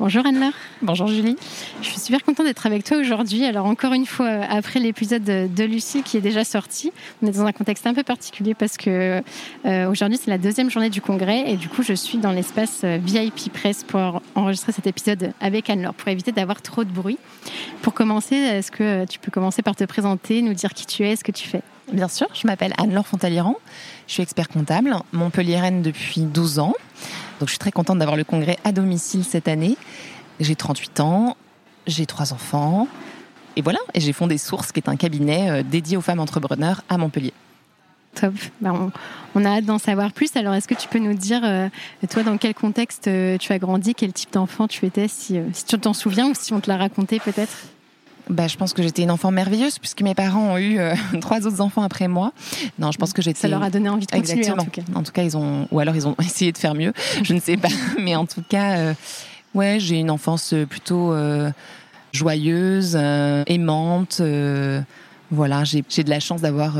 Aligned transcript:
Bonjour 0.00 0.24
Anne-Laure. 0.24 0.54
Bonjour 0.80 1.08
Julie. 1.08 1.36
Je 1.82 1.88
suis 1.90 2.00
super 2.00 2.24
contente 2.24 2.46
d'être 2.46 2.64
avec 2.64 2.84
toi 2.84 2.96
aujourd'hui. 2.96 3.44
Alors 3.44 3.66
encore 3.66 3.92
une 3.92 4.06
fois, 4.06 4.30
après 4.48 4.80
l'épisode 4.80 5.22
de 5.22 5.64
Lucie 5.64 6.02
qui 6.02 6.16
est 6.16 6.22
déjà 6.22 6.42
sorti, 6.42 6.90
on 7.22 7.26
est 7.26 7.32
dans 7.32 7.44
un 7.44 7.52
contexte 7.52 7.86
un 7.86 7.92
peu 7.92 8.02
particulier 8.02 8.54
parce 8.54 8.78
que 8.78 9.22
euh, 9.66 9.90
aujourd'hui 9.90 10.16
c'est 10.16 10.30
la 10.30 10.38
deuxième 10.38 10.70
journée 10.70 10.88
du 10.88 11.02
congrès 11.02 11.50
et 11.50 11.56
du 11.58 11.68
coup 11.68 11.82
je 11.82 11.92
suis 11.92 12.16
dans 12.16 12.32
l'espace 12.32 12.80
euh, 12.82 12.98
VIP 12.98 13.52
Press 13.52 13.84
pour 13.84 14.22
enregistrer 14.34 14.72
cet 14.72 14.86
épisode 14.86 15.34
avec 15.38 15.68
Anne-Laure 15.68 15.92
pour 15.92 16.08
éviter 16.08 16.32
d'avoir 16.32 16.62
trop 16.62 16.84
de 16.84 16.90
bruit. 16.90 17.18
Pour 17.82 17.92
commencer, 17.92 18.36
est-ce 18.36 18.70
que 18.70 19.04
tu 19.04 19.18
peux 19.18 19.30
commencer 19.30 19.60
par 19.60 19.76
te 19.76 19.84
présenter, 19.84 20.40
nous 20.40 20.54
dire 20.54 20.72
qui 20.72 20.86
tu 20.86 21.06
es, 21.06 21.14
ce 21.14 21.24
que 21.24 21.32
tu 21.32 21.46
fais? 21.46 21.60
Bien 21.92 22.08
sûr, 22.08 22.28
je 22.32 22.46
m'appelle 22.46 22.72
Anne-Laure 22.78 23.06
Fontaliran, 23.06 23.56
je 24.06 24.14
suis 24.14 24.22
expert 24.22 24.48
comptable, 24.48 24.96
montpelliéraine 25.12 25.82
depuis 25.82 26.22
12 26.22 26.58
ans. 26.58 26.72
Donc 27.40 27.48
je 27.48 27.52
suis 27.52 27.58
très 27.58 27.72
contente 27.72 27.98
d'avoir 27.98 28.16
le 28.16 28.24
congrès 28.24 28.58
à 28.64 28.70
domicile 28.70 29.24
cette 29.24 29.48
année. 29.48 29.76
J'ai 30.38 30.54
38 30.54 31.00
ans, 31.00 31.36
j'ai 31.86 32.06
trois 32.06 32.32
enfants. 32.32 32.86
Et 33.56 33.62
voilà, 33.62 33.80
et 33.94 34.00
j'ai 34.00 34.12
fondé 34.12 34.38
Source, 34.38 34.70
qui 34.72 34.78
est 34.78 34.88
un 34.88 34.96
cabinet 34.96 35.50
euh, 35.50 35.62
dédié 35.62 35.96
aux 35.96 36.02
femmes 36.02 36.20
entrepreneurs 36.20 36.82
à 36.88 36.98
Montpellier. 36.98 37.32
Top. 38.14 38.34
Ben, 38.60 38.92
on, 39.34 39.44
a 39.44 39.56
hâte 39.56 39.64
d'en 39.64 39.78
savoir 39.78 40.12
plus. 40.12 40.36
Alors, 40.36 40.54
est-ce 40.54 40.68
que 40.68 40.74
tu 40.74 40.86
peux 40.88 40.98
nous 40.98 41.14
dire, 41.14 41.40
euh, 41.44 41.68
toi, 42.08 42.22
dans 42.22 42.36
quel 42.36 42.54
contexte 42.54 43.08
euh, 43.08 43.38
tu 43.38 43.52
as 43.52 43.58
grandi, 43.58 43.94
quel 43.94 44.12
type 44.12 44.32
d'enfant 44.32 44.68
tu 44.68 44.86
étais, 44.86 45.08
si, 45.08 45.38
si 45.52 45.64
tu 45.64 45.78
t'en 45.78 45.94
souviens 45.94 46.28
ou 46.28 46.34
si 46.34 46.52
on 46.52 46.60
te 46.60 46.70
l'a 46.70 46.76
raconté 46.76 47.18
peut-être? 47.20 47.56
Bah, 48.30 48.46
je 48.46 48.56
pense 48.56 48.72
que 48.72 48.82
j'étais 48.82 49.02
une 49.02 49.10
enfant 49.10 49.30
merveilleuse 49.32 49.78
puisque 49.78 50.02
mes 50.02 50.14
parents 50.14 50.52
ont 50.52 50.56
eu 50.56 50.78
euh, 50.78 50.94
trois 51.20 51.46
autres 51.46 51.60
enfants 51.60 51.82
après 51.82 52.08
moi. 52.08 52.32
Non, 52.78 52.92
je 52.92 52.98
pense 52.98 53.12
que 53.12 53.22
j'étais. 53.22 53.40
Ça 53.40 53.48
leur 53.48 53.62
a 53.62 53.70
donné 53.70 53.88
envie 53.88 54.06
de 54.06 54.10
continuer. 54.10 54.38
Exactement. 54.38 54.62
En 54.94 55.02
tout, 55.02 55.12
cas. 55.12 55.22
ils 55.22 55.36
ont, 55.36 55.66
ou 55.70 55.80
alors 55.80 55.96
ils 55.96 56.06
ont 56.06 56.14
essayé 56.20 56.52
de 56.52 56.58
faire 56.58 56.74
mieux. 56.74 56.92
Je 57.22 57.34
ne 57.34 57.40
sais 57.40 57.56
pas, 57.56 57.68
mais 58.00 58.14
en 58.14 58.26
tout 58.26 58.42
cas, 58.48 58.78
euh, 58.78 58.94
ouais, 59.54 59.78
j'ai 59.80 59.96
une 59.96 60.10
enfance 60.10 60.54
plutôt 60.68 61.12
euh, 61.12 61.50
joyeuse, 62.12 62.96
aimante. 62.96 64.22
voilà, 65.30 65.64
j'ai 65.64 65.82
de 65.82 66.10
la 66.10 66.20
chance 66.20 66.40
d'avoir 66.40 66.78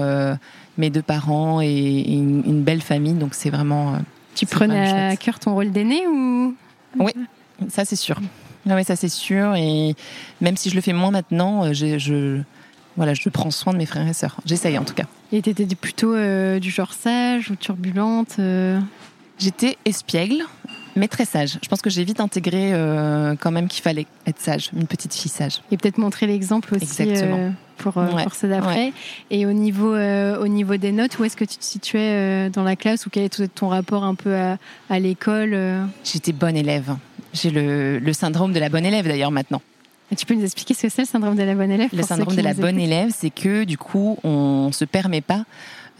mes 0.78 0.91
deux 0.91 1.03
parents 1.03 1.60
et, 1.60 2.05
une, 2.09 2.62
belle 2.62 2.83
famille, 2.83 3.15
donc 3.15 3.34
c'est 3.34 3.50
vraiment. 3.50 3.99
tu 4.34 4.47
prenais 4.47 5.10
à 5.10 5.16
cœur 5.16 5.39
ton 5.39 5.55
rôle 5.55 5.72
d'aîné 5.72 6.06
ou? 6.06 6.55
Oui, 6.99 7.12
ça 7.69 7.84
c'est 7.84 7.97
sûr. 7.97 8.21
Ah 8.69 8.75
oui, 8.75 8.84
ça 8.84 8.97
c'est 8.97 9.09
sûr. 9.09 9.54
Et 9.54 9.94
même 10.41 10.56
si 10.56 10.71
je 10.71 10.75
le 10.75 10.81
fais 10.81 10.93
moins 10.93 11.10
maintenant, 11.10 11.65
euh, 11.65 11.72
je, 11.72 12.41
voilà, 12.97 13.15
je 13.15 13.28
prends 13.28 13.50
soin 13.50 13.72
de 13.72 13.78
mes 13.78 13.87
frères 13.87 14.06
et 14.06 14.12
sœurs. 14.12 14.37
J'essaye 14.44 14.76
en 14.78 14.84
tout 14.84 14.94
cas. 14.94 15.06
Et 15.32 15.43
t'étais 15.43 15.66
plutôt 15.75 16.15
euh, 16.15 16.59
du 16.59 16.71
genre 16.71 16.93
sage 16.93 17.50
ou 17.50 17.56
turbulente 17.56 18.37
euh 18.38 18.78
J'étais 19.38 19.78
espiègle, 19.87 20.43
mais 20.97 21.09
très 21.09 21.25
sage. 21.25 21.59
Je 21.62 21.69
pense 21.69 21.81
que 21.81 21.88
j'ai 21.88 22.04
vite 22.04 22.21
intégré 22.21 22.75
quand 23.41 23.50
même 23.50 23.69
qu'il 23.69 23.82
fallait 23.82 24.06
être 24.26 24.38
sage, 24.38 24.69
une 24.77 24.87
petite 24.87 25.15
fille 25.15 25.31
sage. 25.31 25.62
Et 25.71 25.78
peut-être 25.78 25.97
montrer 25.97 26.27
l'exemple 26.27 26.75
aussi 26.75 27.06
pour, 27.78 27.94
pour 27.94 28.34
ceux 28.34 28.48
d'après. 28.48 28.92
Et 29.31 29.47
au 29.47 29.54
niveau, 29.54 29.97
au 29.97 30.47
niveau 30.47 30.77
des 30.77 30.92
notes, 30.92 31.19
où 31.19 31.25
est-ce 31.25 31.38
que 31.38 31.47
tu 31.47 31.56
te 31.56 31.65
situais 31.65 32.50
dans 32.50 32.65
la 32.65 32.77
classe 32.77 33.06
ou 33.06 33.10
quel 33.10 33.25
était 33.25 33.48
ton 33.48 33.69
rapport 33.69 34.04
un 34.04 34.15
peu 34.15 34.37
à, 34.37 34.59
à 34.91 34.98
l'école 34.98 35.56
J'étais 36.04 36.32
bonne 36.32 36.59
élève. 36.59 36.94
J'ai 37.33 37.51
le, 37.51 38.13
syndrome 38.13 38.53
de 38.53 38.59
la 38.59 38.69
bonne 38.69 38.85
élève 38.85 39.07
d'ailleurs 39.07 39.31
maintenant. 39.31 39.63
Et 40.13 40.17
tu 40.17 40.27
peux 40.27 40.35
nous 40.35 40.45
expliquer 40.45 40.75
ce 40.75 40.83
que 40.83 40.89
c'est 40.89 41.03
le 41.03 41.07
syndrome 41.07 41.37
de 41.37 41.43
la 41.43 41.55
bonne 41.55 41.71
élève 41.71 41.91
Le 41.93 42.03
syndrome 42.03 42.35
de 42.35 42.43
la 42.43 42.55
bonne 42.55 42.81
élève, 42.81 43.13
c'est 43.17 43.31
que 43.31 43.63
du 43.65 43.79
coup, 43.79 44.19
on 44.25 44.73
se 44.73 44.85
permet 44.85 45.21
pas 45.21 45.45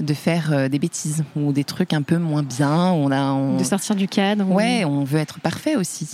de 0.01 0.15
faire 0.15 0.53
euh, 0.53 0.69
des 0.69 0.79
bêtises 0.79 1.25
ou 1.37 1.53
des 1.53 1.65
trucs 1.65 1.93
un 1.93 2.03
peu 2.03 2.17
moins 2.17 2.43
bien. 2.43 2.91
On 2.91 3.13
a, 3.13 3.59
De 3.59 3.65
sortir 3.65 3.95
du 3.95 4.09
cadre. 4.09 4.47
Ouais, 4.51 4.85
on 4.85 5.05
veut 5.05 5.19
être 5.21 5.41
parfait 5.41 5.77
aussi. 5.77 6.09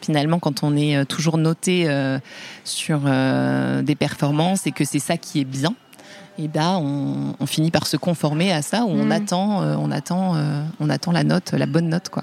Finalement, 0.00 0.38
quand 0.38 0.62
on 0.62 0.76
est 0.76 0.96
euh, 0.96 1.04
toujours 1.04 1.38
noté 1.38 1.84
euh, 1.86 2.18
sur 2.64 3.00
des 3.00 3.94
performances 3.94 4.66
et 4.66 4.72
que 4.72 4.84
c'est 4.84 4.98
ça 4.98 5.16
qui 5.16 5.40
est 5.40 5.44
bien, 5.44 5.74
et 6.40 6.44
eh 6.44 6.48
ben 6.48 6.76
on, 7.40 7.46
finit 7.46 7.72
par 7.72 7.88
se 7.88 7.96
conformer 7.96 8.52
à 8.52 8.62
ça 8.62 8.84
où 8.84 8.90
on 8.90 9.06
mm. 9.06 9.12
attend, 9.12 9.62
on 9.76 9.90
attend, 9.90 10.36
on 10.78 10.88
attend 10.88 11.10
la 11.10 11.24
note, 11.24 11.52
la 11.52 11.66
bonne 11.66 11.88
note 11.88 12.10
quoi. 12.10 12.22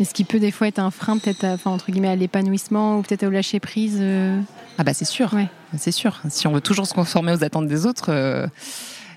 Est-ce 0.00 0.12
qui 0.12 0.24
peut 0.24 0.40
des 0.40 0.50
fois 0.50 0.66
être 0.66 0.80
un 0.80 0.90
frein, 0.90 1.18
peut-être, 1.18 1.44
enfin, 1.44 1.70
entre 1.70 1.90
guillemets, 1.90 2.08
à 2.08 2.16
l'épanouissement 2.16 2.98
ou 2.98 3.02
peut-être 3.02 3.24
au 3.24 3.30
lâcher 3.30 3.60
prise 3.60 3.98
euh 4.00 4.40
Ah 4.76 4.84
bah 4.84 4.92
c'est 4.92 5.04
sûr, 5.04 5.32
ouais. 5.34 5.48
c'est 5.78 5.92
sûr. 5.92 6.20
Si 6.28 6.46
on 6.46 6.52
veut 6.52 6.60
toujours 6.60 6.86
se 6.86 6.94
conformer 6.94 7.32
aux 7.32 7.44
attentes 7.44 7.68
des 7.68 7.86
autres, 7.86 8.10
euh, 8.10 8.46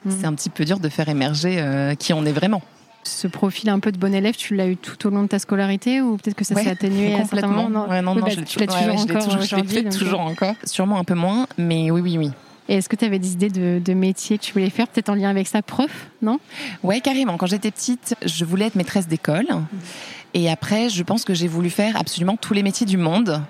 mm. 0.06 0.12
c'est 0.12 0.26
un 0.26 0.34
petit 0.34 0.50
peu 0.50 0.66
dur 0.66 0.80
de 0.80 0.90
faire 0.90 1.10
émerger 1.10 1.56
euh, 1.58 1.96
qui 1.96 2.14
on 2.14 2.26
est 2.26 2.32
vraiment. 2.32 2.62
Ce 3.04 3.28
profil 3.28 3.70
un 3.70 3.80
peu 3.80 3.92
de 3.92 3.98
bon 3.98 4.14
élève, 4.14 4.36
tu 4.36 4.56
l'as 4.56 4.68
eu 4.68 4.76
tout 4.76 5.08
au 5.08 5.10
long 5.10 5.24
de 5.24 5.28
ta 5.28 5.40
scolarité 5.40 6.02
ou 6.02 6.18
peut-être 6.18 6.36
que 6.36 6.44
ça 6.44 6.56
s'est 6.56 6.70
atténué 6.70 7.14
complètement. 7.14 7.70
non, 7.70 7.88
non, 7.88 8.02
non, 8.02 8.16
bah, 8.16 8.28
je 8.30 8.40
l'ai 8.40 8.68
toujours, 8.68 9.00
encore 9.00 9.42
je 9.42 9.56
l'ai 9.56 9.90
toujours 9.90 10.20
encore. 10.20 10.56
Sûrement 10.66 11.00
un 11.00 11.06
peu 11.06 11.16
moins, 11.16 11.48
mais 11.58 11.90
oui, 11.90 12.02
oui, 12.02 12.18
oui. 12.18 12.32
Et 12.70 12.76
est-ce 12.76 12.90
que 12.90 12.98
tu 12.98 13.06
avais 13.06 13.18
des 13.18 13.32
idées 13.32 13.50
de, 13.50 13.80
de 13.84 13.94
métier 13.94 14.38
que 14.38 14.44
tu 14.44 14.52
voulais 14.52 14.70
faire, 14.70 14.88
peut-être 14.90 15.10
en 15.10 15.16
lien 15.16 15.30
avec 15.30 15.48
ça, 15.48 15.62
prof, 15.62 16.10
non? 16.22 16.38
Ouais, 16.84 17.00
carrément. 17.00 17.38
Quand 17.38 17.46
j'étais 17.46 17.72
petite, 17.72 18.16
je 18.26 18.44
voulais 18.44 18.66
être 18.66 18.76
maîtresse 18.76 19.08
d'école. 19.08 19.46
Mm. 19.46 19.78
Et 20.38 20.52
après, 20.52 20.90
je 20.90 21.02
pense 21.02 21.26
que 21.26 21.34
j'ai 21.34 21.48
voulu 21.48 21.72
faire 21.72 21.98
absolument 21.98 22.38
tous 22.38 22.54
les 22.54 22.62
métiers 22.62 22.86
du 22.86 22.98
monde. 22.98 23.42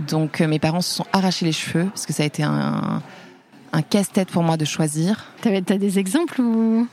Donc 0.00 0.40
euh, 0.40 0.48
mes 0.48 0.58
parents 0.58 0.80
se 0.80 0.92
sont 0.92 1.06
arrachés 1.12 1.46
les 1.46 1.52
cheveux 1.52 1.84
parce 1.84 2.04
que 2.04 2.12
ça 2.12 2.24
a 2.24 2.26
été 2.26 2.42
un, 2.42 3.00
un 3.72 3.82
casse-tête 3.82 4.30
pour 4.32 4.42
moi 4.42 4.56
de 4.56 4.64
choisir. 4.64 5.26
T'as 5.40 5.60
des 5.60 5.98
exemples 6.00 6.40
ou? 6.40 6.88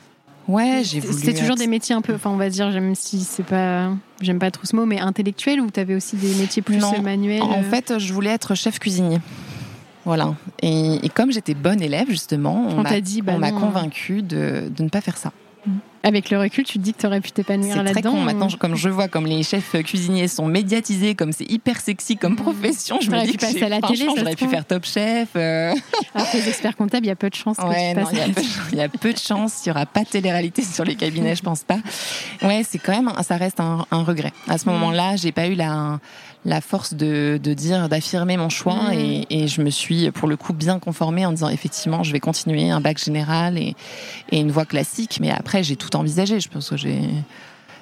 Ouais, 0.48 0.82
j'ai 0.84 1.00
voulu. 1.00 1.18
C'était 1.18 1.34
toujours 1.34 1.56
des 1.56 1.66
métiers 1.66 1.96
un 1.96 2.02
peu, 2.02 2.14
enfin 2.14 2.30
on 2.30 2.36
va 2.36 2.50
dire, 2.50 2.70
même 2.70 2.94
si 2.94 3.22
c'est 3.22 3.44
pas, 3.44 3.90
j'aime 4.22 4.38
pas 4.38 4.52
trop 4.52 4.66
ce 4.66 4.76
mot, 4.76 4.86
mais 4.86 5.00
intellectuels 5.00 5.62
ou 5.62 5.72
t'avais 5.72 5.96
aussi 5.96 6.16
des 6.16 6.36
métiers 6.36 6.62
plus 6.62 6.80
manuels? 7.02 7.42
En 7.42 7.64
fait, 7.64 7.98
je 7.98 8.14
voulais 8.14 8.30
être 8.30 8.54
chef 8.54 8.78
cuisinier. 8.78 9.18
Voilà. 10.06 10.36
Et, 10.62 11.00
comme 11.16 11.32
j'étais 11.32 11.56
bonne 11.56 11.82
élève 11.82 12.08
justement, 12.08 12.68
on, 12.70 12.84
m'a 12.84 13.02
dit, 13.02 13.24
bah 13.24 13.40
m'a 13.40 13.52
convaincu 13.52 14.22
de, 14.22 14.70
de 14.70 14.84
ne 14.84 14.90
pas 14.90 15.02
faire 15.02 15.18
ça. 15.18 15.32
Avec 16.06 16.30
le 16.30 16.38
recul, 16.38 16.66
tu 16.66 16.80
te 16.80 16.84
dis 16.84 16.94
que 16.94 17.00
tu 17.00 17.08
aurais 17.08 17.22
pu 17.22 17.32
t'épanouir 17.32 17.78
là-dedans. 17.78 17.94
C'est 17.96 18.02
très 18.02 18.10
con. 18.10 18.18
Maintenant, 18.20 18.50
comme 18.60 18.76
je 18.76 18.90
vois 18.90 19.08
comme 19.08 19.26
les 19.26 19.42
chefs 19.44 19.72
cuisiniers 19.84 20.28
sont 20.28 20.46
médiatisés, 20.46 21.16
comme 21.16 21.32
c'est 21.32 21.50
hyper 21.50 21.80
sexy 21.80 22.18
comme 22.18 22.36
profession, 22.36 23.00
je 23.00 23.10
me 23.10 23.26
dis 23.26 23.38
que 23.38 23.42
passer 23.42 23.64
à 23.64 23.70
la 23.70 23.80
télé, 23.80 24.08
j'aurais 24.16 24.36
pu 24.36 24.48
faire 24.48 24.66
top 24.66 24.84
chef. 24.86 25.30
Euh... 25.38 25.74
Alors 26.14 26.28
les 26.34 26.50
experts 26.50 26.76
comptables, 26.76 27.06
il 27.06 27.10
y 27.10 27.12
a 27.12 27.16
peu 27.16 27.30
de 27.30 27.36
chances 27.36 27.56
que 27.56 27.62
tu 27.62 27.96
passes. 27.96 28.10
Il 28.74 28.78
y, 28.78 28.82
a 28.82 28.90
peu 28.90 29.14
de 29.14 29.18
chances. 29.18 29.66
Il 29.66 29.70
y 29.70 29.72
aura 29.72 29.86
pas 29.86 30.02
de 30.02 30.10
télé-réalité 30.10 30.62
sur 30.64 30.84
les 30.84 30.96
cabinets, 30.96 31.36
je 31.36 31.44
pense 31.44 31.64
pas. 31.64 31.78
Ouais, 32.42 32.64
c'est 32.68 32.80
quand 32.80 32.92
même, 32.92 33.12
ça 33.24 33.38
reste 33.38 33.62
un, 33.62 33.86
regret. 33.92 34.34
À 34.50 34.58
ce 34.58 34.68
mm. 34.68 34.74
moment-là, 34.74 35.16
j'ai 35.16 35.32
pas 35.32 35.48
eu 35.48 35.56
la 35.56 36.00
la 36.46 36.60
force 36.62 36.94
de, 36.94 37.40
de 37.42 37.54
dire, 37.54 37.88
d'affirmer 37.90 38.36
mon 38.38 38.50
choix. 38.50 38.90
Mmh. 38.92 38.94
Et, 38.94 39.26
et 39.44 39.48
je 39.48 39.62
me 39.62 39.70
suis, 39.70 40.12
pour 40.12 40.28
le 40.28 40.36
coup, 40.38 40.54
bien 40.54 40.80
conformée 40.80 41.26
en 41.26 41.32
disant, 41.32 41.50
effectivement, 41.50 42.04
je 42.04 42.12
vais 42.12 42.20
continuer 42.20 42.70
un 42.70 42.82
bac 42.82 42.98
général 43.04 43.58
et, 43.58 43.76
et 44.32 44.40
une 44.40 44.52
voie 44.52 44.66
classique. 44.66 45.20
Mais 45.22 45.32
après, 45.32 45.64
j'ai 45.64 45.76
tout 45.78 45.96
envisagé. 45.96 46.40
Je 46.40 46.50
pense 46.50 46.70
que 46.70 46.78
j'ai 46.78 47.00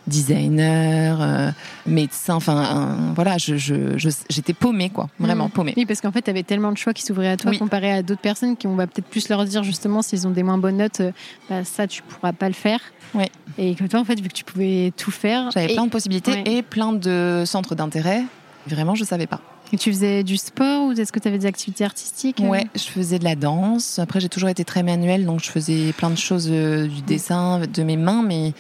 designer, 0.08 1.22
euh, 1.22 1.52
médecin, 1.86 2.34
enfin 2.36 3.14
voilà, 3.16 3.38
je, 3.38 3.56
je, 3.56 3.98
je- 3.98 4.10
j'étais 4.30 4.54
paumée 4.54 4.90
quoi, 4.90 5.10
vraiment 5.20 5.46
Mm. 5.48 5.52
paumée. 5.52 5.74
Oui, 5.78 5.86
parce 5.86 6.02
qu'en 6.02 6.12
fait, 6.12 6.24
tu 6.24 6.30
avais 6.32 6.42
tellement 6.44 6.72
de 6.72 6.78
choix 6.78 6.92
qui 6.94 7.04
s'ouvraient 7.04 7.30
à 7.30 7.38
toi 7.38 7.52
Oui. 7.52 7.60
comparé 7.60 7.92
à 7.92 8.02
d'autres 8.02 8.20
personnes 8.22 8.58
qui 8.58 8.66
on 8.68 8.76
va 8.76 8.88
peut-être 8.88 9.06
plus 9.08 9.30
leur 9.30 9.46
dire 9.46 9.64
justement 9.64 10.02
s'ils 10.02 10.28
ont 10.28 10.32
des 10.32 10.42
moins 10.44 10.58
bonnes 10.58 10.78
notes, 10.78 11.02
euh, 11.02 11.12
bah, 11.50 11.64
ça 11.64 11.88
tu 11.88 12.02
pourras 12.02 12.34
pas 12.34 12.48
le 12.48 12.56
faire. 12.56 12.80
Ouais. 13.14 13.30
Et 13.58 13.76
que 13.76 13.84
toi, 13.86 14.00
en 14.00 14.04
fait, 14.06 14.20
vu 14.20 14.28
que 14.30 14.34
tu 14.34 14.44
pouvais 14.44 14.92
tout 14.98 15.12
faire, 15.12 15.52
J'avais 15.54 15.72
et, 15.72 15.76
plein 15.76 15.86
de 15.86 15.92
possibilités 15.92 16.42
et 16.46 16.62
plein 16.64 16.94
de 16.94 17.44
centres 17.46 17.76
d'intérêt. 17.76 18.24
Vraiment, 18.68 18.96
je 18.96 19.04
savais 19.04 19.28
pas. 19.28 19.42
et 19.74 19.78
tu 19.78 19.92
faisais 19.92 20.24
du 20.24 20.38
sport 20.38 20.86
ou 20.88 20.92
est-ce 20.92 21.12
que 21.12 21.20
tu 21.20 21.28
avais 21.28 21.38
des 21.40 21.46
activités 21.46 21.84
artistiques 21.86 22.40
euh 22.42 22.48
Ouais, 22.48 22.68
je 22.76 22.84
faisais 22.84 23.20
de 23.20 23.24
la 23.24 23.36
danse. 23.36 24.00
Après, 24.00 24.20
j'ai 24.20 24.30
toujours 24.30 24.50
été 24.50 24.64
très 24.66 24.84
manuelle, 24.84 25.26
donc 25.26 25.42
je 25.44 25.50
faisais 25.50 25.94
plein 25.94 26.10
de 26.10 26.18
choses, 26.18 26.48
euh, 26.52 26.88
du 26.88 27.02
dessin, 27.02 27.60
de 27.62 27.84
mes 27.84 27.98
mains, 27.98 28.22
mais 28.22 28.54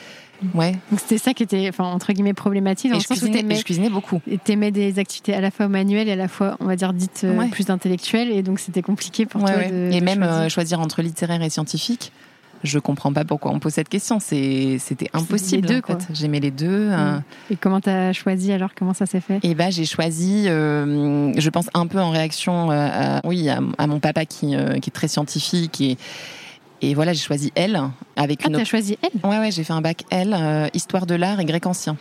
ouais. 0.56 0.72
Donc 0.90 1.00
c'était 1.00 1.18
ça 1.18 1.34
qui 1.34 1.44
était, 1.44 1.68
enfin 1.70 1.84
entre 1.84 2.14
guillemets, 2.14 2.34
problématique 2.34 2.92
dans 2.92 2.98
Et 2.98 3.02
je 3.02 3.08
cuisinais, 3.08 3.56
je 3.56 3.64
cuisinais 3.64 3.90
beaucoup. 3.90 4.22
et 4.28 4.38
t'aimais 4.38 4.72
des 4.72 4.98
activités 5.00 5.34
à 5.34 5.42
la 5.42 5.52
fois 5.52 5.68
manuelles 5.68 6.08
et 6.08 6.14
à 6.14 6.16
la 6.16 6.28
fois, 6.28 6.56
on 6.62 6.66
va 6.66 6.76
dire, 6.76 6.94
dites 6.94 7.22
euh, 7.26 7.38
Ouais. 7.38 7.50
plus 7.50 7.70
intellectuelles, 7.70 8.32
et 8.32 8.42
donc 8.42 8.60
c'était 8.60 8.82
compliqué 8.82 9.26
pour 9.26 9.44
Ouais, 9.44 9.52
toi 9.52 9.58
ouais. 9.62 9.70
de 9.70 9.92
et 9.94 10.00
de 10.00 10.06
même 10.06 10.20
choisir. 10.24 10.42
euh, 10.42 10.50
choisir 10.50 10.80
entre 10.80 11.02
littéraire 11.02 11.42
et 11.44 11.50
scientifique. 11.50 12.12
Je 12.64 12.78
comprends 12.80 13.12
pas 13.12 13.26
pourquoi 13.26 13.52
on 13.52 13.60
pose 13.60 13.74
cette 13.74 13.90
question. 13.90 14.20
C'était 14.20 15.10
impossible. 15.14 15.68
les 15.68 15.76
deux, 15.76 15.82
en 15.94 16.00
fait. 16.00 16.08
J'aimais 16.14 16.40
les 16.40 16.52
deux. 16.52 16.92
Et 17.50 17.56
comment 17.56 17.80
t'as 17.82 18.14
choisi 18.14 18.52
alors? 18.52 18.70
Comment 18.76 18.94
ça 18.94 19.06
s'est 19.06 19.22
fait? 19.22 19.40
Et 19.44 19.56
bah 19.56 19.70
j'ai 19.72 19.86
choisi, 19.86 20.46
euh, 20.48 21.34
je 21.38 21.50
pense 21.50 21.70
un 21.74 21.88
peu 21.88 22.00
en 22.00 22.12
réaction, 22.12 22.72
euh, 22.72 22.90
à, 23.22 23.28
oui, 23.28 23.50
à, 23.50 23.60
à 23.78 23.88
mon 23.88 24.00
papa 24.00 24.26
qui, 24.26 24.56
euh, 24.56 24.80
qui 24.80 24.90
est 24.90 24.94
très 24.94 25.08
scientifique 25.08 25.82
et 25.82 25.98
et 26.84 26.96
voilà 26.96 27.14
j'ai 27.14 27.22
choisi 27.22 27.52
L 27.56 27.80
avec 28.16 28.40
Ah, 28.44 28.48
une 28.48 28.54
t'as 28.54 28.60
autre. 28.62 28.70
choisi 28.70 28.98
elle? 29.04 29.30
Ouais 29.30 29.38
ouais 29.38 29.52
j'ai 29.52 29.64
fait 29.64 29.74
un 29.74 29.82
bac 29.82 30.04
L, 30.10 30.36
histoire 30.74 31.06
de 31.06 31.14
l'art 31.16 31.40
et 31.40 31.46
grec 31.46 31.66
ancien. 31.68 31.96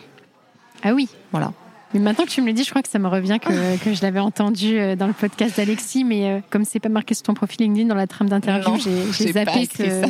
Ah 0.83 0.93
oui. 0.93 1.07
Voilà. 1.31 1.53
Mais 1.93 1.99
maintenant 1.99 2.23
que 2.25 2.29
tu 2.29 2.41
me 2.41 2.47
le 2.47 2.53
dis, 2.53 2.63
je 2.63 2.69
crois 2.69 2.81
que 2.81 2.89
ça 2.89 2.99
me 2.99 3.07
revient 3.07 3.37
que, 3.41 3.77
que 3.83 3.93
je 3.93 4.01
l'avais 4.01 4.19
entendu 4.19 4.79
euh, 4.79 4.95
dans 4.95 5.07
le 5.07 5.13
podcast 5.13 5.57
d'Alexis, 5.57 6.03
mais 6.05 6.25
euh, 6.29 6.39
comme 6.49 6.63
c'est 6.63 6.79
pas 6.79 6.87
marqué 6.89 7.13
sur 7.13 7.23
ton 7.23 7.33
profil 7.33 7.61
LinkedIn 7.65 7.87
dans 7.89 7.95
la 7.95 8.07
trame 8.07 8.29
d'interview, 8.29 8.77
j'ai 9.11 9.31
zappé, 9.33 9.63
écrit 9.63 9.89
ce- 9.89 10.07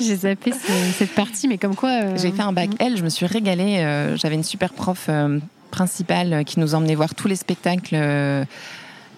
j'ai 0.00 0.16
zappé 0.16 0.52
ce- 0.52 0.92
cette 0.98 1.14
partie, 1.14 1.46
mais 1.46 1.58
comme 1.58 1.74
quoi. 1.74 1.90
euh, 1.90 2.16
J'ai 2.16 2.30
fait 2.32 2.42
un 2.42 2.52
bac 2.52 2.70
L, 2.78 2.96
je 2.96 3.02
me 3.04 3.10
suis 3.10 3.26
régalée. 3.26 3.76
euh, 3.80 4.16
J'avais 4.16 4.34
une 4.36 4.42
super 4.44 4.72
prof 4.72 5.06
euh, 5.10 5.38
principale 5.70 6.44
qui 6.46 6.58
nous 6.60 6.74
emmenait 6.74 6.94
voir 6.94 7.14
tous 7.14 7.28
les 7.28 7.36
spectacles 7.36 7.96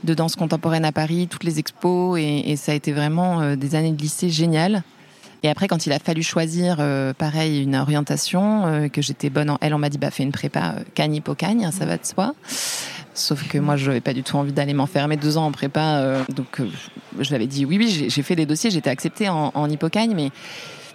de 0.05 0.15
danse 0.15 0.37
contemporaine 0.37 0.85
à 0.85 0.93
Paris, 0.93 1.29
toutes 1.31 1.45
les 1.45 1.59
expos, 1.59 2.19
et, 2.19 2.51
et 2.51 2.57
ça 2.57 2.73
a 2.73 2.75
été 2.75 2.93
vraiment 2.93 3.55
des 3.57 3.75
années 3.75 3.93
de 3.93 4.01
lycée 4.01 4.31
géniales. 4.31 4.83
Et 5.47 5.49
après, 5.49 5.69
quand 5.69 5.87
il 5.87 5.93
a 5.93 6.01
fallu 6.01 6.25
choisir, 6.25 6.79
euh, 6.81 7.13
pareil, 7.13 7.63
une 7.63 7.77
orientation, 7.77 8.67
euh, 8.67 8.89
que 8.89 9.01
j'étais 9.01 9.31
bonne 9.31 9.49
en 9.49 9.59
L, 9.61 9.75
on 9.75 9.79
m'a 9.79 9.91
dit, 9.91 9.97
bah, 9.97 10.11
fais 10.11 10.25
une 10.25 10.33
prépa 10.33 10.75
euh, 10.79 10.83
cagne 10.97 11.15
hippocagne, 11.15 11.71
ça 11.71 11.87
va 11.87 11.99
de 11.99 12.05
soi. 12.05 12.35
Sauf 13.15 13.47
que 13.47 13.57
moi, 13.59 13.77
je 13.77 13.87
n'avais 13.87 14.01
pas 14.01 14.13
du 14.13 14.25
tout 14.25 14.37
envie 14.39 14.53
d'aller 14.53 14.75
m'enfermer 14.75 15.17
deux 15.17 15.39
ans 15.39 15.47
en 15.47 15.53
prépa. 15.53 16.25
donc, 16.35 16.61
je 17.21 17.31
l'avais 17.31 17.47
dit, 17.47 17.65
oui, 17.65 17.79
oui, 17.79 18.09
j'ai- 18.11 18.23
fait 18.23 18.35
des 18.35 18.45
dossiers, 18.45 18.71
j'étais 18.71 18.91
acceptée 18.91 19.29
en, 19.29 19.53
en 19.55 19.69
mais 19.69 20.31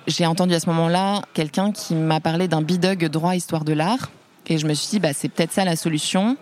j'ai 0.05 0.25
entendu 0.25 0.53
à 0.53 0.59
ce 0.59 0.67
moment-là 0.67 1.21
quelqu'un 1.33 1.71
qui 1.71 1.95
m'a 1.95 2.19
parlé 2.19 2.49
d'un 2.49 2.61
bidug 2.61 3.05
droit 3.05 3.37
histoire 3.37 3.63
de 3.63 3.71
l'art. 3.71 4.11
Et 4.47 4.57
je 4.57 4.67
me 4.67 4.73
suis 4.73 4.89
dit, 4.89 4.99
bah, 4.99 5.13
c'est 5.13 5.29
peut-être 5.29 5.53
ça 5.53 5.63
la 5.63 5.77
solution. 5.77 6.35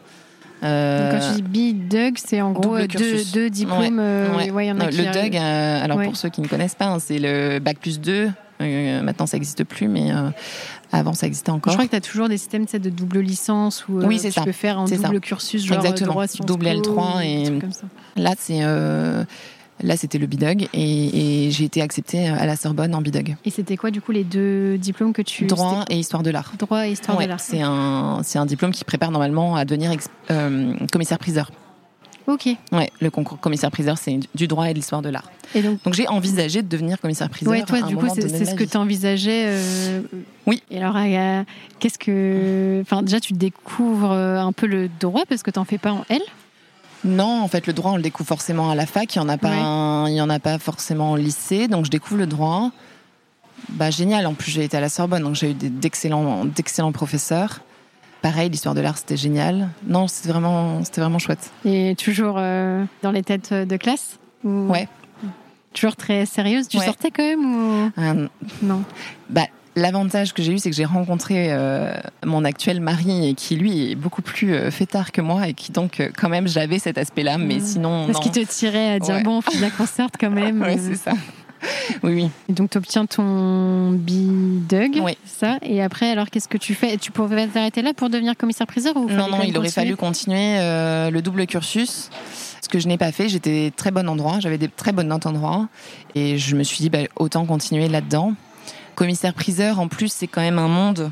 Euh, 0.63 1.11
Donc, 1.11 1.21
quand 1.21 1.35
tu 1.35 1.41
dis 1.41 1.73
BDUG, 1.73 2.17
c'est 2.17 2.41
en 2.41 2.51
gros 2.51 2.75
euh, 2.75 2.85
deux, 3.33 3.49
diplômes. 3.49 3.99
euh, 3.99 4.35
Ouais. 4.35 4.51
ouais, 4.51 4.65
il 4.65 4.69
y 4.69 4.71
en 4.71 4.79
a 4.79 4.85
non, 4.85 4.89
qui 4.89 4.97
le. 4.97 5.03
DUG, 5.11 5.35
euh, 5.37 5.83
alors 5.83 5.97
Ouais. 5.97 6.05
pour 6.05 6.17
ceux 6.17 6.29
qui 6.29 6.41
ne 6.41 6.47
connaissent 6.47 6.75
pas, 6.75 6.87
hein, 6.87 6.99
c'est 6.99 7.19
le 7.19 7.59
bac 7.59 7.77
plus 7.79 7.99
2. 7.99 8.29
Euh, 8.61 9.01
maintenant, 9.01 9.25
ça 9.25 9.37
n'existe 9.37 9.63
plus, 9.63 9.87
mais 9.87 10.11
avant, 10.91 11.13
ça 11.13 11.27
existait 11.27 11.51
Je 11.51 11.55
encore. 11.55 11.73
crois 11.73 11.85
que 11.85 11.91
tu 11.91 11.95
as 11.95 12.01
toujours 12.01 12.27
des 12.27 12.37
systèmes 12.37 12.65
tu 12.65 12.71
sais, 12.71 12.79
de 12.79 12.89
double 12.89 13.19
licence 13.19 13.87
où 13.87 14.01
Oui, 14.01 14.19
c'est 14.19 14.29
tu 14.29 14.33
ça. 14.33 14.41
peux 14.41 14.51
faire 14.51 14.77
un 14.79 14.85
double 14.85 14.99
ça. 15.01 15.19
cursus, 15.21 15.65
genre 15.65 15.77
Exactement. 15.79 16.11
droit 16.11 16.25
Double 16.45 16.65
Po, 16.65 16.71
L3 16.93 17.15
ou 17.15 17.19
des 17.21 17.25
et- 17.27 17.43
trucs 17.45 17.61
comme 17.61 17.71
ça. 17.71 17.85
Là, 18.17 18.33
c'est 18.37 18.59
là, 19.81 19.97
c'était 19.97 20.17
le 20.17 20.25
bidug 20.27 20.67
et, 20.73 21.47
et 21.47 21.51
j'ai 21.51 21.65
été 21.65 21.81
acceptée 21.81 22.27
à 22.27 22.45
la 22.45 22.55
Sorbonne 22.55 22.93
en 22.95 23.01
bidug. 23.01 23.35
Et 23.45 23.49
c'était 23.49 23.77
quoi 23.77 23.91
du 23.91 24.01
coup 24.01 24.11
les 24.11 24.23
deux 24.23 24.77
diplômes 24.77 25.13
que 25.13 25.21
tu 25.21 25.45
Droit 25.45 25.85
et 25.89 25.97
histoire 25.97 26.23
de 26.23 26.29
l'art. 26.31 26.53
Droit 26.59 26.87
et 26.87 26.91
histoire 26.91 27.17
Ouais, 27.17 27.25
de 27.25 27.29
l'art. 27.29 27.39
c'est 27.39 27.61
un, 27.61 28.21
c'est 28.23 28.39
un 28.39 28.45
diplôme 28.45 28.71
qui 28.71 28.83
prépare 28.83 29.11
normalement 29.11 29.55
à 29.55 29.65
devenir 29.65 29.91
ex- 29.91 30.09
euh, 30.31 30.73
commissaire-priseur. 30.91 31.51
Ok. 32.27 32.47
Ouais, 32.71 32.91
le 33.01 33.09
concours 33.09 33.39
commissaire-priseur, 33.39 33.97
c'est 33.97 34.19
du 34.35 34.47
droit 34.47 34.69
et 34.69 34.73
de 34.73 34.77
l'histoire 34.77 35.01
de 35.01 35.09
l'art. 35.09 35.31
Et 35.55 35.63
donc 35.63 35.81
Donc 35.83 35.95
j'ai 35.95 36.07
envisagé 36.07 36.61
de 36.61 36.67
devenir 36.67 36.99
commissaire-priseur. 37.01 37.51
Ouais, 37.51 37.63
toi, 37.63 37.81
du 37.81 37.95
coup, 37.97 38.05
c'est 38.13 38.45
ce 38.45 38.53
que 38.53 38.63
tu 38.63 38.77
envisageais. 38.77 39.45
euh, 39.47 40.01
Oui. 40.45 40.61
Et 40.69 40.77
alors, 40.77 40.95
euh, 40.95 41.43
qu'est-ce 41.79 41.97
que. 41.97 42.79
Enfin, 42.83 43.01
déjà, 43.01 43.19
tu 43.19 43.33
découvres 43.33 44.11
euh, 44.11 44.37
un 44.39 44.51
peu 44.51 44.67
le 44.67 44.89
droit 44.99 45.23
parce 45.27 45.41
que 45.41 45.49
tu 45.49 45.57
n'en 45.57 45.65
fais 45.65 45.79
pas 45.79 45.91
en 45.91 46.05
L? 46.09 46.21
Non, 47.05 47.41
en 47.41 47.47
fait, 47.47 47.65
le 47.67 47.73
droit, 47.73 47.91
on 47.91 47.95
le 47.95 48.01
découvre 48.01 48.27
forcément 48.27 48.69
à 48.71 48.75
la 48.75 48.85
fac. 48.85 49.15
Il 49.15 49.19
y 49.19 49.21
en 49.21 49.29
a 49.29 49.37
pas, 49.37 49.49
Ouais. 49.49 49.57
un- 49.59 50.07
il 50.09 50.15
y 50.15 50.21
en 50.21 50.29
a 50.29 50.39
pas 50.39 50.59
forcément 50.59 51.11
au 51.13 51.17
lycée. 51.17 51.67
Donc, 51.67 51.85
je 51.85 51.89
découvre 51.91 52.17
le 52.17 52.27
droit. 52.27 52.71
Bah, 53.69 53.89
génial. 53.89 54.25
En 54.27 54.33
plus, 54.33 54.51
j'ai 54.51 54.63
été 54.63 54.75
à 54.77 54.81
la 54.81 54.89
Sorbonne, 54.89 55.23
donc 55.23 55.35
j'ai 55.35 55.51
eu 55.51 55.53
d'excellents, 55.53 56.45
d'excellents 56.45 56.91
professeurs. 56.91 57.61
Pareil, 58.21 58.49
l'histoire 58.49 58.75
de 58.75 58.81
l'art, 58.81 58.97
c'était 58.97 59.15
génial. 59.17 59.69
Non, 59.87 60.07
c'était 60.09 60.29
vraiment, 60.29 60.83
c'était 60.83 60.99
vraiment 61.01 61.19
chouette. 61.19 61.51
Et 61.63 61.95
toujours 61.97 62.35
euh, 62.37 62.83
dans 63.01 63.11
les 63.11 63.23
têtes 63.23 63.53
de 63.53 63.77
classe 63.77 64.17
ou- 64.43 64.67
Ouais. 64.67 64.87
Toujours 65.73 65.95
très 65.95 66.25
sérieuse. 66.25 66.67
Tu 66.67 66.77
Ouais. 66.79 66.85
sortais 66.85 67.11
quand 67.11 67.23
même 67.23 67.45
ou 67.45 67.91
Euh, 67.97 68.27
non 68.63 68.83
bah, 69.29 69.45
l'avantage 69.75 70.33
que 70.33 70.41
j'ai 70.41 70.53
eu, 70.53 70.59
c'est 70.59 70.69
que 70.69 70.75
j'ai 70.75 70.85
rencontré 70.85 71.47
euh, 71.51 71.93
mon 72.25 72.43
actuel 72.45 72.81
mari, 72.81 73.29
et 73.29 73.33
qui 73.33 73.55
lui 73.55 73.91
est 73.91 73.95
beaucoup 73.95 74.21
plus 74.21 74.53
euh, 74.53 74.71
fêtard 74.71 75.11
que 75.11 75.21
moi, 75.21 75.47
et 75.47 75.53
qui 75.53 75.71
donc, 75.71 75.99
euh, 75.99 76.09
quand 76.17 76.29
même, 76.29 76.47
j'avais 76.47 76.79
cet 76.79 76.97
aspect-là, 76.97 77.37
mais 77.37 77.57
Mm. 77.57 77.61
sinon, 77.61 78.05
Parce 78.07 78.19
qu'il 78.19 78.31
te 78.31 78.39
tirait 78.51 78.91
à 78.93 78.99
dire 78.99 79.15
Ouais. 79.15 79.23
bon, 79.23 79.41
faut 79.41 79.57
bien 79.57 79.69
qu'on 79.69 79.85
sorte 79.85 80.15
quand 80.19 80.29
même. 80.31 80.61
Euh, 80.63 80.75
c'est 80.77 80.95
ça. 80.95 81.13
Oui, 82.03 82.13
oui. 82.13 82.29
Et 82.47 82.53
donc, 82.53 82.69
tu 82.69 82.77
obtiens 82.77 83.05
ton 83.05 83.91
bidug, 83.91 85.01
Oui. 85.03 85.17
ça. 85.25 85.57
Et 85.61 85.81
après, 85.83 86.09
alors, 86.09 86.29
qu'est-ce 86.29 86.47
que 86.47 86.57
tu 86.57 86.73
fais? 86.73 86.95
Tu 86.95 87.11
pourrais 87.11 87.47
t'arrêter 87.47 87.81
là 87.81 87.93
pour 87.93 88.09
devenir 88.09 88.37
commissaire-priseur 88.37 88.95
ou 88.95 89.09
Non, 89.09 89.27
non, 89.29 89.41
il 89.43 89.57
aurait 89.57 89.69
fallu 89.69 89.97
continuer? 89.97 90.55
le 91.11 91.19
double 91.19 91.45
cursus. 91.47 92.09
Ce 92.61 92.69
que 92.69 92.79
je 92.79 92.87
n'ai 92.87 92.97
pas 92.97 93.11
fait, 93.11 93.27
j'étais 93.27 93.73
très 93.75 93.91
bonne 93.91 94.07
en 94.07 94.15
droit, 94.15 94.39
j'avais 94.39 94.57
des 94.57 94.69
très 94.69 94.93
bonnes 94.93 95.09
notes 95.09 95.25
en 95.25 95.33
droit. 95.33 95.65
Et 96.15 96.37
je 96.37 96.55
me 96.55 96.63
suis 96.63 96.77
dit, 96.79 96.89
bah, 96.89 96.99
autant 97.17 97.45
continuer 97.45 97.89
là-dedans. 97.89 98.33
Commissaire-priseur, 98.99 99.79
en 99.79 99.87
plus, 99.87 100.11
c'est 100.11 100.27
quand 100.27 100.41
même 100.41 100.59
un 100.59 100.67
monde 100.67 101.11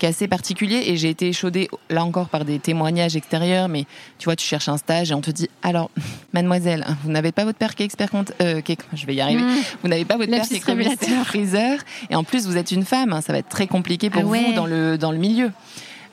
qui 0.00 0.06
est 0.06 0.08
assez 0.08 0.26
particulier. 0.26 0.82
Et 0.86 0.96
j'ai 0.96 1.08
été 1.08 1.28
échaudée, 1.28 1.68
là 1.88 2.04
encore, 2.04 2.28
par 2.28 2.44
des 2.44 2.58
témoignages 2.58 3.14
extérieurs. 3.14 3.68
Mais 3.68 3.84
tu 4.18 4.24
vois, 4.24 4.34
tu 4.34 4.44
cherches 4.44 4.68
un 4.68 4.76
stage 4.76 5.12
et 5.12 5.14
on 5.14 5.20
te 5.20 5.30
dit, 5.30 5.48
alors, 5.62 5.88
mademoiselle, 6.32 6.84
vous 7.04 7.12
n'avez 7.12 7.30
pas 7.30 7.44
votre 7.44 7.58
père 7.58 7.76
qui 7.76 7.84
est 7.84 7.86
expert 7.86 8.10
compte... 8.10 8.32
euh, 8.42 8.60
qui 8.60 8.72
est- 8.72 8.78
je 8.92 9.06
vais 9.06 9.14
y 9.14 9.20
arriver. 9.20 9.40
Mmh. 9.40 9.54
Vous 9.84 9.88
n'avez 9.88 10.04
pas 10.04 10.16
votre 10.16 10.32
père 10.32 10.42
qui 10.42 10.56
est 10.56 10.60
commissaire 10.60 11.24
priseur. 11.24 11.78
Et 12.10 12.16
en 12.16 12.24
plus, 12.24 12.48
vous 12.48 12.56
êtes 12.56 12.72
une 12.72 12.84
femme. 12.84 13.16
Ça 13.24 13.32
va 13.32 13.38
être 13.38 13.48
très 13.48 13.68
compliqué 13.68 14.10
pour 14.10 14.22
Ah 14.22 14.26
ouais. 14.26 14.44
vous 14.48 14.52
dans 14.54 14.66
le, 14.66 14.98
dans 14.98 15.12
le 15.12 15.18
milieu. 15.18 15.52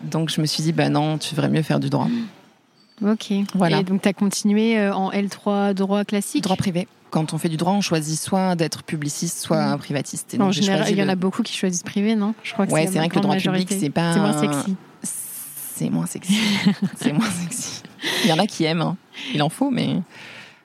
Donc, 0.04 0.30
je 0.30 0.39
me 0.42 0.46
suis 0.46 0.62
dit, 0.62 0.74
bah 0.74 0.89
non, 0.89 1.18
tu 1.18 1.32
devrais 1.34 1.50
mieux 1.50 1.63
faire 1.63 1.80
du 1.80 1.89
droit. 1.89 2.08
Ok. 3.06 3.32
Voilà. 3.56 3.79
Et 3.79 3.84
donc, 3.84 4.01
tu 4.01 4.10
as 4.10 4.13
continué 4.13 4.77
euh, 4.77 4.94
en 4.94 5.12
L3 5.12 5.74
droit 5.74 6.03
classique? 6.06 6.44
Droit 6.44 6.56
privé. 6.58 6.88
Quand 7.12 7.34
on 7.34 7.38
fait 7.38 7.50
du 7.50 7.58
droit, 7.58 7.72
on 7.74 7.82
choisit 7.82 8.20
soit 8.20 8.56
d'être 8.56 8.84
publiciste, 8.84 9.39
soit 9.39 9.75
Mm. 9.75 9.79
privatiste. 9.79 10.34
Et 10.34 10.38
En 10.38 10.46
donc, 10.46 10.53
j'ai 10.53 10.62
général, 10.62 10.88
il 10.91 10.98
y 10.98 11.01
en 11.01 11.06
le- 11.06 11.12
a 11.12 11.15
beaucoup 11.15 11.41
qui 11.41 11.56
choisissent 11.58 11.84
privé, 11.84 12.15
non? 12.15 12.36
Je 12.44 12.53
crois 12.53 12.68
que 12.68 12.72
Ouais, 12.72 12.86
c'est 12.88 13.00
vrai 13.00 13.10
que 13.10 13.15
le 13.15 13.22
droit 13.22 13.36
public, 13.36 13.48
majorité. 13.51 13.79
c'est 13.79 13.89
pas. 13.89 14.13
C'est 14.13 14.20
moins 14.20 14.39
sexy. 14.39 14.75
C'est 15.03 15.89
moins 15.89 16.06
sexy. 16.06 16.38
c'est 16.98 17.13
moins 17.13 17.29
sexy. 17.32 17.82
Il 18.25 18.29
y 18.29 18.34
en 18.34 18.38
a 18.39 18.46
qui 18.46 18.65
aiment. 18.65 18.82
hein. 18.82 18.98
Il 19.34 19.41
en 19.41 19.50
faut, 19.50 19.70
mais. 19.72 20.01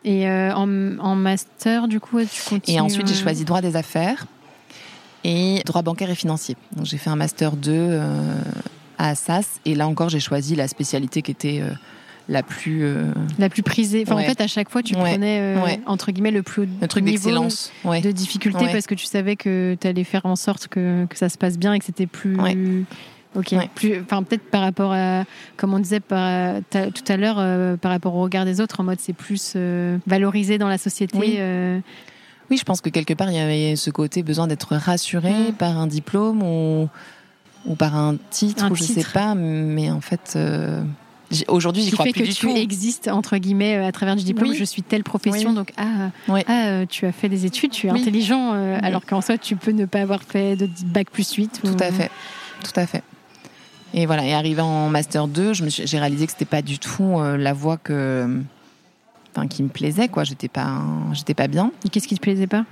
Et 0.05 0.29
euh, 0.29 0.53
en, 0.55 0.99
en 0.99 1.15
master, 1.15 1.89
du 1.89 1.99
coup, 2.01 2.19
tu 2.21 2.43
continues 2.49 2.77
Et 2.77 2.81
ensuite, 2.81 3.07
j'ai 3.07 3.15
choisi 3.15 3.45
droit 3.45 3.63
des 3.63 3.75
affaires 3.77 4.27
et 5.23 5.63
droit 5.65 5.81
bancaire 5.83 6.11
et 6.11 6.15
financier. 6.15 6.57
Donc, 6.77 6.85
j'ai 6.85 6.99
fait 6.99 7.09
un 7.11 7.17
master 7.17 7.57
2 7.57 7.71
euh, 7.73 8.35
à 8.99 9.11
Assas. 9.11 9.47
Et 9.65 9.75
là 9.75 9.89
encore, 9.89 10.11
j'ai 10.11 10.21
choisi 10.21 10.57
la 10.57 10.69
spécialité 10.69 11.23
qui 11.23 11.31
était 11.31 11.61
euh, 11.63 11.71
la 12.29 12.43
plus. 12.43 12.85
euh, 12.85 13.13
la 13.39 13.49
plus 13.49 13.63
prisée. 13.63 14.05
Enfin, 14.07 14.17
Ouais. 14.17 14.25
en 14.25 14.27
fait, 14.29 14.41
à 14.41 14.47
chaque 14.47 14.71
fois, 14.71 14.83
tu 14.83 14.95
Ouais. 14.97 15.11
prenais 15.13 15.41
euh, 15.41 15.63
Ouais. 15.65 15.81
entre 15.87 16.11
guillemets 16.13 16.31
le 16.31 16.43
plus 16.43 16.63
haut 16.63 16.67
le 16.81 16.89
truc 16.89 17.05
d'excellence. 17.05 17.71
De 17.85 18.11
difficulté 18.13 18.67
parce 18.73 18.87
que 18.87 18.95
tu 18.95 19.07
savais 19.07 19.37
que 19.37 19.77
tu 19.81 19.87
allais 19.87 20.05
faire 20.05 20.25
en 20.27 20.37
sorte 20.37 20.69
que, 20.69 21.07
que 21.07 21.17
ça 21.19 21.29
se 21.29 21.37
passe 21.39 21.59
bien 21.59 21.73
et 21.75 21.79
que 21.79 21.85
c'était 21.85 22.07
plus. 22.07 22.37
Ok. 23.37 23.49
Ouais. 23.53 23.69
Plus, 23.75 24.01
enfin, 24.01 24.23
peut-être 24.23 24.49
par 24.49 24.61
rapport 24.63 24.93
à, 24.93 25.25
comme 25.57 25.75
on 25.75 25.81
disait 25.81 25.99
par, 25.99 26.55
tout 26.71 27.13
à 27.13 27.17
l'heure, 27.17 27.37
euh, 27.41 27.77
par 27.77 27.91
rapport 27.91 28.15
au 28.15 28.23
regard 28.23 28.45
des 28.45 28.61
autres, 28.61 28.79
en 28.81 28.85
mode 28.85 29.01
c'est 29.01 29.13
plus 29.13 29.55
euh, 29.57 29.99
valorisé 30.07 30.57
dans 30.57 30.69
la 30.69 30.79
société. 30.79 31.19
Oui. 31.19 31.35
euh, 31.39 31.81
Oui, 32.51 32.57
je 32.59 32.63
pense 32.65 32.81
que 32.81 32.91
quelque 32.91 33.13
part, 33.15 33.31
il 33.31 33.37
y 33.37 33.41
avait 33.41 33.75
ce 33.75 33.91
côté 33.91 34.23
besoin 34.23 34.47
d'être 34.47 34.77
rassuré 34.77 35.33
Mm. 35.33 35.53
par 35.55 35.77
un 35.79 35.89
diplôme 35.89 36.43
ou, 36.45 36.89
ou 37.67 37.75
par 37.75 37.97
un 37.97 38.17
titre, 38.31 38.65
Un 38.65 38.71
ou 38.71 38.77
je 38.77 38.85
titre. 38.85 39.01
sais 39.01 39.13
pas, 39.13 39.35
mais 39.35 39.91
en 39.91 40.01
fait, 40.01 40.35
Aujourd'hui, 41.49 41.83
j'y 41.83 41.91
crois 41.91 42.05
fait 42.07 42.13
plus 42.13 42.23
que 42.23 42.27
du 42.29 42.35
tu 42.35 42.47
tout. 42.47 42.57
existes 42.57 43.09
entre 43.09 43.37
guillemets 43.39 43.77
à 43.77 43.93
travers 43.93 44.17
du 44.17 44.25
diplôme. 44.25 44.51
Oui. 44.51 44.57
Je 44.59 44.65
suis 44.65 44.83
telle 44.83 45.05
profession, 45.05 45.51
Oui. 45.51 45.55
donc 45.57 45.73
ah, 45.77 46.11
ah, 46.49 46.87
tu 46.89 47.07
as 47.07 47.13
fait 47.13 47.29
des 47.29 47.47
études, 47.47 47.71
tu 47.73 47.87
es 47.87 47.91
intelligent, 47.91 48.53
euh, 48.55 48.79
alors 48.83 49.05
qu'en 49.07 49.21
soi 49.21 49.39
tu 49.39 49.57
peux 49.57 49.73
ne 49.73 49.85
pas 49.87 50.01
avoir 50.01 50.23
fait 50.23 50.57
de 50.57 50.69
bac 50.87 51.11
plus 51.11 51.33
8. 51.33 51.61
Tout 51.65 51.77
à 51.81 51.91
fait, 51.93 52.11
tout 52.63 52.79
à 52.79 52.87
fait. 52.87 53.03
Et 53.97 54.07
voilà, 54.07 54.25
et 54.27 54.33
arrivé 54.35 54.61
en 54.61 54.89
master 54.89 55.29
2, 55.29 55.53
je 55.55 55.63
me 55.65 55.69
suis- 55.69 55.87
j'ai 55.87 55.99
réalisé 55.99 56.27
que 56.27 56.33
c'était 56.33 56.45
pas 56.45 56.63
du 56.63 56.79
tout 56.81 57.19
euh, 57.19 57.37
la 57.37 57.53
voie 57.53 57.77
que, 57.77 58.41
enfin, 59.35 59.47
qui 59.47 59.63
me 59.63 59.69
plaisait 59.69 60.09
quoi. 60.09 60.25
J'étais 60.25 60.49
pas, 60.49 60.83
j'étais 61.13 61.35
pas 61.35 61.47
bien. 61.47 61.71
Et 61.85 61.89
qu'est-ce 61.89 62.09
qui 62.09 62.17
te 62.17 62.21
plaisait 62.21 62.49
pas? 62.49 62.65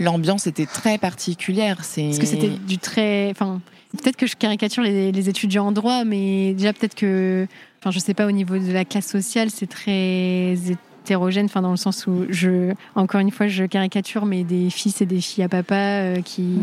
L'ambiance 0.00 0.46
était 0.46 0.66
très 0.66 0.98
particulière. 0.98 1.78
C'est 1.84 2.04
Parce 2.06 2.18
que 2.18 2.26
c'était 2.26 2.48
du 2.48 2.78
très. 2.78 3.30
Enfin, 3.30 3.60
peut-être 3.96 4.16
que 4.16 4.26
je 4.26 4.36
caricature 4.36 4.82
les, 4.82 5.12
les 5.12 5.28
étudiants 5.28 5.66
en 5.66 5.72
droit, 5.72 6.04
mais 6.04 6.54
déjà 6.54 6.72
peut-être 6.72 6.94
que. 6.94 7.46
Enfin, 7.80 7.90
je 7.90 7.98
sais 7.98 8.14
pas, 8.14 8.26
au 8.26 8.30
niveau 8.30 8.58
de 8.58 8.72
la 8.72 8.84
classe 8.84 9.06
sociale, 9.06 9.50
c'est 9.50 9.66
très 9.68 10.54
hétérogène, 11.02 11.46
enfin, 11.46 11.62
dans 11.62 11.70
le 11.72 11.76
sens 11.76 12.06
où 12.06 12.24
je. 12.30 12.72
Encore 12.94 13.20
une 13.20 13.30
fois, 13.30 13.48
je 13.48 13.64
caricature, 13.64 14.24
mais 14.24 14.44
des 14.44 14.70
fils 14.70 15.00
et 15.00 15.06
des 15.06 15.20
filles 15.20 15.44
à 15.44 15.48
papa 15.48 15.74
euh, 15.74 16.20
qui. 16.22 16.58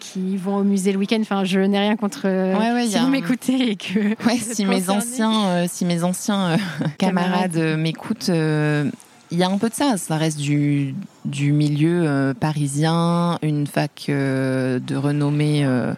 qui 0.00 0.36
vont 0.36 0.56
au 0.56 0.64
musée 0.64 0.92
le 0.92 0.98
week-end. 0.98 1.18
Enfin, 1.20 1.44
je 1.44 1.60
n'ai 1.60 1.78
rien 1.78 1.96
contre. 1.96 2.22
euh, 2.26 2.54
Ouais, 2.58 2.72
ouais, 2.72 2.86
si 2.86 2.98
vous 2.98 3.06
un- 3.06 3.10
m'écoutez 3.10 3.70
et 3.70 3.76
que. 3.76 4.00
Ouais, 4.26 4.34
êtes 4.36 4.54
si 4.54 4.66
mes 4.66 4.90
anciens, 4.90 5.44
euh, 5.46 5.66
si 5.68 5.84
mes 5.84 6.02
anciens 6.04 6.50
euh, 6.50 6.56
camarades 6.98 7.56
euh, 7.56 7.76
m'écoutent, 7.76 8.28
euh, 8.28 8.90
il 9.30 9.38
y 9.38 9.42
a 9.44 9.48
un 9.48 9.56
peu 9.58 9.68
de 9.68 9.74
ça. 9.74 9.96
Ça 9.96 10.16
reste 10.16 10.38
du, 10.40 10.94
du 11.24 11.52
milieu 11.52 12.02
euh, 12.06 12.34
parisien, 12.34 13.38
une 13.42 13.66
fac 13.66 14.06
euh, 14.08 14.78
de 14.80 14.94
renommée, 14.96 15.64
euh, 15.64 15.94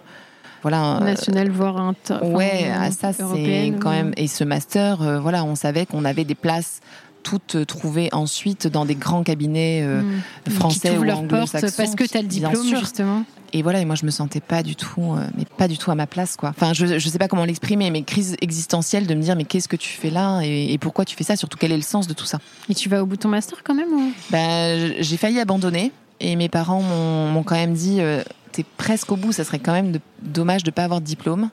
voilà. 0.67 0.97
euh, 0.97 1.05
National, 1.05 1.49
voire 1.49 1.77
un. 1.77 1.95
ouais, 2.23 2.71
ah, 2.75 2.91
ça 2.91 3.13
c'est 3.13 3.73
quand 3.81 3.91
même. 3.91 4.13
Et 4.17 4.27
ce 4.27 4.43
master, 4.43 5.01
euh, 5.01 5.21
voilà, 5.21 5.45
on 5.45 5.55
savait 5.55 5.87
qu'on 5.87 6.05
avait 6.05 6.25
des 6.25 6.35
places 6.35 6.81
toutes 7.23 7.55
euh, 7.55 7.65
trouvées 7.65 8.09
ensuite 8.13 8.67
dans 8.67 8.85
des 8.85 8.97
grands 8.97 9.23
cabinets 9.23 9.83
euh, 9.85 10.03
français 10.49 10.91
qui 10.91 10.97
ou 10.99 11.09
anglo-saxons. 11.09 11.75
parce 11.77 11.95
que 11.95 12.05
tu 12.05 12.17
as 12.19 12.23
le 12.23 12.29
diplôme, 12.29 12.67
justement. 12.67 13.23
Et 13.53 13.63
voilà, 13.63 13.81
et 13.81 13.85
moi 13.85 13.95
je 13.95 14.05
me 14.05 14.11
sentais 14.11 14.41
pas 14.41 14.65
du 14.65 14.75
tout, 14.75 15.15
euh, 15.15 15.25
mais 15.37 15.45
pas 15.45 15.69
du 15.69 15.79
tout 15.79 15.91
à 15.93 15.95
ma 15.95 16.07
place, 16.09 16.37
quoi. 16.37 16.51
Enfin, 16.51 16.73
je, 16.73 16.99
je 16.99 17.09
sais 17.09 17.19
pas 17.19 17.29
comment 17.29 17.45
l'exprimer, 17.45 17.91
mais 17.91 18.03
crise 18.03 18.37
existentielle 18.41 19.07
de 19.07 19.15
me 19.15 19.23
dire, 19.23 19.37
mais 19.37 19.45
qu'est-ce 19.45 19.69
que 19.69 19.77
tu 19.77 19.89
fais 19.89 20.11
là 20.11 20.41
et, 20.43 20.73
et 20.73 20.79
pourquoi 20.79 21.05
tu 21.05 21.15
fais 21.17 21.23
ça? 21.25 21.37
Surtout 21.37 21.57
quel 21.59 21.71
est 21.73 21.77
le 21.77 21.83
sens 21.83 22.09
de 22.09 22.13
tout 22.13 22.27
ça? 22.27 22.39
Et 22.69 22.75
tu 22.75 22.89
vas 22.89 23.03
au 23.03 23.07
bout 23.07 23.17
de 23.17 23.23
ton 23.23 23.29
master 23.29 23.59
quand 23.65 23.75
même 23.75 23.93
ou... 23.93 24.13
Ben, 24.31 24.95
j'ai 24.99 25.17
failli 25.17 25.39
abandonner 25.39 25.93
et 26.21 26.35
mes 26.37 26.49
parents 26.49 26.83
m'ont 26.83 27.29
m'ont 27.29 27.43
quand 27.45 27.55
même 27.57 27.73
dit, 27.75 27.99
euh, 28.01 28.23
t'es 28.57 28.65
presque 28.77 29.13
au 29.13 29.17
bout, 29.17 29.33
ça 29.33 29.45
serait 29.45 29.59
quand 29.59 29.73
même 29.73 29.93
de- 29.93 30.01
dommage 30.23 30.63
de 30.65 30.71
pas 30.71 30.85
avoir 30.85 31.01
de 31.01 31.07
diplôme. 31.07 31.51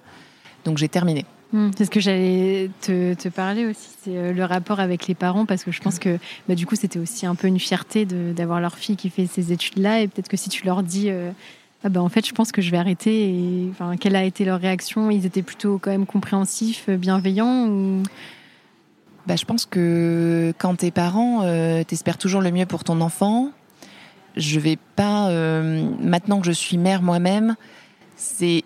Donc 0.65 0.77
j'ai 0.77 0.87
terminé. 0.89 1.25
Hmm, 1.51 1.69
C'est 1.77 1.85
ce 1.85 1.91
que 1.91 1.99
j'allais 1.99 2.71
te, 2.81 3.13
te 3.13 3.29
parler 3.29 3.65
aussi, 3.67 3.89
c'est 4.03 4.17
euh, 4.17 4.33
le 4.33 4.43
rapport 4.43 4.79
avec 4.79 5.07
les 5.07 5.13
parents, 5.13 5.45
parce 5.45 5.63
que 5.63 5.71
je 5.71 5.81
pense 5.81 5.99
que 5.99 6.17
bah, 6.47 6.55
du 6.55 6.65
coup 6.65 6.75
c'était 6.75 6.97
aussi 6.99 7.25
un 7.27 7.35
peu 7.35 7.47
une 7.47 7.59
fierté 7.59 8.05
d'avoir 8.05 8.59
leur 8.59 8.75
fille 8.75 8.95
qui 8.95 9.09
fait 9.11 9.27
ces 9.27 9.51
études-là, 9.51 9.99
et 10.01 10.07
peut-être 10.07 10.29
que 10.29 10.37
si 10.37 10.49
tu 10.49 10.65
leur 10.65 10.81
dis, 10.81 11.09
euh, 11.11 11.29
ah 11.83 11.89
bah 11.89 12.01
en 12.01 12.09
fait 12.09 12.25
je 12.25 12.33
pense 12.33 12.51
que 12.51 12.61
je 12.63 12.71
vais 12.71 12.77
arrêter, 12.77 13.29
et 13.29 13.67
enfin, 13.69 13.97
quelle 13.97 14.15
a 14.15 14.23
été 14.23 14.45
leur 14.45 14.59
réaction? 14.59 15.11
Ils 15.11 15.25
étaient 15.27 15.43
plutôt 15.43 15.77
quand 15.79 15.91
même 15.91 16.07
compréhensifs, 16.07 16.85
euh, 16.89 16.97
bienveillants 16.97 17.67
ou... 17.67 18.01
Bah, 19.27 19.35
je 19.37 19.45
pense 19.45 19.65
que 19.65 20.53
quand 20.57 20.75
t'es 20.75 20.91
parent, 20.91 21.43
euh, 21.43 21.83
t'espères 21.83 22.17
toujours 22.17 22.41
le 22.41 22.51
mieux 22.51 22.65
pour 22.65 22.83
ton 22.83 22.99
enfant. 22.99 23.51
Je 24.35 24.59
vais 24.59 24.77
pas. 24.95 25.29
euh, 25.29 25.87
maintenant 25.99 26.39
que 26.39 26.45
je 26.47 26.51
suis 26.51 26.77
mère 26.77 27.01
moi-même, 27.01 27.55
c'est 28.15 28.63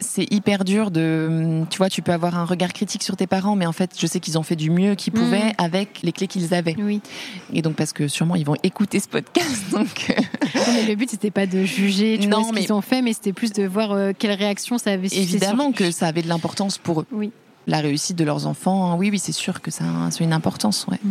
c'est 0.00 0.26
hyper 0.32 0.64
dur 0.64 0.90
de. 0.90 1.62
Tu 1.70 1.78
vois, 1.78 1.88
tu 1.88 2.02
peux 2.02 2.10
avoir 2.12 2.36
un 2.36 2.44
regard 2.44 2.72
critique 2.72 3.04
sur 3.04 3.16
tes 3.16 3.28
parents, 3.28 3.54
mais 3.54 3.66
en 3.66 3.72
fait, 3.72 3.92
je 3.96 4.06
sais 4.08 4.18
qu'ils 4.18 4.36
ont 4.36 4.42
fait 4.42 4.56
du 4.56 4.68
mieux 4.70 4.94
qu'ils 4.96 5.12
pouvaient 5.12 5.50
Mhm. 5.50 5.52
avec 5.58 6.00
les 6.02 6.10
clés 6.10 6.26
qu'ils 6.26 6.54
avaient. 6.54 6.74
Oui. 6.78 7.00
Et 7.52 7.62
donc 7.62 7.76
parce 7.76 7.92
que 7.92 8.08
sûrement 8.08 8.34
ils 8.34 8.44
vont 8.44 8.56
écouter 8.64 8.98
ce 8.98 9.06
podcast, 9.08 9.62
donc. 9.70 10.06
euh, 10.10 10.14
Non, 10.56 10.72
mais 10.74 10.86
le 10.86 10.96
but 10.96 11.08
c'était 11.10 11.30
pas 11.30 11.46
de 11.46 11.64
juger 11.64 12.18
tu 12.20 12.26
Non, 12.26 12.40
vois, 12.40 12.48
ce 12.48 12.54
mais- 12.54 12.60
qu'ils 12.62 12.72
ont 12.72 12.80
fait, 12.80 13.00
mais 13.00 13.12
c'était 13.12 13.32
plus 13.32 13.52
de 13.52 13.64
voir 13.64 13.92
euh, 13.92 14.12
quelle 14.18 14.32
réaction 14.32 14.76
ça 14.78 14.90
avait 14.90 15.06
Évidemment 15.08 15.68
sur- 15.68 15.74
que 15.86 15.90
ça 15.92 16.08
avait 16.08 16.22
de 16.22 16.28
l'importance 16.28 16.78
pour 16.78 17.02
eux. 17.02 17.06
Oui. 17.12 17.30
La 17.68 17.78
réussite 17.78 18.16
de 18.16 18.24
leurs 18.24 18.48
enfants, 18.48 18.90
hein, 18.90 18.96
oui, 18.98 19.08
oui, 19.12 19.20
c'est 19.20 19.30
sûr 19.30 19.60
que 19.60 19.70
ça, 19.70 19.84
a- 19.84 20.10
ça 20.10 20.18
a 20.20 20.24
une 20.24 20.32
importance, 20.32 20.84
ouais. 20.90 20.98
Mm. 21.04 21.10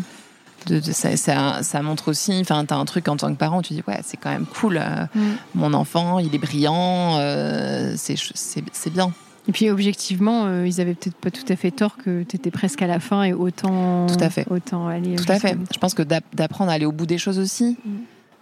De, 0.68 0.80
de- 0.80 0.92
ça, 0.92 1.18
ça, 1.18 1.64
ça 1.64 1.82
montre 1.82 2.10
aussi, 2.10 2.38
enfin, 2.42 2.64
t'as 2.66 2.76
un 2.76 2.86
truc 2.86 3.08
en 3.08 3.18
tant 3.18 3.32
que 3.32 3.38
parent, 3.38 3.62
tu 3.62 3.74
dis, 3.74 3.84
ouais, 3.88 4.00
c'est 4.04 4.18
quand 4.18 4.30
même 4.30 4.46
cool, 4.46 4.78
euh, 4.78 5.06
Mm. 5.16 5.20
mon 5.56 5.74
enfant, 5.74 6.20
il 6.20 6.34
est 6.36 6.38
brillant, 6.38 7.18
euh, 7.18 7.94
c'est 7.98 8.94
bien. 8.94 9.12
Et 9.48 9.52
puis 9.52 9.72
objectivement, 9.72 10.46
euh, 10.46 10.68
ils 10.68 10.80
avaient 10.80 10.94
peut-être 10.94 11.16
pas 11.16 11.32
tout 11.32 11.46
à 11.50 11.56
fait 11.56 11.72
tort 11.72 11.98
que 11.98 12.22
tu 12.24 12.36
étais 12.36 12.52
presque 12.52 12.82
à 12.84 12.88
la 12.88 13.00
fin 13.00 13.24
et 13.24 13.34
autant. 13.34 14.06
Tout 14.06 14.24
à 14.24 14.30
fait. 14.30 14.46
Autant 14.52 14.88
aller. 14.88 15.16
Tout 15.16 15.32
à 15.32 15.40
fait. 15.40 15.58
Je 15.74 15.80
pense 15.80 15.96
que 15.96 16.04
d'app- 16.04 16.24
d'apprendre 16.36 16.70
à 16.70 16.76
aller 16.76 16.86
au 16.86 16.92
bout 16.92 17.08
des 17.08 17.18
choses 17.18 17.40
aussi. 17.40 17.76
Mm. 17.84 17.90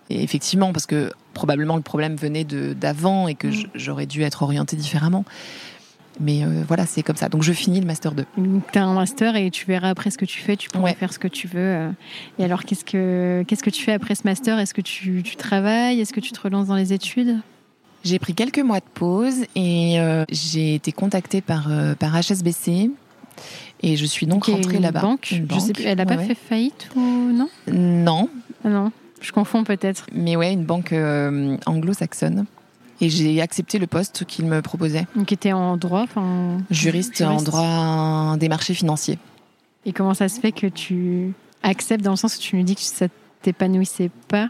Et 0.09 0.23
effectivement, 0.23 0.73
parce 0.73 0.87
que 0.87 1.11
probablement 1.33 1.77
le 1.77 1.83
problème 1.83 2.15
venait 2.17 2.43
d'avant 2.43 3.29
et 3.29 3.35
que 3.35 3.47
Mm. 3.47 3.67
j'aurais 3.75 4.07
dû 4.07 4.23
être 4.23 4.43
orientée 4.43 4.75
différemment. 4.75 5.23
Mais 6.19 6.43
euh, 6.43 6.63
voilà, 6.67 6.85
c'est 6.85 7.01
comme 7.01 7.15
ça. 7.15 7.29
Donc 7.29 7.43
je 7.43 7.53
finis 7.53 7.79
le 7.79 7.85
master 7.85 8.11
2. 8.13 8.25
Donc, 8.37 8.63
t'as 8.73 8.83
un 8.83 8.93
master 8.93 9.35
et 9.37 9.49
tu 9.51 9.65
verras 9.65 9.89
après 9.89 10.11
ce 10.11 10.17
que 10.17 10.25
tu 10.25 10.39
fais, 10.39 10.57
tu 10.57 10.69
pourras 10.69 10.83
Ouais. 10.85 10.93
faire 10.93 11.13
ce 11.13 11.19
que 11.19 11.27
tu 11.29 11.47
veux. 11.47 11.59
euh. 11.59 11.89
Et 12.39 12.43
alors, 12.43 12.63
qu'est-ce 12.63 12.83
que 12.83 13.43
qu'est-ce 13.47 13.63
que 13.63 13.69
tu 13.69 13.83
fais 13.83 13.93
après 13.93 14.15
ce 14.15 14.23
master? 14.25 14.59
Est-ce 14.59 14.73
que 14.73 14.81
tu, 14.81 15.23
tu 15.23 15.35
travailles? 15.37 16.01
Est-ce 16.01 16.11
que 16.13 16.19
tu 16.19 16.31
te 16.31 16.39
relances 16.41 16.67
dans 16.67 16.75
les 16.75 16.91
études? 16.93 17.37
J'ai 18.03 18.19
pris 18.19 18.33
quelques 18.33 18.59
mois 18.59 18.79
de 18.79 18.85
pause 18.93 19.45
et 19.55 19.99
euh, 19.99 20.23
j'ai 20.31 20.75
été 20.75 20.91
contactée 20.91 21.41
par, 21.41 21.67
euh, 21.69 21.95
par 21.95 22.13
HSBC. 22.19 22.91
Et 23.81 23.95
je 23.95 24.05
suis 24.05 24.25
donc 24.25 24.49
est 24.49 24.53
rentrée 24.53 24.79
là-bas. 24.79 24.99
Banque? 25.01 25.31
Une 25.31 25.47
Je 25.49 25.59
sais 25.59 25.67
banque, 25.67 25.73
plus, 25.75 25.85
elle 25.85 26.01
a 26.01 26.05
pas 26.05 26.15
ouais, 26.17 26.25
fait 26.25 26.35
faillite 26.35 26.89
ou 26.97 26.99
non? 27.31 27.47
Non, 27.71 28.29
Ah 28.65 28.69
Non, 28.69 28.91
je 29.21 29.31
confonds 29.31 29.63
peut-être. 29.63 30.05
mais 30.13 30.35
ouais, 30.35 30.51
une 30.51 30.65
banque 30.65 30.91
euh, 30.91 31.55
anglo-saxonne. 31.65 32.45
Et 33.01 33.09
j'ai 33.09 33.41
accepté 33.41 33.79
le 33.79 33.87
poste 33.87 34.25
qu'il 34.25 34.45
me 34.45 34.61
proposait. 34.61 35.05
Donc, 35.15 35.31
était 35.31 35.53
en 35.53 35.77
droit, 35.77 36.01
enfin. 36.03 36.57
Juriste, 36.69 37.21
en 37.21 37.41
droit 37.41 38.35
des 38.37 38.49
marchés 38.49 38.73
financiers. 38.73 39.17
Et 39.85 39.93
comment 39.93 40.13
ça 40.13 40.27
se 40.27 40.39
fait 40.39 40.51
que 40.51 40.67
tu 40.67 41.33
acceptes 41.63 42.03
dans 42.03 42.11
le 42.11 42.17
sens 42.17 42.35
où 42.35 42.39
tu 42.39 42.57
nous 42.57 42.63
dis 42.63 42.75
que 42.75 42.81
ça 42.81 43.07
t'épanouissait 43.41 44.11
pas? 44.27 44.49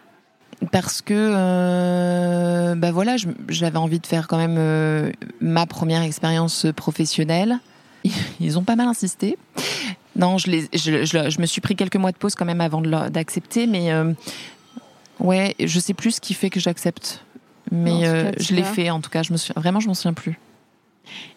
Parce 0.72 1.02
que, 1.02 1.14
euh, 1.14 2.76
bah 2.76 2.92
voilà, 2.92 3.16
j'avais 3.48 3.78
envie 3.78 4.00
de 4.00 4.06
faire 4.08 4.28
quand 4.28 4.38
même 4.38 4.56
euh, 4.58 5.12
ma 5.40 5.66
première 5.66 6.02
expérience 6.02 6.66
professionnelle. 6.76 7.60
Ils 8.40 8.58
ont 8.58 8.64
pas 8.64 8.76
mal 8.76 8.88
insisté. 8.88 9.38
Non, 10.16 10.38
je, 10.38 10.50
les, 10.50 10.62
je, 10.74 11.06
je- 11.06 11.30
je 11.30 11.40
me 11.42 11.46
suis 11.46 11.62
pris 11.62 11.76
quelques 11.76 11.96
mois 11.96 12.12
de 12.12 12.18
pause 12.18 12.36
quand 12.36 12.46
même 12.46 12.62
avant 12.62 12.82
d'accepter, 12.82 13.68
mais 13.68 13.92
euh, 13.94 14.12
ouais, 15.20 15.56
je 15.64 15.80
sais 15.80 15.94
plus 15.94 16.14
ce 16.16 16.22
qui 16.22 16.34
fait 16.34 16.50
que 16.50 16.60
j'accepte. 16.60 17.24
Mais 17.72 18.08
euh, 18.08 18.32
cas, 18.32 18.32
je 18.40 18.56
l'ai 18.56 18.64
fait 18.64 18.90
en 18.90 19.00
tout 19.00 19.10
cas. 19.10 19.24
Je 19.24 19.32
me 19.32 19.38
suis 19.38 19.54
vraiment, 19.56 19.80
je 19.80 19.88
m'en 19.88 19.94
souviens 19.94 20.14
plus. 20.14 20.40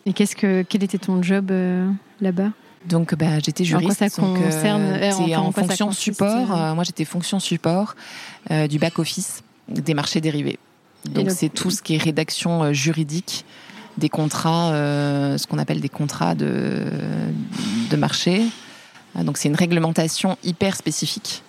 Et 0.06 0.12
qu'est-ce 0.12 0.36
que 0.36 0.62
quel 0.62 0.82
était 0.82 0.98
ton 0.98 1.22
job 1.22 1.50
euh, 1.50 1.90
là-bas? 2.20 2.50
Donc, 2.86 3.14
bah, 3.14 3.38
j'étais 3.38 3.64
En 3.64 3.78
quoi 3.78 3.80
juriste. 3.80 3.98
ça 3.98 4.22
donc, 4.22 4.42
concerne 4.42 4.82
euh, 4.82 5.10
c'est 5.12 5.36
enfin, 5.36 5.38
en 5.40 5.52
fonction 5.52 5.86
consiste, 5.86 6.02
support. 6.02 6.50
euh 6.50 6.56
euh, 6.56 6.74
moi, 6.74 6.84
j'étais 6.84 7.04
fonction 7.04 7.38
support 7.38 7.94
euh, 8.50 8.66
du 8.66 8.78
back 8.78 8.98
office 8.98 9.42
des 9.68 9.94
marchés 9.94 10.20
dérivés. 10.20 10.58
Donc, 11.08 11.30
c'est 11.30 11.48
tout 11.48 11.70
ce 11.70 11.82
qui 11.82 11.94
est 11.94 11.98
rédaction 11.98 12.62
euh, 12.64 12.72
juridique 12.72 13.44
des 13.98 14.08
contrats, 14.08 14.72
euh, 14.72 15.38
ce 15.38 15.46
qu'on 15.46 15.58
appelle 15.58 15.80
des 15.80 15.88
contrats 15.88 16.34
de, 16.34 16.84
de 17.90 17.96
marché. 17.96 18.42
Euh, 19.16 19.22
Donc, 19.22 19.36
c'est 19.36 19.48
une 19.48 19.54
réglementation 19.54 20.36
hyper 20.42 20.76
spécifique, 20.76 21.42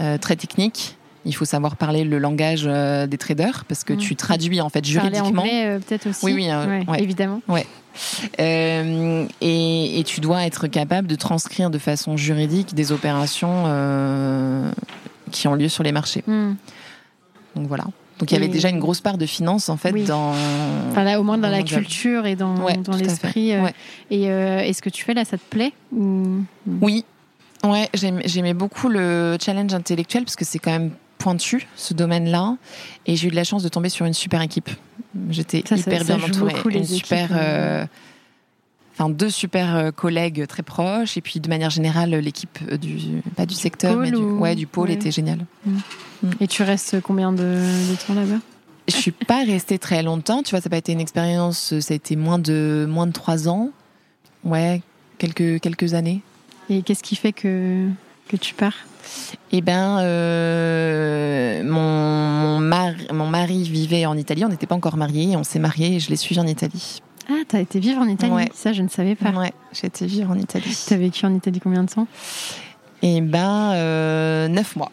euh, 0.00 0.16
très 0.18 0.36
technique. 0.36 0.96
Il 1.24 1.34
faut 1.34 1.44
savoir 1.44 1.76
parler 1.76 2.02
le 2.04 2.18
langage 2.18 2.64
euh, 2.66 3.06
des 3.06 3.16
traders 3.18 3.64
parce 3.66 3.84
que 3.84 3.92
Mm. 3.92 3.96
tu 3.98 4.16
traduis 4.16 4.60
en 4.60 4.68
fait 4.70 4.80
Parler 4.80 4.90
juridiquement. 4.90 5.42
anglais 5.42 5.66
euh, 5.66 5.78
peut-être 5.78 6.08
aussi. 6.08 6.24
Oui, 6.24 6.32
oui, 6.34 6.50
euh, 6.50 6.82
ouais. 6.88 7.02
évidemment. 7.02 7.40
Euh, 8.40 9.26
et, 9.40 10.00
et 10.00 10.04
tu 10.04 10.20
dois 10.20 10.44
être 10.46 10.66
capable 10.66 11.06
de 11.08 11.14
transcrire 11.14 11.70
de 11.70 11.78
façon 11.78 12.16
juridique 12.16 12.74
des 12.74 12.92
opérations 12.92 13.64
euh, 13.66 14.70
qui 15.30 15.48
ont 15.48 15.54
lieu 15.54 15.68
sur 15.68 15.82
les 15.82 15.92
marchés. 15.92 16.24
Hmm. 16.26 16.54
Donc 17.54 17.66
voilà. 17.68 17.84
Donc 18.18 18.30
il 18.30 18.34
y 18.34 18.36
avait 18.36 18.48
déjà 18.48 18.68
une 18.68 18.78
grosse 18.78 19.00
part 19.00 19.18
de 19.18 19.26
finance 19.26 19.68
en 19.68 19.76
fait 19.76 19.92
Oui. 19.92 20.04
dans. 20.04 20.32
Enfin 20.90 21.02
là, 21.04 21.20
au 21.20 21.22
moins 21.24 21.38
dans 21.38 21.48
Dans 21.48 21.56
la 21.56 21.62
culture 21.62 22.24
et 22.26 22.36
dans, 22.36 22.56
Ouais, 22.56 22.76
dans 22.76 22.96
l'esprit. 22.96 23.58
Ouais. 23.58 23.74
Et 24.10 24.30
euh, 24.30 24.60
est-ce 24.60 24.80
que 24.80 24.90
tu 24.90 25.04
fais 25.04 25.14
là, 25.14 25.24
ça 25.24 25.38
te 25.38 25.42
plaît 25.50 25.72
ou... 25.94 26.42
Oui. 26.80 27.04
Ouais, 27.64 27.88
j'aim- 27.94 28.22
j'aimais 28.24 28.54
beaucoup 28.54 28.88
le 28.88 29.36
challenge 29.40 29.72
intellectuel 29.74 30.24
parce 30.24 30.36
que 30.36 30.44
c'est 30.44 30.58
quand 30.58 30.70
même 30.72 30.90
pointu 31.18 31.66
ce 31.76 31.94
domaine-là 31.94 32.56
et 33.06 33.16
j'ai 33.16 33.28
eu 33.28 33.30
de 33.30 33.36
la 33.36 33.44
chance 33.44 33.62
de 33.62 33.68
tomber 33.68 33.88
sur 33.88 34.06
une 34.06 34.14
super 34.14 34.40
équipe. 34.42 34.70
J'étais 35.30 35.60
Ça, 35.66 35.76
ça- 35.76 35.82
hyper 35.82 35.98
ça 35.98 36.04
bien 36.04 36.18
joue 36.18 36.24
entourée, 36.32 36.54
beaucoup, 36.54 36.70
une 36.70 36.84
super 36.84 37.30
euh. 37.32 37.36
euh, 37.82 37.86
enfin 38.94 39.08
deux 39.08 39.30
super 39.30 39.76
euh, 39.76 39.90
collègues 39.90 40.46
très 40.46 40.62
proches 40.62 41.16
et 41.16 41.20
puis 41.20 41.38
de 41.40 41.48
manière 41.48 41.70
générale 41.70 42.10
l'équipe 42.16 42.58
euh, 42.70 42.76
du 42.76 43.22
pas 43.36 43.46
du, 43.46 43.54
secteur 43.54 43.96
mais 43.96 44.10
du, 44.10 44.16
ou- 44.16 44.38
ouais, 44.38 44.54
du 44.54 44.66
pôle 44.66 44.88
ouais. 44.88 44.94
était 44.94 45.10
génial. 45.10 45.46
Et 46.40 46.46
tu 46.46 46.62
restes 46.62 47.00
combien 47.00 47.32
de, 47.32 47.38
de 47.38 48.06
temps 48.06 48.14
là-bas? 48.14 48.40
Je 48.88 48.96
suis 48.96 49.12
pas 49.12 49.44
restée 49.44 49.78
très 49.78 50.02
longtemps, 50.02 50.42
tu 50.42 50.50
vois, 50.50 50.60
ça 50.60 50.68
n'a 50.68 50.70
pas 50.70 50.76
été 50.78 50.92
une 50.92 51.00
expérience, 51.00 51.78
ça 51.78 51.94
a 51.94 51.96
été 51.96 52.16
moins 52.16 52.38
de 52.40 52.84
moins 52.88 53.06
de 53.06 53.12
trois 53.12 53.48
ans. 53.48 53.70
Ouais, 54.44 54.82
quelques 55.18 55.60
quelques 55.60 55.94
années. 55.94 56.20
Et 56.68 56.82
qu'est-ce 56.82 57.02
qui 57.02 57.14
fait 57.16 57.32
que 57.32 57.86
que 58.28 58.36
tu 58.36 58.54
pars? 58.54 58.74
Eh 59.52 59.60
ben, 59.60 59.98
euh, 60.00 61.62
mon, 61.64 61.80
mon, 61.80 62.58
mari, 62.58 63.06
mon 63.12 63.26
mari 63.26 63.64
vivait 63.64 64.06
en 64.06 64.16
Italie. 64.16 64.44
On 64.44 64.48
n'était 64.48 64.66
pas 64.66 64.74
encore 64.74 64.96
mariés. 64.96 65.36
On 65.36 65.44
s'est 65.44 65.58
mariés 65.58 65.96
et 65.96 66.00
je 66.00 66.10
l'ai 66.10 66.16
suivi 66.16 66.40
en 66.40 66.46
Italie. 66.46 67.00
Ah, 67.28 67.34
t'as 67.46 67.60
été 67.60 67.78
vivre 67.78 68.00
en 68.00 68.08
Italie 68.08 68.32
Ouais. 68.32 68.48
Ça, 68.54 68.72
je 68.72 68.82
ne 68.82 68.88
savais 68.88 69.14
pas. 69.14 69.30
Ouais, 69.30 69.52
j'ai 69.72 69.86
été 69.86 70.06
vivre 70.06 70.30
en 70.30 70.38
Italie. 70.38 70.76
T'as 70.88 70.96
vécu 70.96 71.24
en 71.26 71.34
Italie 71.34 71.60
combien 71.60 71.84
de 71.84 71.90
temps? 71.90 72.06
Eh 73.02 73.20
ben, 73.20 73.72
euh, 73.74 74.48
neuf 74.48 74.76
mois. 74.76 74.90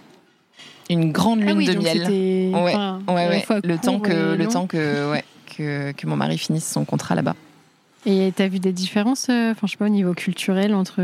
Une 0.89 1.12
grande 1.12 1.42
lune 1.42 1.63
de 1.66 1.74
donc 1.74 1.84
miel. 1.84 2.08
Ouais, 2.56 2.74
enfin, 2.74 3.00
Ouais, 3.08 3.46
Le 3.63 3.78
temps 3.78 4.00
que, 4.00 4.12
le 4.36 4.44
long. 4.44 4.50
temps 4.50 4.66
que, 4.68 5.12
ouais, 5.12 5.24
que, 5.56 5.92
que 5.92 6.08
mon 6.08 6.16
mari 6.16 6.38
finisse 6.38 6.68
son 6.68 6.84
contrat 6.86 7.13
là-bas. 7.16 7.36
Et 8.06 8.32
t'as 8.36 8.48
vu 8.48 8.60
des 8.60 8.72
différences, 8.74 9.27
euh, 9.29 9.51
enfin, 9.51 9.68
je 9.68 9.72
sais 9.72 9.77
pas, 9.77 9.86
au 9.86 9.89
niveau 9.89 10.13
culturel 10.13 10.74
entre 10.74 11.01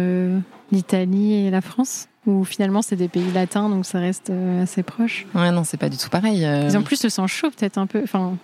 l'Italie 0.71 1.33
et 1.33 1.49
la 1.51 1.61
France? 1.61 2.07
Ou 2.25 2.43
finalement, 2.43 2.81
c'est 2.81 2.95
des 2.95 3.07
pays 3.09 3.31
latins, 3.31 3.69
donc 3.69 3.85
ça 3.85 3.99
reste 3.99 4.29
euh, 4.31 4.63
assez 4.63 4.81
proche? 4.81 5.25
Ouais, 5.35 5.51
non, 5.51 5.63
c'est 5.63 5.77
pas 5.77 5.89
du 5.89 5.97
tout 5.97 6.09
pareil. 6.09 6.43
euh. 6.45 6.67
Ils 6.67 6.77
ont 6.77 6.81
plus 6.81 7.03
le 7.03 7.09
sang 7.09 7.27
chaud, 7.27 7.49
peut-être 7.51 7.77
un 7.77 7.85
peu. 7.85 8.01
Enfin, 8.03 8.37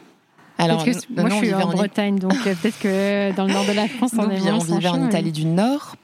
Alors, 0.59 0.83
que- 0.85 0.91
moi, 1.19 1.29
je 1.29 1.35
on 1.35 1.37
suis 1.39 1.53
en 1.53 1.61
en, 1.61 1.71
Bretagne, 1.71 2.19
donc 2.19 2.35
euh, 2.45 2.53
peut-être 2.61 2.79
que 2.79 3.35
dans 3.35 3.45
le 3.45 3.53
nord 3.53 3.65
de 3.65 3.71
la 3.71 3.87
France, 3.87 4.11
on 4.17 4.23
Nous, 4.27 4.31
est 4.31 4.51
on 4.51 4.59
vivait 4.59 4.87
en 4.89 5.07
Italie 5.07 5.31
du 5.31 5.45
Nord, 5.45 5.95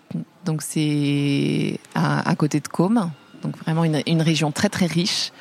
donc 0.44 0.63
c'est 0.63 1.80
à, 1.94 2.27
à 2.27 2.36
côté 2.36 2.60
de 2.62 2.68
Côme, 2.68 3.12
donc 3.44 3.56
vraiment 3.60 3.84
une, 3.84 4.01
une 4.08 4.22
région 4.24 4.51
très 4.51 4.70
très 4.70 4.88
riche. 4.88 5.32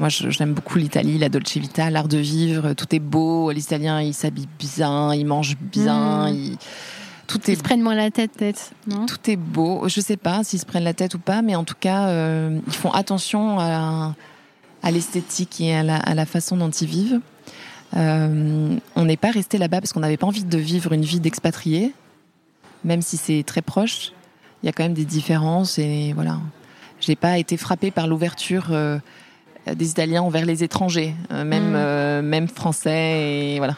Moi, 0.00 0.08
j'aime 0.08 0.54
beaucoup 0.54 0.78
l'Italie, 0.78 1.18
la 1.18 1.28
Dolce 1.28 1.56
Vita, 1.58 1.90
l'art 1.90 2.08
de 2.08 2.16
vivre, 2.16 2.72
tout 2.72 2.86
est 2.94 2.98
beau. 3.00 3.50
Les 3.50 3.60
Italiens, 3.60 4.00
ils 4.00 4.14
s'habillent 4.14 4.48
bien, 4.58 5.14
ils 5.14 5.26
mangent 5.26 5.58
bien, 5.60 6.30
Mm. 6.30 6.34
ils- 6.34 6.56
tout 7.26 7.38
Ils 7.46 7.50
est 7.52 7.56
se 7.56 7.62
prennent 7.62 7.82
moins 7.82 7.94
la 7.94 8.10
tête, 8.10 8.32
peut-être, 8.32 8.70
tout 9.06 9.30
est 9.30 9.36
beau. 9.36 9.86
Je 9.88 10.00
sais 10.00 10.16
pas 10.16 10.42
s'ils 10.42 10.58
se 10.58 10.64
prennent 10.66 10.84
la 10.84 10.94
tête 10.94 11.14
ou 11.14 11.18
pas, 11.18 11.42
mais 11.42 11.54
en 11.54 11.64
tout 11.64 11.74
cas, 11.78 12.08
euh, 12.08 12.58
ils 12.66 12.72
font 12.72 12.90
attention 12.90 13.60
à, 13.60 14.14
à 14.82 14.90
l'esthétique 14.90 15.60
et 15.60 15.74
à 15.76 15.82
la, 15.82 15.96
à 15.96 16.14
la 16.14 16.24
façon 16.26 16.56
dont 16.56 16.70
ils 16.70 16.88
vivent. 16.88 17.20
Euh, 17.96 18.76
on 18.96 19.04
n'est 19.04 19.16
pas 19.18 19.30
resté 19.30 19.58
là-bas 19.58 19.80
parce 19.80 19.92
qu'on 19.92 20.00
n'avait 20.00 20.16
pas 20.16 20.26
envie 20.26 20.44
de 20.44 20.58
vivre 20.58 20.92
une 20.92 21.04
vie 21.04 21.20
d'expatrié, 21.20 21.92
même 22.84 23.02
si 23.02 23.16
c'est 23.18 23.42
très 23.46 23.62
proche. 23.62 24.12
Il 24.62 24.66
y 24.66 24.68
a 24.68 24.72
quand 24.72 24.82
même 24.82 24.94
des 24.94 25.04
différences 25.04 25.78
et 25.78 26.12
voilà. 26.14 26.38
J'ai 27.00 27.16
pas 27.16 27.38
été 27.38 27.56
frappée 27.56 27.90
par 27.90 28.06
l'ouverture 28.06 28.68
euh, 28.70 28.98
des 29.66 29.90
Italiens 29.90 30.22
envers 30.22 30.44
les 30.46 30.64
étrangers, 30.64 31.14
euh, 31.32 31.44
même 31.44 31.72
Mm. 31.72 31.76
euh, 31.76 32.22
même 32.22 32.48
français 32.48 33.54
et 33.54 33.58
voilà. 33.58 33.76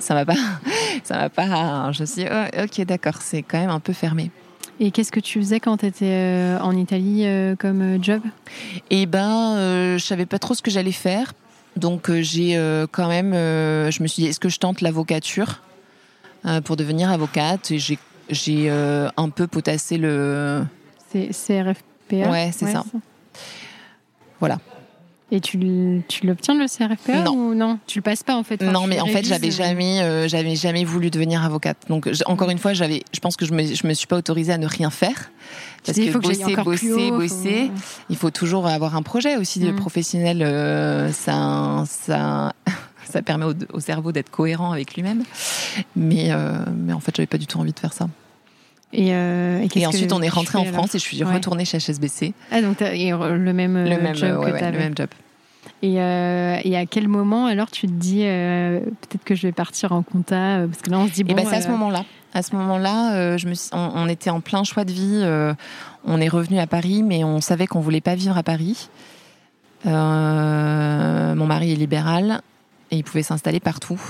Ça 0.00 0.14
m'a 0.14 0.24
pas, 0.26 0.34
ça 1.04 1.16
m'a 1.16 1.28
pas. 1.30 1.90
Je 1.92 2.02
me 2.02 2.06
suis 2.06 2.22
dit, 2.24 2.28
oh, 2.30 2.62
ok, 2.64 2.84
d'accord, 2.86 3.22
c'est 3.22 3.42
quand 3.42 3.58
même 3.58 3.70
un 3.70 3.80
peu 3.80 3.92
fermé. 3.92 4.30
Et 4.80 4.90
qu'est-ce 4.90 5.10
que 5.10 5.18
tu 5.20 5.40
faisais 5.40 5.58
quand 5.60 5.78
tu 5.78 5.86
étais 5.86 6.54
en 6.60 6.76
Italie 6.76 7.22
euh, 7.24 7.56
comme 7.56 7.80
euh, 7.82 7.98
job? 8.00 8.20
Et 8.90 9.06
ben, 9.06 9.56
euh, 9.56 9.98
je 9.98 10.04
savais 10.04 10.26
pas 10.26 10.38
trop 10.38 10.54
ce 10.54 10.62
que 10.62 10.70
j'allais 10.70 10.92
faire, 10.92 11.32
donc 11.76 12.10
euh, 12.10 12.22
j'ai 12.22 12.56
euh, 12.56 12.86
quand 12.90 13.08
même, 13.08 13.32
euh, 13.32 13.90
je 13.90 14.02
me 14.02 14.08
suis 14.08 14.22
dit, 14.22 14.28
est-ce 14.28 14.38
que 14.40 14.48
je 14.48 14.58
tente 14.58 14.80
l'avocature 14.82 15.62
euh, 16.46 16.60
pour 16.60 16.76
devenir 16.76 17.10
avocate? 17.10 17.70
Et 17.72 17.78
j'ai 17.78 17.98
euh, 18.70 19.08
un 19.16 19.30
peu 19.30 19.46
potassé 19.48 19.96
le, 19.98 20.64
C'est 21.10 21.30
CRFPA 21.30 22.30
Ouais, 22.30 22.50
c'est 22.52 22.70
ça. 22.70 22.84
Voilà. 24.40 24.58
Et 25.30 25.40
tu, 25.40 25.58
tu 26.08 26.26
l'obtiens 26.26 26.54
le 26.54 26.66
CRFPA 26.66 27.20
Non. 27.22 27.32
ou 27.32 27.54
non? 27.54 27.78
Tu 27.86 27.98
le 27.98 28.02
passes 28.02 28.22
pas 28.22 28.34
en 28.34 28.42
fait 28.44 28.62
non, 28.62 28.86
mais 28.86 28.98
en 28.98 29.06
fait, 29.06 29.24
j'avais 29.26 29.48
euh, 29.48 29.50
jamais, 29.50 30.00
euh, 30.00 30.26
j'avais 30.26 30.56
jamais 30.56 30.84
voulu 30.84 31.10
devenir 31.10 31.44
avocate. 31.44 31.76
Donc, 31.90 32.08
encore 32.24 32.48
une 32.48 32.56
fois, 32.56 32.72
j'avais, 32.72 33.02
je 33.12 33.20
pense 33.20 33.36
que 33.36 33.44
je 33.44 33.52
me, 33.52 33.62
je 33.66 33.86
me 33.86 33.92
suis 33.92 34.06
pas 34.06 34.16
autorisée 34.16 34.54
à 34.54 34.58
ne 34.58 34.66
rien 34.66 34.88
faire. 34.88 35.30
Faut 35.84 35.92
que 35.92 35.94
j'aille 36.02 36.10
bosser, 36.12 36.44
encore 36.46 36.64
bosser, 36.64 36.92
haut, 36.92 36.98
faut- 37.10 37.16
bosser, 37.18 37.70
il 38.08 38.16
faut 38.16 38.30
toujours 38.30 38.66
avoir 38.68 38.96
un 38.96 39.02
projet 39.02 39.36
aussi 39.36 39.60
de 39.60 39.70
Mm. 39.70 39.76
professionnel. 39.76 40.42
euh, 40.42 41.12
ça, 41.12 41.84
ça, 41.86 42.54
ça 43.04 43.20
permet 43.20 43.44
au, 43.44 43.52
au 43.74 43.80
cerveau 43.80 44.12
d'être 44.12 44.30
cohérent 44.30 44.72
avec 44.72 44.94
lui-même. 44.94 45.24
Mais, 45.94 46.28
euh, 46.32 46.54
mais 46.74 46.94
en 46.94 47.00
fait, 47.00 47.14
j'avais 47.14 47.26
pas 47.26 47.38
du 47.38 47.46
tout 47.46 47.58
envie 47.58 47.72
de 47.74 47.78
faire 47.78 47.92
ça. 47.92 48.08
Et, 48.92 49.12
euh, 49.12 49.66
Et 49.74 49.86
ensuite, 49.86 50.12
on 50.12 50.22
est 50.22 50.28
rentré 50.30 50.56
en 50.58 50.64
France 50.64 50.94
et 50.94 50.98
je 50.98 51.04
suis 51.04 51.22
Ouais. 51.22 51.34
retournée 51.34 51.64
chez 51.66 51.78
HSBC. 51.78 52.32
Ah, 52.50 52.62
donc 52.62 52.78
t'as 52.78 52.94
et 52.94 53.10
le 53.10 53.52
même, 53.52 53.76
euh, 53.76 53.84
le 53.88 54.00
même, 54.00 54.14
job 54.14 54.38
ouais, 54.40 54.46
que 54.46 54.52
ouais, 54.52 54.60
t'avais. 54.60 54.72
le 54.72 54.78
même 54.84 54.94
job. 54.96 55.08
Et, 55.82 56.00
euh, 56.00 56.58
et 56.64 56.76
à 56.76 56.86
quel 56.86 57.06
moment 57.06 57.46
alors 57.46 57.70
tu 57.70 57.86
te 57.86 57.92
dis 57.92 58.22
euh, 58.24 58.80
peut-être 58.80 59.22
que 59.24 59.34
je 59.34 59.42
vais 59.46 59.52
partir 59.52 59.92
en 59.92 60.02
compta 60.02 60.60
Parce 60.66 60.82
que 60.82 60.90
là 60.90 60.98
on 60.98 61.06
se 61.06 61.12
dit 61.12 61.22
bon. 61.24 61.32
Et 61.32 61.34
ben 61.34 61.44
c'est 61.48 61.56
à 61.56 61.60
ce 61.60 61.68
moment-là. 61.68 62.04
À 62.34 62.42
ce 62.42 62.56
moment-là, 62.56 63.36
je 63.36 63.46
me 63.46 63.54
suis- 63.54 63.70
on, 63.72 63.90
on 63.94 64.08
était 64.08 64.30
en 64.30 64.40
plein 64.40 64.64
choix 64.64 64.84
de 64.84 64.92
vie. 64.92 65.22
on 66.06 66.20
est 66.20 66.28
revenu 66.28 66.58
à 66.58 66.66
Paris, 66.66 67.02
mais 67.02 67.24
on 67.24 67.40
savait 67.42 67.66
qu'on 67.66 67.80
voulait 67.80 68.00
pas 68.00 68.14
vivre 68.14 68.36
à 68.38 68.42
Paris. 68.42 68.88
Mon 69.84 71.46
mari 71.46 71.72
est 71.72 71.76
libéral 71.76 72.40
et 72.90 72.96
il 72.96 73.04
pouvait 73.04 73.22
s'installer 73.22 73.60
partout. 73.60 74.00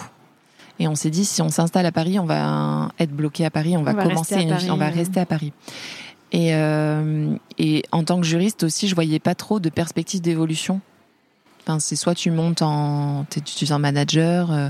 Et 0.80 0.86
on 0.88 0.94
s'est 0.94 1.10
dit 1.10 1.24
si 1.24 1.42
on 1.42 1.48
s'installe 1.48 1.86
à 1.86 1.92
Paris, 1.92 2.18
on 2.18 2.24
va 2.24 2.90
être 3.00 3.10
bloqué 3.12 3.44
à 3.44 3.50
Paris, 3.50 3.76
on 3.76 3.82
va 3.82 3.92
On 3.92 3.94
va 3.96 4.02
commencer, 4.04 4.34
à 4.36 4.38
une 4.40 4.48
vie- 4.48 4.54
Paris, 4.54 4.70
on 4.70 4.76
va 4.76 4.88
rester 4.90 5.18
à 5.20 5.26
Paris. 5.26 5.52
Et, 6.32 6.54
euh, 6.54 7.34
et 7.58 7.82
en 7.90 8.04
tant 8.04 8.20
que 8.20 8.26
juriste 8.26 8.62
aussi, 8.62 8.86
je 8.86 8.94
voyais 8.94 9.18
pas 9.18 9.34
trop 9.34 9.60
de 9.60 9.70
perspective 9.70 10.20
d'évolution. 10.20 10.80
Enfin, 11.62 11.80
c'est 11.80 11.96
soit 11.96 12.14
tu 12.14 12.30
montes 12.30 12.62
en, 12.62 13.24
tu 13.30 13.64
es 13.64 13.72
un 13.72 13.78
manager, 13.78 14.52
euh, 14.52 14.68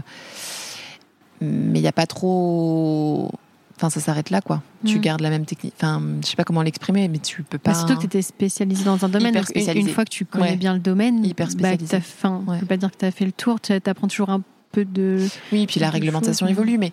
mais 1.41 1.79
il 1.79 1.83
n'y 1.83 1.89
a 1.89 1.93
pas 1.93 2.07
trop. 2.07 3.31
Enfin, 3.77 3.91
ça 3.91 4.01
s'arrête 4.01 4.31
là, 4.31 4.41
quoi. 4.41 4.61
Tu 4.85 4.99
Mm. 4.99 5.01
gardes 5.01 5.21
la 5.21 5.31
même 5.31 5.45
technique. 5.45 5.75
Enfin, 5.77 6.03
je 6.23 6.27
sais 6.27 6.35
pas 6.37 6.43
comment 6.43 6.63
l'exprimer, 6.63 7.07
mais 7.07 7.19
tu 7.19 7.45
peux 7.45 7.59
pas. 7.59 7.71
bah, 7.73 7.79
surtout 7.79 7.95
que 7.95 8.01
tu 8.01 8.07
étais 8.07 8.23
spécialisé 8.23 8.83
dans 8.85 9.05
un 9.05 9.09
domaine. 9.09 9.37
Une- 9.55 9.77
une, 9.77 9.89
fois 9.89 10.05
que 10.05 10.11
tu 10.11 10.25
connais 10.25 10.51
Ouais. 10.51 10.57
bien 10.57 10.73
le 10.75 10.81
domaine, 10.81 11.25
Hyper 11.25 11.47
bah, 11.47 11.53
spécialisé. 11.53 11.87
t'as 11.91 12.01
fin, 12.01 12.43
Ouais. 12.47 12.57
Je 12.57 12.61
peux 12.61 12.67
pas 12.67 12.77
dire 12.77 12.91
que 12.91 12.97
tu 12.97 13.05
as 13.05 13.11
fait 13.13 13.25
le 13.25 13.31
tour, 13.33 13.61
tu 13.61 13.73
apprends 13.73 14.09
toujours 14.09 14.31
un 14.31 14.43
peu 14.73 14.85
de. 14.85 15.27
Oui, 15.53 15.67
puis 15.67 15.81
la 15.81 15.91
réglementation 15.91 16.47
évolue, 16.47 16.79
mais 16.79 16.93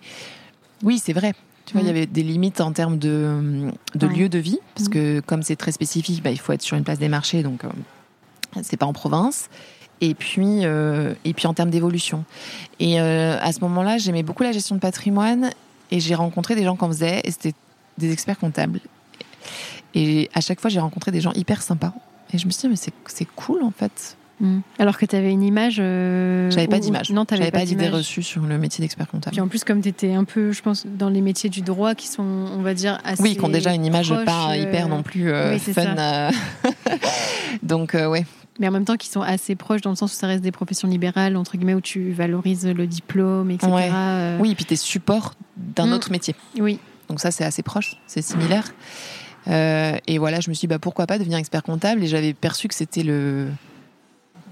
oui, 0.82 0.98
c'est 1.02 1.12
vrai. 1.12 1.34
Tu 1.64 1.72
vois, 1.72 1.82
il 1.82 1.86
y 1.88 1.90
avait 1.90 2.06
des 2.06 2.22
limites 2.22 2.60
en 2.60 2.70
termes 2.72 2.96
de, 2.98 3.70
de 3.96 4.06
Ouais. 4.06 4.14
lieu 4.14 4.28
de 4.28 4.38
vie, 4.38 4.58
parce 4.76 4.88
que 4.88 5.18
comme 5.20 5.42
c'est 5.42 5.56
très 5.56 5.72
spécifique, 5.72 6.22
bah, 6.22 6.30
il 6.30 6.38
faut 6.38 6.52
être 6.52 6.62
sur 6.62 6.76
une 6.76 6.84
place 6.84 7.00
des 7.00 7.08
marchés, 7.08 7.42
donc 7.42 7.64
euh, 7.64 7.68
c'est 8.62 8.76
pas 8.76 8.86
en 8.86 8.92
province. 8.92 9.48
Et 10.00 10.14
puis, 10.14 10.60
euh, 10.64 11.14
et 11.24 11.32
puis 11.32 11.46
en 11.46 11.54
termes 11.54 11.70
d'évolution. 11.70 12.24
Et 12.78 13.00
euh, 13.00 13.36
à 13.40 13.50
ce 13.52 13.60
moment-là, 13.60 13.98
j'aimais 13.98 14.22
beaucoup 14.22 14.42
la 14.44 14.52
gestion 14.52 14.74
de 14.76 14.80
patrimoine, 14.80 15.50
et 15.90 15.98
j'ai 15.98 16.14
rencontré 16.14 16.54
des 16.54 16.62
gens 16.62 16.76
qui 16.76 16.84
en 16.84 16.88
faisaient, 16.88 17.20
et 17.24 17.30
c'était 17.32 17.54
des 17.98 18.12
experts 18.12 18.38
comptables. 18.38 18.80
Et 19.94 20.28
à 20.34 20.40
chaque 20.40 20.60
fois, 20.60 20.70
j'ai 20.70 20.80
rencontré 20.80 21.10
des 21.10 21.20
gens 21.20 21.32
hyper 21.32 21.62
sympas. 21.62 21.94
Et 22.32 22.38
je 22.38 22.46
me 22.46 22.50
suis 22.50 22.68
dit, 22.68 22.68
mais 22.68 22.92
c'est 23.06 23.24
cool 23.34 23.62
en 23.62 23.70
fait. 23.70 24.16
Mm. 24.40 24.58
Alors 24.78 24.98
que 24.98 25.06
tu 25.06 25.16
avais 25.16 25.30
une 25.30 25.42
image. 25.42 25.76
euh, 25.80 26.50
J'avais 26.50 26.66
pas 26.68 26.78
d'image. 26.78 27.10
Non, 27.10 27.24
tu 27.24 27.36
J'avais 27.36 27.50
pas 27.50 27.64
d'idée 27.64 27.84
d'image. 27.84 27.98
reçue 28.00 28.22
sur 28.22 28.42
le 28.42 28.58
métier 28.58 28.82
d'expert 28.82 29.08
comptable. 29.08 29.32
Puis 29.34 29.40
en 29.40 29.48
plus, 29.48 29.64
comme 29.64 29.80
tu 29.80 29.88
étais 29.88 30.12
un 30.12 30.24
peu, 30.24 30.52
je 30.52 30.60
pense, 30.62 30.84
dans 30.86 31.08
les 31.08 31.22
métiers 31.22 31.48
du 31.48 31.62
droit 31.62 31.94
qui 31.94 32.06
sont, 32.08 32.22
on 32.22 32.60
va 32.62 32.74
dire, 32.74 32.98
assez. 33.04 33.22
Oui, 33.22 33.34
qui 33.36 33.44
ont 33.44 33.48
déjà 33.48 33.72
une 33.72 33.84
image 33.86 34.12
pas 34.26 34.50
euh, 34.50 34.56
hyper 34.56 34.88
non 34.88 35.02
plus 35.02 35.30
euh, 35.30 35.54
oui, 35.54 35.72
fun. 35.72 35.94
Donc, 37.62 37.94
ouais. 37.94 38.24
Mais 38.58 38.68
en 38.68 38.70
même 38.70 38.84
temps, 38.84 38.96
qui 38.96 39.08
sont 39.08 39.20
assez 39.20 39.54
proches 39.54 39.82
dans 39.82 39.90
le 39.90 39.96
sens 39.96 40.12
où 40.12 40.16
ça 40.16 40.26
reste 40.26 40.42
des 40.42 40.52
professions 40.52 40.88
libérales, 40.88 41.36
entre 41.36 41.56
guillemets, 41.56 41.74
où 41.74 41.80
tu 41.80 42.12
valorises 42.12 42.66
le 42.66 42.86
diplôme, 42.86 43.50
etc. 43.50 43.70
Ouais. 43.72 43.90
Oui, 44.40 44.50
et 44.52 44.54
puis 44.54 44.64
t'es 44.64 44.76
support 44.76 45.34
d'un 45.56 45.86
Mm. 45.88 45.92
autre 45.92 46.10
métier. 46.10 46.34
Oui. 46.58 46.78
Donc, 47.08 47.20
ça, 47.20 47.30
c'est 47.30 47.44
assez 47.44 47.62
proche, 47.62 47.96
c'est 48.06 48.22
similaire. 48.22 48.72
Et 49.48 50.18
voilà, 50.18 50.40
je 50.40 50.48
me 50.50 50.54
suis 50.54 50.62
dit, 50.62 50.66
bah, 50.66 50.78
pourquoi 50.78 51.06
pas 51.06 51.18
devenir 51.18 51.38
expert 51.38 51.62
comptable? 51.62 52.02
Et 52.02 52.06
j'avais 52.06 52.32
perçu 52.34 52.68
que 52.68 52.74
c'était 52.74 53.02
le. 53.02 53.48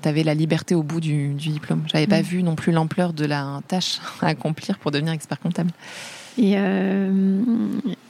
T'avais 0.05 0.23
la 0.23 0.35
liberté 0.35 0.75
au 0.75 0.83
bout 0.83 1.01
du, 1.01 1.29
du 1.33 1.49
diplôme. 1.49 1.83
J'avais 1.91 2.07
pas 2.07 2.19
Mm. 2.21 2.25
vu 2.25 2.43
non 2.43 2.57
plus 2.57 2.73
l'ampleur 2.73 3.15
de 3.15 3.25
la 3.25 3.61
tâche 3.69 4.01
à 4.21 4.27
accomplir 4.27 4.79
pour 4.79 4.91
devenir 4.91 5.15
expert 5.15 5.41
comptable. 5.41 5.71
Et, 6.37 6.55
euh, 6.57 7.13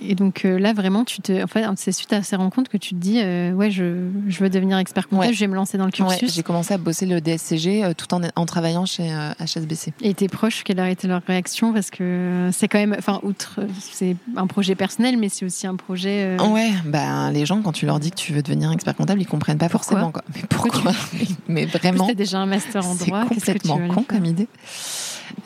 et 0.00 0.14
donc 0.14 0.44
euh, 0.46 0.58
là, 0.58 0.72
vraiment, 0.72 1.04
tu 1.04 1.20
te, 1.20 1.42
en 1.42 1.46
fait, 1.46 1.64
c'est 1.76 1.92
suite 1.92 2.12
à 2.14 2.22
ces 2.22 2.36
rencontres 2.36 2.70
que 2.70 2.78
tu 2.78 2.90
te 2.94 3.00
dis, 3.00 3.20
euh, 3.22 3.52
ouais, 3.52 3.70
je, 3.70 4.08
je 4.28 4.38
veux 4.38 4.48
devenir 4.48 4.78
expert 4.78 5.08
comptable, 5.08 5.28
Ouais. 5.28 5.34
je 5.34 5.40
vais 5.40 5.46
me 5.46 5.54
lancer 5.54 5.76
dans 5.76 5.84
le 5.84 5.88
Ouais, 5.90 6.16
cursus. 6.16 6.34
j'ai 6.34 6.42
commencé 6.42 6.72
à 6.72 6.78
bosser 6.78 7.04
le 7.04 7.20
DSCG 7.20 7.92
tout 7.98 8.12
en, 8.14 8.22
en 8.34 8.46
travaillant 8.46 8.86
chez 8.86 9.10
HSBC. 9.38 9.92
et 10.00 10.14
tes 10.14 10.28
proches, 10.28 10.64
quelle 10.64 10.80
a 10.80 10.88
été 10.90 11.06
leur 11.06 11.20
réaction? 11.26 11.72
Parce 11.74 11.90
que 11.90 12.48
c'est 12.52 12.66
quand 12.66 12.78
même, 12.78 12.96
enfin, 12.98 13.20
outre, 13.24 13.60
c'est 13.78 14.16
un 14.36 14.46
projet 14.46 14.74
personnel, 14.74 15.18
mais 15.18 15.28
c'est 15.28 15.44
aussi 15.44 15.66
un 15.66 15.76
projet. 15.76 16.36
Ouais, 16.40 16.70
ben 16.86 17.30
les 17.30 17.44
gens 17.44 17.60
quand 17.60 17.72
tu 17.72 17.84
leur 17.84 18.00
dis 18.00 18.10
que 18.10 18.16
tu 18.16 18.32
veux 18.32 18.42
devenir 18.42 18.72
expert 18.72 18.96
comptable, 18.96 19.20
ils 19.20 19.26
comprennent 19.26 19.58
pas 19.58 19.68
Pourquoi? 19.68 19.98
forcément 19.98 20.12
quoi. 20.12 20.22
Mais 20.34 20.42
pourquoi 20.48 20.92
Mais 21.48 21.66
vraiment, 21.66 22.06
t'as 22.06 22.14
déjà 22.14 22.38
un 22.38 22.46
master 22.46 22.86
en 22.86 22.94
c'est 22.94 23.06
droit. 23.06 23.26
qu'est-ce 23.28 23.44
que 23.46 23.52
tu 23.58 23.68
complètement 23.68 23.94
con 23.94 24.04
comme 24.08 24.24
idée. 24.24 24.48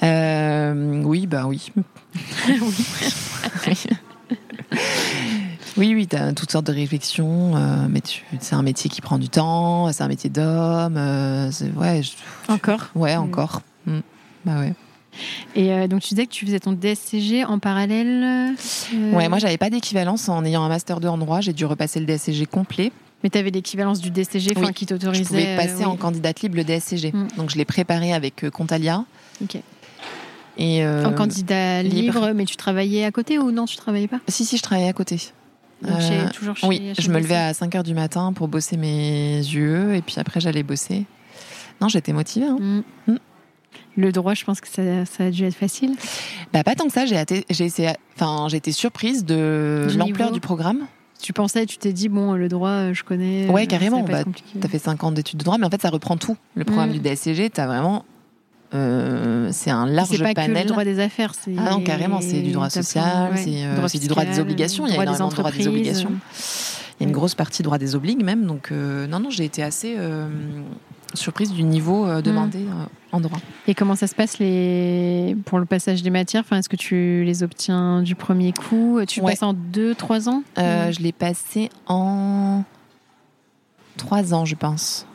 Euh, 0.03 1.03
oui, 1.05 1.27
bah 1.27 1.45
oui. 1.47 1.73
Oui, 5.77 5.95
oui, 5.95 6.07
t'as 6.07 6.33
toutes 6.33 6.51
sortes 6.51 6.67
de 6.67 6.73
réflexions, 6.73 7.57
euh, 7.57 7.87
mais 7.89 8.01
tu- 8.01 8.23
c'est 8.41 8.55
un 8.55 8.63
métier 8.63 8.91
qui 8.91 9.01
prend 9.01 9.19
du 9.19 9.29
temps, 9.29 9.93
c'est 9.93 10.03
un 10.03 10.09
métier 10.09 10.29
d'homme, 10.31 10.97
euh, 10.97 11.51
ouais, 11.77 12.03
je- 12.03 12.53
Encore 12.53 12.89
ouais, 12.95 13.17
Mm. 13.17 13.21
encore. 13.21 13.63
Mm. 13.87 13.99
Bah 14.45 14.59
ouais. 14.61 14.75
Et 15.57 15.73
euh, 15.73 15.87
donc 15.89 16.01
tu 16.03 16.11
disais 16.11 16.27
que 16.27 16.33
tu 16.33 16.47
faisais 16.47 16.61
ton 16.61 16.73
DSCG 16.73 17.45
en 17.45 17.59
parallèle. 17.59 18.55
Ouais, 19.13 19.29
moi 19.29 19.39
j'avais 19.39 19.57
pas 19.59 19.71
d'équivalence 19.71 20.29
en 20.29 20.45
ayant 20.45 20.63
un 20.63 20.69
master 20.69 21.01
2 21.01 21.09
en 21.09 21.19
droit. 21.19 21.41
J'ai 21.41 21.53
dû 21.53 21.65
repasser 21.65 21.99
le 22.01 22.07
DSCG 22.07 22.47
complet. 22.47 22.93
Mais 23.25 23.31
tu 23.31 23.39
avais 23.39 23.51
l'équivalence 23.51 24.01
du 24.01 24.11
DSCG 24.11 24.53
oui. 24.57 24.73
qui 24.73 24.87
t'autorisait. 24.87 25.25
Je 25.25 25.29
pouvais 25.29 25.57
passer 25.57 25.79
oui. 25.81 25.85
en 25.87 25.97
candidate 25.97 26.41
libre 26.43 26.57
le 26.57 26.63
DSCG. 26.65 27.11
Mm. 27.13 27.27
Donc 27.37 27.51
je 27.51 27.57
l'ai 27.57 27.65
préparé 27.65 28.13
avec 28.13 28.49
Contalia. 28.51 29.05
Ok. 29.43 29.59
Et 30.59 30.85
euh, 30.85 31.05
en 31.07 31.13
candidat 31.13 31.83
libre, 31.83 31.97
libre. 32.21 32.33
mais 32.35 32.45
tu 32.45 32.57
travaillais 32.57 33.05
à 33.05 33.13
côté 33.13 33.39
ou 33.39 33.51
non 33.53 33.65
Tu 33.65 33.77
travaillais 33.77 34.09
pas? 34.09 34.19
Si, 34.29 34.45
si, 34.45 34.57
je 34.57 34.63
travaillais 34.63 34.89
à 34.89 34.93
côté. 34.93 35.21
Donc, 35.83 36.01
chez- 36.01 36.29
toujours 36.35 36.57
chez 36.57 36.67
oui, 36.67 36.93
je 36.99 37.09
me 37.11 37.19
levais 37.21 37.37
à 37.37 37.55
5 37.55 37.73
h 37.73 37.83
du 37.85 37.95
matin 37.95 38.33
pour 38.33 38.49
bosser 38.49 38.77
mes 38.77 39.41
UE 39.55 39.95
et 39.95 40.03
puis 40.03 40.17
après 40.19 40.41
j'allais 40.41 40.65
bosser. 40.65 41.05
Non, 41.81 41.87
j'étais 41.89 42.13
motivée. 42.13 42.47
hein. 42.47 42.59
Mm. 43.07 43.13
Mm. 43.13 43.19
Le 43.97 44.11
droit, 44.13 44.35
je 44.35 44.45
pense 44.45 44.61
que 44.61 44.67
ça, 44.69 45.05
ça 45.07 45.25
a 45.27 45.31
dû 45.31 45.45
être 45.45 45.55
facile. 45.55 45.95
Bah, 46.53 46.65
pas 46.65 46.75
tant 46.75 46.87
que 46.87 46.93
ça, 46.93 47.05
j'ai 47.07 47.65
essayé, 47.65 47.91
enfin, 48.17 48.49
j'ai 48.49 48.57
été 48.57 48.73
surprise 48.73 49.25
de 49.25 49.87
Du 49.91 49.97
l'ampleur 49.99 50.29
niveau. 50.29 50.35
du 50.35 50.41
programme. 50.41 50.87
Tu 51.21 51.33
pensais, 51.33 51.67
tu 51.67 51.79
t'es 51.79 51.93
dit, 51.93 52.09
bon, 52.09 52.35
le 52.35 52.49
droit, 52.49 52.71
euh, 52.71 52.95
je 52.95 53.03
connais. 53.05 53.49
Ouais, 53.49 53.65
euh, 53.65 53.67
carrément, 53.67 54.03
bah, 54.03 54.23
compliqué. 54.25 54.59
T'as 54.61 54.69
fait 54.69 54.79
5 54.79 55.03
ans 55.05 55.11
d'études 55.13 55.39
de 55.39 55.45
droit, 55.45 55.59
mais 55.59 55.67
en 55.67 55.71
fait, 55.71 55.83
ça 55.83 55.91
reprend 55.91 56.17
tout. 56.17 56.37
Le 56.55 56.65
programme 56.65 56.91
Mm. 56.91 56.93
du 56.95 56.99
DSCG, 57.01 57.51
t'as 57.51 57.67
vraiment, 57.67 58.05
euh, 58.75 59.49
c'est 59.53 59.71
un 59.71 59.87
large 59.87 60.09
C'est 60.11 60.19
pas 60.23 60.35
panel. 60.35 60.65
le 60.65 60.69
droit 60.69 60.85
des 60.85 61.01
affaires. 61.01 61.33
c'est- 61.35 61.55
Ah 61.59 61.71
non, 61.71 61.81
carrément, 61.81 62.21
c'est 62.21 62.41
du 62.43 62.53
droit 62.53 62.69
social, 62.71 63.33
ouais, 63.33 63.37
c'est, 63.39 63.65
euh, 63.65 63.89
c'est 63.89 63.99
du 63.99 64.09
droit 64.09 64.25
des 64.25 64.39
obligations, 64.41 64.87
il 64.87 64.95
y 64.95 64.99
a 64.99 65.03
énormément 65.03 65.29
de 65.29 65.35
droit 65.35 65.51
des 65.51 65.67
obligations. 65.69 66.13
Il 67.01 67.05
y 67.05 67.07
a 67.07 67.09
une 67.09 67.15
grosse 67.15 67.35
partie 67.35 67.63
droit 67.63 67.79
des 67.79 67.95
obligues 67.95 68.25
même, 68.25 68.45
donc 68.47 68.71
euh, 68.73 69.07
non, 69.07 69.21
non, 69.21 69.31
j'ai 69.31 69.45
été 69.45 69.63
assez 69.63 69.97
surprise 71.15 71.53
du 71.53 71.63
niveau 71.63 72.07
demandé 72.21 72.59
euh, 72.59 72.85
en 73.13 73.21
droit. 73.21 73.39
Et 73.67 73.75
comment 73.75 73.95
ça 73.97 74.07
se 74.07 74.15
passe 74.15 74.39
les... 74.39 75.35
pour 75.47 75.59
le 75.59 75.65
passage 75.65 76.03
des 76.03 76.11
matières? 76.11 76.43
Enfin, 76.45 76.59
Est-ce 76.59 76.69
que 76.69 76.77
tu 76.77 77.23
les 77.25 77.43
obtiens 77.43 78.03
du 78.03 78.15
premier 78.15 78.53
coup? 78.53 79.01
Tu 79.09 79.21
Ouais. 79.23 79.31
passes 79.33 79.43
en 79.43 79.55
deux, 79.55 79.95
trois 79.95 80.29
ans? 80.29 80.43
Je 80.57 81.01
l'ai 81.01 81.13
passé 81.13 81.71
en 81.87 82.63
3 83.97 84.35
ans, 84.35 84.45
je 84.45 84.55
pense. 84.55 85.07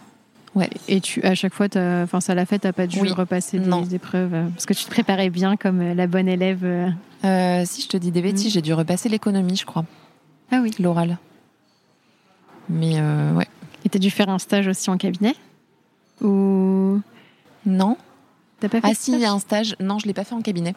Et 0.87 1.01
tu, 1.01 1.21
à 1.23 1.33
chaque 1.33 1.53
fois, 1.53 1.65
enfin, 1.75 2.21
ça 2.21 2.35
l'a 2.35 2.45
fait, 2.45 2.59
t'as 2.59 2.73
pas 2.73 2.85
dû 2.87 2.99
Oui. 3.01 3.11
repasser 3.11 3.57
des 3.59 3.95
épreuves 3.95 4.33
euh, 4.35 4.47
Parce 4.49 4.65
que 4.67 4.73
tu 4.73 4.83
te 4.85 4.89
préparais 4.91 5.29
bien 5.31 5.55
comme 5.57 5.81
euh, 5.81 5.93
la 5.95 6.05
bonne 6.07 6.27
élève. 6.27 6.63
euh. 6.63 7.65
Si 7.65 7.81
je 7.81 7.87
te 7.87 7.97
dis 7.97 8.11
des 8.11 8.21
bêtises, 8.21 8.47
Mm. 8.47 8.53
j'ai 8.53 8.61
dû 8.61 8.73
repasser 8.73 9.09
l'économie, 9.09 9.55
je 9.57 9.65
crois, 9.65 9.85
Ah 10.51 10.59
oui. 10.61 10.71
l'oral. 10.79 11.17
Mais 12.69 12.99
ouais. 13.33 13.47
Et 13.85 13.89
t'as 13.89 13.99
dû 13.99 14.09
faire 14.11 14.29
un 14.29 14.39
stage 14.39 14.67
aussi 14.67 14.89
en 14.89 14.97
cabinet? 14.97 15.35
Ou? 16.21 17.01
Non. 17.65 17.97
t'as 18.59 18.69
pas 18.69 18.79
fait 18.81 18.87
Ah 18.89 18.93
si, 18.95 19.11
il 19.13 19.19
y 19.19 19.25
a 19.25 19.31
un 19.31 19.39
stage. 19.39 19.75
Non, 19.79 19.99
je 19.99 20.05
l'ai 20.05 20.13
pas 20.13 20.23
fait 20.23 20.35
en 20.35 20.41
cabinet. 20.41 20.75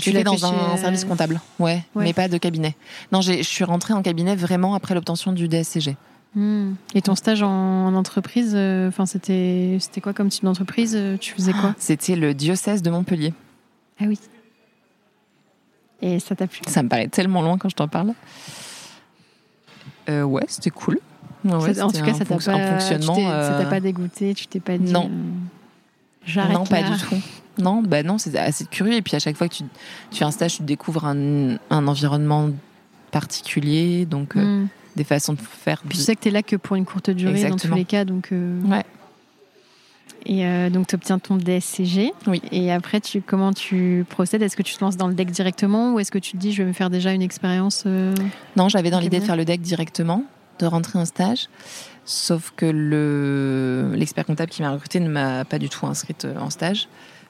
Tu 0.00 0.12
l'as 0.12 0.22
dans 0.22 0.44
un 0.44 0.76
service 0.76 1.04
comptable. 1.04 1.40
Ouais, 1.58 1.82
Ouais. 1.94 2.04
mais 2.04 2.12
pas 2.12 2.28
de 2.28 2.36
cabinet. 2.38 2.76
Non, 3.10 3.20
je 3.20 3.42
suis 3.42 3.64
rentrée 3.64 3.94
en 3.94 4.02
cabinet 4.02 4.36
vraiment 4.36 4.74
après 4.74 4.94
l'obtention 4.94 5.32
du 5.32 5.48
DSCG. 5.48 5.96
Hmm. 6.34 6.74
Et 6.94 7.02
ton 7.02 7.14
stage 7.14 7.42
en, 7.42 7.48
en 7.86 7.94
entreprise, 7.94 8.52
euh, 8.54 8.88
enfin 8.88 9.06
c'était 9.06 9.78
c'était 9.80 10.00
quoi 10.00 10.12
comme 10.12 10.28
type 10.28 10.44
d'entreprise 10.44 10.94
euh, 10.94 11.16
Tu 11.16 11.32
faisais 11.32 11.52
quoi 11.52 11.74
C'était 11.78 12.16
le 12.16 12.34
diocèse 12.34 12.82
de 12.82 12.90
Montpellier. 12.90 13.32
Ah 14.00 14.04
oui. 14.06 14.18
Et 16.02 16.20
ça 16.20 16.36
t'a 16.36 16.46
plu? 16.46 16.60
Ça 16.68 16.82
me 16.82 16.88
paraît 16.88 17.08
tellement 17.08 17.42
loin 17.42 17.58
quand 17.58 17.68
je 17.70 17.74
t'en 17.74 17.88
parle. 17.88 18.12
Euh, 20.08 20.22
ouais, 20.22 20.44
c'était 20.48 20.70
cool. 20.70 20.98
Ouais, 21.44 21.54
ouais, 21.54 21.74
Ça- 21.74 21.86
en 21.86 21.90
tout 21.90 22.04
cas, 22.04 22.12
ça 22.14 22.24
t'a 22.24 22.36
pas, 22.36 22.80
ça 22.80 22.98
t'a 22.98 23.64
pas 23.68 23.80
dégoûté, 23.80 24.34
tu 24.34 24.46
t'es 24.46 24.60
pas 24.60 24.78
dit. 24.78 24.92
non. 24.92 25.10
J'arrête 26.24 26.52
Non, 26.56 26.64
pas 26.66 26.82
là. 26.82 26.90
du 26.90 26.98
tout. 27.02 27.16
Non, 27.58 27.82
bah 27.82 28.02
non, 28.02 28.18
c'est 28.18 28.36
assez 28.38 28.66
curieux. 28.66 28.94
Et 28.94 29.02
puis 29.02 29.16
à 29.16 29.18
chaque 29.18 29.36
fois 29.36 29.48
que 29.48 29.54
tu, 29.54 29.64
tu 30.10 30.18
fais 30.18 30.24
un 30.24 30.30
stage, 30.30 30.56
tu 30.58 30.62
découvres 30.62 31.06
un, 31.06 31.56
un 31.70 31.86
environnement 31.88 32.50
particulier, 33.10 34.04
donc 34.04 34.34
Hmm. 34.34 34.66
Des 34.98 35.04
façons 35.04 35.32
de 35.32 35.40
faire. 35.40 35.80
Puis 35.88 35.96
tu 35.96 36.04
sais 36.04 36.14
que 36.14 36.20
t'es 36.20 36.30
là 36.30 36.42
que 36.42 36.56
pour 36.56 36.76
une 36.76 36.84
courte 36.84 37.08
durée 37.10 37.48
dans 37.48 37.56
tous 37.56 37.74
les 37.74 37.84
cas, 37.86 38.04
donc. 38.04 38.28
euh, 38.32 38.60
Ouais. 38.64 38.84
Et 40.26 40.44
euh, 40.44 40.68
donc 40.68 40.88
tu 40.88 40.94
obtiens 40.96 41.18
ton 41.18 41.36
DSCG. 41.36 42.12
Oui. 42.26 42.42
Et 42.50 42.72
après, 42.72 43.00
tu 43.00 43.22
comment 43.22 43.52
tu 43.52 44.04
procèdes? 44.10 44.42
Est-ce 44.42 44.56
que 44.56 44.62
tu 44.62 44.74
te 44.74 44.84
lances 44.84 44.96
dans 44.96 45.06
le 45.08 45.14
deck 45.14 45.30
directement 45.30 45.94
ou 45.94 46.00
est-ce 46.00 46.10
que 46.10 46.18
tu 46.18 46.32
te 46.32 46.36
dis 46.36 46.52
je 46.52 46.62
vais 46.62 46.68
me 46.68 46.72
faire 46.74 46.90
déjà 46.90 47.12
une 47.12 47.22
expérience 47.22 47.84
euh, 47.86 48.14
Non, 48.56 48.68
j'avais 48.68 48.90
dans 48.90 48.98
l'idée 49.00 49.20
de 49.20 49.24
faire 49.24 49.36
le 49.36 49.44
deck 49.44 49.60
directement, 49.60 50.24
de 50.58 50.66
rentrer 50.66 50.98
en 50.98 51.04
stage. 51.06 51.48
Sauf 52.04 52.52
que 52.56 52.66
le 52.66 53.92
l'expert 53.94 54.26
comptable 54.26 54.50
qui 54.50 54.60
m'a 54.62 54.72
recruté 54.72 54.98
ne 54.98 55.08
m'a 55.08 55.44
pas 55.44 55.58
du 55.58 55.68
tout 55.68 55.86
inscrite 55.86 56.26
en 56.38 56.50
stage. 56.50 56.88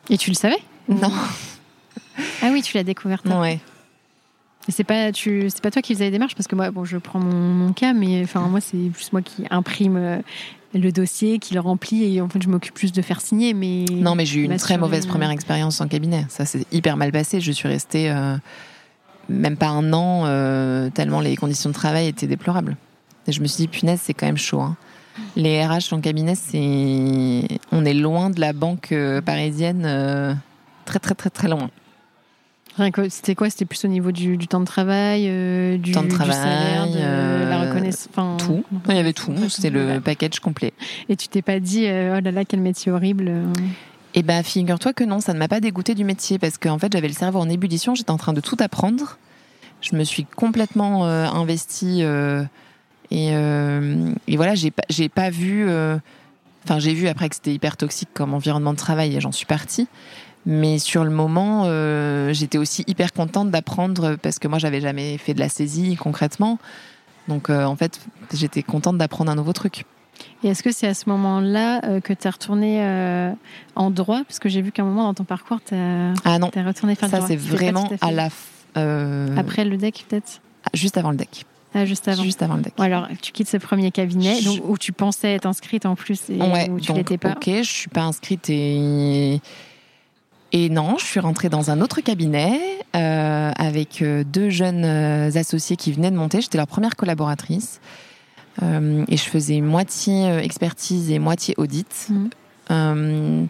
Et 0.08 0.16
tu 0.16 0.30
le 0.30 0.34
savais? 0.36 0.58
Non, 0.88 1.12
Ah 2.42 2.48
oui, 2.52 2.62
tu 2.62 2.76
l'as 2.76 2.84
découverte. 2.84 3.26
ouais. 3.26 3.60
Et 4.68 4.72
c'est 4.72 4.84
pas 4.84 5.12
tu 5.12 5.46
c'est 5.48 5.62
pas 5.62 5.70
toi 5.70 5.80
qui 5.82 5.94
faisais 5.94 6.04
les 6.04 6.10
démarches 6.10 6.34
parce 6.34 6.46
que 6.46 6.54
moi 6.54 6.70
bon 6.70 6.84
je 6.84 6.98
prends 6.98 7.18
mon, 7.18 7.34
mon 7.34 7.72
cas 7.72 7.94
mais 7.94 8.22
enfin 8.22 8.40
moi 8.48 8.60
c'est 8.60 8.76
plus 8.92 9.12
moi 9.12 9.22
qui 9.22 9.44
imprime 9.50 9.96
euh, 9.96 10.18
le 10.74 10.92
dossier, 10.92 11.38
qui 11.38 11.54
le 11.54 11.60
remplit 11.60 12.14
et 12.16 12.20
en 12.20 12.28
fait 12.28 12.42
je 12.42 12.48
m'occupe 12.48 12.74
plus 12.74 12.92
de 12.92 13.00
faire 13.00 13.20
signer 13.20 13.54
mais 13.54 13.86
Non, 13.90 14.14
mais 14.14 14.26
j'ai 14.26 14.40
eu 14.40 14.44
une 14.44 14.56
très 14.56 14.76
mauvaise 14.76 15.06
euh, 15.06 15.08
première 15.08 15.30
expérience 15.30 15.80
en 15.80 15.88
cabinet. 15.88 16.26
Ça 16.28 16.44
s'est 16.44 16.66
hyper 16.72 16.96
mal 16.96 17.12
passé. 17.12 17.40
Je 17.40 17.50
suis 17.52 17.68
restée 17.68 18.10
euh, 18.10 18.36
même 19.30 19.56
pas 19.56 19.68
un 19.68 19.92
an, 19.92 20.24
euh, 20.26 20.90
tellement 20.90 21.20
les 21.20 21.36
conditions 21.36 21.70
de 21.70 21.74
travail 21.74 22.06
étaient 22.08 22.26
déplorables. 22.26 22.76
Et 23.26 23.32
je 23.32 23.40
me 23.40 23.46
suis 23.46 23.62
dit, 23.62 23.68
punaise, 23.68 24.00
c'est 24.02 24.14
quand 24.14 24.26
même 24.26 24.36
chaud. 24.38 24.60
hein. 24.60 24.76
Les 25.36 25.64
RH 25.66 25.92
en 25.92 26.00
cabinet, 26.00 26.34
c'est. 26.34 27.46
On 27.72 27.84
est 27.84 27.94
loin 27.94 28.30
de 28.30 28.40
la 28.40 28.52
banque 28.52 28.94
parisienne, 29.24 30.38
très, 30.84 30.98
très, 30.98 31.14
très, 31.14 31.28
très 31.28 31.48
loin. 31.48 31.70
C'était 33.10 33.34
quoi? 33.34 33.50
C'était 33.50 33.64
plus 33.64 33.84
au 33.84 33.88
niveau 33.88 34.12
du, 34.12 34.36
du 34.36 34.46
temps 34.48 34.60
de 34.60 34.64
travail, 34.64 35.26
euh, 35.28 35.76
du, 35.78 35.92
Temps 35.92 36.02
de 36.02 36.08
du 36.08 36.14
travail, 36.14 36.34
salaire, 36.34 36.86
de 36.86 36.98
la 36.98 37.60
euh, 37.62 37.68
reconnaissance. 37.68 38.42
Tout. 38.42 38.64
Il 38.88 38.96
y 38.96 38.98
avait 38.98 39.12
tout. 39.12 39.32
C'était 39.48 39.70
le 39.70 39.86
Ouais. 39.86 40.00
package 40.00 40.40
complet. 40.40 40.72
Et 41.08 41.16
tu 41.16 41.28
t'es 41.28 41.42
pas 41.42 41.60
dit, 41.60 41.86
euh, 41.86 42.16
oh 42.18 42.20
là 42.24 42.30
là, 42.30 42.44
quel 42.44 42.60
métier 42.60 42.92
horrible. 42.92 43.26
euh. 43.28 43.44
Et 44.14 44.22
ben, 44.22 44.42
figure-toi 44.42 44.92
que 44.92 45.04
non, 45.04 45.20
ça 45.20 45.34
ne 45.34 45.38
m'a 45.38 45.48
pas 45.48 45.60
dégoûté 45.60 45.94
du 45.94 46.04
métier 46.04 46.38
parce 46.38 46.56
qu'en 46.58 46.78
fait, 46.78 46.92
j'avais 46.92 47.08
le 47.08 47.14
cerveau 47.14 47.40
en 47.40 47.48
ébullition, 47.48 47.94
j'étais 47.94 48.10
en 48.10 48.16
train 48.16 48.32
de 48.32 48.40
tout 48.40 48.56
apprendre. 48.60 49.18
Je 49.80 49.94
me 49.96 50.02
suis 50.04 50.24
complètement 50.24 51.06
euh, 51.06 51.26
investie 51.26 51.98
euh, 52.02 52.42
et, 53.10 53.30
euh, 53.32 54.12
et 54.26 54.36
voilà, 54.36 54.54
j'ai 54.54 54.70
pas, 54.70 54.82
j'ai 54.88 55.08
pas 55.08 55.30
vu. 55.30 55.68
euh, 55.68 55.98
Enfin, 56.64 56.80
j'ai 56.80 56.92
vu 56.92 57.08
après 57.08 57.28
que 57.30 57.34
c'était 57.36 57.54
hyper 57.54 57.76
toxique 57.78 58.10
comme 58.12 58.34
environnement 58.34 58.72
de 58.72 58.78
travail 58.78 59.16
et 59.16 59.20
j'en 59.20 59.32
suis 59.32 59.46
partie. 59.46 59.86
Mais 60.50 60.78
sur 60.78 61.04
le 61.04 61.10
moment, 61.10 61.64
euh, 61.66 62.32
j'étais 62.32 62.56
aussi 62.56 62.82
hyper 62.86 63.12
contente 63.12 63.50
d'apprendre 63.50 64.16
parce 64.16 64.38
que 64.38 64.48
moi, 64.48 64.58
j'avais 64.58 64.80
jamais 64.80 65.18
fait 65.18 65.34
de 65.34 65.40
la 65.40 65.50
saisie 65.50 65.94
concrètement. 65.96 66.58
Donc, 67.28 67.50
euh, 67.50 67.64
en 67.66 67.76
fait, 67.76 68.00
j'étais 68.32 68.62
contente 68.62 68.96
d'apprendre 68.96 69.30
un 69.30 69.34
nouveau 69.34 69.52
truc. 69.52 69.84
Et 70.42 70.48
est-ce 70.48 70.62
que 70.62 70.72
c'est 70.72 70.86
à 70.86 70.94
ce 70.94 71.06
moment-là 71.10 71.84
euh, 71.84 72.00
que 72.00 72.14
tu 72.14 72.26
es 72.26 72.30
retourné 72.30 72.78
euh, 72.82 73.30
en 73.76 73.90
droit? 73.90 74.22
Parce 74.26 74.38
que 74.38 74.48
j'ai 74.48 74.62
vu 74.62 74.72
qu'à 74.72 74.82
un 74.82 74.86
moment 74.86 75.04
dans 75.04 75.12
ton 75.14 75.24
parcours, 75.24 75.58
tu 75.64 75.74
as, 75.74 76.14
Ah 76.24 76.38
non, 76.38 76.50
retourné 76.64 76.94
faire 76.94 77.10
ça 77.10 77.20
c'est 77.26 77.36
vraiment 77.36 77.86
à 78.00 78.10
la. 78.10 78.28
f- 78.28 78.32
euh, 78.78 79.36
Après 79.36 79.66
le 79.66 79.76
deck, 79.76 80.06
peut-être? 80.08 80.40
Juste 80.72 80.96
avant 80.96 81.10
le 81.10 81.16
deck. 81.18 81.44
Ah, 81.74 81.84
juste 81.84 82.08
avant. 82.08 82.22
Juste 82.22 82.42
avant 82.42 82.54
le 82.54 82.62
deck. 82.62 82.72
Alors, 82.78 83.06
tu 83.20 83.32
quittes 83.32 83.48
ce 83.50 83.58
premier 83.58 83.90
cabinet 83.90 84.40
Je- 84.40 84.46
donc, 84.46 84.60
où 84.66 84.78
tu 84.78 84.92
pensais 84.92 85.34
être 85.34 85.44
inscrite 85.44 85.84
en 85.84 85.94
plus 85.94 86.30
et 86.30 86.38
ouais, 86.40 86.70
où 86.70 86.80
tu 86.80 86.92
l'étais 86.94 87.18
pas. 87.18 87.32
ok, 87.32 87.44
je 87.46 87.62
suis 87.62 87.90
pas 87.90 88.02
inscrite 88.04 88.48
et 88.48 89.40
et 90.52 90.70
non, 90.70 90.96
je 90.98 91.04
suis 91.04 91.20
rentrée 91.20 91.48
dans 91.48 91.70
un 91.70 91.80
autre 91.80 92.00
cabinet 92.00 92.60
euh, 92.96 93.50
avec 93.56 94.02
euh, 94.02 94.24
deux 94.24 94.50
jeunes 94.50 94.84
euh, 94.84 95.30
associés 95.34 95.76
qui 95.76 95.92
venaient 95.92 96.10
de 96.10 96.16
monter. 96.16 96.40
J'étais 96.40 96.58
leur 96.58 96.66
première 96.66 96.96
collaboratrice 96.96 97.80
Euh, 98.60 99.04
et 99.06 99.16
je 99.16 99.22
faisais 99.22 99.60
moitié 99.60 100.38
expertise 100.38 101.12
et 101.12 101.20
moitié 101.20 101.54
audit. 101.58 102.08
Euh, 102.72 103.44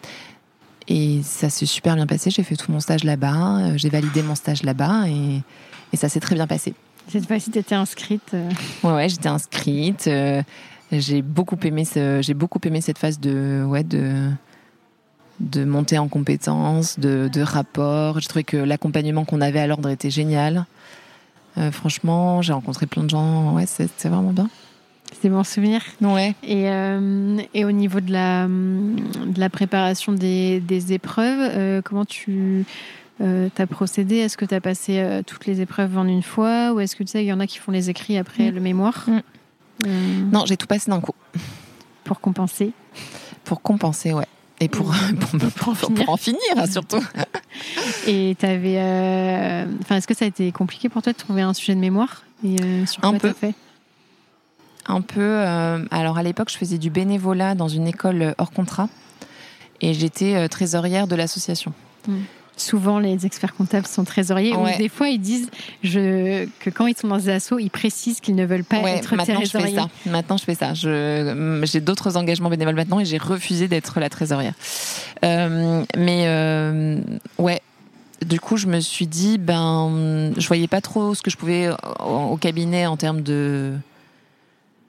et 0.86 1.22
ça 1.22 1.48
s'est 1.48 1.64
super 1.64 1.94
bien 1.94 2.06
passé. 2.06 2.30
J'ai 2.30 2.42
fait 2.42 2.56
tout 2.56 2.70
mon 2.70 2.80
stage 2.80 3.04
là-bas. 3.04 3.76
J'ai 3.76 3.88
validé 3.88 4.22
mon 4.22 4.34
stage 4.34 4.62
là-bas 4.64 5.08
et, 5.08 5.40
et 5.94 5.96
ça 5.96 6.10
s'est 6.10 6.20
très 6.20 6.34
bien 6.34 6.46
passé. 6.46 6.74
Cette 7.10 7.26
fois-ci, 7.26 7.50
tu 7.50 7.58
étais 7.58 7.74
inscrite. 7.74 8.36
Ouais, 8.82 8.92
ouais, 8.92 9.08
j'étais 9.08 9.30
inscrite. 9.30 10.10
j'ai 10.92 11.22
beaucoup 11.22 11.58
aimé 11.64 11.86
ce, 11.86 12.20
j'ai 12.20 12.34
beaucoup 12.34 12.60
aimé 12.64 12.82
cette 12.82 12.98
phase 12.98 13.18
de, 13.18 13.64
ouais, 13.66 13.84
de, 13.84 14.30
de 15.40 15.64
montée 15.64 15.98
en 15.98 16.08
compétences, 16.08 16.98
de, 16.98 17.28
de 17.32 17.40
rapport. 17.42 18.18
J'ai 18.20 18.28
trouvé 18.28 18.44
que 18.44 18.56
l'accompagnement 18.56 19.24
qu'on 19.24 19.40
avait 19.40 19.60
à 19.60 19.66
l'ordre 19.66 19.88
était 19.88 20.10
génial. 20.10 20.66
Euh, 21.56 21.70
franchement, 21.72 22.42
j'ai 22.42 22.52
rencontré 22.52 22.86
plein 22.86 23.04
de 23.04 23.10
gens. 23.10 23.54
Ouais, 23.54 23.66
c'est 23.66 23.88
c'est 23.96 24.08
vraiment 24.08 24.32
bien. 24.32 24.48
C'était 25.12 25.30
bon 25.30 25.42
souvenir. 25.44 25.80
Ouais. 26.02 26.34
Et, 26.42 26.68
euh, 26.68 27.38
et 27.54 27.64
au 27.64 27.72
niveau 27.72 28.00
de 28.00 28.12
la, 28.12 28.46
de 28.46 29.40
la 29.40 29.48
préparation 29.48 30.12
des, 30.12 30.60
des 30.60 30.92
épreuves, 30.92 31.50
euh, 31.54 31.80
comment 31.82 32.04
tu 32.04 32.66
as 33.20 33.66
procédé? 33.66 34.16
Est-ce 34.16 34.36
que 34.36 34.44
tu 34.44 34.54
as 34.54 34.60
passé 34.60 35.22
toutes 35.26 35.46
les 35.46 35.60
épreuves 35.60 35.96
en 35.98 36.06
une 36.06 36.22
fois? 36.22 36.72
Ou 36.74 36.80
est-ce 36.80 36.94
que 36.94 37.02
tu 37.04 37.10
sais, 37.12 37.24
il 37.24 37.26
y 37.26 37.32
en 37.32 37.40
a 37.40 37.46
qui 37.46 37.58
font 37.58 37.72
les 37.72 37.88
écrits 37.90 38.18
après 38.18 38.50
Mm. 38.50 38.54
le 38.54 38.60
mémoire? 38.60 39.06
Mm. 39.08 40.30
Non, 40.30 40.44
j'ai 40.46 40.56
tout 40.56 40.66
passé 40.66 40.90
d'un 40.90 41.00
coup 41.00 41.14
Pour 42.04 42.20
compenser. 42.20 42.72
pour 43.44 43.62
compenser, 43.62 44.12
ouais. 44.12 44.26
Et 44.60 44.68
pour, 44.68 44.92
pour, 45.20 45.74
pour, 45.74 45.76
finir. 45.76 46.08
en 46.08 46.16
finir, 46.16 46.40
hein, 46.56 46.66
surtout. 46.66 47.04
Et 48.06 48.36
t'avais, 48.38 48.78
euh, 48.78 49.64
enfin, 49.82 49.96
est-ce 49.96 50.06
que 50.08 50.14
ça 50.14 50.24
a 50.24 50.28
été 50.28 50.50
compliqué 50.52 50.88
pour 50.88 51.02
toi 51.02 51.12
de 51.12 51.18
trouver 51.18 51.42
un 51.42 51.54
sujet 51.54 51.74
de 51.74 51.80
mémoire 51.80 52.22
et 52.44 52.56
euh, 52.62 52.86
sur 52.86 53.04
Un 53.04 53.14
peu. 53.14 53.32
fait? 53.32 53.54
Un 54.86 55.00
peu. 55.00 55.20
euh, 55.20 55.84
alors 55.90 56.18
à 56.18 56.22
l'époque, 56.22 56.50
je 56.50 56.56
faisais 56.56 56.78
du 56.78 56.90
bénévolat 56.90 57.54
dans 57.54 57.68
une 57.68 57.86
école 57.86 58.34
hors 58.38 58.50
contrat 58.50 58.88
et 59.80 59.94
j'étais 59.94 60.48
trésorière 60.48 61.06
de 61.06 61.14
l'association. 61.14 61.72
Souvent, 62.58 62.98
les 62.98 63.24
experts 63.24 63.54
comptables 63.54 63.86
sont 63.86 64.04
trésoriers. 64.04 64.54
Ouais. 64.54 64.74
Ou 64.74 64.78
des 64.78 64.88
fois, 64.88 65.08
ils 65.08 65.20
disent 65.20 65.48
je, 65.82 66.46
que 66.60 66.68
quand 66.70 66.86
ils 66.86 66.96
sont 66.96 67.08
dans 67.08 67.16
des 67.16 67.30
assos, 67.30 67.58
ils 67.58 67.70
précisent 67.70 68.20
qu'ils 68.20 68.34
ne 68.34 68.44
veulent 68.44 68.64
pas 68.64 68.80
Ouais, 68.80 68.96
être 68.98 69.14
maintenant 69.16 69.40
je 69.42 69.46
fais 69.50 69.58
trésoriers. 69.58 69.76
ça. 70.04 70.10
Maintenant 70.10 70.36
je 70.36 70.44
fais 70.44 70.54
ça. 70.54 70.74
Je- 70.74 71.60
J'ai 71.64 71.80
d'autres 71.80 72.16
engagements 72.16 72.50
bénévoles 72.50 72.74
maintenant 72.74 73.00
et 73.00 73.04
j'ai 73.04 73.18
refusé 73.18 73.68
d'être 73.68 74.00
la 74.00 74.08
trésorière. 74.10 74.54
Euh, 75.24 75.84
mais 75.96 76.24
euh, 76.26 77.00
ouais. 77.38 77.60
Du 78.26 78.40
coup, 78.40 78.56
je 78.56 78.66
me 78.66 78.80
suis 78.80 79.06
dit, 79.06 79.38
ben, 79.38 80.32
je 80.36 80.46
voyais 80.48 80.66
pas 80.66 80.80
trop 80.80 81.14
ce 81.14 81.22
que 81.22 81.30
je 81.30 81.36
pouvais 81.36 81.70
au, 82.00 82.32
au 82.32 82.36
cabinet 82.36 82.84
en 82.86 82.96
termes 82.96 83.22
de. 83.22 83.74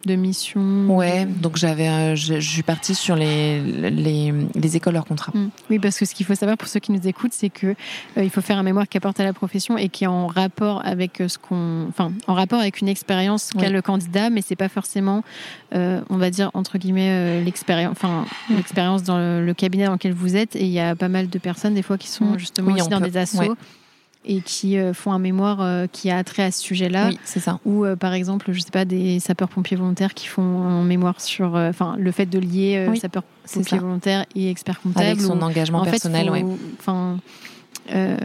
De 0.06 0.16
mission. 0.16 0.62
Ouais. 0.90 1.26
Donc 1.26 1.58
j'avais, 1.58 2.16
je, 2.16 2.40
je 2.40 2.50
suis 2.50 2.64
partie 2.64 2.96
sur 2.96 3.16
les 3.18 3.60
les, 3.62 4.34
les 4.56 4.76
écoles 4.78 4.96
hors 4.96 5.04
contrat. 5.06 5.34
Mm. 5.36 5.50
Oui, 5.70 5.78
parce 5.80 6.00
que 6.00 6.06
ce 6.06 6.16
qu'il 6.16 6.26
faut 6.26 6.36
savoir 6.36 6.58
pour 6.58 6.70
ceux 6.70 6.80
qui 6.80 6.94
nous 6.94 7.06
écoutent, 7.06 7.34
c'est 7.34 7.50
que 7.50 7.68
euh, 7.68 8.24
il 8.24 8.30
faut 8.30 8.40
faire 8.40 8.58
un 8.58 8.64
mémoire 8.64 8.88
qui 8.88 8.96
apporte 8.98 9.20
à 9.20 9.26
la 9.26 9.34
profession 9.34 9.78
et 9.78 9.90
qui 9.90 10.06
est 10.06 10.08
en 10.08 10.28
rapport 10.28 10.82
avec 10.86 11.20
euh, 11.20 11.28
ce 11.28 11.38
qu'on, 11.38 11.86
enfin, 11.90 12.14
en 12.28 12.34
rapport 12.34 12.60
avec 12.62 12.80
une 12.80 12.88
expérience 12.88 13.50
qu'a 13.52 13.68
Oui. 13.68 13.74
le 13.74 13.82
candidat, 13.82 14.30
mais 14.30 14.42
c'est 14.42 14.56
pas 14.56 14.70
forcément, 14.70 15.22
euh, 15.76 16.00
on 16.10 16.16
va 16.18 16.30
dire 16.30 16.50
entre 16.54 16.78
guillemets, 16.78 17.10
euh, 17.12 17.44
l'expérience, 17.44 17.92
enfin, 17.92 18.26
Mm. 18.50 18.56
l'expérience 18.56 19.04
dans 19.04 19.18
le, 19.18 19.46
le 19.46 19.54
cabinet 19.54 19.86
dans 19.88 19.94
lequel 19.94 20.14
vous 20.14 20.38
êtes. 20.38 20.56
Et 20.56 20.64
il 20.64 20.72
y 20.72 20.80
a 20.80 20.96
pas 20.96 21.10
mal 21.10 21.30
de 21.30 21.40
personnes 21.40 21.74
des 21.74 21.82
fois 21.84 21.98
qui 21.98 22.08
sont 22.08 22.24
Mm. 22.26 22.40
justement 22.40 22.72
Oui, 22.72 22.80
aussi 22.80 22.90
dans 22.90 23.00
peut- 23.02 23.10
des 23.10 23.18
assos. 23.18 23.40
ouais. 23.40 23.50
Et 24.32 24.42
qui 24.42 24.78
euh, 24.78 24.94
font 24.94 25.12
un 25.12 25.18
mémoire 25.18 25.60
euh, 25.62 25.88
qui 25.92 26.12
a 26.12 26.24
trait 26.24 26.44
à 26.44 26.52
ce 26.52 26.62
sujet-là. 26.62 27.08
Oui, 27.10 27.18
c'est 27.24 27.40
ça. 27.40 27.60
Ou 27.66 27.84
euh, 27.84 27.96
par 27.96 28.14
exemple, 28.14 28.52
je 28.54 28.60
sais 28.60 28.70
pas, 28.70 28.86
des 28.86 29.20
sapeurs-pompiers 29.20 29.76
volontaires 29.76 30.14
qui 30.14 30.28
font 30.28 30.62
un 30.62 30.84
mémoire 30.84 31.20
sur, 31.20 31.56
enfin, 31.56 31.96
le 31.98 32.12
fait 32.12 32.28
de 32.28 32.38
lier 32.38 32.86
Oui, 32.90 33.00
sapeurs-pompiers 33.00 33.80
volontaires 33.80 34.26
et 34.36 34.52
experts 34.52 34.82
comptables. 34.82 35.06
Avec 35.08 35.22
son 35.22 35.40
ou- 35.40 35.44
engagement 35.44 35.80
en 35.80 35.84
personnel, 35.86 36.26
fait, 36.26 36.32
ouais. 36.32 36.42
faut, 36.42 36.58
enfin, 36.80 36.96
euh, 36.96 37.16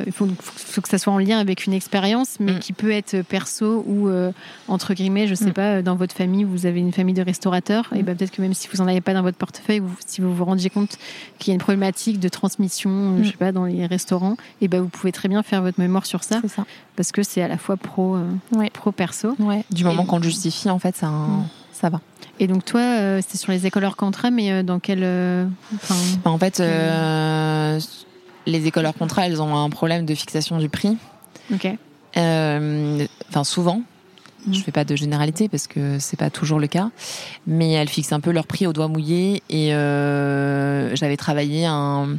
il 0.07 0.13
faut, 0.13 0.29
faut 0.41 0.81
que 0.81 0.89
ça 0.89 0.99
soit 0.99 1.13
en 1.13 1.19
lien 1.19 1.39
avec 1.39 1.67
une 1.67 1.73
expérience, 1.73 2.37
mais 2.41 2.53
Mm. 2.53 2.59
qui 2.61 2.73
peut 2.73 2.91
être 2.91 3.23
perso 3.23 3.85
ou 3.87 4.09
euh, 4.09 4.33
entre 4.69 4.95
guillemets, 4.95 5.27
je 5.27 5.35
sais 5.35 5.47
Mm. 5.51 5.53
pas, 5.53 5.83
dans 5.83 5.97
votre 5.97 6.15
famille, 6.15 6.45
vous 6.45 6.67
avez 6.67 6.81
une 6.81 6.93
famille 6.93 7.15
de 7.15 7.23
restaurateurs, 7.23 7.89
et 7.95 8.03
ben 8.03 8.17
peut-être 8.17 8.31
que 8.33 8.43
même 8.43 8.55
si 8.55 8.69
vous 8.73 8.81
en 8.81 8.87
avez 8.89 9.01
pas 9.01 9.15
dans 9.15 9.23
votre 9.23 9.39
portefeuille, 9.39 9.79
vous- 9.81 9.97
si 10.07 10.21
vous 10.21 10.35
vous 10.35 10.45
rendiez 10.45 10.71
compte 10.71 10.99
qu'il 11.39 11.49
y 11.49 11.53
a 11.53 11.55
une 11.55 11.61
problématique 11.61 12.21
de 12.21 12.29
transmission, 12.29 12.91
euh, 12.91 13.23
je 13.23 13.31
sais 13.31 13.37
pas, 13.37 13.53
dans 13.53 13.65
les 13.65 13.87
restaurants, 13.87 14.37
et 14.61 14.69
ben 14.69 14.81
vous 14.83 14.89
pouvez 14.89 15.13
très 15.13 15.29
bien 15.29 15.43
faire 15.43 15.63
votre 15.63 15.81
mémoire 15.81 16.07
sur 16.07 16.23
ça, 16.25 16.41
parce 16.97 17.13
que 17.13 17.23
c'est 17.23 17.43
à 17.43 17.49
la 17.49 17.59
fois 17.59 17.77
pro, 17.77 18.17
euh, 18.17 18.25
Ouais. 18.55 18.71
pro 18.71 18.93
perso. 18.93 19.35
Ouais. 19.39 19.65
Du 19.71 19.85
moment 19.85 20.05
qu'on 20.05 20.19
le 20.19 20.25
justifie, 20.25 20.69
en 20.71 20.79
fait, 20.79 20.97
ça, 20.97 21.09
Mm. 21.09 21.45
ça 21.73 21.89
va. 21.91 22.01
Et 22.41 22.47
donc 22.49 22.65
toi, 22.65 22.81
euh, 22.81 23.21
c'était 23.23 23.39
sur 23.39 23.53
les 23.53 23.65
écoles 23.67 23.85
hors 23.85 23.97
contrat, 23.97 24.31
mais 24.31 24.51
euh, 24.51 24.63
dans 24.63 24.81
quel, 24.81 25.01
euh, 25.03 25.47
Bah, 26.25 26.31
En 26.33 26.39
fait, 26.39 26.59
euh, 26.61 27.79
les 28.47 28.67
écoles 28.67 28.87
hors 28.87 28.95
contrat, 28.95 29.27
elles 29.27 29.41
ont 29.43 29.57
un 29.57 29.71
problème 29.71 30.05
de 30.07 30.15
fixation 30.15 30.59
du 30.59 30.69
prix. 30.69 30.97
ok. 31.53 31.69
Euh, 32.17 33.07
Enfin, 33.29 33.45
souvent. 33.45 33.83
Je 34.53 34.61
fais 34.61 34.73
pas 34.73 34.85
de 34.85 34.95
généralité 34.95 35.49
parce 35.49 35.67
que 35.67 35.99
c'est 35.99 36.19
pas 36.19 36.29
toujours 36.29 36.59
le 36.61 36.67
cas, 36.67 36.91
mais 37.47 37.73
elles 37.73 37.89
fixent 37.89 38.13
un 38.13 38.21
peu 38.21 38.31
leur 38.31 38.47
prix 38.47 38.67
au 38.67 38.75
doigt 38.75 38.89
mouillé. 38.89 39.43
Et 39.49 39.73
euh, 39.75 40.95
j'avais 40.95 41.17
travaillé 41.17 41.65
un, 41.65 42.19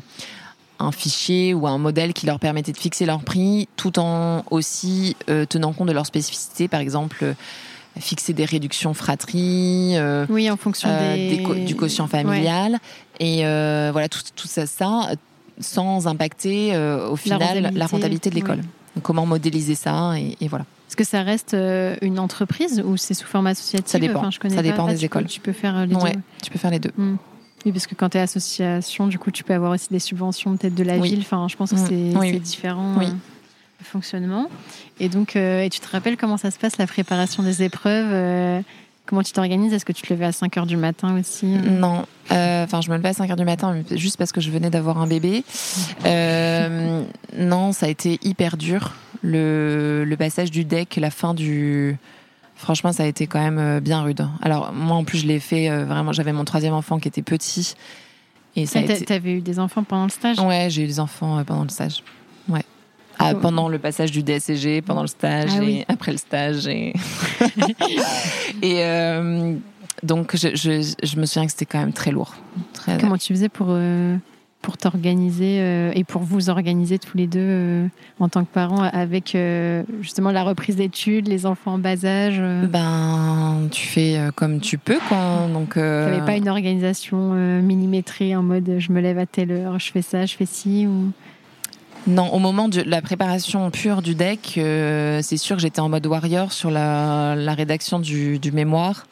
un 0.79 0.91
fichier 0.91 1.53
ou 1.53 1.67
un 1.67 1.77
modèle 1.77 2.13
qui 2.13 2.25
leur 2.25 2.39
permettait 2.39 2.71
de 2.71 2.77
fixer 2.79 3.05
leur 3.05 3.19
prix, 3.21 3.69
tout 3.77 3.99
en 3.99 4.43
aussi 4.49 5.15
euh, 5.29 5.45
tenant 5.45 5.71
compte 5.71 5.87
de 5.87 5.93
leurs 5.93 6.07
spécificités. 6.07 6.67
Par 6.67 6.79
exemple, 6.79 7.17
euh, 7.21 7.33
fixer 7.99 8.33
des 8.33 8.45
réductions 8.45 8.95
fratries. 8.95 9.91
euh, 9.95 10.25
Oui, 10.29 10.49
en 10.49 10.57
fonction 10.57 10.89
des... 10.97 11.27
des 11.37 11.43
co- 11.43 11.53
du 11.53 11.75
quotient 11.75 12.07
familial 12.07 12.79
et 13.19 13.41
voilà 13.91 14.09
tout, 14.09 14.21
tout 14.35 14.47
ça, 14.47 14.65
ça 14.65 15.11
sans 15.59 16.07
impacter 16.07 16.75
euh, 16.75 17.09
au 17.09 17.15
final 17.15 17.39
la 17.39 17.47
rentabilité, 17.47 17.85
rentabilité, 17.95 18.29
de 18.29 18.35
l'école. 18.35 18.57
ouais. 18.59 19.01
Comment 19.03 19.25
modéliser 19.25 19.75
ça 19.75 20.13
et, 20.17 20.37
et 20.39 20.47
voilà. 20.47 20.65
Est-ce 20.87 20.95
que 20.95 21.03
ça 21.03 21.23
reste 21.23 21.53
euh, 21.53 21.95
une 22.01 22.19
entreprise 22.19 22.81
ou 22.85 22.95
c'est 22.97 23.13
sous 23.13 23.25
format 23.27 23.49
associatif? 23.51 23.91
Ça 23.91 23.99
dépend. 23.99 24.19
Enfin, 24.19 24.31
je 24.31 24.39
connais 24.39 24.55
Ça 24.55 24.61
pas. 24.61 24.69
dépend 24.69 24.87
des 24.87 24.93
tu 24.93 24.99
peux- 24.99 25.05
écoles. 25.05 25.25
tu 25.25 25.39
peux 25.41 25.51
faire 25.51 25.77
euh, 25.77 25.85
les 25.85 25.95
Ouais, 25.95 26.13
deux. 26.13 26.19
tu 26.43 26.51
peux 26.51 26.59
faire 26.59 26.71
les 26.71 26.79
deux. 26.79 26.91
Oui, 27.65 27.71
parce 27.71 27.87
que 27.87 27.95
quand 27.95 28.09
tu 28.09 28.17
es 28.17 28.21
association, 28.21 29.07
du 29.07 29.17
coup, 29.17 29.31
tu 29.31 29.43
peux 29.43 29.53
avoir 29.53 29.71
aussi 29.71 29.87
des 29.89 29.99
subventions 29.99 30.55
peut-être 30.55 30.75
de 30.75 30.83
la 30.83 30.97
Oui. 30.97 31.09
ville. 31.09 31.19
Enfin, 31.21 31.47
je 31.49 31.55
pense 31.57 31.71
que 31.71 31.75
Mm. 31.75 31.85
c'est 31.87 32.17
Oui, 32.19 32.31
oui. 32.33 32.39
différent 32.39 32.93
euh, 33.01 33.05
le 33.05 33.85
fonctionnement. 33.85 34.47
Et 34.99 35.09
donc, 35.09 35.35
euh, 35.35 35.61
et 35.63 35.69
tu 35.69 35.79
te 35.79 35.87
rappelles 35.89 36.15
comment 36.15 36.37
ça 36.37 36.51
se 36.51 36.59
passe 36.59 36.77
la 36.77 36.85
préparation 36.87 37.41
des 37.43 37.63
épreuves 37.63 38.13
Comment 39.05 39.21
tu 39.21 39.31
t'organises? 39.33 39.71
Est-ce 39.73 39.85
que 39.85 39.91
tu 39.93 40.01
te 40.01 40.11
levais 40.11 40.25
à 40.25 40.31
5 40.31 40.57
heures 40.57 40.65
du 40.65 40.77
matin 40.77 41.15
aussi? 41.19 41.45
Non, 41.45 42.05
euh, 42.31 42.63
enfin 42.63 42.81
je 42.81 42.89
me 42.89 42.97
levais 42.97 43.09
à 43.09 43.13
5 43.13 43.29
heures 43.29 43.35
du 43.35 43.45
matin 43.45 43.83
juste 43.91 44.17
parce 44.17 44.31
que 44.31 44.41
je 44.41 44.49
venais 44.49 44.69
d'avoir 44.71 44.97
un 44.99 45.05
bébé. 45.07 45.43
Euh, 46.05 47.03
non, 47.37 47.71
ça 47.71 47.85
a 47.85 47.89
été 47.89 48.19
hyper 48.23 48.57
dur. 48.57 48.93
Le, 49.21 50.03
le 50.07 50.17
passage 50.17 50.51
du 50.51 50.65
deck, 50.65 50.95
la 50.97 51.09
fin 51.11 51.33
du... 51.33 51.97
Franchement, 52.55 52.93
ça 52.93 53.03
a 53.03 53.05
été 53.05 53.27
quand 53.27 53.39
même 53.41 53.57
euh, 53.59 53.79
bien 53.79 54.01
rude. 54.01 54.25
Alors 54.41 54.71
moi 54.71 54.95
en 54.95 55.03
plus 55.03 55.19
je 55.19 55.27
l'ai 55.27 55.39
fait 55.39 55.69
euh, 55.69 55.83
vraiment, 55.85 56.13
j'avais 56.13 56.31
mon 56.31 56.45
troisième 56.45 56.73
enfant 56.73 56.99
qui 56.99 57.07
était 57.07 57.21
petit. 57.21 57.75
Et 58.55 58.65
ça 58.65 58.79
a 58.79 58.83
Ah, 58.83 58.87
t'a- 58.87 58.93
été... 58.95 59.05
T'avais 59.05 59.33
eu 59.33 59.41
des 59.41 59.59
enfants 59.59 59.83
pendant 59.83 60.05
le 60.05 60.09
stage? 60.09 60.39
Ouais, 60.39 60.67
j'ai 60.69 60.83
eu 60.83 60.87
des 60.87 60.99
enfants 60.99 61.43
pendant 61.43 61.63
le 61.63 61.69
stage. 61.69 62.01
Ah, 63.19 63.31
Oh. 63.35 63.39
pendant 63.41 63.69
le 63.69 63.79
passage 63.79 64.11
du 64.11 64.23
DSCG, 64.23 64.81
pendant 64.81 65.01
le 65.01 65.07
stage 65.07 65.49
Ah 65.53 65.63
et 65.63 65.65
oui. 65.65 65.85
après 65.87 66.11
le 66.11 66.17
stage. 66.17 66.67
Et, 66.67 66.93
et 68.61 68.83
euh, 68.83 69.53
donc, 70.03 70.35
je, 70.35 70.49
je, 70.55 70.93
je 71.03 71.19
me 71.19 71.25
souviens 71.25 71.45
que 71.45 71.51
c'était 71.51 71.65
quand 71.65 71.79
même 71.79 71.93
très 71.93 72.11
lourd. 72.11 72.35
Très... 72.73 72.97
Comment 72.97 73.17
tu 73.17 73.33
faisais 73.33 73.49
pour, 73.49 73.67
euh, 73.69 74.17
pour 74.61 74.77
t'organiser 74.77 75.59
euh, 75.59 75.91
et 75.95 76.03
pour 76.03 76.21
vous 76.23 76.49
organiser 76.49 76.99
tous 76.99 77.17
les 77.17 77.27
deux 77.27 77.87
en 78.19 78.29
tant 78.29 78.43
que 78.43 78.51
parents 78.51 78.83
avec 78.83 79.37
justement 80.01 80.31
la 80.31 80.43
reprise 80.43 80.75
d'études, 80.75 81.27
les 81.27 81.45
enfants 81.45 81.73
en 81.73 81.77
bas 81.77 82.03
âge 82.05 82.41
Ben, 82.69 83.67
tu 83.71 83.87
fais 83.87 84.19
comme 84.35 84.59
tu 84.59 84.77
peux, 84.77 84.99
quoi. 85.07 85.47
Donc, 85.51 85.77
euh, 85.77 86.09
T'avais 86.11 86.25
pas 86.25 86.35
une 86.37 86.49
organisation 86.49 87.33
millimétrée 87.61 88.35
en 88.35 88.43
mode 88.43 88.75
je 88.79 88.91
me 88.91 88.99
lève 89.01 89.17
à 89.19 89.25
telle 89.25 89.51
heure, 89.51 89.79
je 89.79 89.91
fais 89.91 90.01
ça, 90.01 90.25
je 90.25 90.35
fais 90.35 90.45
ci 90.45 90.85
ou... 90.87 91.11
Non, 92.07 92.31
au 92.33 92.39
moment 92.39 92.69
de 92.69 92.81
la 92.81 93.01
préparation 93.01 93.71
pure 93.71 94.01
du 94.03 94.13
deck, 94.13 94.55
euh, 94.57 95.21
c'est 95.23 95.37
sûr 95.37 95.55
que 95.55 95.61
j'étais 95.61 95.79
en 95.79 95.89
mode 95.89 96.05
warrior 96.05 96.51
sur 96.51 96.69
la, 96.69 97.35
la 97.35 97.53
rédaction 97.55 97.99
du, 97.99 98.37
du 98.37 98.51
mémoire. 98.51 99.07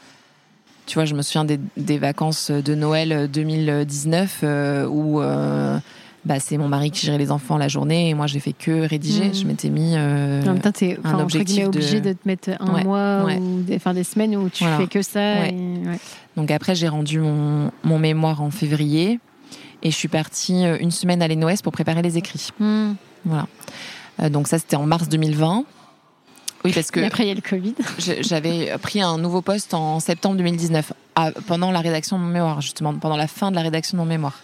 Tu 0.86 0.96
vois, 0.96 1.06
je 1.06 1.16
me 1.16 1.22
souviens 1.24 1.46
des, 1.46 1.60
des 1.78 1.98
vacances 1.98 2.52
de 2.52 2.76
Noël 2.76 3.30
2019 3.32 4.42
euh, 4.44 4.86
où 4.86 5.22
euh, 5.22 5.80
bah, 6.26 6.40
c'est 6.40 6.58
mon 6.58 6.68
mari 6.68 6.92
qui 6.92 7.06
gérait 7.06 7.18
les 7.18 7.32
enfants 7.32 7.58
la 7.58 7.68
journée 7.70 8.10
et 8.10 8.14
moi 8.14 8.28
j'ai 8.28 8.40
fait 8.42 8.54
que 8.54 8.86
rédiger. 8.88 9.26
Mhm. 9.30 9.34
Je 9.34 9.46
m'étais 9.46 9.70
mis. 9.70 9.96
En 9.98 10.00
même 10.54 10.60
temps, 10.60 10.72
t'es 10.72 11.00
un 11.04 11.20
objectif 11.20 11.64
de- 11.64 11.68
obligé 11.70 12.00
de... 12.00 12.14
te 12.14 12.28
mettre 12.28 12.50
un 12.60 12.74
Ouais, 12.76 12.84
mois 12.84 13.24
ouais. 13.26 13.38
ou 13.38 13.62
des, 13.64 13.80
des 13.80 14.04
semaines 14.04 14.36
où 14.36 14.50
tu 14.50 14.66
Voilà. 14.66 14.78
fais 14.78 14.88
que 14.88 15.02
ça. 15.02 15.20
Ouais. 15.20 15.50
et- 15.56 15.88
ouais. 15.88 16.00
Donc 16.38 16.52
après, 16.52 16.76
j'ai 16.76 16.90
rendu 16.90 17.20
mon, 17.20 17.72
mon 17.84 17.98
mémoire 17.98 18.42
en 18.42 18.52
février 18.52 19.20
et 19.84 19.92
je 19.92 19.96
suis 19.96 20.08
partie 20.08 20.66
euh, 20.66 20.78
une 20.80 20.90
semaine 20.92 21.22
à 21.22 21.28
l'ENOS 21.28 21.62
pour 21.64 21.72
préparer 21.72 22.02
les 22.02 22.18
écrits. 22.18 22.50
Hmm. 22.60 22.94
Voilà. 23.26 23.48
Euh, 24.22 24.30
donc 24.30 24.48
ça, 24.48 24.58
c'était 24.58 24.76
en 24.76 24.86
mars 24.86 25.08
2020. 25.10 25.66
Oui, 26.66 26.72
parce 26.74 26.92
que 26.92 27.02
Et 27.02 27.06
après, 27.06 27.26
il 27.26 27.28
y 27.28 27.32
a 27.32 27.36
le 27.36 27.42
Covid. 27.42 27.76
j'avais 28.22 28.76
pris 28.82 29.02
un 29.02 29.18
nouveau 29.18 29.42
poste 29.42 29.74
en 29.74 30.00
septembre 30.00 30.38
2019, 30.38 30.94
à- 31.16 31.32
pendant 31.48 31.72
la 31.72 31.82
rédaction 31.82 32.18
de 32.18 32.24
mon 32.24 32.30
mémoire, 32.30 32.62
justement, 32.62 32.94
pendant 32.96 33.18
la 33.18 33.28
fin 33.28 33.52
de 33.52 33.56
la 33.56 33.62
rédaction 33.62 33.98
de 33.98 34.02
mon 34.04 34.08
mémoire. 34.08 34.40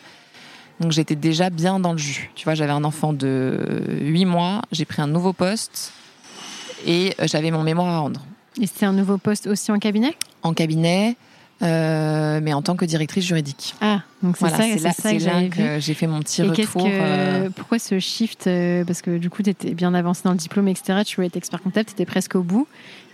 Donc 0.82 0.92
j'étais 0.92 1.16
déjà 1.16 1.50
bien 1.50 1.80
dans 1.80 1.94
le 1.94 1.98
jus. 1.98 2.30
Tu 2.36 2.44
vois, 2.46 2.56
j'avais 2.56 2.72
un 2.72 2.84
enfant 2.84 3.14
de 3.14 3.66
8 4.02 4.26
mois, 4.26 4.62
j'ai 4.72 4.86
pris 4.86 5.02
un 5.02 5.08
nouveau 5.08 5.34
poste 5.34 5.94
et 6.86 7.14
euh, 7.20 7.28
j'avais 7.28 7.52
mon 7.52 7.64
mémoire 7.64 7.88
à 7.88 8.00
rendre. 8.00 8.22
Et 8.62 8.68
c'était 8.68 8.86
un 8.86 8.94
nouveau 8.94 9.18
poste 9.18 9.48
aussi 9.48 9.72
en 9.72 9.80
cabinet? 9.80 10.16
En 10.44 10.54
cabinet, 10.54 11.16
euh, 11.62 12.40
mais 12.42 12.54
en 12.54 12.62
tant 12.62 12.76
que 12.76 12.86
directrice 12.86 13.26
juridique. 13.26 13.76
Ah, 13.82 14.02
donc 14.24 14.38
c'est 14.38 14.48
Voilà, 14.48 14.58
ça, 14.58 14.64
c'est 14.64 14.84
là, 14.84 14.92
ça 14.94 15.14
que 15.14 15.60
là 15.62 15.80
j'ai 15.80 15.94
fait 15.94 16.08
mon 16.08 16.20
petit 16.22 16.42
Et 16.42 16.46
retour. 16.46 16.84
que, 16.86 16.90
euh, 16.90 17.50
pourquoi 17.56 17.80
ce 17.80 18.00
shift 18.00 18.48
euh, 18.48 18.84
Parce 18.86 19.02
que 19.02 19.18
du 19.18 19.30
coup, 19.30 19.44
tu 19.44 19.50
étais 19.50 19.74
bien 19.74 19.94
avancé 19.94 20.22
dans 20.24 20.32
le 20.32 20.38
diplôme, 20.38 20.68
etc. 20.70 21.02
Tu 21.06 21.16
voulais 21.18 21.28
être 21.28 21.36
expert 21.38 21.62
comptable, 21.62 21.86
tu 21.88 21.94
étais 21.94 22.06
presque 22.06 22.36
au 22.36 22.44
bout. 22.44 22.68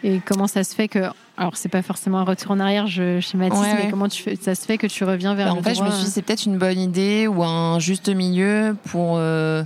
Et 0.03 0.19
comment 0.23 0.45
ça 0.47 0.63
se 0.63 0.75
fait 0.75 0.87
que. 0.87 0.99
Alors, 1.37 1.57
c'est 1.57 1.69
pas 1.69 1.81
forcément 1.81 2.19
un 2.19 2.23
retour 2.23 2.51
en 2.51 2.59
arrière, 2.59 2.87
je 2.87 3.19
schématise, 3.19 3.59
Ouais, 3.59 3.73
mais 3.75 3.83
ouais. 3.85 3.89
comment 3.89 4.07
tu 4.07 4.21
fais, 4.21 4.35
ça 4.35 4.53
se 4.55 4.65
fait 4.65 4.77
que 4.77 4.87
tu 4.87 5.03
reviens 5.03 5.33
vers 5.35 5.47
Bah, 5.47 5.53
le 5.53 5.59
en 5.59 5.63
fait, 5.63 5.73
je 5.75 5.83
me 5.83 5.89
suis 5.91 6.05
dit, 6.05 6.11
c'est 6.11 6.21
peut-être 6.21 6.45
une 6.45 6.57
bonne 6.57 6.79
idée 6.79 7.27
ou 7.27 7.43
un 7.43 7.79
juste 7.79 8.07
milieu 8.09 8.77
pour, 8.85 9.15
euh, 9.17 9.63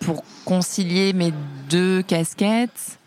pour 0.00 0.22
concilier 0.44 1.12
mes 1.12 1.32
deux 1.70 2.02
casquettes. 2.02 2.98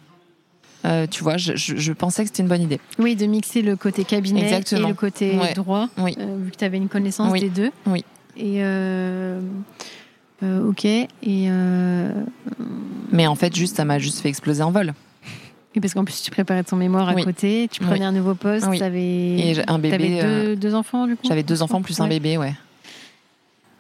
Euh, 0.86 1.08
tu 1.10 1.24
vois, 1.24 1.38
je, 1.38 1.56
je- 1.56 1.76
je 1.78 1.94
pensais 1.94 2.24
que 2.24 2.30
c'était 2.30 2.44
une 2.44 2.50
bonne 2.50 2.62
idée. 2.62 2.80
Oui, 3.00 3.16
de 3.16 3.26
mixer 3.26 3.62
le 3.62 3.76
côté 3.76 4.04
cabinet 4.06 4.44
Exactement. 4.44 4.88
et 4.88 4.92
le 4.92 4.94
côté 4.96 5.38
Ouais. 5.38 5.54
droit, 5.54 5.88
Oui. 5.98 6.16
euh, 6.20 6.38
vu 6.44 6.52
que 6.52 6.58
tu 6.58 6.64
avais 6.66 6.78
une 6.78 6.90
connaissance 6.90 7.32
Oui. 7.32 7.40
des 7.40 7.50
deux. 7.50 7.72
Oui. 7.88 8.06
Et, 8.38 8.58
euh, 8.64 9.40
ok. 10.44 10.86
Et 10.86 11.08
Mais 13.12 13.28
en 13.28 13.36
fait, 13.36 13.56
juste, 13.56 13.78
ça 13.78 13.86
m'a 13.86 13.98
juste 14.00 14.20
fait 14.20 14.30
exploser 14.30 14.62
en 14.64 14.72
vol. 14.72 14.94
et 15.74 15.82
parce 15.82 15.94
qu'en 15.94 16.06
plus, 16.06 16.22
tu 16.22 16.32
préparais 16.32 16.64
ton 16.64 16.76
mémoir 16.76 17.10
à 17.10 17.14
Oui. 17.14 17.24
côté, 17.24 17.68
tu 17.72 17.82
prenais 17.84 18.06
un 18.06 18.12
nouveau 18.12 18.36
poste, 18.36 18.68
Oui. 18.70 18.80
t'avais 18.80 19.02
Et 19.04 19.56
un 19.68 19.80
bébé. 19.80 19.98
deux, 19.98 20.16
euh, 20.24 20.56
deux 20.56 20.76
enfants 20.76 21.08
du 21.08 21.16
coup 21.16 21.28
J'avais 21.28 21.44
deux 21.44 21.62
enfants 21.62 21.82
plus 21.82 22.00
un 22.00 22.08
bébé, 22.08 22.38
ouais. 22.38 22.54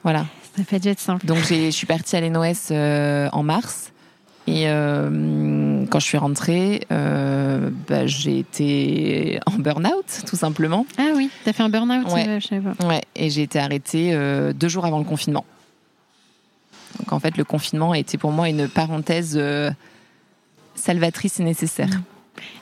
Voilà. 0.04 0.26
Ça 0.58 0.64
fait 0.64 0.80
dû 0.80 0.88
être 0.90 1.00
simple. 1.00 1.26
Donc 1.26 1.40
je 1.40 1.70
suis 1.72 1.86
partie 1.88 2.16
à 2.16 2.22
l'ENOS 2.22 2.72
en 3.34 3.44
mars. 3.44 3.92
Et 4.48 4.70
euh, 4.70 5.86
quand 5.90 6.00
je 6.00 6.06
suis 6.06 6.18
rentrée, 6.20 6.86
euh, 6.92 7.72
bah, 7.88 8.06
j'ai 8.06 8.38
été 8.40 9.40
en 9.48 9.54
burn-out, 9.54 10.06
tout 10.28 10.36
simplement. 10.36 10.86
Ah 11.00 11.14
oui, 11.16 11.32
t'as 11.44 11.54
fait 11.54 11.64
un 11.64 11.70
burn-out 11.70 12.12
Ouais. 12.12 12.28
euh, 12.28 12.40
je 12.40 12.48
savais 12.48 12.62
pas. 12.74 12.88
Ouais, 12.88 13.02
et 13.16 13.30
j'ai 13.32 13.42
été 13.42 13.58
arrêtée 13.58 14.12
euh, 14.14 14.54
deux 14.54 14.68
jours 14.68 14.86
avant 14.86 15.00
le 15.00 15.04
confinement. 15.06 15.46
Donc 17.00 17.12
en 17.12 17.20
fait, 17.20 17.38
le 17.38 17.44
confinement 17.44 17.92
a 17.92 17.98
été 17.98 18.18
pour 18.20 18.32
moi 18.32 18.48
une 18.48 18.68
parenthèse 18.68 19.36
euh, 19.36 19.72
salvatrice 20.76 21.40
et 21.40 21.44
nécessaire. 21.44 21.90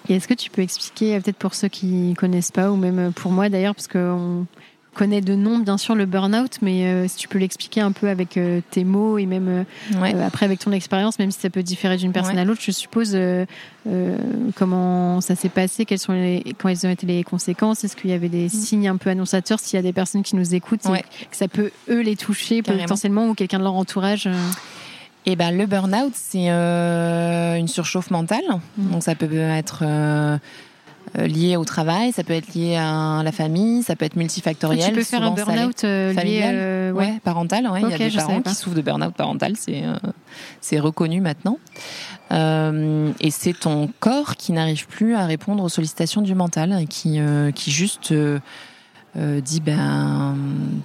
Et 0.08 0.16
est-ce 0.16 0.28
que 0.28 0.34
tu 0.34 0.50
peux 0.50 0.62
expliquer, 0.62 1.20
peut-être 1.20 1.38
pour 1.38 1.54
ceux 1.54 1.68
qui 1.68 2.14
connaissent 2.18 2.52
pas, 2.52 2.72
ou 2.72 2.78
même 2.78 3.12
pour 3.12 3.32
moi 3.32 3.50
d'ailleurs, 3.50 3.76
parce 3.76 3.88
qu'on 3.88 4.46
connaît 4.94 5.22
de 5.22 5.36
nom 5.36 5.58
bien 5.60 5.78
sûr 5.78 5.96
le 5.96 6.06
burn-out, 6.06 6.58
mais 6.62 6.86
euh, 6.86 7.08
si 7.08 7.16
tu 7.18 7.28
peux 7.28 7.40
l'expliquer 7.40 7.82
un 7.82 7.92
peu 7.92 8.10
avec 8.10 8.38
euh, 8.38 8.62
tes 8.72 8.84
mots 8.84 9.18
et 9.18 9.26
même 9.26 9.48
euh, 9.48 10.00
Ouais. 10.02 10.14
après 10.24 10.46
avec 10.46 10.60
ton 10.60 10.72
expérience, 10.72 11.20
même 11.20 11.32
si 11.32 11.40
ça 11.40 11.50
peut 11.50 11.64
différer 11.64 11.98
d'une 11.98 12.12
personne 12.12 12.36
Ouais. 12.36 12.42
à 12.42 12.46
l'autre, 12.46 12.62
je 12.64 12.72
suppose 12.72 13.18
comment 14.56 15.22
ça 15.22 15.36
s'est 15.36 15.50
passé, 15.50 15.86
quelles 15.86 16.00
sont 16.00 16.14
les, 16.14 16.44
quelles 16.62 16.86
ont 16.86 16.90
été 16.90 17.06
les 17.06 17.24
conséquences, 17.24 17.84
est-ce 17.84 17.96
qu'il 17.96 18.10
y 18.10 18.14
avait 18.14 18.30
des 18.30 18.50
signes 18.50 18.88
un 18.88 18.98
peu 18.98 19.10
annonçateurs, 19.10 19.60
s'il 19.60 19.78
y 19.78 19.80
a 19.80 19.84
des 19.84 19.94
personnes 19.94 20.24
qui 20.24 20.36
nous 20.36 20.56
écoutent, 20.56 20.86
et 20.88 21.02
que 21.30 21.36
ça 21.36 21.48
peut 21.48 21.72
eux 21.90 22.02
les 22.02 22.16
toucher 22.16 22.62
Carrément. 22.62 22.84
potentiellement 22.84 23.28
ou 23.30 23.34
quelqu'un 23.34 23.60
de 23.60 23.64
leur 23.64 23.76
entourage. 23.76 24.30
Et 25.26 25.36
ben 25.38 25.56
le 25.58 25.66
burn-out, 25.66 26.12
c'est 26.16 26.50
euh, 26.50 27.56
une 27.56 27.70
surchauffe 27.70 28.12
mentale. 28.12 28.44
Mhm. 28.78 28.92
Donc 28.92 29.04
ça 29.04 29.16
peut 29.16 29.34
être 29.34 29.80
euh, 29.82 30.38
lié 31.16 31.58
au 31.58 31.66
travail, 31.66 32.12
ça 32.12 32.24
peut 32.24 32.34
être 32.34 32.54
lié 32.56 32.76
à 32.76 33.22
la 33.24 33.32
famille, 33.32 33.84
ça 33.84 33.96
peut 33.96 34.06
être 34.06 34.16
multifactoriel. 34.16 34.90
tu 34.90 34.96
peux 34.96 35.04
faire 35.04 35.22
un 35.24 35.32
burn-out 35.32 35.84
euh, 35.84 36.10
lié, 36.10 36.16
Familial. 36.16 36.56
euh, 36.58 36.92
Ouais, 36.92 37.06
ouais. 37.06 37.20
parental. 37.24 37.68
Ouais. 37.68 37.82
Il 37.84 37.90
y 37.90 37.94
a 37.94 37.98
des 37.98 38.10
parents 38.16 38.42
qui 38.42 38.56
souffrent 38.56 38.76
de 38.76 38.82
burn-out 38.82 39.14
parental, 39.14 39.54
c'est 39.58 39.84
euh, 39.84 39.96
c'est 40.62 40.80
reconnu 40.80 41.22
maintenant. 41.22 41.58
Euh, 42.32 43.12
et 43.20 43.32
c'est 43.32 43.54
ton 43.54 43.90
corps 44.00 44.36
qui 44.36 44.54
n'arrive 44.54 44.88
plus 44.88 45.16
à 45.16 45.26
répondre 45.26 45.64
aux 45.64 45.70
sollicitations 45.70 46.22
du 46.22 46.34
mental, 46.36 46.76
et 46.82 46.88
qui 46.88 47.20
euh, 47.20 47.52
qui 47.52 47.70
juste 47.72 48.12
euh, 48.12 48.40
euh, 49.18 49.40
dit 49.42 49.60
ben 49.62 50.36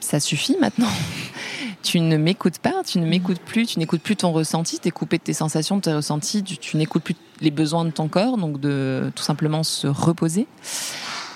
ça 0.00 0.20
suffit 0.20 0.56
maintenant. 0.60 0.88
tu 1.82 2.00
ne 2.00 2.16
m'écoutes 2.18 2.58
pas, 2.58 2.82
tu 2.86 2.98
ne 2.98 3.06
m'écoutes 3.06 3.40
plus, 3.40 3.66
tu 3.66 3.78
n'écoutes 3.78 4.02
plus 4.02 4.16
ton 4.16 4.32
ressenti, 4.32 4.78
tu 4.78 4.88
es 4.88 4.90
coupé 4.90 5.16
de 5.18 5.22
tes 5.22 5.32
sensations, 5.32 5.76
de 5.76 5.82
tes 5.82 5.92
ressentis, 5.94 6.42
tu, 6.42 6.58
tu 6.58 6.76
n'écoutes 6.76 7.02
plus 7.04 7.14
les 7.40 7.50
besoins 7.50 7.84
de 7.84 7.90
ton 7.90 8.08
corps, 8.08 8.36
donc 8.36 8.60
de 8.60 9.10
tout 9.14 9.22
simplement 9.22 9.62
se 9.62 9.86
reposer. 9.86 10.46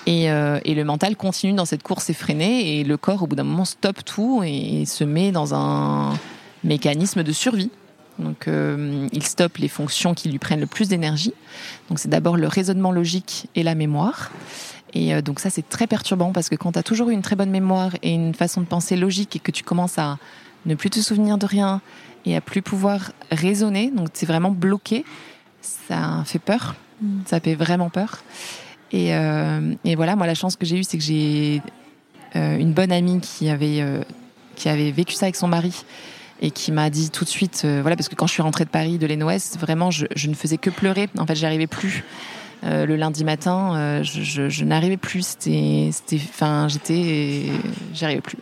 Et, 0.05 0.29
euh, 0.29 0.59
et 0.65 0.75
le 0.75 0.83
mental 0.83 1.15
continue 1.15 1.53
dans 1.53 1.65
cette 1.65 1.83
course 1.83 2.09
effrénée 2.09 2.79
et 2.79 2.83
le 2.83 2.97
corps, 2.97 3.23
au 3.23 3.27
bout 3.27 3.35
d'un 3.35 3.43
moment, 3.43 3.65
stoppe 3.65 4.03
tout 4.03 4.41
et, 4.45 4.85
se 4.85 5.03
met 5.03 5.31
dans 5.31 5.55
un 5.55 6.13
mécanisme 6.63 7.23
de 7.23 7.31
survie. 7.31 7.71
Donc, 8.19 8.47
euh, 8.47 9.07
il 9.11 9.23
stoppe 9.23 9.57
les 9.57 9.67
fonctions 9.67 10.13
qui 10.13 10.29
lui 10.29 10.39
prennent 10.39 10.59
le 10.59 10.67
plus 10.67 10.87
d'énergie. 10.87 11.33
Donc, 11.89 11.99
c'est 11.99 12.09
d'abord 12.09 12.37
le 12.37 12.47
raisonnement 12.47 12.91
logique 12.91 13.47
et 13.55 13.63
la 13.63 13.75
mémoire. 13.75 14.31
Et 14.93 15.15
euh, 15.15 15.21
donc, 15.21 15.39
ça, 15.39 15.49
c'est 15.49 15.67
très 15.67 15.87
perturbant 15.87 16.31
parce 16.31 16.49
que 16.49 16.55
quand 16.55 16.73
tu 16.73 16.79
as 16.79 16.83
toujours 16.83 17.09
eu 17.09 17.13
une 17.13 17.23
très 17.23 17.35
bonne 17.35 17.49
mémoire 17.49 17.91
et 18.03 18.11
une 18.11 18.35
façon 18.35 18.61
de 18.61 18.67
penser 18.67 18.95
logique 18.95 19.35
et 19.37 19.39
que 19.39 19.51
tu 19.51 19.63
commences 19.63 19.97
à 19.97 20.17
ne 20.65 20.75
plus 20.75 20.89
te 20.89 20.99
souvenir 20.99 21.37
de 21.37 21.45
rien 21.45 21.81
et 22.25 22.35
à 22.35 22.41
plus 22.41 22.61
pouvoir 22.61 23.11
raisonner, 23.31 23.91
donc 23.91 24.09
c'est 24.13 24.25
vraiment 24.25 24.51
bloqué, 24.51 25.05
ça 25.63 26.23
fait 26.25 26.39
peur. 26.39 26.75
Ça 27.25 27.39
fait 27.39 27.55
vraiment 27.55 27.89
peur. 27.89 28.23
Et, 28.91 29.15
euh, 29.15 29.73
et 29.83 29.95
voilà, 29.95 30.15
moi, 30.15 30.27
la 30.27 30.35
chance 30.35 30.55
que 30.55 30.65
j'ai 30.65 30.77
eue, 30.77 30.83
c'est 30.83 30.97
que 30.97 31.03
j'ai 31.03 31.61
euh, 32.35 32.57
une 32.57 32.73
bonne 32.73 32.91
amie 32.91 33.19
qui 33.19 33.49
avait, 33.49 33.81
euh, 33.81 34.03
qui 34.55 34.69
avait 34.69 34.91
vécu 34.91 35.15
ça 35.15 35.25
avec 35.25 35.35
son 35.35 35.47
mari 35.47 35.83
et 36.41 36.51
qui 36.51 36.71
m'a 36.71 36.89
dit 36.89 37.09
tout 37.09 37.23
de 37.23 37.29
suite, 37.29 37.65
voilà, 37.65 37.95
parce 37.95 38.09
que 38.09 38.15
quand 38.15 38.27
je 38.27 38.33
suis 38.33 38.41
rentrée 38.41 38.65
de 38.65 38.69
Paris, 38.69 38.97
de 38.97 39.07
l'ENOS, 39.07 39.57
vraiment, 39.57 39.91
je, 39.91 40.05
ne 40.27 40.33
faisais 40.33 40.57
que 40.57 40.69
pleurer. 40.69 41.07
En 41.17 41.25
fait, 41.25 41.35
j'arrivais 41.35 41.67
plus. 41.67 42.03
Le 42.63 42.95
lundi 42.95 43.23
matin, 43.23 44.01
je, 44.03 44.63
n'arrivais 44.65 44.97
plus. 44.97 45.25
C'était, 45.25 45.89
enfin, 46.15 46.67
j'étais, 46.67 47.45
j'arrivais 47.93 48.19
plus. 48.19 48.37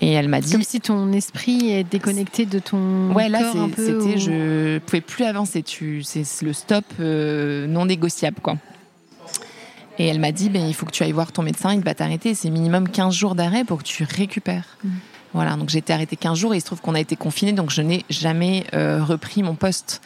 Et 0.00 0.12
elle 0.12 0.28
m'a 0.28 0.40
dit, 0.40 0.52
Comme 0.52 0.62
si 0.62 0.80
ton 0.80 1.12
esprit 1.12 1.70
est 1.72 1.82
déconnecté 1.84 2.46
de 2.46 2.58
ton 2.60 3.12
Ouais, 3.12 3.28
là, 3.28 3.52
c'était, 3.76 3.92
ou- 3.92 4.18
je 4.18 4.78
pouvais 4.78 5.00
plus 5.00 5.24
avancer. 5.24 5.62
Tu, 5.62 6.02
c'est 6.04 6.24
le 6.42 6.52
stop 6.52 6.84
euh, 7.00 7.66
non 7.66 7.86
négociable, 7.86 8.36
quoi. 8.40 8.56
Et 9.98 10.06
elle 10.06 10.20
m'a 10.20 10.30
dit, 10.30 10.48
ben, 10.48 10.64
il 10.64 10.74
faut 10.74 10.86
que 10.86 10.92
tu 10.92 11.02
ailles 11.02 11.10
voir 11.12 11.32
ton 11.32 11.42
médecin, 11.42 11.74
il 11.74 11.80
va 11.80 11.94
t'arrêter. 11.94 12.34
C'est 12.34 12.50
minimum 12.50 12.88
15 12.88 13.12
jours 13.12 13.34
d'arrêt 13.34 13.64
pour 13.64 13.78
que 13.78 13.82
tu 13.82 14.04
récupères. 14.04 14.78
Mhm. 14.84 14.92
Voilà, 15.34 15.56
donc 15.56 15.68
j'ai 15.68 15.78
été 15.78 15.92
arrêtée 15.92 16.16
15 16.16 16.38
jours 16.38 16.54
et 16.54 16.58
il 16.58 16.60
se 16.60 16.66
trouve 16.66 16.80
qu'on 16.80 16.94
a 16.94 17.00
été 17.00 17.14
confinés, 17.16 17.52
donc 17.52 17.70
je 17.70 17.82
n'ai 17.82 18.04
jamais 18.08 18.64
euh, 18.74 19.02
repris 19.04 19.42
mon 19.42 19.56
poste. 19.56 20.00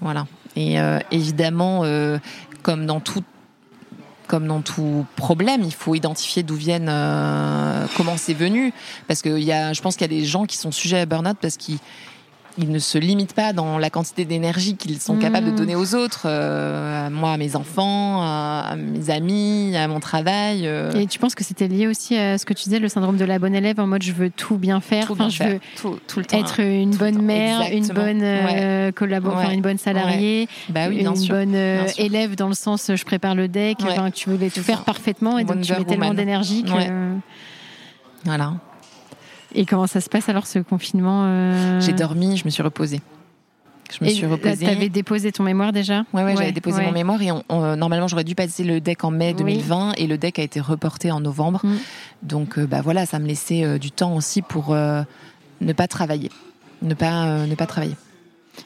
Voilà. 0.00 0.26
Et 0.54 0.78
euh, 0.78 0.98
évidemment, 1.10 1.82
comme 2.62 2.84
dans 2.86 3.00
tout 3.00 3.24
comme 4.28 4.46
dans 4.46 4.60
tout 4.60 5.06
problème, 5.16 5.62
il 5.64 5.74
faut 5.74 5.94
identifier 5.94 6.42
d'où 6.42 6.54
viennent, 6.54 6.90
euh, 6.90 7.86
comment 7.96 8.16
c'est 8.16 8.34
venu, 8.34 8.72
parce 9.08 9.22
que 9.22 9.38
y 9.38 9.50
a, 9.50 9.72
je 9.72 9.80
pense 9.80 9.96
qu'il 9.96 10.02
y 10.02 10.16
a 10.16 10.16
des 10.20 10.24
gens 10.24 10.44
qui 10.44 10.56
sont 10.56 10.70
sujets 10.70 11.00
à 11.00 11.06
burn-out 11.06 11.38
parce 11.40 11.56
qu'ils 11.56 11.78
ils 12.60 12.70
ne 12.70 12.78
se 12.80 12.98
limitent 12.98 13.34
pas 13.34 13.52
dans 13.52 13.78
la 13.78 13.88
quantité 13.88 14.24
d'énergie 14.24 14.76
qu'ils 14.76 14.98
sont 15.00 15.14
Mmh. 15.14 15.18
capables 15.20 15.46
de 15.52 15.56
donner 15.56 15.76
aux 15.76 15.94
autres, 15.94 16.22
euh, 16.26 17.06
à 17.06 17.10
moi, 17.10 17.32
à 17.32 17.36
mes 17.36 17.54
enfants, 17.54 18.20
à, 18.22 18.64
à 18.70 18.76
mes 18.76 19.10
amis, 19.10 19.76
à 19.76 19.86
mon 19.86 20.00
travail. 20.00 20.66
euh, 20.66 20.90
Et 20.92 21.06
tu 21.06 21.18
penses 21.18 21.34
que 21.36 21.44
c'était 21.44 21.68
lié 21.68 21.86
aussi 21.86 22.16
à 22.16 22.36
ce 22.36 22.44
que 22.44 22.52
tu 22.54 22.64
disais, 22.64 22.78
le 22.80 22.88
syndrome 22.88 23.16
de 23.16 23.24
la 23.24 23.38
bonne 23.38 23.54
élève, 23.54 23.78
en 23.78 23.86
mode 23.86 24.02
je 24.02 24.12
veux 24.12 24.30
tout 24.30 24.58
bien 24.58 24.80
faire, 24.80 25.06
tout 25.06 25.14
bien 25.14 25.28
je 25.28 25.36
faire, 25.36 25.48
veux 25.52 25.60
tout, 25.80 25.98
tout 26.08 26.18
le 26.18 26.24
temps. 26.26 26.38
être 26.38 26.60
une 26.60 26.90
tout 26.90 26.98
bonne 26.98 27.22
mère, 27.22 27.62
une 27.72 27.86
bonne 27.88 28.20
euh, 28.22 28.90
collabo- 28.92 29.28
enfin, 29.30 29.48
Ouais. 29.48 29.54
une 29.54 29.62
bonne 29.62 29.78
salariée, 29.78 30.48
bah 30.68 30.88
oui, 30.88 30.98
une 30.98 31.14
sûr. 31.16 31.34
bonne 31.36 31.54
euh, 31.54 31.86
élève 31.96 32.34
dans 32.34 32.48
le 32.48 32.54
sens 32.54 32.90
je 32.94 33.04
prépare 33.04 33.34
le 33.36 33.46
deck, 33.48 33.78
tu 34.14 34.30
voulais 34.30 34.50
tout 34.50 34.62
faire 34.62 34.82
parfaitement 34.84 35.38
et 35.38 35.44
donc 35.44 35.60
tu 35.60 35.72
mets 35.72 35.84
tellement 35.84 36.12
d'énergie 36.14 36.64
que. 36.64 36.70
Voilà. 38.24 38.54
Et 39.54 39.64
comment 39.66 39.86
ça 39.86 40.00
se 40.00 40.08
passe 40.08 40.28
alors 40.28 40.46
ce 40.46 40.58
confinement 40.58 41.22
euh, 41.24 41.80
J'ai 41.80 41.92
dormi, 41.92 42.36
je 42.36 42.44
me 42.44 42.50
suis 42.50 42.62
reposée. 42.62 43.00
Je 43.90 44.04
me 44.04 44.10
Et 44.10 44.12
suis 44.12 44.26
reposée. 44.26 44.66
T'avais 44.66 44.90
déposé 44.90 45.32
ton 45.32 45.42
mémoire 45.42 45.72
déjà? 45.72 46.04
Ouais, 46.12 46.22
ouais, 46.22 46.36
j'avais 46.36 46.52
déposé 46.52 46.78
ouais. 46.80 46.84
mon 46.84 46.92
mémoire 46.92 47.22
et 47.22 47.32
on- 47.32 47.42
on- 47.48 47.74
normalement 47.76 48.06
j'aurais 48.06 48.24
dû 48.24 48.34
passer 48.34 48.62
le 48.62 48.82
deck 48.82 49.02
en 49.04 49.10
mai 49.10 49.28
Oui. 49.30 49.54
2020 49.56 49.92
et 49.96 50.06
le 50.06 50.18
deck 50.18 50.38
a 50.38 50.42
été 50.42 50.60
reporté 50.60 51.10
en 51.10 51.20
novembre. 51.20 51.60
Mm. 51.64 51.76
Donc 52.22 52.58
euh, 52.58 52.66
bah 52.66 52.82
voilà, 52.82 53.06
ça 53.06 53.18
me 53.18 53.26
laissait 53.26 53.64
euh, 53.64 53.78
du 53.78 53.90
temps 53.90 54.14
aussi 54.14 54.42
pour 54.42 54.74
euh, 54.74 55.02
ne 55.62 55.72
pas 55.72 55.88
travailler, 55.88 56.30
ne 56.82 56.92
pas 56.92 57.24
euh, 57.28 57.46
ne 57.46 57.54
pas 57.54 57.64
travailler. 57.66 57.96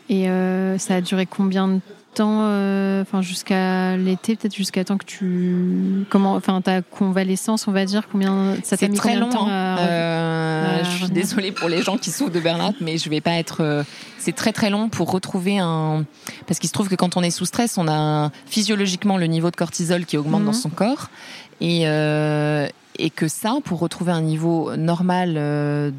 Et 0.09 0.29
euh, 0.29 0.77
ça 0.79 0.97
a 0.97 1.01
duré 1.01 1.27
combien 1.27 1.69
de 1.69 1.81
temps 2.15 2.43
euh, 2.43 3.05
jusqu'à 3.21 3.97
l'été, 3.97 4.37
peut-être 4.37 4.55
jusqu'à 4.55 4.85
temps 4.85 4.97
que 4.99 5.05
tu. 5.05 6.05
Comment. 6.11 6.35
Enfin, 6.35 6.61
ta 6.61 6.83
convalescence, 6.83 7.67
on 7.69 7.73
va 7.73 7.85
dire, 7.85 8.09
combien. 8.11 8.57
Ça 8.63 8.77
t'a 8.77 8.89
mis 8.89 8.97
très 8.97 9.17
long. 9.17 9.29
temps 9.31 9.47
hein. 9.49 9.77
à- 9.77 9.79
Euh, 9.81 10.81
à 10.81 10.83
je 10.85 10.91
suis 11.05 11.11
désolée 11.11 11.53
pour 11.53 11.69
les 11.69 11.83
gens 11.83 11.97
qui 11.99 12.11
souffrent 12.11 12.33
de 12.33 12.41
burn-out, 12.41 12.77
mais 12.81 12.99
je 12.99 13.09
vais 13.11 13.21
pas 13.21 13.33
être. 13.33 13.63
euh, 13.63 13.83
c'est 14.19 14.35
très 14.35 14.53
très 14.53 14.71
long 14.71 14.89
pour 14.89 15.11
retrouver 15.11 15.59
un. 15.59 16.05
Parce 16.47 16.59
qu'il 16.61 16.69
se 16.69 16.73
trouve 16.75 16.89
que 16.89 16.95
quand 16.95 17.17
on 17.17 17.23
est 17.23 17.31
sous 17.31 17.47
stress, 17.47 17.77
on 17.79 17.89
a 17.89 18.31
physiologiquement 18.47 19.17
le 19.17 19.27
niveau 19.27 19.51
de 19.51 19.57
cortisol 19.57 20.05
qui 20.07 20.17
augmente 20.17 20.41
Mhm. 20.41 20.47
dans 20.47 20.53
son 20.53 20.71
corps, 20.71 21.09
et 21.61 21.83
euh, 21.89 22.67
et 22.99 23.09
que 23.09 23.27
ça, 23.27 23.57
pour 23.65 23.79
retrouver 23.79 24.13
un 24.13 24.21
niveau 24.21 24.77
normal 24.77 25.33
de, 25.35 25.91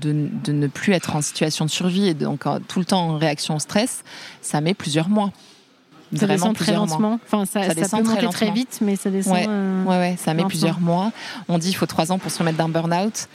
de 0.43 0.51
ne 0.51 0.67
plus 0.67 0.93
être 0.93 1.15
en 1.15 1.21
situation 1.21 1.65
de 1.65 1.69
survie 1.71 2.07
et 2.07 2.13
donc 2.13 2.43
tout 2.67 2.77
le 2.79 2.85
temps 2.85 3.09
en 3.09 3.17
réaction 3.17 3.55
au 3.55 3.59
stress, 3.59 4.03
ça 4.41 4.61
met 4.61 4.75
plusieurs 4.75 5.09
mois. 5.09 5.31
Ça 6.15 6.25
Vraiment 6.25 6.51
descend 6.51 6.55
très 6.57 6.71
mois. 6.73 6.81
lentement. 6.85 7.19
Enfin, 7.25 7.45
ça, 7.45 7.61
Ça 7.63 7.67
ça, 7.69 7.73
descend 7.75 8.03
peut 8.03 8.11
très 8.15 8.21
monter 8.25 8.35
très 8.35 8.51
vite, 8.51 8.79
mais 8.81 8.95
ça 8.95 9.09
descend. 9.09 9.33
Ouais. 9.33 9.45
euh, 9.47 9.83
Ouais, 9.85 9.97
ouais, 9.97 10.15
ça 10.17 10.31
met 10.33 10.37
Lentement. 10.43 10.47
plusieurs 10.49 10.79
mois. 10.79 11.11
On 11.47 11.57
dit 11.57 11.69
il 11.69 11.73
faut 11.73 11.85
trois 11.85 12.11
ans 12.11 12.19
pour 12.19 12.31
se 12.31 12.39
remettre 12.39 12.57
d'un 12.57 12.69
burn-out. 12.69 13.27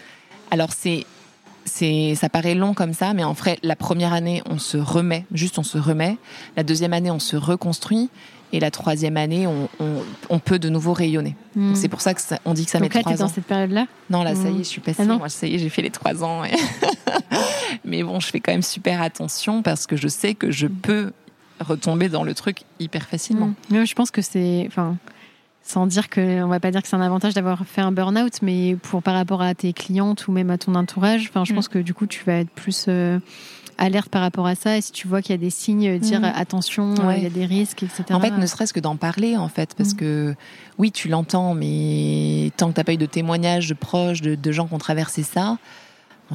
Alors 0.51 0.71
c'est, 0.77 1.05
c'est, 1.65 2.15
ça 2.15 2.29
paraît 2.29 2.55
long 2.55 2.73
comme 2.75 2.95
ça, 2.95 3.13
mais 3.15 3.25
en 3.25 3.33
vrai, 3.33 3.59
la 3.63 3.77
première 3.77 4.13
année, 4.13 4.43
on 4.49 4.59
se 4.59 4.77
remet, 4.79 5.25
juste 5.33 5.59
on 5.59 5.63
se 5.63 5.77
remet. 5.79 6.17
La 6.57 6.63
deuxième 6.63 6.93
année, 6.93 7.11
on 7.11 7.19
se 7.19 7.37
reconstruit. 7.37 8.11
Et 8.51 8.61
la 8.61 8.71
troisième 8.71 9.19
année, 9.19 9.47
on, 9.47 9.69
on, 9.79 9.97
on 10.31 10.39
peut 10.39 10.59
de 10.59 10.71
nouveau 10.71 10.95
rayonner. 10.95 11.37
hmm. 11.55 11.75
C'est 11.75 11.89
pour 11.89 12.01
ça 12.01 12.15
que 12.15 12.21
ça- 12.23 12.39
on 12.47 12.55
dit 12.55 12.65
que 12.65 12.71
ça 12.71 12.79
Donc 12.79 12.89
met 12.95 12.95
là, 12.95 13.03
trois 13.03 13.15
dans 13.15 13.27
ans. 13.27 13.29
cette 13.29 13.45
période-là 13.45 13.85
Non, 14.09 14.23
là, 14.23 14.35
ça 14.35 14.49
y 14.49 14.55
est, 14.55 14.65
je 14.65 14.69
suis 14.69 14.81
passée. 14.81 15.03
Ah 15.03 15.05
non. 15.05 15.19
Moi, 15.19 15.29
ça 15.29 15.47
y 15.47 15.55
est, 15.57 15.59
j'ai 15.59 15.69
fait 15.69 15.83
les 15.83 15.91
trois 15.91 16.25
ans. 16.25 16.45
et- 16.45 16.53
mais 17.85 18.03
bon, 18.03 18.21
je 18.21 18.27
fais 18.29 18.41
quand 18.41 18.53
même 18.53 18.63
super 18.63 19.03
attention 19.03 19.63
parce 19.63 19.87
que 19.87 19.97
je 19.97 20.09
sais 20.09 20.33
que 20.35 20.51
je 20.51 20.67
peux 20.67 21.13
retomber 21.61 22.09
dans 22.09 22.23
le 22.25 22.35
truc 22.35 22.63
hyper 22.81 23.07
facilement. 23.07 23.47
Mm. 23.49 23.55
Mais 23.71 23.87
je 23.87 23.95
pense 23.95 24.11
que 24.11 24.23
c'est. 24.23 24.65
Enfin, 24.67 24.97
sans 25.63 25.87
dire 25.87 26.09
que, 26.09 26.43
on 26.43 26.49
va 26.49 26.61
pas 26.61 26.71
dire 26.71 26.81
que 26.83 26.89
c'est 26.89 26.97
un 26.97 27.01
avantage 27.03 27.35
d'avoir 27.35 27.67
fait 27.67 27.83
un 27.83 27.93
burn-out, 27.93 28.41
mais 28.41 28.77
pour 28.83 29.03
par 29.03 29.15
rapport 29.15 29.43
à 29.43 29.55
tes 29.55 29.73
clientes 29.75 30.27
ou 30.27 30.33
même 30.33 30.49
à 30.51 30.57
ton 30.57 30.75
entourage, 30.75 31.27
enfin, 31.29 31.45
je 31.45 31.53
Mm. 31.53 31.57
pense 31.57 31.69
que 31.69 31.79
du 31.79 31.93
coup, 31.93 32.07
tu 32.07 32.25
vas 32.25 32.35
être 32.39 32.51
plus 32.51 32.87
euh, 32.89 33.19
alerte 33.77 34.09
par 34.09 34.23
rapport 34.23 34.47
à 34.47 34.55
ça. 34.55 34.79
Et 34.79 34.81
si 34.81 34.93
tu 34.93 35.07
vois 35.07 35.21
qu'il 35.21 35.33
y 35.33 35.35
a 35.35 35.39
des 35.39 35.51
signes, 35.51 35.99
dire 35.99 36.21
Mm. 36.21 36.33
attention, 36.35 36.95
euh, 36.99 37.07
Ouais. 37.07 37.19
il 37.19 37.23
y 37.23 37.27
a 37.27 37.31
des 37.31 37.45
risques, 37.45 37.83
etc. 37.83 38.05
En 38.13 38.21
fait, 38.21 38.31
ne 38.31 38.47
serait-ce 38.47 38.73
que 38.73 38.81
d'en 38.81 38.97
parler, 38.97 39.37
en 39.37 39.49
fait, 39.49 39.75
parce 39.77 39.93
Mm. 39.93 39.97
que 39.97 40.35
oui, 40.79 40.91
tu 40.91 41.09
l'entends, 41.09 41.53
mais 41.55 42.51
tant 42.57 42.69
que 42.71 42.73
t'as 42.75 42.85
pas 42.85 42.95
eu 42.95 42.97
de 42.97 43.07
témoignages 43.07 43.69
de 43.69 43.75
proches, 43.75 44.23
de, 44.23 44.35
de 44.37 44.53
gens 44.53 44.67
qui 44.69 44.75
ont 44.75 44.79
traversé 44.79 45.23
ça, 45.23 45.59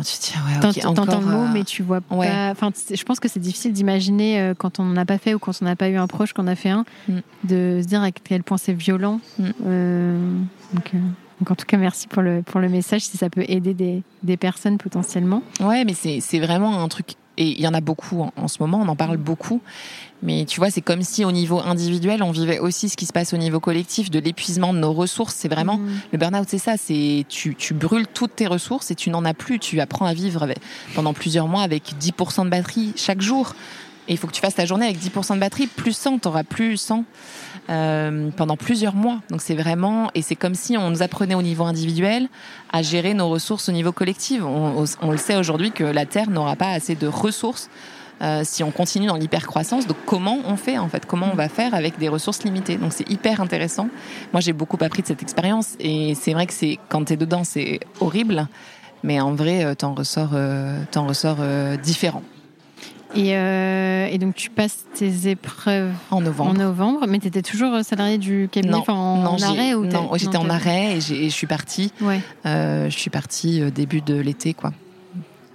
tu 0.02 0.18
te 0.18 0.26
dis, 0.26 0.34
ouais, 0.66 0.82
T'entends 0.82 1.04
encore, 1.04 1.22
le 1.22 1.28
mot, 1.28 1.44
euh, 1.44 1.50
mais 1.54 1.64
tu 1.64 1.84
vois 1.84 2.02
pas. 2.02 2.16
Enfin, 2.52 2.72
je 2.92 3.04
pense 3.04 3.20
que 3.20 3.28
c'est 3.28 3.40
difficile 3.40 3.74
d'imaginer 3.74 4.40
euh, 4.40 4.54
quand 4.58 4.80
on 4.80 4.86
n'en 4.86 4.98
a 4.98 5.06
pas 5.06 5.18
fait 5.20 5.34
ou 5.36 5.40
quand 5.40 5.52
on 5.62 5.66
n'a 5.66 5.76
pas 5.76 5.90
eu 5.90 5.98
un 5.98 6.08
proche 6.08 6.34
qu'on 6.34 6.48
a 6.48 6.56
fait 6.56 6.70
un, 6.70 6.86
Mm. 7.08 7.20
de 7.44 7.80
se 7.82 7.88
dire 7.88 8.02
à 8.02 8.12
quel 8.12 8.44
point 8.44 8.58
c'est 8.58 8.74
violent. 8.74 9.20
Mm. 9.38 9.44
Euh, 9.66 10.32
donc, 10.74 10.92
euh, 10.94 10.98
donc, 11.40 11.52
en 11.52 11.56
tout 11.56 11.66
cas, 11.66 11.78
merci 11.78 12.08
pour 12.08 12.22
le 12.22 12.42
pour 12.42 12.60
le 12.60 12.70
message. 12.70 13.02
Si 13.02 13.18
ça 13.18 13.30
peut 13.30 13.44
aider 13.48 13.74
des, 13.74 14.02
des 14.24 14.38
personnes 14.38 14.78
potentiellement. 14.78 15.44
Ouais, 15.60 15.84
mais 15.86 15.94
c'est 15.94 16.20
c'est 16.22 16.40
vraiment 16.40 16.82
un 16.82 16.88
truc. 16.88 17.16
Et 17.38 17.48
il 17.48 17.60
y 17.62 17.68
en 17.68 17.74
a 17.74 17.82
beaucoup 17.82 18.22
en, 18.22 18.34
en 18.38 18.48
ce 18.48 18.58
moment, 18.60 18.80
on 18.82 18.88
en 18.88 18.96
parle 18.96 19.18
beaucoup. 19.18 19.62
Mais 20.22 20.46
tu 20.46 20.60
vois, 20.60 20.70
c'est 20.70 20.82
comme 20.82 21.02
si 21.02 21.26
au 21.26 21.32
niveau 21.32 21.60
individuel, 21.60 22.24
on 22.24 22.32
vivait 22.32 22.60
aussi 22.60 22.88
ce 22.90 22.96
qui 22.96 23.06
se 23.06 23.12
passe 23.12 23.34
au 23.34 23.38
niveau 23.38 23.60
collectif, 23.60 24.10
de 24.12 24.20
l'épuisement 24.20 24.74
de 24.74 24.80
nos 24.80 24.94
ressources. 24.94 25.36
C'est 25.36 25.50
vraiment 25.50 25.78
Mm. 25.78 25.90
le 26.14 26.18
burn-out, 26.18 26.48
c'est 26.48 26.60
ça. 26.60 26.76
C'est 26.78 27.26
tu, 27.28 27.56
tu 27.56 27.74
brûles 27.74 28.08
toutes 28.08 28.36
tes 28.36 28.48
ressources 28.48 28.92
et 28.92 28.96
tu 28.96 29.10
n'en 29.10 29.26
as 29.26 29.34
plus. 29.34 29.60
Tu 29.60 29.80
apprends 29.82 30.06
à 30.06 30.14
vivre 30.14 30.44
avec- 30.44 30.60
pendant 30.96 31.14
plusieurs 31.14 31.48
mois 31.48 31.64
avec 31.64 31.94
10% 32.00 32.46
de 32.46 32.50
batterie 32.50 32.94
chaque 32.96 33.22
jour. 33.22 33.54
Et 34.08 34.14
il 34.14 34.18
faut 34.18 34.28
que 34.28 34.34
tu 34.34 34.42
fasses 34.42 34.56
ta 34.56 34.66
journée 34.66 34.86
avec 34.86 35.00
10% 35.00 35.36
de 35.36 35.40
batterie, 35.40 35.66
plus 35.68 35.96
100, 35.96 36.20
t'auras 36.20 36.44
plus 36.44 36.78
100 36.78 37.04
euh, 37.70 38.30
pendant 38.36 38.58
plusieurs 38.58 38.94
mois. 38.94 39.22
Donc 39.30 39.42
c'est 39.42 39.56
vraiment, 39.56 40.12
et 40.16 40.22
c'est 40.22 40.36
comme 40.36 40.54
si 40.54 40.78
on 40.78 40.90
nous 40.90 41.02
apprenait 41.02 41.36
au 41.36 41.42
niveau 41.42 41.64
individuel 41.64 42.28
à 42.74 42.82
gérer 42.82 43.14
nos 43.14 43.30
ressources 43.30 43.70
au 43.70 43.72
niveau 43.72 43.94
collectif. 43.94 44.44
On, 44.44 45.12
le 45.12 45.18
sait 45.18 45.38
aujourd'hui 45.38 45.72
que 45.72 45.86
la 45.86 46.06
Terre 46.06 46.30
n'aura 46.30 46.58
pas 46.58 46.72
assez 46.72 46.96
de 46.96 47.08
ressources 47.08 47.70
euh, 48.22 48.42
si 48.44 48.64
on 48.64 48.72
continue 48.72 49.08
dans 49.08 49.16
l'hypercroissance. 49.16 49.88
Donc 49.88 49.96
comment 50.06 50.40
on 50.46 50.58
fait 50.58 50.78
en 50.78 50.90
fait? 50.90 51.06
Comment 51.06 51.30
on 51.32 51.36
va 51.36 51.48
faire 51.48 51.74
avec 51.74 51.98
des 51.98 52.10
ressources 52.10 52.44
limitées? 52.44 52.76
Donc 52.76 52.92
c'est 52.92 53.10
hyper 53.10 53.40
intéressant. 53.40 53.88
Moi 54.34 54.42
j'ai 54.42 54.54
beaucoup 54.54 54.78
appris 54.82 55.02
de 55.02 55.08
cette 55.08 55.22
expérience 55.22 55.76
et 55.80 56.16
c'est 56.16 56.34
vrai 56.34 56.48
que 56.48 56.54
c'est 56.54 56.80
quand 56.90 57.06
t'es 57.06 57.16
dedans 57.16 57.46
c'est 57.46 57.80
horrible, 58.02 58.48
mais 59.04 59.22
en 59.22 59.34
vrai 59.34 59.64
euh, 59.64 59.74
t'en 59.74 59.94
ressors, 59.94 60.36
t'en 60.92 61.08
ressors 61.08 61.38
différent 61.82 62.24
Et, 63.16 63.36
euh, 63.38 64.08
et 64.08 64.18
donc 64.18 64.36
tu 64.36 64.50
passes 64.50 64.86
tes 64.96 65.30
épreuves 65.30 65.92
en 66.10 66.22
novembre. 66.22 66.50
en 66.50 66.54
novembre, 66.54 67.06
mais 67.08 67.20
tu 67.20 67.28
étais 67.28 67.42
toujours 67.42 67.84
salarié 67.84 68.18
du 68.18 68.50
cabinet, 68.52 68.74
Non, 68.74 68.84
en, 68.88 69.18
non, 69.18 69.44
arrêt 69.44 69.74
ou 69.76 69.86
non, 69.86 70.10
j'étais 70.16 70.38
en 70.38 70.50
arrêt 70.50 70.98
et, 70.98 71.02
je 71.02 71.30
suis 71.30 71.48
partie. 71.48 71.92
Ouais. 72.02 72.22
Euh, 72.46 72.90
je 72.90 72.98
suis 72.98 73.10
partie 73.10 73.62
euh, 73.62 73.70
début 73.70 74.02
de 74.02 74.16
l'été, 74.16 74.54
quoi. 74.54 74.72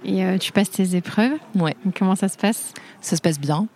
Et 0.05 0.23
euh, 0.23 0.37
tu 0.37 0.51
passes 0.51 0.71
tes 0.71 0.95
épreuves. 0.95 1.33
Ouais. 1.55 1.75
Comment 1.97 2.15
ça 2.15 2.29
se 2.29 2.37
passe? 2.37 2.73
Ça 3.01 3.15
se 3.15 3.21
passe 3.21 3.39
bien. 3.39 3.67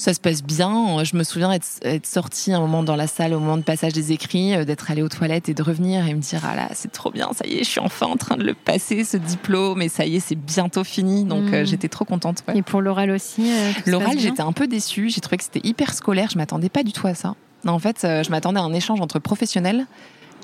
Ça 0.00 0.14
se 0.14 0.20
passe 0.20 0.42
bien. 0.42 1.04
Je 1.04 1.14
me 1.14 1.22
souviens 1.24 1.52
être, 1.52 1.66
être 1.82 2.06
sortie 2.06 2.54
un 2.54 2.60
moment 2.60 2.82
dans 2.82 2.96
la 2.96 3.06
salle 3.06 3.34
au 3.34 3.38
moment 3.38 3.58
de 3.58 3.62
passage 3.62 3.92
des 3.92 4.12
écrits, 4.12 4.54
euh, 4.54 4.64
d'être 4.64 4.90
allée 4.90 5.02
aux 5.02 5.10
toilettes 5.10 5.50
et 5.50 5.54
de 5.54 5.62
revenir 5.62 6.06
et 6.06 6.14
me 6.14 6.20
dire 6.20 6.40
ah 6.42 6.56
là 6.56 6.68
c'est 6.72 6.90
trop 6.90 7.10
bien, 7.10 7.28
ça 7.34 7.46
y 7.46 7.56
est, 7.58 7.64
je 7.64 7.68
suis 7.68 7.80
enfin 7.80 8.06
en 8.06 8.16
train 8.16 8.38
de 8.38 8.42
le 8.44 8.54
passer 8.54 9.04
ce 9.04 9.18
diplôme 9.18 9.82
et 9.82 9.90
ça 9.90 10.06
y 10.06 10.16
est, 10.16 10.20
c'est 10.20 10.36
bientôt 10.36 10.84
fini. 10.84 11.24
Donc 11.24 11.50
Mm. 11.50 11.54
euh, 11.54 11.64
j'étais 11.66 11.88
trop 11.88 12.06
contente. 12.06 12.42
ouais. 12.48 12.56
Et 12.56 12.62
pour 12.62 12.80
l'oral 12.80 13.10
aussi 13.10 13.42
euh, 13.52 13.72
L'oral, 13.86 14.18
j'étais 14.18 14.40
un 14.40 14.52
peu 14.52 14.66
déçue. 14.66 15.10
J'ai 15.10 15.20
trouvé 15.20 15.36
que 15.36 15.44
c'était 15.44 15.60
hyper 15.68 15.92
scolaire. 15.92 16.28
Je 16.32 16.38
m'attendais 16.38 16.70
pas 16.70 16.82
du 16.82 16.92
tout 16.92 17.06
à 17.06 17.14
ça. 17.14 17.34
Non, 17.64 17.74
en 17.74 17.78
fait, 17.78 17.98
je 18.02 18.30
m'attendais 18.30 18.58
à 18.58 18.62
un 18.62 18.72
échange 18.72 19.02
entre 19.02 19.18
professionnels 19.18 19.84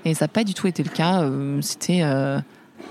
et 0.05 0.13
ça 0.13 0.25
n'a 0.27 0.29
pas 0.29 0.45
du 0.45 0.53
tout 0.53 0.67
été 0.67 0.83
le 0.83 0.91
cas. 0.91 1.27
C'était 1.63 2.03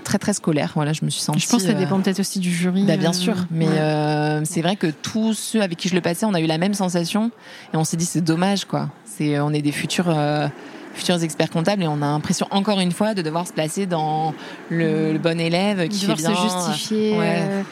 très 0.04 0.18
très 0.18 0.32
scolaire. 0.32 0.72
Voilà, 0.74 0.92
je 0.92 1.04
me 1.04 1.10
suis 1.10 1.20
sentie. 1.22 1.40
Je 1.40 1.48
pense 1.48 1.62
que 1.62 1.68
ça 1.68 1.74
euh, 1.74 1.78
dépend 1.78 2.00
peut-être 2.00 2.20
aussi 2.20 2.38
du 2.38 2.50
jury. 2.52 2.84
bah, 2.84 2.96
bien 2.96 3.10
euh, 3.10 3.12
sûr, 3.12 3.34
mais 3.50 3.66
ouais. 3.68 3.78
euh, 3.78 4.40
c'est 4.44 4.62
vrai 4.62 4.76
que 4.76 4.86
tous 4.88 5.34
ceux 5.34 5.62
avec 5.62 5.78
qui 5.78 5.88
je 5.88 5.94
le 5.94 6.00
passais, 6.00 6.26
on 6.26 6.34
a 6.34 6.40
eu 6.40 6.46
la 6.46 6.58
même 6.58 6.74
sensation 6.74 7.30
et 7.74 7.76
on 7.76 7.84
s'est 7.84 7.96
dit 7.96 8.04
c'est 8.06 8.20
dommage 8.20 8.64
quoi. 8.64 8.88
C'est 9.04 9.38
on 9.40 9.50
est 9.52 9.62
des 9.62 9.72
futurs 9.72 10.08
euh, 10.08 10.46
futurs 10.94 11.22
experts 11.22 11.50
comptables 11.50 11.82
et 11.82 11.88
on 11.88 11.96
a 12.02 12.06
l'impression 12.06 12.46
encore 12.50 12.80
une 12.80 12.92
fois 12.92 13.14
de 13.14 13.22
devoir 13.22 13.46
se 13.46 13.52
placer 13.52 13.86
dans 13.86 14.32
le, 14.70 15.12
le 15.12 15.18
bon 15.18 15.38
élève 15.40 15.88
qui 15.88 16.04
fait 16.06 16.14
devoir 16.14 16.32
bien. 16.32 16.48
se 16.48 16.66
justifier. 16.68 17.18
Ouais. 17.18 17.38
euh, 17.40 17.62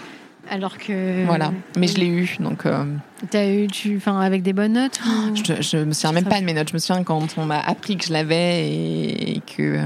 alors 0.50 0.76
que. 0.76 1.24
Voilà, 1.24 1.52
mais 1.78 1.86
je 1.86 1.96
l'ai 1.96 2.06
eu 2.06 2.36
donc. 2.40 2.64
T'as 3.30 3.48
eu, 3.48 3.66
tu, 3.68 3.96
enfin, 3.96 4.20
avec 4.20 4.42
des 4.42 4.52
bonnes 4.52 4.74
notes 4.74 5.00
ou- 5.06 5.34
Je, 5.36 5.62
je 5.62 5.76
me 5.78 5.92
souviens 5.94 6.12
même 6.12 6.24
pas 6.26 6.38
de 6.40 6.44
mes 6.44 6.52
notes. 6.52 6.68
Je 6.68 6.74
me 6.74 6.78
souviens 6.78 7.02
quand 7.02 7.26
on 7.38 7.46
m'a 7.46 7.60
appris 7.60 7.96
que 7.96 8.04
je 8.04 8.12
l'avais 8.12 8.68
et, 8.68 9.40
que 9.56 9.80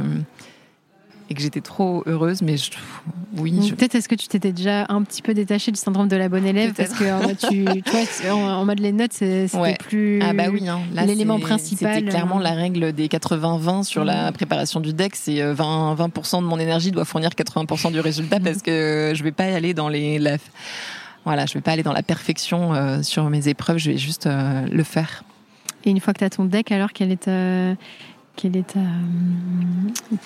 et 1.30 1.34
que 1.34 1.40
j'étais 1.42 1.60
trop 1.60 2.02
heureuse. 2.06 2.42
Mais 2.42 2.56
je, 2.56 2.70
oui, 3.36 3.60
je- 3.68 3.74
Peut-être 3.74 3.94
est-ce 3.94 4.08
que 4.08 4.14
tu 4.14 4.28
t'étais 4.28 4.52
déjà 4.52 4.86
un 4.88 5.02
petit 5.02 5.20
peu 5.22 5.34
détaché 5.34 5.70
du 5.70 5.78
syndrome 5.78 6.08
de 6.08 6.16
la 6.16 6.28
bonne 6.28 6.46
élève 6.46 6.72
parce 6.72 6.90
que 6.94 7.04
en 7.04 7.22
mode, 7.22 7.36
tu, 7.38 7.64
tu 7.84 7.90
vois, 7.90 8.00
tu- 8.20 8.30
en, 8.30 8.38
en 8.60 8.64
mode 8.64 8.80
les 8.80 8.92
notes 8.92 9.12
c'est- 9.12 9.48
c'était 9.48 9.62
Ouais. 9.62 9.76
plus. 9.78 10.20
ah 10.22 10.32
bah 10.32 10.44
oui, 10.50 10.66
hein. 10.68 10.80
L'élément 11.06 11.38
principal, 11.38 11.94
C'était 11.96 12.08
clairement 12.08 12.38
euh, 12.40 12.42
la 12.42 12.52
règle 12.52 12.92
des 12.92 13.08
80-20 13.08 13.82
sur 13.84 14.04
la 14.04 14.32
préparation 14.32 14.80
du 14.80 14.92
deck. 14.94 15.14
C'est 15.16 15.42
euh, 15.42 15.54
20 15.54 15.94
20% 15.96 16.40
de 16.40 16.46
mon 16.46 16.58
énergie 16.58 16.90
doit 16.92 17.04
fournir 17.04 17.30
80% 17.30 17.92
du 17.92 18.00
résultat 18.00 18.40
parce 18.40 18.62
que 18.62 19.12
je 19.14 19.22
vais 19.22 19.32
pas 19.32 19.44
aller 19.44 19.74
dans 19.74 19.88
les 19.88 20.18
la, 20.18 20.36
voilà, 21.24 21.44
je 21.46 21.54
vais 21.54 21.60
pas 21.60 21.72
aller 21.72 21.82
dans 21.82 21.92
la 21.92 22.02
perfection 22.02 22.72
euh, 22.74 23.02
sur 23.02 23.28
mes 23.28 23.48
épreuves. 23.48 23.76
Je 23.78 23.90
vais 23.90 23.98
juste 23.98 24.26
euh, 24.26 24.66
le 24.70 24.82
faire. 24.82 25.24
Et 25.84 25.90
une 25.90 26.00
fois 26.00 26.12
que 26.14 26.18
tu 26.18 26.24
as 26.24 26.30
ton 26.30 26.44
deck, 26.44 26.72
alors 26.72 26.92
quelle 26.92 27.12
est 27.12 27.24
ta, 27.24 27.74
quelle 28.38 28.56
est 28.56 28.66
ta, 28.68 28.80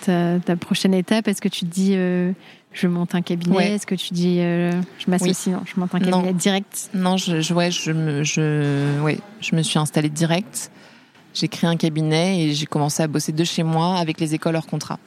ta, 0.04 0.38
ta 0.40 0.56
prochaine 0.56 0.92
étape? 0.94 1.28
Est-ce 1.28 1.40
que 1.40 1.48
tu 1.48 1.60
te 1.64 1.70
dis 1.70 1.92
euh, 1.94 2.32
je 2.72 2.86
monte 2.86 3.14
un 3.14 3.22
cabinet? 3.22 3.56
Ouais. 3.56 3.70
Est-ce 3.72 3.86
que 3.86 3.94
tu 3.94 4.12
dis 4.12 4.38
euh, 4.40 4.70
je 4.98 5.10
m'associe 5.10 5.54
Non, 5.54 5.62
je 5.64 5.80
monte 5.80 5.94
un 5.94 5.98
Non. 5.98 6.10
cabinet 6.18 6.32
direct? 6.34 6.90
Non, 6.94 7.16
je, 7.16 7.40
je, 7.40 7.54
ouais, 7.54 7.70
je, 7.70 7.90
me, 7.90 8.22
je, 8.22 9.00
ouais, 9.00 9.18
je 9.40 9.56
me 9.56 9.62
suis 9.62 9.78
installée 9.78 10.10
direct. 10.10 10.70
J'ai 11.34 11.48
créé 11.48 11.68
un 11.70 11.76
cabinet 11.76 12.44
et 12.44 12.52
j'ai 12.52 12.66
commencé 12.66 13.02
à 13.02 13.06
bosser 13.06 13.32
de 13.32 13.44
chez 13.44 13.62
moi 13.62 13.96
avec 13.96 14.20
les 14.20 14.34
écoles 14.34 14.56
hors 14.56 14.66
contrat. 14.66 14.98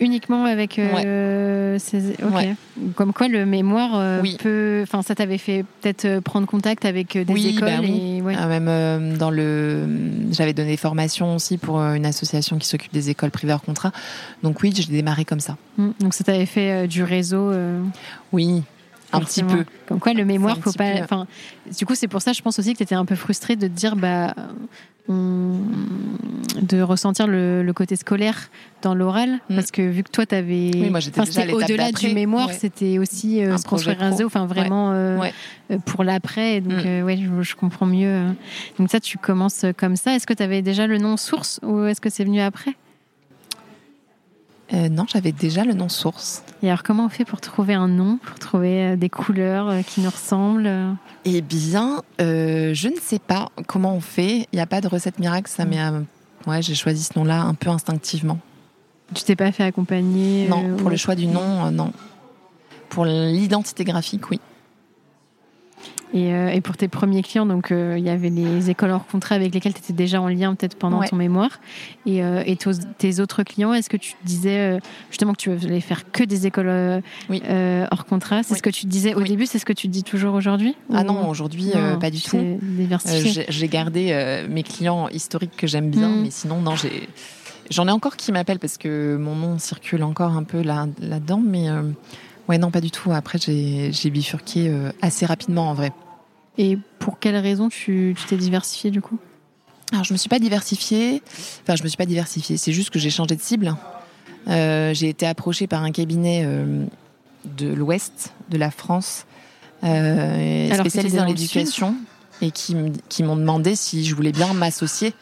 Uniquement 0.00 0.46
avec 0.46 0.78
euh, 0.78 1.78
ces... 1.78 2.12
Ok. 2.22 2.34
Ouais. 2.34 2.54
Comme 2.94 3.12
quoi 3.12 3.28
le 3.28 3.44
mémoire 3.44 3.90
euh, 3.94 4.20
Oui. 4.22 4.38
peut... 4.40 4.80
Enfin, 4.82 5.02
ça 5.02 5.14
t'avait 5.14 5.36
fait 5.36 5.64
peut-être 5.80 6.06
euh, 6.06 6.20
prendre 6.22 6.46
contact 6.46 6.86
avec 6.86 7.16
euh, 7.16 7.24
des 7.24 7.32
Oui, 7.34 7.48
écoles 7.48 7.68
bah 7.68 7.78
oui. 7.82 8.16
et... 8.16 8.22
ouais. 8.22 8.34
Ah, 8.38 8.46
même 8.46 8.66
euh, 8.68 9.16
dans 9.16 9.30
le, 9.30 9.86
j'avais 10.30 10.54
donné 10.54 10.70
des 10.70 10.76
formations 10.78 11.34
aussi 11.34 11.58
pour 11.58 11.80
une 11.80 12.06
association 12.06 12.56
qui 12.58 12.66
s'occupe 12.66 12.92
des 12.92 13.10
écoles 13.10 13.30
privées 13.30 13.52
hors 13.52 13.62
contrat. 13.62 13.92
Donc 14.42 14.62
oui, 14.62 14.72
j'ai 14.74 14.84
démarré 14.84 15.26
comme 15.26 15.40
ça. 15.40 15.56
Mm. 15.76 15.90
Donc 16.00 16.14
ça 16.14 16.24
t'avait 16.24 16.46
fait 16.46 16.88
du 16.88 17.02
réseau 17.02 17.52
Oui, 18.32 18.62
un 19.12 19.20
petit 19.20 19.42
peu. 19.42 19.64
Comme 19.86 20.00
quoi 20.00 20.14
le 20.14 20.24
mémoire, 20.24 20.56
faut 20.58 20.72
pas... 20.72 20.92
peu. 20.92 21.02
Enfin, 21.04 21.26
du 21.78 21.84
coup, 21.84 21.94
c'est 21.94 22.08
pour 22.08 22.22
ça, 22.22 22.32
je 22.32 22.40
pense 22.40 22.58
aussi 22.58 22.72
que 22.72 22.78
tu 22.78 22.84
étais 22.84 22.94
un 22.94 23.04
peu 23.04 23.16
frustrée 23.16 23.56
de 23.56 23.66
te 23.66 23.72
dire... 23.72 23.96
bah 23.96 24.34
de 25.08 26.82
ressentir 26.82 27.26
le, 27.26 27.62
le 27.62 27.72
côté 27.72 27.96
scolaire 27.96 28.50
dans 28.82 28.94
l'oral 28.94 29.38
Mm. 29.48 29.54
parce 29.56 29.70
que 29.70 29.82
vu 29.82 30.02
que 30.02 30.10
toi 30.10 30.24
Oui, 30.30 30.70
c'était 31.02 31.44
l'étape 31.46 31.54
au-delà 31.54 31.92
du 31.92 32.14
mémoire 32.14 32.48
Ouais. 32.48 32.54
c'était 32.54 32.98
aussi 32.98 33.42
euh, 33.42 33.54
Un 33.54 33.58
se 33.58 33.64
construire 33.66 34.02
un 34.02 34.10
réseau 34.10 34.26
enfin 34.26 34.46
vraiment 34.46 34.92
euh, 34.92 35.18
Ouais. 35.18 35.32
euh, 35.70 35.78
pour 35.78 36.04
l'après 36.04 36.60
donc 36.60 36.72
Mm. 36.84 36.86
euh, 36.86 37.02
ouais 37.02 37.16
je, 37.18 37.42
je 37.42 37.54
comprends 37.56 37.86
mieux 37.86 38.26
donc 38.78 38.90
ça 38.90 39.00
tu 39.00 39.18
commences 39.18 39.64
comme 39.76 39.96
ça 39.96 40.14
est-ce 40.14 40.26
que 40.26 40.34
tu 40.34 40.42
avais 40.42 40.62
déjà 40.62 40.86
le 40.86 40.98
nom 40.98 41.16
source 41.16 41.60
ou 41.62 41.84
est-ce 41.84 42.00
que 42.00 42.10
c'est 42.10 42.24
venu 42.24 42.40
après? 42.40 42.72
Euh, 44.72 44.88
non, 44.88 45.04
j'avais 45.08 45.32
déjà 45.32 45.64
le 45.64 45.72
nom 45.74 45.88
source. 45.88 46.44
et 46.62 46.68
alors 46.68 46.84
comment 46.84 47.06
on 47.06 47.08
fait 47.08 47.24
pour 47.24 47.40
trouver 47.40 47.74
un 47.74 47.88
nom 47.88 48.18
pour 48.24 48.38
trouver 48.38 48.92
euh, 48.92 48.96
des 48.96 49.08
couleurs 49.10 49.68
euh, 49.68 49.82
qui 49.82 50.00
nous 50.00 50.10
ressemblent 50.10 50.70
Eh 51.24 51.40
bien, 51.40 52.02
euh, 52.20 52.72
je 52.72 52.88
ne 52.88 52.96
sais 53.02 53.18
pas 53.18 53.48
comment 53.66 53.94
on 53.96 54.00
fait. 54.00 54.46
Il 54.52 54.56
n'y 54.56 54.60
a 54.60 54.66
pas 54.66 54.80
de 54.80 54.86
recette 54.86 55.18
miracle. 55.18 55.50
Ça 55.50 55.64
euh, 55.64 56.00
ouais, 56.46 56.62
j'ai 56.62 56.76
choisi 56.76 57.02
ce 57.02 57.18
nom-là 57.18 57.40
un 57.42 57.54
peu 57.54 57.68
instinctivement. 57.70 58.38
tu 59.12 59.24
t'es 59.24 59.34
pas 59.34 59.50
fait 59.50 59.64
accompagner 59.64 60.46
Non, 60.48 60.76
pour 60.76 60.86
ou- 60.86 60.90
le 60.90 60.96
choix 60.96 61.16
du 61.16 61.26
nom, 61.26 61.70
non. 61.72 61.92
Pour 62.90 63.04
l'identité 63.06 63.82
graphique, 63.84 64.30
oui. 64.30 64.40
Et, 66.12 66.34
euh, 66.34 66.48
et 66.48 66.60
pour 66.60 66.76
tes 66.76 66.88
premiers 66.88 67.22
clients, 67.22 67.46
donc 67.46 67.70
euh, 67.70 67.94
il 67.96 68.04
y 68.04 68.08
avait 68.10 68.30
les 68.30 68.68
écoles 68.68 68.90
hors 68.90 69.06
contrat 69.06 69.36
avec 69.36 69.54
lesquelles 69.54 69.74
tu 69.74 69.78
étais 69.80 69.92
déjà 69.92 70.20
en 70.20 70.26
lien 70.28 70.54
peut-être 70.56 70.74
pendant 70.76 70.98
Ouais. 71.00 71.08
ton 71.08 71.14
mémoire. 71.16 71.60
Et, 72.04 72.24
euh, 72.24 72.42
et 72.46 72.56
tos- 72.56 72.80
tes 72.98 73.20
autres 73.20 73.42
clients, 73.44 73.72
est-ce 73.72 73.88
que 73.88 73.96
tu 73.96 74.14
disais 74.24 74.78
justement 75.10 75.32
que 75.34 75.38
tu 75.38 75.54
voulais 75.54 75.80
faire 75.80 76.10
que 76.10 76.24
des 76.24 76.46
écoles 76.48 77.02
Oui. 77.28 77.42
hors 77.92 78.04
contrat 78.06 78.42
C'est 78.42 78.52
Oui. 78.54 78.58
ce 78.58 78.62
que 78.62 78.70
tu 78.70 78.86
disais 78.86 79.14
au 79.14 79.20
Oui. 79.20 79.28
début, 79.28 79.46
c'est 79.46 79.58
ce 79.60 79.64
que 79.64 79.72
tu 79.72 79.86
dis 79.88 80.02
toujours 80.02 80.34
aujourd'hui 80.34 80.74
Ah 80.92 81.02
Ou- 81.02 81.04
non, 81.04 81.28
aujourd'hui, 81.28 81.70
pas 82.00 82.10
du 82.10 82.20
tout. 82.20 82.58
J'ai- 83.48 83.68
gardé 83.68 84.44
mes 84.48 84.64
clients 84.64 85.08
historiques 85.08 85.56
que 85.56 85.66
j'aime 85.68 85.90
bien, 85.90 86.08
Mm. 86.08 86.22
mais 86.22 86.30
sinon, 86.30 86.60
non, 86.60 86.74
j'ai. 86.74 87.08
J'en 87.70 87.86
ai 87.86 87.92
encore 87.92 88.16
qui 88.16 88.32
m'appellent 88.32 88.58
parce 88.58 88.78
que 88.78 89.16
mon 89.16 89.36
nom 89.36 89.58
circule 89.58 90.02
encore 90.02 90.32
un 90.36 90.42
peu 90.42 90.60
là, 90.60 90.86
là-dedans, 91.00 91.40
mais 91.44 91.68
ouais, 92.50 92.58
non, 92.58 92.70
pas 92.70 92.80
du 92.80 92.90
tout. 92.90 93.12
Après, 93.12 93.38
j'ai 93.38 94.10
bifurqué 94.10 94.68
euh, 94.68 94.90
assez 95.00 95.24
rapidement 95.24 95.70
en 95.70 95.74
vrai. 95.74 95.92
Et 96.58 96.76
pour 96.98 97.18
quelles 97.18 97.36
raisons 97.36 97.68
tu 97.68 98.14
tu 98.18 98.26
t'es 98.26 98.36
diversifié 98.36 98.90
du 98.90 99.00
coup? 99.00 99.18
Alors, 99.92 100.04
je 100.04 100.12
me 100.12 100.18
suis 100.18 100.28
pas 100.28 100.38
diversifiée. 100.38 101.22
Enfin, 101.62 101.76
je 101.76 101.82
me 101.82 101.88
suis 101.88 101.96
pas 101.96 102.06
diversifiée. 102.06 102.56
C'est 102.56 102.72
juste 102.72 102.90
que 102.90 102.98
j'ai 102.98 103.10
changé 103.10 103.36
de 103.36 103.40
cible. 103.40 103.74
Euh, 104.48 104.92
j'ai 104.94 105.08
été 105.08 105.26
approchée 105.26 105.66
par 105.66 105.84
un 105.84 105.92
cabinet 105.92 106.42
euh, 106.44 106.84
de 107.44 107.68
l'Ouest 107.68 108.32
de 108.48 108.58
la 108.58 108.70
France, 108.70 109.26
euh, 109.84 110.74
spécialisé 110.74 111.18
dans 111.18 111.24
l'éducation, 111.24 111.94
et 112.42 112.50
qui, 112.50 112.74
qui 113.08 113.22
m'ont 113.22 113.36
demandé 113.36 113.76
si 113.76 114.04
je 114.04 114.14
voulais 114.14 114.32
bien 114.32 114.52
m'associer 114.54 115.14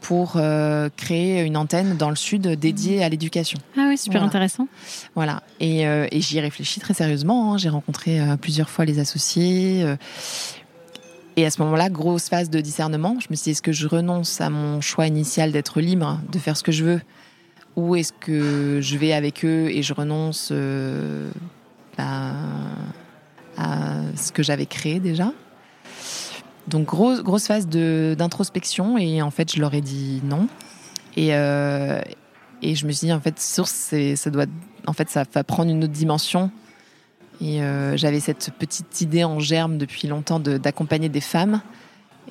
pour 0.00 0.34
euh, 0.36 0.88
créer 0.96 1.42
une 1.42 1.56
antenne 1.56 1.96
dans 1.96 2.10
le 2.10 2.16
sud 2.16 2.46
dédiée 2.48 3.02
à 3.02 3.08
l'éducation. 3.08 3.58
Ah 3.76 3.86
oui, 3.88 3.98
super 3.98 4.20
Voilà. 4.20 4.26
intéressant. 4.28 4.68
Voilà. 5.14 5.42
Et, 5.60 5.86
euh, 5.86 6.06
et 6.12 6.20
j'y 6.20 6.38
ai 6.38 6.40
réfléchi 6.40 6.80
très 6.80 6.94
sérieusement. 6.94 7.52
hein. 7.54 7.58
J'ai 7.58 7.68
rencontré 7.68 8.20
euh, 8.20 8.36
plusieurs 8.36 8.70
fois 8.70 8.84
les 8.84 8.98
associés. 9.00 9.84
et 11.36 11.44
à 11.46 11.50
ce 11.50 11.60
moment-là, 11.62 11.88
grosse 11.90 12.28
phase 12.28 12.48
de 12.50 12.60
discernement. 12.60 13.16
Je 13.20 13.26
me 13.30 13.36
suis 13.36 13.44
dit, 13.44 13.50
est-ce 13.50 13.62
que 13.62 13.72
je 13.72 13.86
renonce 13.88 14.40
à 14.40 14.50
mon 14.50 14.80
choix 14.80 15.06
initial 15.06 15.52
d'être 15.52 15.80
libre, 15.80 16.20
de 16.32 16.38
faire 16.38 16.56
ce 16.56 16.62
que 16.62 16.72
je 16.72 16.84
veux? 16.84 17.00
Ou 17.76 17.94
est-ce 17.96 18.12
que 18.12 18.80
je 18.82 18.96
vais 18.96 19.12
avec 19.12 19.44
eux 19.44 19.68
et 19.70 19.82
je 19.82 19.92
renonce 19.94 20.52
bah, 21.96 22.32
à 23.56 24.00
ce 24.16 24.32
que 24.32 24.42
j'avais 24.42 24.66
créé 24.66 25.00
déjà? 25.00 25.32
Donc, 26.68 26.86
grosse, 26.86 27.22
grosse 27.22 27.46
phase 27.46 27.66
d'introspection. 27.68 28.98
Et 28.98 29.22
en 29.22 29.30
fait, 29.30 29.54
je 29.54 29.60
leur 29.60 29.74
ai 29.74 29.80
dit 29.80 30.20
non. 30.24 30.48
Et, 31.16 31.34
euh, 31.34 32.00
et 32.62 32.74
je 32.74 32.86
me 32.86 32.92
suis 32.92 33.06
dit, 33.06 33.12
en 33.12 33.20
fait, 33.20 33.40
source, 33.40 33.94
ça 34.16 34.30
doit, 34.30 34.46
en 34.86 34.92
fait, 34.92 35.08
ça 35.10 35.24
va 35.32 35.44
prendre 35.44 35.70
une 35.70 35.84
autre 35.84 35.92
dimension. 35.92 36.50
Et 37.40 37.62
euh, 37.62 37.96
j'avais 37.96 38.20
cette 38.20 38.50
petite 38.58 39.00
idée 39.00 39.24
en 39.24 39.38
germe 39.40 39.78
depuis 39.78 40.08
longtemps 40.08 40.40
de- 40.40 40.58
d'accompagner 40.58 41.08
des 41.08 41.20
femmes. 41.20 41.60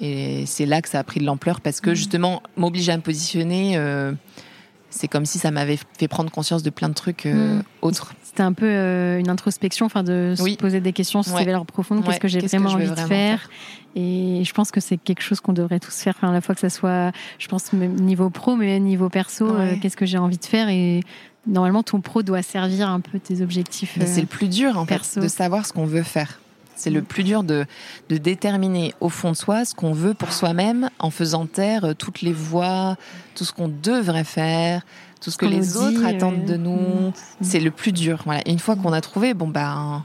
Et 0.01 0.45
c'est 0.45 0.65
là 0.65 0.81
que 0.81 0.89
ça 0.89 0.99
a 0.99 1.03
pris 1.03 1.19
de 1.19 1.25
l'ampleur 1.25 1.59
parce 1.61 1.81
que 1.81 1.95
justement, 1.95 2.43
m'obliger 2.55 2.91
à 2.91 2.97
me 2.97 3.01
positionner, 3.01 3.77
euh, 3.77 4.11
c'est 4.89 5.07
comme 5.07 5.25
si 5.25 5.39
ça 5.39 5.49
m'avait 5.49 5.79
fait 5.97 6.07
prendre 6.07 6.29
conscience 6.29 6.61
de 6.61 6.69
plein 6.69 6.89
de 6.89 6.93
trucs 6.93 7.25
euh, 7.25 7.57
Mm. 7.59 7.63
autres. 7.81 8.13
C'était 8.37 8.45
un 8.45 8.53
peu 8.53 8.67
euh, 8.69 9.17
une 9.17 9.29
introspection, 9.31 9.87
enfin 9.87 10.03
de 10.03 10.35
se 10.37 10.55
poser 10.57 10.79
des 10.79 10.93
questions 10.93 11.23
sur 11.23 11.33
Ouais. 11.33 11.39
ses 11.39 11.45
valeurs 11.47 11.65
profondes. 11.65 12.01
Qu'est-ce 12.03 12.17
Ouais, 12.17 12.19
que 12.19 12.27
j'ai 12.27 12.39
vraiment 12.41 12.69
envie 12.69 12.87
de 12.87 12.95
faire, 12.95 13.49
Et 13.95 14.43
je 14.45 14.53
pense 14.53 14.69
que 14.69 14.79
c'est 14.79 14.97
quelque 14.97 15.23
chose 15.23 15.39
qu'on 15.39 15.53
devrait 15.53 15.79
tous 15.79 15.95
faire, 15.95 16.13
enfin, 16.15 16.29
à 16.29 16.33
la 16.33 16.41
fois 16.41 16.53
que 16.53 16.61
ça 16.61 16.69
soit, 16.69 17.11
je 17.39 17.47
pense, 17.47 17.73
même 17.73 17.95
niveau 17.95 18.29
pro, 18.29 18.55
mais 18.55 18.79
niveau 18.79 19.09
perso. 19.09 19.47
euh. 19.47 19.73
Qu'est-ce 19.81 19.97
que 19.97 20.05
j'ai 20.05 20.19
envie 20.19 20.37
de 20.37 20.45
faire 20.45 20.69
Et 20.69 21.01
normalement, 21.47 21.81
ton 21.81 21.99
pro 21.99 22.21
doit 22.21 22.43
servir 22.43 22.87
un 22.89 22.99
peu 22.99 23.17
tes 23.17 23.41
objectifs. 23.41 23.95
Mais 23.97 24.03
euh, 24.05 24.07
c'est 24.07 24.21
le 24.21 24.27
plus 24.27 24.49
dur, 24.49 24.77
en 24.77 24.85
perso. 24.85 25.15
fait, 25.19 25.21
de 25.21 25.27
savoir 25.31 25.65
ce 25.65 25.73
qu'on 25.73 25.85
veut 25.87 26.03
faire. 26.03 26.39
C'est 26.75 26.91
le 26.91 27.01
plus 27.01 27.23
dur 27.23 27.41
de, 27.41 27.65
de 28.09 28.17
déterminer 28.17 28.93
au 29.01 29.09
fond 29.09 29.31
de 29.31 29.35
soi 29.35 29.65
ce 29.65 29.73
qu'on 29.73 29.93
veut 29.93 30.13
pour 30.13 30.31
soi-même 30.31 30.91
en 30.99 31.09
faisant 31.09 31.47
taire 31.47 31.95
toutes 31.97 32.21
les 32.21 32.33
voix, 32.33 32.97
tout 33.33 33.45
ce 33.45 33.51
qu'on 33.51 33.67
devrait 33.67 34.23
faire, 34.23 34.83
tout 35.19 35.31
ce 35.31 35.37
que 35.37 35.45
les 35.45 35.77
autres 35.77 36.05
attendent 36.05 36.45
de 36.45 36.57
nous. 36.57 37.09
mm. 37.09 37.13
C'est 37.41 37.59
le 37.59 37.71
plus 37.71 37.91
dur. 37.91 38.21
Voilà. 38.25 38.41
Et 38.47 38.51
une 38.51 38.59
fois 38.59 38.75
qu'on 38.75 38.93
a 38.93 39.01
trouvé, 39.01 39.33
bon 39.33 39.47
ben, 39.47 40.03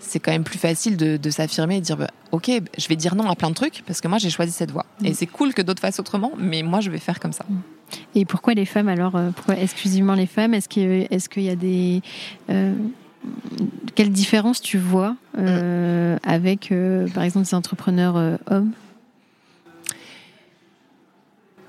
c'est 0.00 0.20
quand 0.20 0.32
même 0.32 0.44
plus 0.44 0.58
facile 0.58 0.96
de, 0.96 1.16
de 1.16 1.30
s'affirmer 1.30 1.76
et 1.76 1.80
de 1.80 1.84
dire, 1.84 1.96
bah, 1.96 2.10
ok, 2.32 2.50
je 2.76 2.88
vais 2.88 2.96
dire 2.96 3.14
non 3.14 3.30
à 3.30 3.36
plein 3.36 3.50
de 3.50 3.54
trucs 3.54 3.82
parce 3.86 4.00
que 4.00 4.08
moi 4.08 4.18
j'ai 4.18 4.30
choisi 4.30 4.52
cette 4.52 4.70
voie. 4.70 4.86
Mm. 5.00 5.06
Et 5.06 5.14
c'est 5.14 5.26
cool 5.26 5.54
que 5.54 5.62
d'autres 5.62 5.80
fassent 5.80 6.00
autrement, 6.00 6.32
mais 6.38 6.62
moi 6.62 6.80
je 6.80 6.90
vais 6.90 6.98
faire 6.98 7.20
comme 7.20 7.32
ça. 7.32 7.44
Et 8.14 8.24
pourquoi 8.24 8.54
les 8.54 8.64
femmes 8.64 8.88
alors 8.88 9.16
euh, 9.16 9.30
Pourquoi 9.30 9.58
exclusivement 9.58 10.14
les 10.14 10.26
femmes? 10.26 10.54
Est-ce 10.54 10.68
qu'il 10.68 10.82
est 10.82 11.28
qu'il 11.28 11.42
y 11.42 11.50
a 11.50 11.56
des 11.56 12.02
euh, 12.50 12.74
quelle 13.94 14.10
différence 14.10 14.60
tu 14.60 14.78
vois 14.78 15.16
euh, 15.38 16.16
avec, 16.24 16.72
euh, 16.72 17.08
par 17.08 17.22
exemple, 17.22 17.46
des 17.46 17.54
entrepreneurs 17.54 18.16
euh, 18.16 18.36
hommes? 18.50 18.72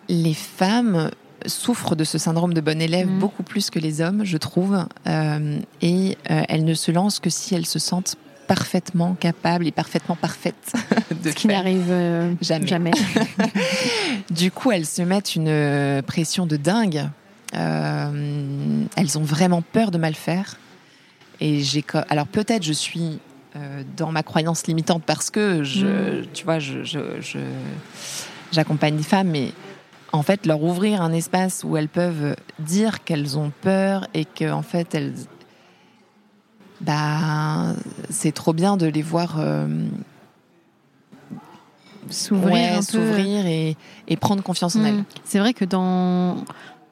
Les 0.09 0.33
femmes 0.33 1.11
souffrent 1.45 1.95
de 1.95 2.03
ce 2.03 2.17
syndrome 2.17 2.53
de 2.53 2.61
bon 2.61 2.81
élève 2.81 3.07
Mhm. 3.07 3.19
beaucoup 3.19 3.43
plus 3.43 3.69
que 3.69 3.79
les 3.79 4.01
hommes, 4.01 4.23
je 4.25 4.37
trouve, 4.37 4.85
Euh, 5.07 5.59
et 5.81 6.17
euh, 6.31 6.43
elles 6.49 6.63
ne 6.65 6.73
se 6.73 6.91
lancent 6.91 7.19
que 7.19 7.29
si 7.29 7.55
elles 7.55 7.65
se 7.65 7.79
sentent 7.79 8.15
parfaitement 8.47 9.15
capables 9.15 9.65
et 9.67 9.71
parfaitement 9.71 10.15
parfaites 10.15 10.73
de 11.23 11.29
Ce 11.31 11.35
qui 11.35 11.47
n'arrive 11.47 11.85
euh, 11.89 12.33
Jamais. 12.41 12.67
jamais. 12.67 12.91
Du 14.29 14.51
coup, 14.51 14.71
elles 14.71 14.85
se 14.85 15.01
mettent 15.01 15.35
une 15.35 16.01
pression 16.05 16.45
de 16.45 16.57
dingue. 16.57 17.09
Elles 17.53 19.17
ont 19.17 19.23
vraiment 19.23 19.61
peur 19.61 19.91
de 19.91 19.97
mal 19.97 20.15
faire. 20.15 20.57
Et 21.39 21.61
j'ai 21.61 21.83
alors 22.09 22.27
peut-être 22.27 22.63
je 22.63 22.73
suis 22.73 23.19
dans 23.97 24.11
ma 24.11 24.23
croyance 24.23 24.65
limitante 24.67 25.03
parce 25.05 25.29
que 25.29 25.63
je, 25.63 26.23
tu 26.33 26.43
vois, 26.45 26.57
je, 26.59 26.83
je- 26.83 27.21
je- 27.21 27.37
j'accompagne 28.51 28.95
des 28.97 29.03
femmes, 29.03 29.27
mais 29.29 29.51
en 30.14 30.22
fait 30.24 30.45
leur 30.45 30.64
ouvrir 30.64 31.01
un 31.01 31.11
espace 31.11 31.64
où 31.66 31.76
elles 31.76 31.89
peuvent 31.89 32.36
dire 32.59 33.03
qu'elles 33.03 33.38
ont 33.38 33.51
peur 33.61 34.07
et 34.14 34.24
que 34.26 34.49
en 34.51 34.61
fait 34.61 34.95
elles, 34.95 35.14
bah, 36.82 37.74
c'est 38.09 38.32
trop 38.32 38.53
bien 38.53 38.78
de 38.78 38.86
les 38.86 39.01
voir. 39.01 39.36
euh, 39.39 39.68
S'ouvrir 42.09 42.51
ouais, 43.45 43.51
et, 43.51 43.78
et 44.07 44.18
prendre 44.18 44.43
confiance 44.43 44.76
en 44.76 44.80
Mm. 44.82 44.86
elles. 44.86 45.03
C'est 45.24 45.39
vrai 45.39 45.53
que 45.53 45.64
dans, 45.66 46.36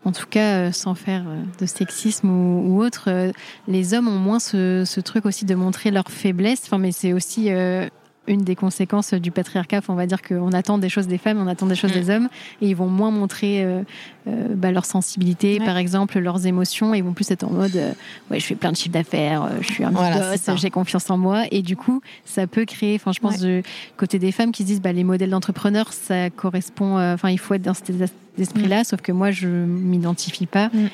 en 0.05 0.11
tout 0.13 0.25
cas, 0.29 0.55
euh, 0.55 0.71
sans 0.71 0.95
faire 0.95 1.23
euh, 1.27 1.43
de 1.59 1.65
sexisme 1.65 2.29
ou, 2.29 2.63
ou 2.77 2.81
autre, 2.83 3.31
les 3.67 3.93
hommes 3.93 4.07
ont 4.07 4.17
moins 4.19 4.39
ce, 4.39 4.83
ce 4.85 4.99
truc 5.01 5.25
aussi 5.25 5.43
de 5.45 5.53
montrer 5.53 5.91
leur 5.91 6.05
faiblesse. 6.09 6.61
Enfin, 6.65 6.77
mais 6.77 6.91
c'est 6.93 7.11
aussi 7.13 7.51
euh, 7.51 7.87
une 8.27 8.43
des 8.43 8.55
conséquences 8.55 9.13
du 9.15 9.31
patriarcat. 9.31 9.79
Enfin, 9.79 9.93
on 9.93 9.95
va 9.97 10.05
dire 10.05 10.21
qu'on 10.21 10.51
attend 10.53 10.77
des 10.77 10.89
choses 10.89 11.07
des 11.07 11.17
femmes, 11.17 11.39
on 11.41 11.47
attend 11.47 11.65
des 11.65 11.75
choses 11.75 11.91
Mm. 11.91 11.99
des 11.99 12.09
hommes, 12.11 12.29
et 12.61 12.67
ils 12.69 12.75
vont 12.75 12.87
moins 12.87 13.09
montrer 13.11 13.63
euh, 13.63 13.81
euh, 14.27 14.47
bah, 14.55 14.71
leur 14.71 14.85
sensibilité, 14.85 15.59
Ouais. 15.59 15.65
par 15.65 15.77
exemple, 15.77 16.19
leurs 16.19 16.45
émotions. 16.45 16.93
Et 16.93 16.99
ils 16.99 17.03
vont 17.03 17.13
plus 17.13 17.29
être 17.31 17.43
en 17.43 17.49
mode, 17.49 17.75
euh, 17.75 17.91
ouais, 18.29 18.39
je 18.39 18.45
fais 18.45 18.55
plein 18.55 18.71
de 18.71 18.77
chiffres 18.77 18.93
d'affaires, 18.93 19.49
je 19.61 19.73
suis 19.73 19.83
un 19.83 19.89
Voilà, 19.91 20.31
boss, 20.35 20.49
j'ai 20.61 20.69
confiance 20.69 21.09
en 21.09 21.17
moi. 21.17 21.45
Et 21.51 21.61
du 21.63 21.75
coup, 21.75 22.01
ça 22.23 22.45
peut 22.47 22.65
créer, 22.65 22.95
enfin, 22.95 23.11
je 23.11 23.19
pense, 23.19 23.39
du 23.39 23.63
côté 23.97 24.19
des 24.19 24.31
femmes 24.31 24.51
qui 24.51 24.61
se 24.63 24.67
disent, 24.67 24.81
bah, 24.81 24.93
les 24.93 25.03
modèles 25.03 25.31
d'entrepreneurs, 25.31 25.91
ça 25.91 26.29
correspond, 26.29 26.99
enfin, 27.13 27.29
il 27.31 27.39
faut 27.39 27.55
être 27.55 27.63
dans 27.63 27.73
cet 27.73 27.91
esprit-là, 28.37 28.83
sauf 28.83 29.01
que 29.01 29.11
moi, 29.11 29.31
je 29.31 29.47
m'identifie 29.47 30.45
pas. 30.45 30.67
Mm. 30.67 30.87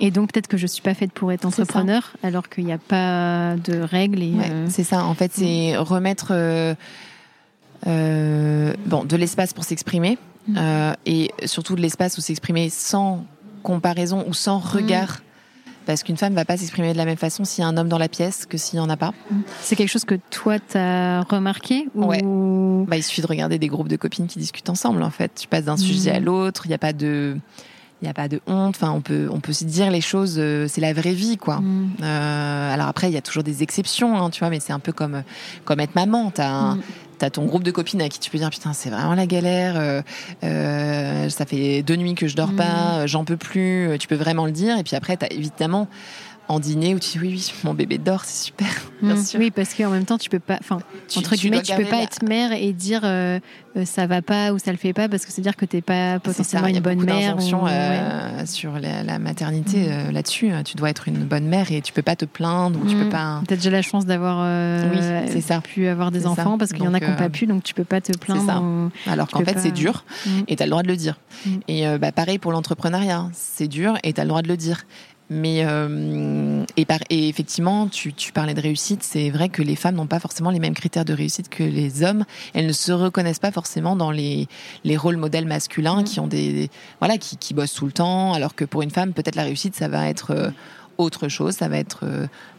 Et 0.00 0.10
donc, 0.10 0.32
peut-être 0.32 0.48
que 0.48 0.56
je 0.56 0.66
suis 0.66 0.82
pas 0.82 0.94
faite 0.94 1.12
pour 1.12 1.30
être 1.30 1.44
entrepreneur, 1.44 2.12
alors 2.22 2.48
qu'il 2.48 2.64
n'y 2.64 2.72
a 2.72 2.78
pas 2.78 3.54
de 3.56 3.80
règles. 3.80 4.22
Et, 4.22 4.32
Ouais, 4.32 4.50
euh, 4.50 4.66
C'est 4.68 4.84
ça, 4.84 5.04
en 5.04 5.14
fait, 5.14 5.32
c'est 5.32 5.76
remettre 5.76 6.28
euh, 6.32 6.74
euh, 7.86 8.74
bon, 8.86 9.04
de 9.04 9.16
l'espace 9.16 9.52
pour 9.52 9.64
s'exprimer 9.64 10.18
Mm. 10.46 10.92
et 11.06 11.30
surtout 11.46 11.74
de 11.74 11.80
l'espace 11.80 12.18
où 12.18 12.20
s'exprimer 12.20 12.68
sans 12.68 13.24
comparaison 13.62 14.26
ou 14.28 14.34
sans 14.34 14.58
regard. 14.58 15.22
Parce 15.86 16.02
qu'une 16.02 16.16
femme 16.16 16.34
va 16.34 16.44
pas 16.44 16.56
s'exprimer 16.56 16.92
de 16.92 16.98
la 16.98 17.04
même 17.04 17.16
façon 17.16 17.44
s'il 17.44 17.62
y 17.62 17.64
a 17.64 17.68
un 17.68 17.76
homme 17.76 17.88
dans 17.88 17.98
la 17.98 18.08
pièce 18.08 18.46
que 18.46 18.56
s'il 18.56 18.78
y 18.78 18.80
en 18.80 18.88
a 18.88 18.96
pas. 18.96 19.12
c'est 19.60 19.76
quelque 19.76 19.90
chose 19.90 20.04
que 20.04 20.14
toi, 20.30 20.58
tu 20.58 20.78
as 20.78 21.22
remarqué 21.22 21.88
ou... 21.94 22.06
Ouais. 22.06 22.22
Bah, 22.86 22.96
il 22.96 23.02
suffit 23.02 23.20
de 23.20 23.26
regarder 23.26 23.58
des 23.58 23.68
groupes 23.68 23.88
de 23.88 23.96
copines 23.96 24.26
qui 24.26 24.38
discutent 24.38 24.70
ensemble. 24.70 25.02
En 25.02 25.10
fait, 25.10 25.32
tu 25.34 25.48
passes 25.48 25.64
d'un 25.64 25.76
sujet 25.76 26.10
à 26.10 26.20
l'autre. 26.20 26.66
Il 26.66 26.68
n'y 26.68 26.74
a 26.74 26.78
pas 26.78 26.92
de, 26.92 27.38
il 28.02 28.06
y 28.06 28.10
a 28.10 28.14
pas 28.14 28.28
de 28.28 28.40
honte. 28.46 28.74
Enfin, 28.76 28.90
on 28.90 29.00
peut, 29.00 29.28
on 29.30 29.40
peut 29.40 29.52
se 29.52 29.64
dire 29.64 29.90
les 29.90 30.00
choses. 30.02 30.36
euh, 30.38 30.66
c'est 30.68 30.80
la 30.80 30.92
vraie 30.92 31.14
vie, 31.14 31.36
quoi. 31.38 31.60
Mm. 31.60 31.92
Euh, 32.02 32.74
alors 32.74 32.88
après, 32.88 33.08
il 33.08 33.14
y 33.14 33.16
a 33.16 33.22
toujours 33.22 33.42
des 33.44 33.62
exceptions, 33.62 34.16
hein, 34.16 34.30
tu 34.30 34.40
vois, 34.40 34.50
mais 34.50 34.60
c'est 34.60 34.72
un 34.72 34.78
peu 34.80 34.92
comme 34.92 35.22
comme 35.64 35.80
être 35.80 35.94
maman. 35.94 36.30
T'as 36.30 36.74
Mm. 36.74 36.82
T'as 37.16 37.30
ton 37.30 37.44
groupe 37.46 37.62
de 37.62 37.70
copines 37.70 38.02
à 38.02 38.08
qui 38.08 38.18
tu 38.18 38.28
peux 38.28 38.38
dire 38.38 38.50
putain 38.50 38.72
c'est 38.72 38.90
vraiment 38.90 39.14
la 39.14 39.26
galère, 39.26 39.76
euh, 39.78 40.02
euh, 40.42 41.28
ça 41.28 41.46
fait 41.46 41.82
deux 41.84 41.94
nuits 41.94 42.16
que 42.16 42.26
je 42.26 42.34
dors 42.34 42.50
Mm. 42.50 42.56
pas, 42.56 42.64
euh, 42.98 43.06
j'en 43.06 43.24
peux 43.24 43.36
plus, 43.36 43.88
euh, 43.88 43.98
tu 43.98 44.08
peux 44.08 44.16
vraiment 44.16 44.46
le 44.46 44.52
dire. 44.52 44.76
Et 44.78 44.82
puis 44.82 44.96
après 44.96 45.16
t'as 45.16 45.28
évidemment 45.30 45.86
en 46.48 46.60
dîner 46.60 46.94
où 46.94 46.98
tu 46.98 47.10
dis 47.12 47.18
oui 47.20 47.28
oui 47.34 47.52
mon 47.64 47.72
bébé 47.74 47.98
dort 47.98 48.24
c'est 48.24 48.44
super, 48.46 48.66
bien 49.02 49.14
Mm. 49.14 49.24
sûr. 49.24 49.40
Oui, 49.40 49.50
parce 49.50 49.74
qu'en 49.74 49.90
même 49.90 50.04
temps, 50.04 50.18
tu 50.18 50.28
peux 50.30 50.38
pas, 50.38 50.58
enfin, 50.60 50.78
entre 51.16 51.30
tu 51.34 51.40
guillemets, 51.42 51.62
tu 51.62 51.74
peux 51.74 51.84
pas 51.84 51.96
la- 51.98 52.02
être 52.02 52.22
mère 52.22 52.52
et 52.52 52.72
dire 52.72 53.00
euh, 53.04 53.38
euh, 53.76 53.84
ça 53.84 54.06
va 54.06 54.22
pas 54.22 54.52
ou 54.52 54.58
ça 54.58 54.70
le 54.70 54.76
fait 54.78 54.92
pas 54.92 55.08
parce 55.08 55.24
que 55.26 55.32
c'est 55.32 55.42
dire 55.42 55.56
que 55.56 55.64
t'es 55.64 55.80
pas 55.82 56.14
ça, 56.14 56.20
potentiellement 56.20 56.68
il 56.68 56.72
y 56.72 56.74
a 56.74 56.78
une 56.78 56.82
bonne 56.84 57.04
mère. 57.04 57.36
ou- 57.36 57.40
ouais. 57.64 57.70
euh, 57.70 58.46
sur 58.46 58.78
la, 58.78 59.02
la 59.02 59.18
maternité 59.18 59.88
Mm. 59.88 59.90
euh, 59.90 60.12
là-dessus. 60.12 60.52
Tu 60.64 60.76
dois 60.76 60.90
être 60.90 61.08
une 61.08 61.24
bonne 61.24 61.46
mère 61.46 61.70
et 61.72 61.80
tu 61.82 61.92
peux 61.92 62.02
pas 62.02 62.16
te 62.16 62.24
plaindre 62.24 62.78
ou 62.80 62.86
tu 62.88 62.94
Mm. 62.96 63.04
peux 63.04 63.08
pas. 63.08 63.42
T'as 63.48 63.56
déjà 63.56 63.70
la 63.70 63.82
chance 63.82 64.04
d'avoir 64.06 64.38
euh, 64.42 64.90
Oui, 64.92 65.30
c'est 65.32 65.40
ça. 65.40 65.60
pu 65.60 65.86
avoir 65.88 66.10
des 66.10 66.20
ça. 66.20 66.28
enfants 66.30 66.58
parce 66.58 66.72
qu'il 66.72 66.84
y 66.84 66.88
en 66.88 66.94
a 66.94 67.00
qui 67.00 67.06
n'ont 67.08 67.16
pas 67.16 67.30
pu, 67.30 67.46
donc 67.46 67.62
tu 67.62 67.74
peux 67.74 67.84
pas 67.84 68.00
te 68.00 68.16
plaindre. 68.16 68.44
ça. 68.46 68.60
ou- 68.60 68.90
Alors 69.10 69.28
qu'en 69.28 69.40
fait 69.44 69.54
pas- 69.54 69.60
c'est 69.60 69.70
dur 69.72 70.04
Mm. 70.26 70.30
et 70.48 70.56
t'as 70.56 70.64
le 70.66 70.70
droit 70.70 70.82
de 70.82 70.88
le 70.88 70.96
dire. 70.96 71.18
Mm. 71.46 71.50
Et 71.68 71.98
bah, 71.98 72.12
pareil 72.12 72.38
pour 72.38 72.52
l'entrepreneuriat, 72.52 73.28
c'est 73.32 73.68
dur 73.68 73.94
et 74.04 74.12
t'as 74.12 74.22
le 74.24 74.28
droit 74.28 74.42
de 74.42 74.48
le 74.48 74.56
dire. 74.56 74.84
Mais 75.30 75.64
euh, 75.64 76.64
et, 76.76 76.84
par, 76.84 76.98
et 77.08 77.28
effectivement, 77.28 77.88
tu, 77.88 78.12
tu 78.12 78.32
parlais 78.32 78.54
de 78.54 78.60
réussite. 78.60 79.02
C'est 79.02 79.30
vrai 79.30 79.48
que 79.48 79.62
les 79.62 79.76
femmes 79.76 79.94
n'ont 79.94 80.06
pas 80.06 80.20
forcément 80.20 80.50
les 80.50 80.60
mêmes 80.60 80.74
critères 80.74 81.04
de 81.04 81.14
réussite 81.14 81.48
que 81.48 81.64
les 81.64 82.02
hommes. 82.02 82.24
Elles 82.52 82.66
ne 82.66 82.72
se 82.72 82.92
reconnaissent 82.92 83.38
pas 83.38 83.52
forcément 83.52 83.96
dans 83.96 84.10
les, 84.10 84.48
les 84.84 84.96
rôles 84.96 85.16
modèles 85.16 85.46
masculins 85.46 85.94
Mm. 86.00 86.04
qui 86.04 86.20
ont 86.20 86.26
des 86.26 86.70
voilà 87.00 87.18
qui, 87.18 87.36
qui 87.36 87.54
bossent 87.54 87.74
tout 87.74 87.86
le 87.86 87.92
temps. 87.92 88.32
Alors 88.32 88.54
que 88.54 88.64
pour 88.64 88.82
une 88.82 88.90
femme, 88.90 89.12
peut-être 89.12 89.36
la 89.36 89.44
réussite, 89.44 89.74
ça 89.74 89.88
va 89.88 90.08
être 90.08 90.32
euh, 90.32 90.50
autre 90.98 91.28
chose. 91.28 91.54
Ça 91.54 91.68
va 91.68 91.78
être 91.78 92.04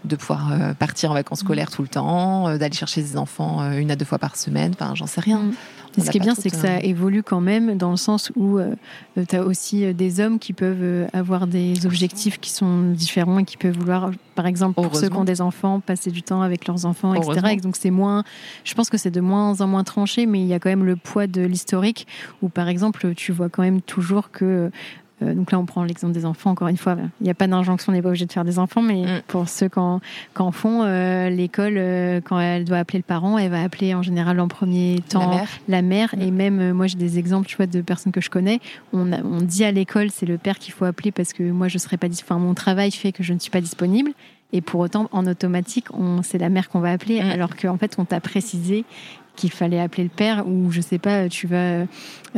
de 0.04 0.16
pouvoir 0.16 0.76
partir 0.78 1.12
en 1.12 1.14
vacances 1.14 1.40
scolaires 1.40 1.72
tout 1.72 1.82
le 1.82 1.88
temps, 1.88 2.58
d'aller 2.58 2.76
chercher 2.76 3.02
ses 3.02 3.18
enfants 3.18 3.72
une 3.72 3.92
à 3.92 3.96
deux 3.96 4.06
fois 4.06 4.20
par 4.20 4.36
semaine. 4.36 4.72
Enfin, 4.74 4.96
j'en 4.96 5.08
sais 5.08 5.22
rien. 5.22 5.40
Mm 5.40 5.54
ce 6.02 6.12
qui 6.12 6.18
est 6.18 6.22
bien, 6.22 6.36
c'est 6.36 6.50
que 6.50 6.56
ça 6.56 6.80
évolue 6.80 7.24
quand 7.24 7.42
même 7.42 7.78
dans 7.78 7.92
le 7.92 7.98
sens 7.98 8.32
où 8.36 8.58
euh, 8.58 8.76
tu 9.28 9.36
as 9.36 9.44
aussi 9.44 9.86
euh, 9.86 9.94
des 9.94 10.20
hommes 10.20 10.40
qui 10.40 10.54
peuvent 10.54 10.78
euh, 10.82 11.08
avoir 11.14 11.48
des 11.48 11.86
objectifs 11.86 12.40
qui 12.40 12.50
sont 12.50 12.92
différents 12.92 13.40
et 13.40 13.46
qui 13.46 13.58
peuvent 13.58 13.78
vouloir, 13.78 14.12
par 14.36 14.46
exemple, 14.46 14.82
pour 14.82 14.96
ceux 14.96 15.10
qui 15.10 15.18
ont 15.18 15.24
des 15.24 15.42
enfants, 15.42 15.80
passer 15.80 16.12
du 16.12 16.24
temps 16.24 16.42
avec 16.42 16.68
leurs 16.68 16.86
enfants, 16.86 17.14
etc. 17.14 17.54
Et 17.54 17.58
donc 17.58 17.76
c'est 17.76 17.92
moins, 17.92 18.24
je 18.64 18.74
pense 18.74 18.90
que 18.90 18.98
c'est 18.98 19.12
de 19.12 19.22
moins 19.22 19.62
en 19.62 19.68
moins 19.68 19.84
tranché, 19.84 20.26
mais 20.26 20.40
il 20.40 20.48
y 20.48 20.54
a 20.54 20.60
quand 20.60 20.70
même 20.70 20.86
le 20.86 20.96
poids 20.96 21.28
de 21.28 21.42
l'historique 21.42 22.08
où, 22.42 22.50
par 22.50 22.68
exemple, 22.68 23.14
tu 23.16 23.32
vois 23.32 23.50
quand 23.50 23.64
même 23.64 23.82
toujours 23.82 24.32
que 24.32 24.72
euh, 25.22 25.34
donc 25.34 25.52
là, 25.52 25.60
on 25.60 25.66
prend 25.66 25.84
l'exemple 25.84 26.14
des 26.14 26.26
enfants. 26.26 26.52
Encore 26.52 26.68
une 26.68 26.78
fois, 26.78 26.98
il 27.22 27.24
n'y 27.24 27.30
a 27.30 27.34
pas 27.34 27.48
d'injonction, 27.48 27.92
on 27.92 27.96
n'est 27.96 28.02
pas 28.02 28.10
obligé 28.10 28.26
de 28.26 28.32
faire 28.32 28.46
des 28.46 28.60
enfants, 28.60 28.82
mais 28.82 29.04
mm. 29.04 29.22
pour 29.28 29.48
ceux 29.48 29.70
qui 29.70 29.80
en, 29.80 30.02
font, 30.52 30.84
euh, 30.84 31.30
l'école, 31.30 31.76
euh, 31.78 32.22
quand 32.22 32.40
elle 32.40 32.66
doit 32.66 32.78
appeler 32.78 33.00
le 33.00 33.04
parent, 33.04 33.38
elle 33.38 33.52
va 33.52 33.64
appeler 33.64 33.96
en 33.96 34.02
général 34.02 34.40
en 34.40 34.48
premier 34.48 35.00
temps 35.08 35.40
la 35.68 35.82
mère. 35.82 36.14
Mm. 36.18 36.22
Et 36.22 36.32
même, 36.32 36.74
moi, 36.74 36.88
j'ai 36.88 36.98
des 36.98 37.18
exemples, 37.18 37.48
tu 37.48 37.56
vois, 37.56 37.68
de 37.68 37.82
personnes 37.82 38.12
que 38.12 38.22
je 38.22 38.30
connais. 38.30 38.60
On, 38.94 39.12
on 39.12 39.42
dit 39.42 39.64
à 39.64 39.72
l'école, 39.72 40.10
c'est 40.12 40.26
le 40.26 40.38
père 40.38 40.60
qu'il 40.60 40.74
faut 40.74 40.86
appeler 40.86 41.12
parce 41.12 41.34
que 41.34 41.44
moi, 41.44 41.68
je 41.68 41.78
serais 41.78 41.98
pas, 41.98 42.08
enfin, 42.08 42.38
mon 42.38 42.54
travail 42.54 42.92
fait 42.92 43.12
que 43.12 43.24
je 43.24 43.34
ne 43.34 43.40
suis 43.40 43.52
pas 43.52 43.62
disponible. 43.62 44.12
Et 44.54 44.62
pour 44.62 44.80
autant, 44.80 45.10
en 45.12 45.26
automatique, 45.28 45.88
c'est 46.24 46.38
la 46.38 46.50
mère 46.50 46.70
qu'on 46.70 46.80
va 46.80 46.92
appeler, 46.92 47.22
mm. 47.22 47.30
alors 47.30 47.56
qu'en 47.56 47.78
fait, 47.78 47.96
on 47.98 48.06
t'a 48.06 48.20
précisé 48.20 48.86
qu'il 49.36 49.52
fallait 49.52 49.80
appeler 49.80 50.04
le 50.04 50.10
père 50.10 50.48
ou 50.48 50.72
je 50.72 50.82
sais 50.82 50.98
pas, 50.98 51.30
tu 51.30 51.48
vas 51.48 51.56
euh, 51.58 51.86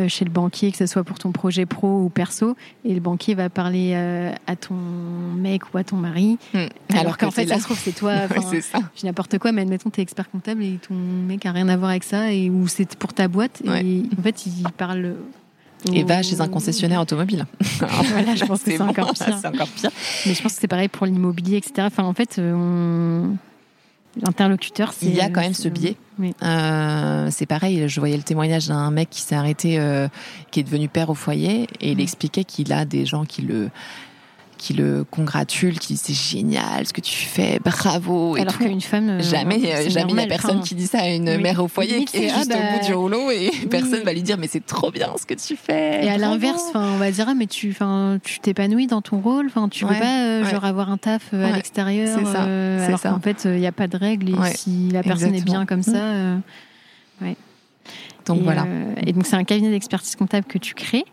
chez 0.08 0.26
le 0.26 0.32
banquier, 0.32 0.72
que 0.72 0.78
ce 0.78 0.86
soit 0.86 1.04
pour 1.04 1.20
ton 1.20 1.32
projet 1.32 1.66
pro 1.66 2.02
ou 2.02 2.10
perso, 2.10 2.56
et 2.86 2.94
le 2.94 3.00
banquier 3.00 3.36
va 3.36 3.50
parler 3.50 3.92
euh, 3.94 4.32
à 4.46 4.56
ton 4.56 4.76
mec 4.76 5.74
ou 5.74 5.78
à 5.78 5.84
ton 5.84 5.96
mari, 5.96 6.38
hmm. 6.54 6.98
alors, 6.98 7.18
qu'en 7.18 7.32
fait, 7.32 7.48
ça 7.48 7.58
se 7.58 7.64
trouve, 7.64 7.80
c'est 7.80 7.96
toi, 7.96 8.14
c'est 8.52 8.62
ça. 8.62 8.80
n'importe 9.04 9.38
quoi, 9.38 9.52
mais 9.52 9.62
admettons, 9.62 9.90
tu 9.90 10.00
es 10.00 10.04
expert 10.04 10.30
comptable 10.30 10.64
et 10.64 10.80
ton 10.88 10.94
mec 10.94 11.46
a 11.46 11.52
rien 11.52 11.70
à 11.70 11.78
voir 11.78 11.92
avec 11.92 12.04
ça, 12.04 12.32
et 12.32 12.50
ou 12.50 12.68
c'est 12.68 12.96
pour 12.96 13.14
ta 13.14 13.28
boîte, 13.28 13.62
et 13.66 14.04
en 14.18 14.22
fait, 14.22 14.46
il 14.46 14.64
parle 14.78 15.16
et 15.94 16.04
va 16.04 16.22
chez 16.24 16.42
un 16.42 16.48
concessionnaire 16.48 17.02
automobile. 17.02 17.46
voilà, 17.80 18.36
je 18.36 18.46
pense 18.46 18.64
que 18.64 18.72
c'est 18.76 18.82
encore, 18.82 19.10
encore, 19.10 19.68
pire. 19.68 19.92
Mais 20.26 20.34
je 20.34 20.42
pense 20.42 20.56
que 20.56 20.62
c'est 20.62 20.68
pareil 20.68 20.88
pour 20.88 21.06
l'immobilier, 21.06 21.58
etc. 21.58 21.74
Enfin, 21.82 22.04
en 22.04 22.14
fait, 22.14 22.40
euh, 22.40 22.54
on 22.54 23.38
L'interlocuteur, 24.22 24.94
c'est. 24.94 25.06
Il 25.06 25.16
y 25.16 25.22
a 25.22 25.30
quand 25.30 25.42
même 25.42 25.54
ce 25.54 25.70
biais. 25.70 25.96
Euh, 26.44 27.28
c'est 27.32 27.46
pareil, 27.46 27.88
je 27.88 28.00
voyais 28.00 28.18
le 28.18 28.24
témoignage 28.24 28.68
d'un 28.68 28.90
mec 28.92 29.10
qui 29.10 29.22
s'est 29.22 29.36
arrêté, 29.36 29.80
euh, 29.80 30.08
qui 30.52 30.60
est 30.60 30.64
devenu 30.64 30.88
père 30.88 31.10
au 31.10 31.16
foyer, 31.16 31.68
et 31.80 31.92
il 31.92 32.02
expliquait 32.02 32.44
qu'il 32.44 32.74
a 32.74 32.86
des 32.86 33.06
gens 33.06 33.26
qui 33.26 33.44
le 33.44 33.70
qui 34.58 34.74
le 34.74 35.04
congratule, 35.04 35.80
qui 35.80 35.94
dit 35.94 36.00
c'est 36.04 36.14
génial 36.14 36.86
ce 36.88 36.94
que 36.94 37.02
tu 37.02 37.26
fais, 37.26 37.60
bravo. 37.64 38.36
Et 38.36 38.42
Alors 38.42 38.58
qu'une 38.58 38.82
femme. 38.82 39.10
Euh, 39.10 39.22
jamais, 39.22 39.90
jamais 39.90 40.12
il 40.12 40.16
n'y 40.16 40.24
a 40.24 40.28
personne 40.28 40.62
qui 40.62 40.76
dit 40.76 40.88
ça 40.88 41.00
à 41.00 41.10
une 41.10 41.38
mère 41.38 41.64
au 41.64 41.68
foyer 41.68 42.06
qui 42.06 42.18
est, 42.18 42.30
juste 42.30 42.52
au 42.52 42.78
bout 42.78 42.86
du 42.86 42.94
rouleau 42.94 43.32
et 43.32 43.52
personne 43.70 44.04
va 44.04 44.14
lui 44.14 44.24
dire 44.24 44.38
mais 44.38 44.48
c'est 44.48 44.66
trop 44.66 44.92
bien 44.92 45.10
ce 45.20 45.26
que 45.26 45.36
tu 45.36 45.56
fais. 45.56 46.06
Et 46.06 46.10
à 46.10 46.18
l'inverse, 46.18 46.64
on 46.74 46.98
va 46.98 47.12
dire 47.12 47.26
ah, 47.30 47.36
mais 47.36 47.48
tu, 47.48 47.76
tu 48.24 48.40
t'épanouis 48.40 48.88
dans 48.88 49.02
ton 49.02 49.20
rôle, 49.20 49.48
enfin 49.48 49.70
tu 49.70 49.86
veux 49.86 49.96
pas 49.96 50.24
euh, 50.24 50.46
genre 50.46 50.66
avoir 50.66 50.92
un 50.92 50.98
taf 50.98 51.30
euh, 51.34 51.48
à 51.48 51.56
l'extérieur. 51.56 52.18
C'est 52.18 52.26
ça. 52.26 52.44
alors 52.44 53.02
qu'en 53.02 53.20
fait 53.20 53.46
il 53.46 53.60
n'y 53.60 53.68
a 53.68 53.72
pas 53.72 53.88
de 53.88 53.98
règles 53.98 54.30
et 54.30 54.56
si 54.56 54.90
la 54.92 55.04
personne 55.04 55.36
est 55.36 55.46
bien 55.46 55.66
comme 55.66 55.84
ça, 55.84 56.38
ouais. 57.22 57.36
Donc 58.26 58.42
voilà. 58.42 58.66
et 59.06 59.14
donc 59.14 59.26
c'est 59.26 59.36
un 59.36 59.46
cabinet 59.46 59.70
d'expertise 59.70 60.16
comptable 60.16 60.46
que 60.48 60.58
tu 60.58 60.74
crées. 60.74 61.06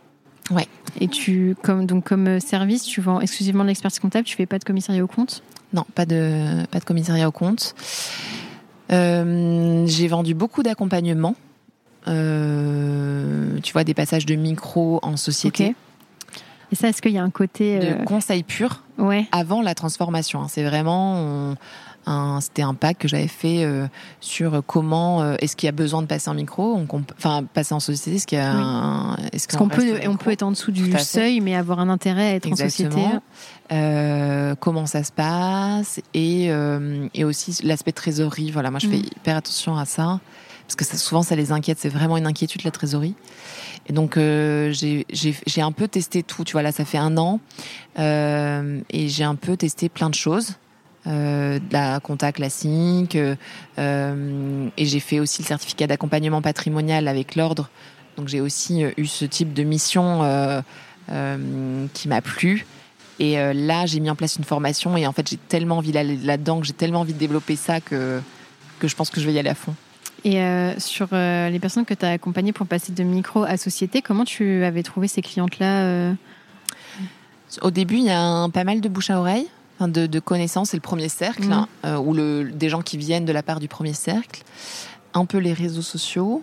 Ouais. 0.51 0.67
Et 1.01 1.09
tu, 1.09 1.57
comme, 1.63 1.87
donc, 1.87 2.05
comme 2.05 2.27
euh, 2.27 2.41
service, 2.41 2.85
tu 2.85 3.01
vends 3.01 3.21
exclusivement 3.21 3.63
de 3.65 3.69
l'expertise 3.69 3.99
comptable, 3.99 4.25
tu 4.25 4.37
fais 4.37 4.47
pas 4.47 4.59
de 4.59 4.65
commissariat 4.65 5.03
au 5.03 5.07
compte 5.07 5.43
Non, 5.73 5.85
pas 5.95 6.07
de, 6.07 6.67
pas 6.67 6.81
de 6.81 6.85
commissariat 6.85 7.29
au 7.29 7.33
compte. 7.33 7.75
Euh, 8.93 9.87
j'ai 9.87 10.09
vendu 10.09 10.35
beaucoup 10.35 10.63
d'accompagnement. 10.63 11.35
Euh, 12.07 13.59
tu 13.63 13.73
vois, 13.73 13.85
des 13.85 13.95
passages 13.95 14.27
de 14.27 14.35
micro 14.35 15.01
en 15.03 15.17
société. 15.17 15.75
Et 16.71 16.77
ça, 16.77 16.89
est-ce 16.89 17.01
qu'il 17.01 17.13
y 17.13 17.19
a 17.19 17.23
un 17.23 17.31
côté. 17.31 17.79
De 17.79 18.05
conseil 18.05 18.43
pur 18.43 18.83
ouais. 18.99 19.27
avant 19.33 19.63
la 19.63 19.75
transformation. 19.75 20.43
Hein. 20.43 20.49
C'est 20.49 20.65
vraiment 20.65 21.55
c'était 22.41 22.63
un 22.63 22.75
pack 22.75 22.99
que 22.99 23.09
j'avais 23.09 23.29
fait 23.29 23.65
euh, 23.65 23.87
sur 24.21 24.63
comment 24.67 25.23
euh, 25.23 25.37
est-ce 25.41 25.57
qu'il 25.57 25.67
y 25.67 25.69
a 25.69 25.73
besoin 25.73 26.03
de 26.03 26.07
passer 26.07 26.29
en 26.29 26.35
micro, 26.35 26.79
enfin 27.17 27.45
passer 27.45 27.75
en 27.75 27.81
société, 27.81 28.17
est-ce 28.17 28.27
qu'il 28.27 28.39
y 28.39 28.41
a, 28.41 29.17
est-ce 29.33 29.49
qu'on 29.49 29.69
peut, 29.69 30.01
on 30.07 30.17
peut 30.17 30.31
être 30.31 30.43
en 30.43 30.51
dessous 30.51 30.73
du 30.73 30.93
seuil, 30.99 31.41
mais 31.41 31.55
avoir 31.55 31.81
un 31.81 31.89
intérêt 31.89 32.33
à 32.33 32.35
être 32.35 32.51
en 32.51 32.57
société. 32.57 33.01
Euh, 33.73 34.55
comment 34.61 34.85
ça 34.85 35.03
se 35.05 35.13
passe 35.13 36.01
et, 36.13 36.51
et 37.15 37.25
aussi 37.25 37.59
l'aspect 37.63 37.93
trésorerie. 37.93 38.51
Voilà, 38.51 38.71
moi 38.71 38.79
je 38.79 38.89
fais 38.89 38.99
mm. 38.99 39.07
hyper 39.17 39.37
attention 39.37 39.77
à 39.77 39.85
ça 39.87 40.21
parce 40.67 40.77
que 40.77 40.85
ça, 40.85 40.97
souvent 40.97 41.23
ça 41.23 41.37
les 41.37 41.53
inquiète. 41.53 41.79
C'est 41.81 41.89
vraiment 41.89 42.17
une 42.17 42.27
inquiétude 42.27 42.65
la 42.65 42.71
trésorerie. 42.71 43.15
Et 43.87 43.93
donc 43.93 44.17
j'ai 44.17 45.63
un 45.63 45.73
peu 45.73 45.89
testé 45.89 46.23
tout. 46.23 46.45
Tu 46.45 46.53
vois 46.53 46.63
là, 46.63 46.73
ça 46.73 46.85
fait 46.85 46.99
un 46.99 47.17
an 47.17 47.41
et 47.97 49.09
j'ai 49.09 49.25
un 49.25 49.37
peu 49.37 49.57
testé 49.57 49.89
plein 49.89 50.11
de 50.11 50.15
choses. 50.15 50.57
Euh, 51.07 51.59
de 51.59 51.73
la 51.73 52.01
compta 52.01 52.33
classique. 52.33 53.15
Euh, 53.79 54.69
et 54.75 54.87
j'ai 54.87 55.01
fait 55.01 55.21
aussi 55.21 55.43
le 55.43 55.47
certificat 55.47 55.87
d'accompagnement 55.87 56.41
patrimonial 56.41 57.09
avec 57.09 57.37
l'ordre. 57.37 57.69
Donc 58.17 58.29
j'ai 58.29 58.41
aussi 58.41 58.83
euh, 58.83 58.91
eu 58.97 59.05
ce 59.05 59.27
type 59.27 59.53
de 59.53 59.65
mission 59.65 60.21
qui 61.93 62.09
m'a 62.09 62.23
plu. 62.23 62.65
Et 63.21 63.37
là, 63.37 63.85
j'ai 63.85 64.01
mis 64.01 64.09
en 64.09 64.17
place 64.17 64.37
une 64.37 64.45
formation 64.45 64.97
et 64.97 65.07
en 65.07 65.13
fait, 65.13 65.29
j'ai 65.29 65.37
tellement 65.37 65.77
envie 65.79 65.93
d'aller 65.93 66.17
là-dedans, 66.17 66.61
que 66.61 66.67
j'ai 66.67 66.73
tellement 66.73 67.01
envie 67.01 67.13
de 67.13 67.19
développer 67.19 67.55
ça 67.55 67.81
que, 67.81 68.21
que 68.81 68.89
je 68.89 68.97
pense 68.97 69.11
que 69.11 69.21
je 69.21 69.27
vais 69.27 69.35
y 69.35 69.39
aller 69.39 69.51
à 69.51 69.55
fond. 69.55 69.75
Et 70.25 70.41
sur 70.79 71.09
les 71.13 71.59
personnes 71.61 71.85
que 71.85 71.95
tu 71.95 72.07
as 72.07 72.13
accompagnées 72.13 72.53
pour 72.55 72.67
passer 72.67 72.93
de 72.93 73.05
micro 73.05 73.45
à 73.45 73.59
société, 73.59 74.01
comment 74.01 74.25
tu 74.25 74.65
avais 74.65 74.83
trouvé 74.83 75.07
ces 75.07 75.21
clientes-là 75.21 76.15
Au 77.61 77.71
début, 77.71 77.97
il 77.97 78.05
y 78.05 78.11
a 78.11 78.21
un, 78.21 78.49
pas 78.49 78.65
mal 78.65 78.81
de 78.81 78.89
bouche 78.89 79.11
à 79.11 79.21
oreille 79.21 79.47
de, 79.81 80.21
connaissances, 80.21 80.71
c'est 80.71 80.77
le 80.77 80.83
premier 80.83 81.09
cercle, 81.09 81.51
hein, 81.53 81.69
mm. 81.83 81.87
euh, 81.87 81.99
ou 81.99 82.15
le, 82.15 82.51
des 82.53 82.69
gens 82.69 82.83
qui 82.83 82.97
viennent 82.97 83.25
de 83.25 83.33
la 83.33 83.43
part 83.43 83.61
du 83.61 83.69
premier 83.69 83.93
cercle. 83.93 84.43
Un 85.15 85.25
peu 85.27 85.39
les 85.39 85.53
réseaux 85.53 85.83
sociaux. 85.83 86.43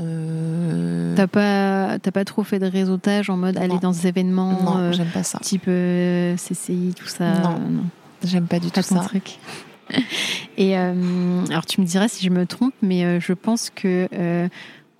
Euh... 0.00 1.14
T'as 1.16 1.26
pas, 1.26 1.98
pas 1.98 2.24
trop 2.24 2.44
fait 2.44 2.58
de 2.58 2.66
réseautage 2.66 3.30
en 3.30 3.36
mode 3.36 3.56
aller 3.56 3.78
dans 3.78 3.92
des 3.92 4.06
événements 4.06 4.62
non, 4.62 4.76
euh, 4.76 4.92
j'aime 4.92 5.08
pas 5.08 5.22
ça. 5.22 5.38
type 5.38 5.64
CCI, 5.64 6.94
tout 6.94 7.06
ça 7.06 7.32
Non, 7.40 7.60
j'aime 8.22 8.46
pas 8.46 8.58
du 8.58 8.70
tout 8.70 8.82
ça. 8.82 9.00
Truc. 9.00 9.38
Et 10.58 10.76
alors 10.76 11.64
tu 11.64 11.80
me 11.80 11.86
diras 11.86 12.08
si 12.08 12.24
je 12.24 12.30
me 12.30 12.44
trompe, 12.44 12.74
mais 12.82 13.20
je 13.20 13.32
pense 13.32 13.70
que 13.70 14.08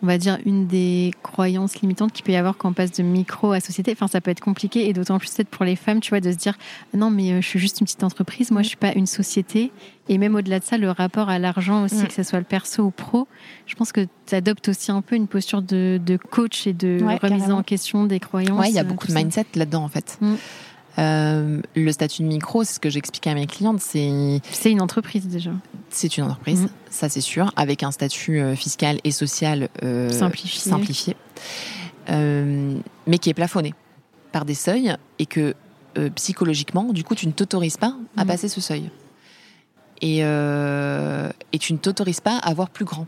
on 0.02 0.06
va 0.06 0.18
dire, 0.18 0.38
une 0.44 0.66
des 0.66 1.12
croyances 1.22 1.80
limitantes 1.80 2.12
qu'il 2.12 2.24
peut 2.24 2.32
y 2.32 2.36
avoir 2.36 2.58
quand 2.58 2.68
on 2.68 2.72
passe 2.74 2.92
de 2.92 3.02
micro 3.02 3.52
à 3.52 3.60
société. 3.60 3.92
Enfin, 3.92 4.08
ça 4.08 4.20
peut 4.20 4.30
être 4.30 4.40
compliqué 4.40 4.88
et 4.88 4.92
d'autant 4.92 5.18
plus 5.18 5.30
peut-être 5.30 5.48
pour 5.48 5.64
les 5.64 5.76
femmes, 5.76 6.00
tu 6.00 6.10
vois, 6.10 6.20
de 6.20 6.30
se 6.30 6.36
dire 6.36 6.58
non, 6.92 7.10
mais 7.10 7.32
euh, 7.32 7.40
je 7.40 7.46
suis 7.46 7.58
juste 7.58 7.80
une 7.80 7.86
petite 7.86 8.04
entreprise, 8.04 8.50
moi, 8.50 8.62
je 8.62 8.68
suis 8.68 8.76
pas 8.76 8.92
une 8.92 9.06
société. 9.06 9.72
Et 10.08 10.18
même 10.18 10.34
au-delà 10.34 10.60
de 10.60 10.64
ça, 10.64 10.76
le 10.76 10.90
rapport 10.90 11.30
à 11.30 11.38
l'argent 11.38 11.84
aussi, 11.84 12.02
mm. 12.02 12.06
que 12.08 12.12
ce 12.12 12.22
soit 12.22 12.38
le 12.38 12.44
perso 12.44 12.82
ou 12.82 12.90
pro, 12.90 13.26
je 13.66 13.74
pense 13.74 13.90
que 13.90 14.06
tu 14.26 14.34
adoptes 14.34 14.68
aussi 14.68 14.92
un 14.92 15.00
peu 15.00 15.16
une 15.16 15.28
posture 15.28 15.62
de, 15.62 15.98
coach 16.30 16.66
et 16.66 16.74
de 16.74 17.00
remise 17.22 17.50
en 17.50 17.62
question 17.62 18.04
des 18.04 18.20
croyances. 18.20 18.60
Oui, 18.60 18.68
il 18.68 18.74
y 18.74 18.78
a 18.78 18.84
beaucoup 18.84 19.06
de 19.06 19.14
mindset 19.14 19.46
là-dedans, 19.54 19.84
en 19.84 19.88
fait. 19.88 20.18
Mm. 20.20 20.34
Euh, 20.98 21.60
le 21.74 21.92
statut 21.92 22.22
de 22.22 22.28
micro, 22.28 22.64
c'est 22.64 22.74
ce 22.74 22.80
que 22.80 22.88
j'explique 22.88 23.26
à 23.26 23.34
mes 23.34 23.46
clientes, 23.46 23.80
c'est... 23.80 24.40
C'est 24.50 24.70
une 24.70 24.80
entreprise 24.80 25.26
déjà. 25.26 25.50
C'est 25.90 26.16
une 26.16 26.24
entreprise, 26.24 26.62
mm. 26.62 26.68
ça 26.90 27.08
c'est 27.08 27.20
sûr, 27.20 27.52
avec 27.56 27.82
un 27.82 27.90
statut 27.90 28.40
euh, 28.40 28.54
fiscal 28.54 28.98
et 29.04 29.10
social 29.10 29.68
euh, 29.82 30.10
simplifié, 30.10 30.60
simplifié 30.70 31.16
mais 32.08 33.18
qui 33.18 33.30
est 33.30 33.34
plafonné 33.34 33.74
par 34.30 34.44
des 34.44 34.54
seuils 34.54 34.94
et 35.18 35.26
que 35.26 35.54
psychologiquement, 36.14 36.92
du 36.92 37.02
coup, 37.02 37.16
tu 37.16 37.26
ne 37.26 37.32
t'autorises 37.32 37.78
pas 37.78 37.96
à 38.16 38.24
mm. 38.24 38.28
passer 38.28 38.48
ce 38.48 38.60
seuil. 38.60 38.90
Et, 40.02 40.18
et 40.20 41.58
tu 41.58 41.72
ne 41.72 41.78
t'autorises 41.78 42.20
pas 42.20 42.36
à 42.36 42.54
voir 42.54 42.70
plus 42.70 42.84
grand. 42.84 43.06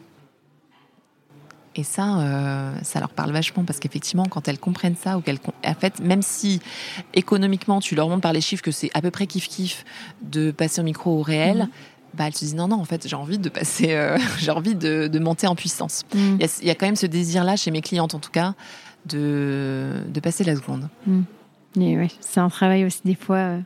Et 1.79 1.85
ça, 1.85 2.19
euh, 2.19 2.77
ça 2.83 2.99
leur 2.99 3.11
parle 3.11 3.31
vachement 3.31 3.63
parce 3.63 3.79
qu'effectivement, 3.79 4.25
quand 4.25 4.49
elles 4.49 4.59
comprennent 4.59 4.97
ça 5.01 5.17
ou 5.17 5.21
qu'elles, 5.21 5.39
en 5.65 5.75
fait, 5.75 6.01
même 6.01 6.23
si 6.23 6.61
économiquement 7.15 7.79
tu 7.79 7.95
leur 7.95 8.09
montres 8.09 8.23
par 8.23 8.33
les 8.33 8.41
chiffres 8.41 8.65
que 8.65 8.73
c'est 8.73 8.91
à 8.95 9.01
peu 9.01 9.13
près 9.13 9.29
kiff 9.29 9.47
kiff 9.47 9.85
de 10.21 10.51
passer 10.51 10.81
au 10.81 10.85
micro 10.85 11.17
au 11.21 11.23
réel. 11.23 11.59
Mhm. 11.59 11.69
Bah, 12.15 12.25
elles 12.27 12.35
se 12.35 12.41
disent 12.41 12.55
non 12.55 12.69
non 12.69 12.81
en 12.81 12.87
fait 12.87 13.07
j'ai 13.07 13.15
envie 13.15 13.39
de 13.39 13.51
passer 13.51 13.93
euh, 13.93 14.19
j'ai 14.39 14.51
envie 14.51 14.75
de, 14.75 15.19
monter 15.21 15.47
en 15.47 15.55
puissance 15.55 16.05
mhm. 16.15 16.39
il 16.41 16.67
y, 16.67 16.71
a 16.71 16.75
quand 16.75 16.87
même 16.87 16.97
ce 16.97 17.05
désir 17.05 17.45
là 17.45 17.55
chez 17.55 17.71
mes 17.71 17.83
clientes 17.83 18.15
en 18.15 18.19
tout 18.19 18.31
cas 18.31 18.55
de, 19.05 19.93
de 20.09 20.19
passer 20.19 20.43
la 20.43 20.57
seconde 20.57 20.89
mhm. 21.07 21.25
ouais, 21.77 22.09
c'est 22.21 22.41
un 22.41 22.49
travail 22.49 22.87
aussi 22.87 23.03
des 23.05 23.15
fois 23.15 23.37
euh, 23.37 23.61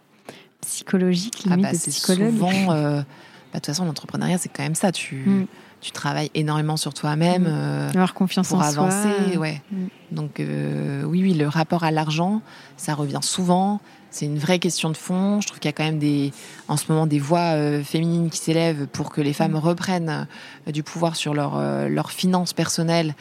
psychologique 0.60 1.44
ah 1.46 1.50
limite 1.50 1.66
ah 1.66 1.70
bah, 1.70 1.78
de 1.78 1.90
psychologue 1.90 2.32
souvent 2.32 2.66
bah, 2.66 3.04
de 3.04 3.04
toute 3.52 3.66
façon 3.66 3.84
l'entrepreneuriat 3.84 4.38
c'est 4.38 4.48
quand 4.48 4.64
même 4.64 4.74
ça 4.74 4.90
tu 4.90 5.46
tu 5.82 5.90
travailles 5.90 6.30
énormément 6.34 6.76
sur 6.76 6.94
toi-même. 6.94 7.42
Mmh. 7.42 7.48
Euh, 7.48 7.90
Avoir 7.90 8.14
confiance 8.14 8.48
pour 8.48 8.58
en 8.58 8.62
avancer, 8.62 9.36
ouais. 9.36 9.60
Mmh. 9.70 9.76
Donc 10.12 10.40
euh, 10.40 11.02
oui, 11.02 11.22
oui, 11.22 11.34
le 11.34 11.48
rapport 11.48 11.82
à 11.84 11.90
l'argent, 11.90 12.40
ça 12.76 12.94
revient 12.94 13.18
souvent. 13.20 13.80
c'est 14.10 14.26
une 14.26 14.38
vraie 14.38 14.60
question 14.60 14.90
de 14.90 14.96
fond. 14.96 15.40
Je 15.40 15.48
trouve 15.48 15.58
qu'il 15.58 15.68
y 15.68 15.70
a 15.70 15.72
quand 15.72 15.84
même 15.84 15.98
des, 15.98 16.32
en 16.68 16.76
ce 16.76 16.90
moment 16.90 17.06
des 17.06 17.18
voix 17.18 17.56
euh, 17.56 17.82
féminines 17.82 18.30
qui 18.30 18.38
s'élèvent 18.38 18.86
pour 18.86 19.10
que 19.10 19.20
les 19.20 19.32
femmes 19.32 19.56
reprennent 19.56 20.28
euh, 20.68 20.72
du 20.72 20.84
pouvoir 20.84 21.16
sur 21.16 21.34
leur, 21.34 21.60
leurs 21.88 22.12
finances 22.12 22.52
personnelles 22.52 23.14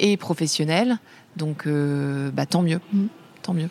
et 0.00 0.16
professionnelles. 0.16 0.98
Donc, 1.36 1.68
bah, 1.68 2.46
tant 2.46 2.62
mieux. 2.62 2.80
Tant 3.42 3.54
mieux. 3.54 3.68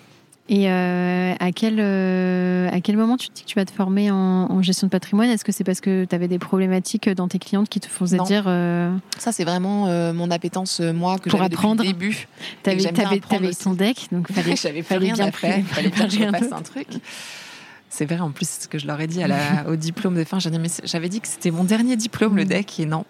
Et 0.49 0.69
euh, 0.69 1.33
à, 1.39 1.51
quel, 1.53 1.77
euh, 1.79 2.69
à 2.69 2.81
quel 2.81 2.97
moment 2.97 3.15
tu 3.15 3.29
te 3.29 3.33
dis 3.33 3.43
que 3.43 3.47
tu 3.47 3.55
vas 3.55 3.63
te 3.63 3.71
former 3.71 4.11
en, 4.11 4.17
en 4.51 4.61
gestion 4.61 4.87
de 4.87 4.91
patrimoine? 4.91 5.29
Est-ce 5.29 5.45
que 5.45 5.53
c'est 5.53 5.63
parce 5.63 5.79
que 5.79 6.03
tu 6.03 6.13
avais 6.13 6.27
des 6.27 6.37
problématiques 6.37 7.09
dans 7.09 7.29
tes 7.29 7.39
clientes 7.39 7.69
qui 7.69 7.79
te 7.79 7.87
faisaient 7.87 8.17
Non. 8.17 8.23
dire 8.25 8.43
euh, 8.47 8.93
Ça, 9.17 9.31
c'est 9.31 9.45
vraiment 9.45 9.87
euh, 9.87 10.11
mon 10.11 10.29
appétence, 10.31 10.81
euh, 10.81 10.91
moi, 10.91 11.17
que 11.17 11.29
j'avais 11.29 11.43
depuis 11.45 11.55
le 11.85 11.93
début. 11.93 12.27
T'avais- 12.61 12.75
apprendre 13.19 13.41
t'avais 13.41 13.47
aussi. 13.47 13.63
ton 13.63 13.73
deck, 13.73 14.07
donc 14.11 14.29
fallait, 14.31 14.55
fallait 14.83 15.05
rien 15.05 15.13
bien 15.13 15.25
Fallait 15.63 15.89
bien 15.89 16.05
que 16.07 16.11
je 16.11 16.17
d'autre. 16.49 16.53
un 16.57 16.61
truc. 16.61 16.87
C'est 17.95 18.05
vrai, 18.05 18.19
en 18.19 18.31
plus, 18.31 18.49
c'est 18.49 18.63
ce 18.63 18.67
que 18.67 18.79
je 18.79 18.87
leur 18.87 18.99
ai 18.99 19.05
dit 19.05 19.21
à 19.21 19.27
la, 19.27 19.37
au 19.69 19.75
diplôme 19.75 20.15
de 20.15 20.23
fin. 20.23 20.39
J'avais 20.39 21.09
dit 21.09 21.21
que 21.21 21.27
c'était 21.27 21.51
mon 21.51 21.63
dernier 21.63 21.95
diplôme, 21.95 22.35
le 22.35 22.43
Mm. 22.43 22.47
deck, 22.47 22.79
et 22.79 22.85
non. 22.87 23.05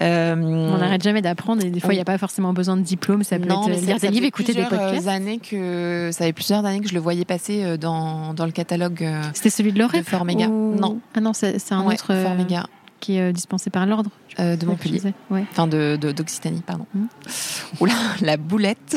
Euh, 0.00 0.34
On 0.36 0.78
n'arrête 0.78 1.02
jamais 1.02 1.22
d'apprendre 1.22 1.64
et 1.64 1.70
des 1.70 1.80
fois 1.80 1.92
il 1.92 1.96
n'y 1.96 2.00
a 2.02 2.04
pas 2.04 2.18
forcément 2.18 2.52
besoin 2.52 2.76
de 2.76 2.82
diplôme, 2.82 3.24
ça 3.24 3.38
peut 3.38 3.48
non, 3.48 3.68
être 3.68 3.74
ça- 3.80 3.86
lire 3.86 3.98
des 3.98 4.08
livres, 4.08 4.26
écouter 4.26 4.54
des 4.54 4.62
euh, 4.62 4.66
podcasts. 4.68 5.08
années 5.08 5.38
que 5.38 6.10
ça 6.12 6.24
fait 6.24 6.32
plusieurs 6.32 6.64
années 6.64 6.80
que 6.80 6.88
je 6.88 6.94
le 6.94 7.00
voyais 7.00 7.24
passer 7.24 7.64
euh, 7.64 7.76
dans, 7.76 8.32
dans 8.32 8.46
le 8.46 8.52
catalogue 8.52 9.02
euh, 9.02 9.20
C'était 9.34 9.50
celui 9.50 9.72
de 9.72 9.78
l'OREP 9.80 10.08
Forméga. 10.08 10.46
ou- 10.46 10.76
Non. 10.78 11.00
Ah 11.14 11.20
non, 11.20 11.32
c'est 11.32 11.56
un 11.72 11.82
ouais, 11.84 11.94
autre 11.94 12.12
euh, 12.12 12.22
Forméga, 12.24 12.66
qui 13.00 13.16
est 13.16 13.30
euh, 13.30 13.32
dispensé 13.32 13.70
par 13.70 13.86
l'ordre. 13.86 14.10
euh, 14.38 14.56
de 14.56 14.64
Montpellier. 14.66 15.00
Ouais. 15.30 15.44
Enfin, 15.50 15.66
de 15.66 15.96
d'Occitanie, 15.96 16.62
pardon. 16.64 16.86
Mm. 16.94 17.04
Oula, 17.80 17.92
la 18.20 18.36
boulette. 18.36 18.96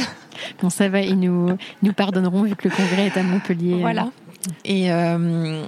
Bon, 0.62 0.70
ça 0.70 0.88
va, 0.90 1.02
ils 1.02 1.20
nous, 1.20 1.50
ils 1.82 1.88
nous 1.88 1.94
pardonneront 1.94 2.44
vu 2.44 2.56
que 2.56 2.68
le 2.70 2.76
congrès 2.76 3.08
est 3.08 3.18
à 3.18 3.24
Montpellier. 3.24 3.80
Voilà. 3.82 4.10
Et, 4.64 4.92
euh, 4.92 5.64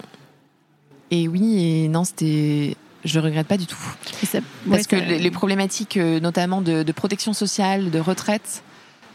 et 1.12 1.28
oui, 1.28 1.84
et 1.84 1.88
non, 1.88 2.04
c'était. 2.04 2.76
Je 3.06 3.20
regrette 3.20 3.48
pas 3.48 3.58
du 3.58 3.68
tout. 3.68 3.78
Ça- 4.26 4.40
Parce 4.70 4.82
ouais, 4.82 4.86
que 4.86 4.96
les, 4.98 5.20
les 5.20 5.32
problématiques, 5.32 5.98
euh, 5.98 6.20
notamment 6.20 6.62
de, 6.62 6.84
de 6.84 6.92
protection 6.92 7.32
sociale, 7.32 7.90
de 7.92 8.00
retraite, 8.00 8.64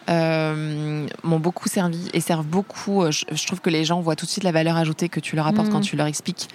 euh, 0.08 1.06
m'ont 1.22 1.38
beaucoup 1.40 1.68
servi 1.68 2.08
et 2.14 2.20
servent 2.20 2.46
beaucoup. 2.46 3.04
Je, 3.10 3.24
je 3.30 3.46
trouve 3.46 3.60
que 3.60 3.70
les 3.70 3.84
gens 3.84 4.00
voient 4.00 4.16
tout 4.16 4.24
de 4.24 4.30
suite 4.30 4.44
la 4.44 4.52
valeur 4.52 4.76
ajoutée 4.76 5.08
que 5.08 5.20
tu 5.20 5.36
leur 5.36 5.46
apportes 5.46 5.66
Mhm. 5.68 5.72
quand 5.74 5.80
tu 5.80 5.96
leur 5.96 6.06
expliques 6.06 6.48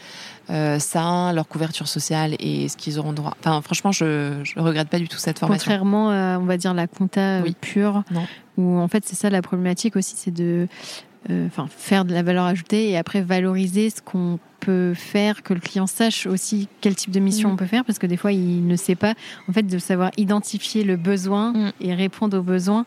euh, 0.49 0.79
ça, 0.79 1.31
leur 1.33 1.47
couverture 1.47 1.87
sociale 1.87 2.35
et 2.39 2.69
ce 2.69 2.77
qu'ils 2.77 2.97
auront 2.99 3.13
droit. 3.13 3.35
Enfin, 3.39 3.61
franchement, 3.61 3.91
je, 3.91 4.39
je 4.43 4.59
regrette 4.59 4.87
pas 4.89 4.97
du 4.99 5.07
tout 5.07 5.17
cette 5.17 5.39
formation. 5.39 5.65
Contrairement 5.65 6.09
à, 6.09 6.39
on 6.39 6.45
va 6.45 6.57
dire, 6.57 6.73
la 6.73 6.87
compta 6.87 7.41
Oui. 7.43 7.55
pure, 7.59 8.03
Non. 8.11 8.25
où 8.57 8.79
en 8.79 8.87
fait, 8.87 9.03
c'est 9.05 9.15
ça 9.15 9.29
la 9.29 9.41
problématique 9.41 9.95
aussi, 9.97 10.15
c'est 10.17 10.31
de 10.33 10.67
enfin, 11.29 11.67
faire 11.69 12.05
de 12.05 12.13
la 12.13 12.23
valeur 12.23 12.45
ajoutée 12.45 12.89
et 12.89 12.97
après 12.97 13.21
valoriser 13.21 13.89
ce 13.89 14.01
qu'on 14.01 14.39
peut 14.59 14.93
faire, 14.93 15.43
que 15.43 15.53
le 15.53 15.59
client 15.59 15.87
sache 15.87 16.25
aussi 16.25 16.67
quel 16.81 16.95
type 16.95 17.11
de 17.11 17.19
mission 17.19 17.49
Mm. 17.49 17.53
on 17.53 17.55
peut 17.55 17.65
faire, 17.65 17.85
parce 17.85 17.99
que 17.99 18.07
des 18.07 18.17
fois, 18.17 18.31
il 18.31 18.65
ne 18.65 18.75
sait 18.75 18.95
pas. 18.95 19.13
En 19.49 19.53
fait, 19.53 19.63
de 19.63 19.77
savoir 19.79 20.11
identifier 20.17 20.83
le 20.83 20.95
besoin 20.97 21.53
Mm. 21.53 21.71
et 21.81 21.93
répondre 21.93 22.37
aux 22.37 22.43
besoins. 22.43 22.85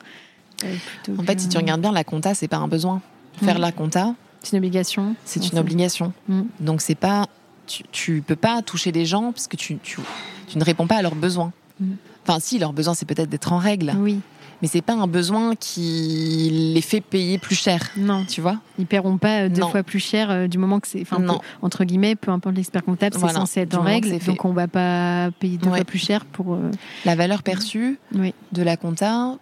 euh, 0.65 0.75
En 1.19 1.23
fait, 1.23 1.37
que- 1.37 1.41
si 1.43 1.49
tu 1.49 1.57
regardes 1.57 1.81
bien, 1.81 1.93
la 1.93 2.05
compta, 2.05 2.35
c'est 2.35 2.49
pas 2.49 2.59
un 2.59 2.69
besoin. 2.69 3.01
Faire 3.43 3.55
Mhm. 3.55 3.61
la 3.63 3.73
compta, 3.73 4.15
C'est 4.43 4.53
une 4.53 4.59
obligation. 4.59 5.15
c'est 5.25 5.51
une 5.53 5.59
obligation. 5.59 6.13
Mm. 6.29 6.43
Donc 6.61 6.83
c'est 6.83 6.95
pas, 6.95 7.27
tu, 7.67 7.83
tu 7.93 8.23
peux 8.27 8.37
pas 8.37 8.61
toucher 8.63 8.93
les 8.93 9.07
gens 9.07 9.33
parce 9.33 9.47
que 9.49 9.57
tu, 9.57 9.79
tu, 9.83 10.01
tu 10.49 10.59
ne 10.59 10.65
réponds 10.65 10.87
pas 10.87 10.97
à 10.97 11.03
leurs 11.03 11.15
besoins. 11.15 11.53
Mm. 11.81 11.93
Enfin, 12.27 12.41
si 12.41 12.59
leurs 12.59 12.75
besoins, 12.75 12.93
c'est 12.95 13.07
peut-être 13.07 13.31
d'être 13.31 13.53
en 13.55 13.59
règle, 13.59 13.95
Oui, 13.99 14.21
mais 14.63 14.69
c'est 14.69 14.83
pas 14.83 14.95
un 14.95 15.07
besoin 15.07 15.55
qui 15.57 16.73
les 16.75 16.81
fait 16.83 17.01
payer 17.01 17.39
plus 17.39 17.55
cher. 17.55 17.91
non, 17.97 18.25
Tu 18.29 18.41
vois? 18.41 18.59
Ils 18.79 18.87
paieront 18.87 19.19
pas 19.19 19.43
euh, 19.45 19.49
deux 19.49 19.61
Non. 19.63 19.69
fois 19.71 19.83
plus 19.83 20.01
cher 20.01 20.31
euh, 20.31 20.47
du 20.47 20.59
moment 20.59 20.81
que 20.81 20.89
c'est, 20.89 21.01
enfin, 21.03 21.23
entre 21.63 21.85
guillemets, 21.85 22.17
peu 22.17 22.31
importe 22.31 22.57
l'expert 22.57 22.85
comptable, 22.85 23.15
c'est 23.15 23.21
Voilà, 23.21 23.41
censé 23.41 23.61
être 23.61 23.71
du 23.71 23.77
en 23.77 23.83
règle, 23.83 24.19
donc 24.25 24.45
on 24.45 24.53
va 24.53 24.69
pas 24.69 25.31
payer 25.39 25.57
deux 25.59 25.69
Ouais. 25.71 25.77
fois 25.77 25.85
plus 25.85 25.99
cher 25.99 26.25
pour. 26.25 26.55
euh, 26.55 26.71
La 27.05 27.15
valeur 27.15 27.43
perçue 27.43 27.99
Oui. 28.15 28.35
de 28.53 28.63
la 28.63 28.77
compta, 28.77 29.37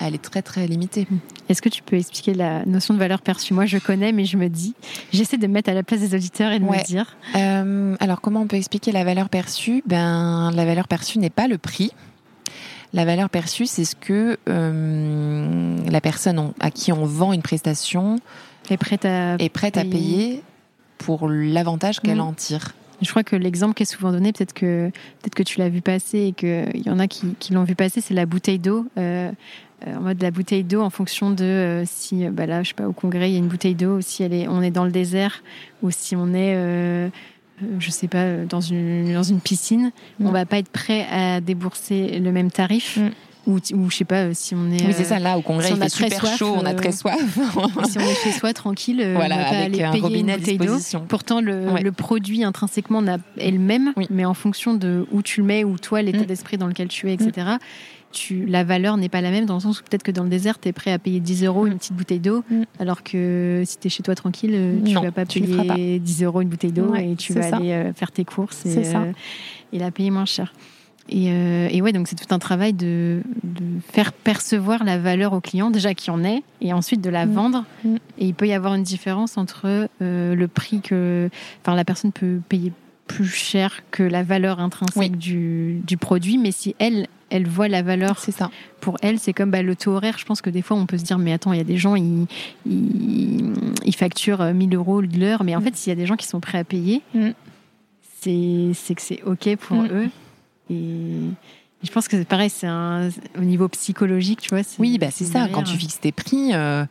elle 0.00 0.14
est 0.14 0.18
très 0.22 0.42
très 0.42 0.66
limitée. 0.66 1.06
Est-ce 1.48 1.62
que 1.62 1.68
tu 1.68 1.82
peux 1.82 1.96
expliquer 1.96 2.34
la 2.34 2.64
notion 2.66 2.94
de 2.94 2.98
valeur 2.98 3.22
perçue? 3.22 3.54
Moi, 3.54 3.64
je 3.66 3.78
connais, 3.78 4.10
mais 4.12 4.24
je 4.24 4.36
me 4.36 4.48
dis, 4.48 4.74
j'essaie 5.12 5.36
de 5.36 5.46
me 5.46 5.52
mettre 5.52 5.70
à 5.70 5.74
la 5.74 5.82
place 5.84 6.00
des 6.00 6.14
auditeurs 6.16 6.50
et 6.52 6.58
de 6.58 6.64
Ouais. 6.64 6.78
me 6.78 6.84
dire. 6.84 7.16
Euh, 7.36 7.94
alors 8.00 8.20
comment 8.20 8.40
on 8.40 8.46
peut 8.48 8.56
expliquer 8.56 8.90
la 8.92 9.04
valeur 9.04 9.28
perçue? 9.28 9.82
Ben 9.86 10.50
la 10.52 10.64
valeur 10.64 10.88
perçue 10.88 11.18
n'est 11.20 11.30
pas 11.30 11.46
le 11.48 11.58
prix. 11.58 11.92
La 12.94 13.04
valeur 13.04 13.28
perçue, 13.28 13.66
c'est 13.66 13.84
ce 13.84 13.94
que 13.96 14.38
euh, 14.48 15.76
la 15.90 16.00
personne 16.00 16.38
on- 16.38 16.54
à 16.60 16.70
qui 16.70 16.92
on 16.92 17.04
vend 17.04 17.32
une 17.32 17.42
prestation 17.42 18.20
est 18.70 18.76
prête 18.76 19.04
à. 19.04 19.34
est 19.38 19.48
prête 19.50 19.76
à 19.76 19.82
payer. 19.84 20.42
pour 20.98 21.28
l'avantage 21.28 22.00
qu'elle 22.00 22.14
Mhm. 22.18 22.20
en 22.28 22.32
tire. 22.32 22.72
Je 23.02 23.10
crois 23.10 23.24
que 23.24 23.36
l'exemple 23.36 23.74
qui 23.74 23.82
est 23.82 23.86
souvent 23.86 24.10
donné, 24.12 24.32
peut-être 24.32 24.54
que 24.54 24.88
peut-être 25.20 25.34
que 25.34 25.42
tu 25.42 25.58
l'as 25.58 25.68
vu 25.68 25.82
passer 25.82 26.28
et 26.28 26.32
qu'il 26.32 26.82
y 26.86 26.88
en 26.88 26.98
a 26.98 27.08
qui, 27.08 27.34
qui 27.40 27.52
l'ont 27.52 27.64
vu 27.64 27.74
passer, 27.74 28.00
c'est 28.00 28.14
la 28.14 28.24
bouteille 28.24 28.58
d'eau. 28.60 28.86
euh, 28.96 29.30
euh, 29.86 29.96
en 29.96 30.00
mode 30.00 30.22
la 30.22 30.30
bouteille 30.30 30.64
d'eau 30.64 30.80
en 30.80 30.88
fonction 30.88 31.30
de 31.30 31.44
euh, 31.44 31.82
si, 31.84 32.26
bah 32.28 32.46
là, 32.46 32.62
je 32.62 32.68
sais 32.68 32.74
pas, 32.74 32.88
au 32.88 32.92
congrès, 32.94 33.28
il 33.28 33.32
y 33.34 33.36
a 33.36 33.38
une 33.38 33.48
bouteille 33.48 33.74
d'eau, 33.74 34.00
si 34.00 34.22
elle 34.22 34.32
est, 34.32 34.48
on 34.48 34.62
est 34.62 34.70
dans 34.70 34.84
le 34.86 34.92
désert 34.92 35.42
ou 35.82 35.90
si 35.90 36.16
on 36.16 36.28
est, 36.32 36.54
euh, 36.56 37.08
je 37.78 37.90
sais 37.90 38.08
pas, 38.08 38.18
euh, 38.18 38.46
dans 38.46 38.60
une, 38.60 39.12
dans 39.14 39.22
une 39.22 39.40
piscine, 39.40 39.92
Mm. 40.18 40.26
on 40.26 40.30
va 40.32 40.44
pas 40.46 40.58
être 40.58 40.70
prêt 40.70 41.06
à 41.10 41.40
débourser 41.40 42.18
le 42.18 42.32
même 42.32 42.50
tarif. 42.50 42.96
Mm. 42.98 43.10
Ou, 43.46 43.58
ou 43.74 43.90
je 43.90 43.96
sais 43.96 44.04
pas, 44.06 44.22
euh, 44.22 44.30
si 44.32 44.54
on 44.54 44.70
est. 44.72 44.82
Oui, 44.86 44.94
c'est 44.94 45.02
euh, 45.02 45.04
ça. 45.04 45.18
Là, 45.18 45.36
au 45.36 45.42
congrès, 45.42 45.66
si 45.66 45.74
il 45.74 45.78
on 45.78 45.80
a 45.82 45.84
fait 45.90 45.90
très 45.90 46.04
super 46.08 46.20
soif, 46.20 46.38
chaud, 46.38 46.54
on 46.58 46.64
a 46.64 46.72
euh, 46.72 46.76
très 46.76 46.92
soif. 46.92 47.14
si 47.90 47.98
on 47.98 48.00
est 48.00 48.14
chez 48.24 48.32
soi 48.32 48.54
tranquille, 48.54 49.02
euh, 49.04 49.12
voilà, 49.14 49.34
on 49.34 49.38
va 49.38 49.44
pas 49.44 49.50
avec 49.50 49.66
aller 49.74 49.82
un 49.84 49.90
payer 49.90 50.02
robinet 50.02 50.32
une 50.32 50.38
bouteille 50.38 50.56
d'eau. 50.56 50.76
Pourtant, 51.08 51.42
le, 51.42 51.68
Ouais. 51.68 51.82
le 51.82 51.92
produit 51.92 52.42
intrinsèquement 52.42 53.02
est 53.36 53.50
le 53.50 53.58
même, 53.58 53.92
Oui. 53.98 54.06
mais 54.08 54.24
en 54.24 54.32
fonction 54.32 54.72
de 54.72 55.06
où 55.12 55.20
tu 55.20 55.40
le 55.42 55.46
mets, 55.46 55.62
ou 55.62 55.76
toi, 55.78 56.00
l'état 56.00 56.20
Mm. 56.20 56.24
d'esprit 56.24 56.56
dans 56.56 56.68
lequel 56.68 56.88
tu 56.88 57.10
es, 57.10 57.12
etc., 57.12 57.46
tu, 58.14 58.46
la 58.46 58.64
valeur 58.64 58.96
n'est 58.96 59.08
pas 59.08 59.20
la 59.20 59.30
même 59.30 59.44
dans 59.46 59.54
le 59.54 59.60
sens 59.60 59.80
où 59.80 59.82
peut-être 59.82 60.02
que 60.02 60.10
dans 60.12 60.22
le 60.24 60.30
désert, 60.30 60.58
tu 60.60 60.68
es 60.68 60.72
prêt 60.72 60.92
à 60.92 60.98
payer 60.98 61.20
10 61.20 61.44
euros 61.44 61.66
une 61.66 61.76
petite 61.76 61.94
bouteille 61.94 62.20
d'eau, 62.20 62.42
Mm. 62.50 62.62
alors 62.78 63.02
que 63.02 63.62
si 63.66 63.78
tu 63.78 63.86
es 63.86 63.90
chez 63.90 64.02
toi 64.02 64.14
tranquille, 64.14 64.52
euh, 64.54 64.78
tu 64.84 64.92
Non, 64.94 65.02
vas 65.02 65.12
pas 65.12 65.26
tu 65.26 65.40
payer 65.40 65.98
10 65.98 66.22
euros 66.24 66.40
une 66.40 66.48
bouteille 66.48 66.72
d'eau 66.72 66.86
Ouais, 66.92 67.10
et 67.10 67.16
tu 67.16 67.32
vas 67.34 67.50
ça. 67.50 67.56
aller 67.56 67.72
euh, 67.72 67.92
faire 67.92 68.10
tes 68.12 68.24
courses 68.24 68.64
et, 68.66 68.70
C'est 68.70 68.84
ça. 68.84 69.02
euh, 69.02 69.12
et 69.72 69.78
la 69.78 69.90
payer 69.90 70.10
moins 70.10 70.24
cher. 70.24 70.52
Et, 71.10 71.26
euh, 71.30 71.68
et 71.70 71.82
ouais, 71.82 71.92
donc 71.92 72.08
c'est 72.08 72.16
tout 72.16 72.32
un 72.34 72.38
travail 72.38 72.72
de, 72.72 73.20
de 73.42 73.62
faire 73.92 74.12
percevoir 74.14 74.84
la 74.84 74.96
valeur 74.96 75.34
au 75.34 75.40
client, 75.40 75.70
déjà 75.70 75.92
qui 75.92 76.10
en 76.10 76.24
est, 76.24 76.42
et 76.62 76.72
ensuite 76.72 77.02
de 77.02 77.10
la 77.10 77.26
Mm. 77.26 77.32
vendre. 77.34 77.64
Mm. 77.84 77.96
Et 78.18 78.26
il 78.26 78.34
peut 78.34 78.46
y 78.46 78.54
avoir 78.54 78.74
une 78.74 78.84
différence 78.84 79.36
entre 79.36 79.88
euh, 80.00 80.34
le 80.34 80.48
prix 80.48 80.80
que. 80.80 81.28
Enfin, 81.62 81.76
la 81.76 81.84
personne 81.84 82.10
peut 82.12 82.38
payer 82.48 82.72
plus 83.06 83.26
cher 83.28 83.82
que 83.90 84.02
la 84.02 84.22
valeur 84.22 84.60
intrinsèque 84.60 84.96
Oui. 84.96 85.10
du, 85.10 85.82
du 85.86 85.98
produit, 85.98 86.38
mais 86.38 86.52
si 86.52 86.74
elle, 86.78 87.06
elle 87.34 87.48
voit 87.48 87.68
la 87.68 87.82
valeur 87.82 88.18
C'est 88.18 88.32
ça. 88.32 88.50
pour 88.80 88.96
elle, 89.02 89.18
c'est 89.18 89.32
comme 89.32 89.50
bah, 89.50 89.62
le 89.62 89.74
taux 89.76 89.92
horaire. 89.92 90.16
Je 90.18 90.24
pense 90.24 90.40
que 90.40 90.50
des 90.50 90.62
fois, 90.62 90.76
on 90.76 90.86
peut 90.86 90.98
se 90.98 91.04
dire, 91.04 91.18
mais 91.18 91.32
attends, 91.32 91.52
il 91.52 91.58
y 91.58 91.60
a 91.60 91.64
des 91.64 91.76
gens, 91.76 91.96
ils, 91.96 92.26
ils, 92.64 93.52
ils 93.84 93.94
facturent 93.96 94.40
euh, 94.40 94.52
1000 94.52 94.74
euros 94.74 95.02
de 95.02 95.18
l'heure, 95.18 95.42
mais 95.44 95.54
en 95.56 95.60
Mm. 95.60 95.64
fait, 95.64 95.76
s'il 95.76 95.90
y 95.90 95.92
a 95.92 95.96
des 95.96 96.06
gens 96.06 96.16
qui 96.16 96.26
sont 96.26 96.40
prêts 96.40 96.58
à 96.58 96.64
payer, 96.64 97.02
Mm. 97.14 97.30
c'est 98.20 98.70
c'est 98.74 98.94
que 98.94 99.02
c'est 99.02 99.22
OK 99.24 99.56
pour 99.56 99.76
Mm. 99.82 99.88
eux. 99.92 100.10
Et, 100.70 101.18
je 101.82 101.90
pense 101.90 102.08
que 102.08 102.16
c'est 102.16 102.24
pareil, 102.26 102.48
c'est 102.50 102.66
un- 102.66 103.10
au 103.36 103.42
niveau 103.42 103.68
psychologique, 103.68 104.40
tu 104.40 104.48
vois. 104.50 104.62
Oui, 104.78 104.96
bah, 104.98 105.08
c'est 105.10 105.24
ça. 105.24 105.40
derrière. 105.40 105.52
Quand 105.54 105.62
tu 105.64 105.76
fixes 105.76 106.00
tes 106.00 106.12
prix, 106.12 106.50
euh, 106.54 106.86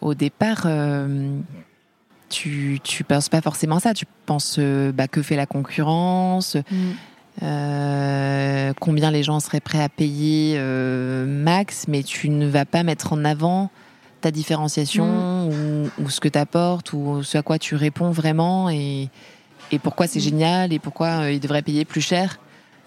au 0.00 0.14
départ, 0.14 0.62
euh, 0.66 1.36
tu 2.28 2.80
tu 2.82 3.04
penses 3.04 3.28
pas 3.28 3.40
forcément 3.40 3.76
à 3.76 3.80
ça. 3.80 3.94
Tu 3.94 4.06
penses 4.26 4.56
euh, 4.58 4.90
bah, 4.92 5.06
que 5.08 5.22
fait 5.22 5.36
la 5.36 5.46
concurrence. 5.46 6.56
Euh, 7.42 8.72
combien 8.80 9.10
les 9.10 9.22
gens 9.22 9.40
seraient 9.40 9.60
prêts 9.60 9.82
à 9.82 9.88
payer 9.88 10.54
euh, 10.58 11.24
max, 11.26 11.86
mais 11.88 12.02
tu 12.02 12.28
ne 12.28 12.46
vas 12.46 12.64
pas 12.64 12.82
mettre 12.82 13.12
en 13.12 13.24
avant 13.24 13.70
ta 14.20 14.30
différenciation 14.30 15.48
ou, 15.48 15.88
ou 16.02 16.10
ce 16.10 16.20
que 16.20 16.28
tu 16.28 16.38
apportes 16.38 16.92
ou 16.92 17.22
ce 17.22 17.38
à 17.38 17.42
quoi 17.42 17.58
tu 17.58 17.74
réponds 17.74 18.10
vraiment 18.10 18.68
et, 18.68 19.08
et 19.72 19.78
pourquoi 19.78 20.06
c'est 20.06 20.18
Mm. 20.18 20.22
génial 20.22 20.72
et 20.72 20.78
pourquoi 20.78 21.22
euh, 21.22 21.32
ils 21.32 21.40
devraient 21.40 21.62
payer 21.62 21.84
plus 21.86 22.02
cher 22.02 22.38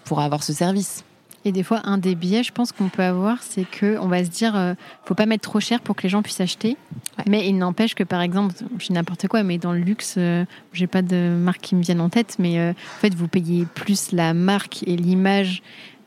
pour 0.04 0.20
avoir 0.20 0.42
ce 0.44 0.52
service. 0.52 1.04
Et 1.46 1.52
des 1.52 1.62
fois, 1.62 1.82
un 1.84 1.98
des 1.98 2.14
biais, 2.14 2.42
je 2.42 2.52
pense 2.52 2.72
qu'on 2.72 2.88
peut 2.88 3.02
avoir, 3.02 3.42
c'est 3.42 3.64
que 3.64 3.98
on 4.00 4.08
va 4.08 4.24
se 4.24 4.30
dire, 4.30 4.56
euh, 4.56 4.74
faut 5.04 5.14
pas 5.14 5.26
mettre 5.26 5.42
trop 5.42 5.60
cher 5.60 5.80
pour 5.80 5.94
que 5.94 6.02
les 6.02 6.08
gens 6.08 6.22
puissent 6.22 6.40
acheter. 6.40 6.76
Ouais. 7.18 7.24
Mais 7.28 7.46
il 7.46 7.58
n'empêche 7.58 7.94
que, 7.94 8.04
par 8.04 8.22
exemple, 8.22 8.54
je 8.78 8.86
dis 8.86 8.92
n'importe 8.92 9.28
quoi, 9.28 9.42
mais 9.42 9.58
dans 9.58 9.72
le 9.72 9.80
luxe, 9.80 10.14
euh, 10.16 10.44
j'ai 10.72 10.86
pas 10.86 11.02
de 11.02 11.36
marque 11.36 11.60
qui 11.60 11.74
me 11.74 11.82
viennent 11.82 12.00
en 12.00 12.08
tête, 12.08 12.36
mais 12.38 12.58
euh, 12.58 12.70
en 12.70 13.00
fait, 13.00 13.14
vous 13.14 13.28
payez 13.28 13.66
plus 13.66 14.12
la 14.12 14.32
marque 14.32 14.84
et 14.86 14.96
l'image 14.96 15.62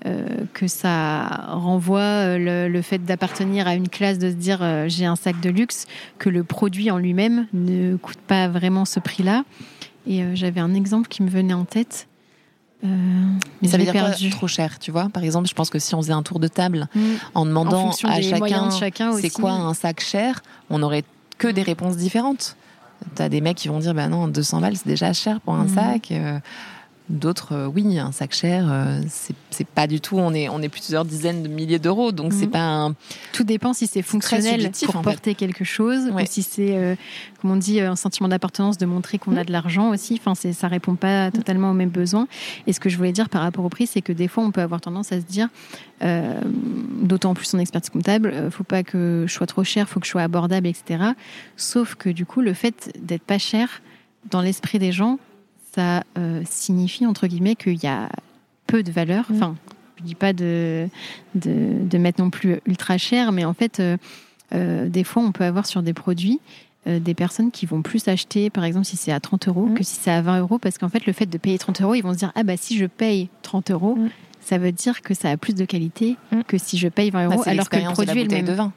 euh, 0.06 0.26
que 0.54 0.68
ça 0.68 1.28
renvoie, 1.50 2.00
euh, 2.00 2.38
le, 2.38 2.68
le 2.72 2.82
fait 2.82 3.04
d'appartenir 3.06 3.68
à 3.68 3.76
une 3.76 3.90
classe, 3.90 4.18
de 4.18 4.32
se 4.32 4.36
dire 4.36 4.60
j'ai 4.88 5.06
un 5.06 5.16
sac 5.16 5.40
de 5.40 5.50
luxe, 5.50 5.86
que 6.18 6.30
le 6.30 6.44
produit 6.44 6.90
en 6.90 6.98
lui-même 6.98 7.48
ne 7.54 7.96
coûte 7.96 8.20
pas 8.20 8.48
vraiment 8.48 8.86
ce 8.86 9.00
prix-là. 9.00 9.44
Et 10.08 10.24
j'avais 10.36 10.62
un 10.62 10.74
exemple 10.74 11.10
qui 11.10 11.22
me 11.22 11.30
venait 11.30 11.54
en 11.54 11.66
tête. 11.66 12.08
Euh, 12.84 12.88
Mais 13.61 13.67
ça 13.69 13.78
veut 13.78 13.84
dire 13.84 13.93
quoi, 13.93 14.03
perdu. 14.03 14.30
trop 14.30 14.47
cher, 14.47 14.78
tu 14.80 14.91
vois? 14.91 15.09
Par 15.09 15.23
exemple, 15.23 15.47
je 15.49 15.53
pense 15.55 15.69
que 15.69 15.80
si 15.80 15.95
on 15.95 16.01
faisait 16.01 16.13
un 16.13 16.21
tour 16.23 16.39
de 16.39 16.47
table 16.47 16.88
Mm. 16.93 16.99
en 17.34 17.45
demandant 17.45 17.89
à 17.89 18.21
chacun 18.21 18.67
de 18.67 18.71
chacun 18.71 19.13
c'est 19.19 19.30
quoi 19.32 19.51
un 19.51 19.73
sac 19.73 19.99
cher, 20.01 20.41
on 20.69 20.84
aurait 20.84 21.03
que 21.39 21.47
des 21.47 21.63
réponses 21.63 21.97
différentes. 21.97 22.55
T'as 23.15 23.30
des 23.30 23.41
mecs 23.41 23.57
qui 23.57 23.67
vont 23.67 23.80
dire 23.80 23.93
bah 23.93 24.07
non 24.07 24.28
200 24.28 24.59
balles 24.61 24.75
c'est 24.75 24.88
déjà 24.88 25.13
cher 25.13 25.39
pour 25.41 25.53
un 25.55 25.63
Mhm. 25.63 25.69
sac. 25.75 26.11
Euh, 26.11 26.39
D'autres, 27.10 27.53
euh, 27.53 27.68
oui, 27.68 27.97
un 27.99 28.12
sac 28.12 28.34
cher, 28.34 28.68
euh, 28.70 29.01
c'est 29.49 29.66
pas 29.68 29.88
du 29.88 30.01
tout. 30.01 30.18
On 30.18 30.34
est, 30.34 30.49
on 30.49 30.62
est 30.62 30.68
plusieurs 30.68 31.05
dizaines 31.05 31.41
de 31.41 31.47
milliers 31.47 31.80
d'euros, 31.80 32.12
donc 32.12 32.34
c'est 32.34 32.47
Mhm. 32.47 32.51
pas 32.51 32.60
un. 32.64 32.95
Tout 33.32 33.45
dépend 33.45 33.72
si 33.72 33.88
c'est 33.88 34.01
fonctionnel 34.01 34.55
subjectif, 34.55 34.88
pour 34.91 34.95
fait. 34.97 35.03
porter 35.03 35.34
quelque 35.36 35.64
chose 35.64 36.12
Ouais. 36.12 36.24
ou 36.24 36.26
si 36.30 36.43
c'est, 36.43 36.76
euh, 36.76 36.95
comme 37.41 37.51
on 37.51 37.55
dit, 37.55 37.80
un 37.80 37.95
sentiment 37.95 38.28
d'appartenance, 38.28 38.78
de 38.78 38.86
montrer 38.86 39.20
qu'on 39.20 39.38
a 39.38 39.45
de 39.45 39.53
l'argent 39.53 39.89
aussi. 39.91 40.16
Enfin, 40.20 40.36
c'est, 40.36 40.51
ça 40.51 40.68
répond 40.68 40.95
pas 40.95 41.32
totalement 41.32 41.72
aux 41.72 41.74
mêmes 41.74 41.89
besoins. 41.89 42.28
Et 42.68 42.74
ce 42.74 42.82
que 42.82 42.89
je 42.89 42.97
voulais 42.97 43.14
dire 43.14 43.30
par 43.30 43.41
rapport 43.41 43.64
au 43.64 43.70
prix, 43.70 43.88
c'est 43.88 44.01
que 44.01 44.12
des 44.12 44.28
fois, 44.28 44.43
on 44.43 44.51
peut 44.51 44.62
avoir 44.62 44.82
tendance 44.82 45.14
à 45.14 45.22
se 45.22 45.26
dire, 45.26 45.47
d'autant 47.01 47.34
plus 47.34 47.53
en 47.53 47.60
expertise 47.60 47.89
comptable, 47.89 48.34
faut 48.51 48.64
pas 48.66 48.84
que 48.84 49.24
je 49.28 49.34
sois 49.34 49.47
trop 49.47 49.64
cher, 49.64 49.88
faut 49.88 49.99
que 49.99 50.05
je 50.05 50.12
sois 50.12 50.24
abordable, 50.24 50.68
etc. 50.68 51.12
Sauf 51.55 51.95
que 51.95 52.10
du 52.10 52.26
coup, 52.26 52.41
le 52.41 52.53
fait 52.53 52.91
d'être 53.01 53.24
pas 53.24 53.38
cher 53.38 53.82
dans 54.30 54.41
l'esprit 54.41 54.78
des 54.80 54.91
gens, 54.91 55.20
ça 55.78 56.03
euh, 56.17 56.41
signifie 56.49 57.05
entre 57.05 57.28
guillemets 57.28 57.55
qu'il 57.55 57.82
y 57.82 57.88
a 57.88 58.09
peu 58.65 58.82
de 58.84 58.91
valeur. 58.91 59.25
Mm. 59.30 59.36
Enfin, 59.36 59.55
je 59.99 60.03
dis 60.03 60.15
pas 60.15 60.34
de, 60.34 60.88
de, 61.36 61.78
de 61.88 61.97
mettre 61.97 62.21
non 62.21 62.30
plus 62.30 62.59
ultra 62.65 62.97
cher, 62.97 63.32
mais 63.32 63.45
en 63.45 63.53
fait, 63.53 63.80
euh, 63.80 63.97
euh, 64.53 64.89
des 64.89 65.03
fois, 65.03 65.23
on 65.23 65.32
peut 65.32 65.43
avoir 65.43 65.65
sur 65.65 65.82
des 65.84 65.93
produits 65.93 66.39
euh, 66.88 66.99
des 66.99 67.13
personnes 67.13 67.51
qui 67.51 67.65
vont 67.65 67.82
plus 67.82 68.07
acheter, 68.07 68.49
par 68.49 68.63
exemple, 68.63 68.86
si 68.86 68.95
c'est 68.97 69.11
à 69.11 69.19
30 69.19 69.47
euros 69.49 69.65
Mm. 69.67 69.73
que 69.75 69.84
si 69.84 69.95
c'est 70.01 70.11
à 70.11 70.21
20 70.21 70.39
euros, 70.39 70.57
parce 70.57 70.78
qu'en 70.78 70.89
fait, 70.89 71.05
le 71.05 71.13
fait 71.13 71.25
de 71.25 71.38
payer 71.38 71.57
30 71.57 71.82
euros, 71.82 71.95
ils 71.95 72.01
vont 72.01 72.13
se 72.13 72.17
dire 72.19 72.32
ah 72.36 72.43
bah 72.43 72.57
si 72.57 72.78
je 72.78 72.86
paye 72.86 73.30
30 73.43 73.71
euros, 73.71 73.95
Mm. 73.95 74.09
ça 74.41 74.57
veut 74.57 74.71
dire 74.71 75.01
que 75.01 75.13
ça 75.13 75.30
a 75.30 75.38
plus 75.38 75.53
de 75.53 75.65
qualité 75.65 76.15
Mm. 76.32 76.41
que 76.47 76.57
si 76.57 76.78
je 76.78 76.88
paye 76.88 77.09
20 77.11 77.28
Bah, 77.28 77.36
euros, 77.36 77.43
alors 77.45 77.69
que 77.69 77.75
le 77.75 77.82
l'expérience 77.84 77.97
de 77.97 78.01
la 78.03 78.05
produit 78.05 78.21
est 78.21 78.23
le 78.23 78.30
bouteille 78.30 78.43
même. 78.43 78.51
de 78.51 78.57
vin. 78.57 78.73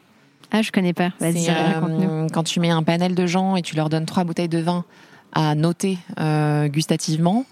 Ah, 0.53 0.63
je 0.63 0.73
connais 0.73 0.93
pas. 0.93 1.11
Vas-y, 1.21 1.47
euh, 1.49 2.27
quand 2.33 2.43
tu 2.43 2.59
mets 2.59 2.71
un 2.71 2.83
panel 2.83 3.15
de 3.15 3.27
gens 3.27 3.55
et 3.55 3.63
tu 3.63 3.77
leur 3.77 3.89
donnes 3.89 4.07
trois 4.07 4.25
bouteilles 4.25 4.49
de 4.49 4.59
vin 4.59 4.85
à 5.33 5.55
noter 5.55 5.99
euh, 6.19 6.69
gustativement 6.69 7.45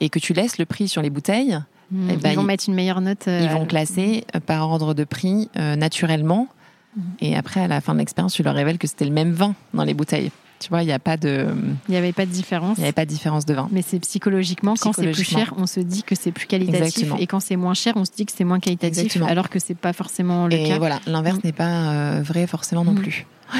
et 0.00 0.08
que 0.08 0.18
tu 0.18 0.32
laisses 0.32 0.58
le 0.58 0.64
prix 0.66 0.88
sur 0.88 1.02
les 1.02 1.10
bouteilles, 1.10 1.58
Mm. 1.90 2.08
eh 2.10 2.16
ben, 2.16 2.30
ils 2.30 2.36
vont 2.36 2.42
ils- 2.42 2.46
mettre 2.46 2.64
une 2.68 2.74
meilleure 2.74 3.02
note. 3.02 3.28
euh, 3.28 3.40
ils 3.42 3.50
vont 3.50 3.66
classer 3.66 4.24
euh, 4.34 4.40
par 4.40 4.66
ordre 4.68 4.94
de 4.94 5.04
prix 5.04 5.50
euh, 5.58 5.76
naturellement. 5.76 6.48
Mhm. 6.96 7.02
Et 7.20 7.36
après, 7.36 7.60
à 7.60 7.68
la 7.68 7.82
fin 7.82 7.92
de 7.92 7.98
l'expérience, 7.98 8.32
tu 8.32 8.42
leur 8.42 8.54
révèles 8.54 8.78
que 8.78 8.86
c'était 8.86 9.04
le 9.04 9.10
même 9.10 9.32
vin 9.32 9.54
dans 9.74 9.84
les 9.84 9.92
bouteilles. 9.92 10.30
Tu 10.58 10.68
vois, 10.70 10.82
il 10.82 10.86
n'y 10.86 10.92
a 10.92 10.98
pas 10.98 11.16
de, 11.18 11.48
Il 11.88 11.90
n'y 11.90 11.96
avait 11.98 12.12
pas 12.12 12.24
de 12.24 12.30
différence. 12.30 12.78
il 12.78 12.82
y 12.82 12.84
avait 12.84 12.92
pas 12.92 13.04
de 13.04 13.10
différence 13.10 13.44
de 13.44 13.52
vin. 13.52 13.68
Mais 13.72 13.82
c'est 13.82 13.98
psychologiquement, 13.98 14.74
quand 14.80 14.92
c'est 14.94 15.10
plus 15.10 15.24
cher, 15.24 15.52
on 15.58 15.66
se 15.66 15.80
dit 15.80 16.02
que 16.02 16.14
c'est 16.14 16.32
plus 16.32 16.46
qualitatif. 16.46 16.80
Exactement. 16.82 17.16
Et 17.18 17.26
quand 17.26 17.40
c'est 17.40 17.56
moins 17.56 17.74
cher, 17.74 17.92
on 17.96 18.04
se 18.06 18.12
dit 18.16 18.24
que 18.24 18.32
c'est 18.34 18.44
moins 18.44 18.60
qualitatif, 18.60 18.98
Exactement. 19.04 19.26
alors 19.26 19.50
que 19.50 19.58
c'est 19.58 19.74
pas 19.74 19.92
forcément 19.92 20.46
le 20.46 20.54
Et 20.54 20.64
cas. 20.68 20.78
voilà, 20.78 21.00
l'inverse 21.06 21.38
Mm. 21.38 21.40
n'est 21.44 21.52
pas 21.52 21.64
euh, 21.92 22.22
vrai 22.24 22.46
forcément 22.46 22.84
non 22.84 22.94
plus. 22.94 23.26
Euh, 23.54 23.58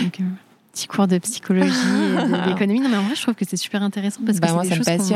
petit 0.72 0.86
cours 0.88 1.06
de 1.06 1.18
psychologie 1.18 1.70
et 1.70 2.48
d'économie. 2.48 2.80
Non, 2.80 2.88
mais 2.88 2.96
en 2.96 3.02
vrai, 3.02 3.14
je 3.14 3.22
trouve 3.22 3.34
que 3.34 3.44
c'est 3.48 3.56
super 3.56 3.82
intéressant 3.82 4.20
parce 4.24 4.38
que 4.38 4.42
Bah, 4.42 4.48
c'est 4.48 4.54
moi, 4.54 4.62
des 4.64 4.68
ça 4.70 4.76
choses 4.76 5.12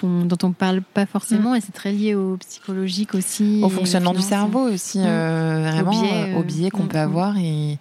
qu'on- 0.00 0.24
dont 0.24 0.38
on 0.42 0.52
parle 0.52 0.82
pas 0.82 1.06
forcément 1.06 1.54
et 1.54 1.60
c'est 1.60 1.72
très 1.72 1.92
lié 1.92 2.14
au 2.16 2.36
psychologique 2.38 3.14
aussi. 3.14 3.60
Au 3.62 3.68
fonctionnement 3.68 4.12
du 4.12 4.22
cerveau 4.22 4.68
aussi, 4.68 4.98
Mm. 4.98 5.04
euh, 5.06 5.68
vraiment, 5.70 5.90
biais, 6.02 6.10
euh, 6.12 6.36
au 6.36 6.40
euh, 6.40 6.42
biais 6.42 6.70
qu'on 6.70 6.84
mm, 6.84 6.88
peut 6.88 6.98
mm. 6.98 7.00
avoir. 7.00 7.36
Et, 7.38 7.78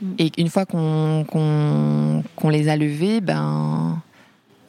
Mm. 0.00 0.06
et 0.18 0.32
une 0.38 0.48
fois 0.48 0.64
qu'on 0.64 2.48
les 2.48 2.68
a 2.68 2.76
levés, 2.76 3.20
ben, 3.20 4.00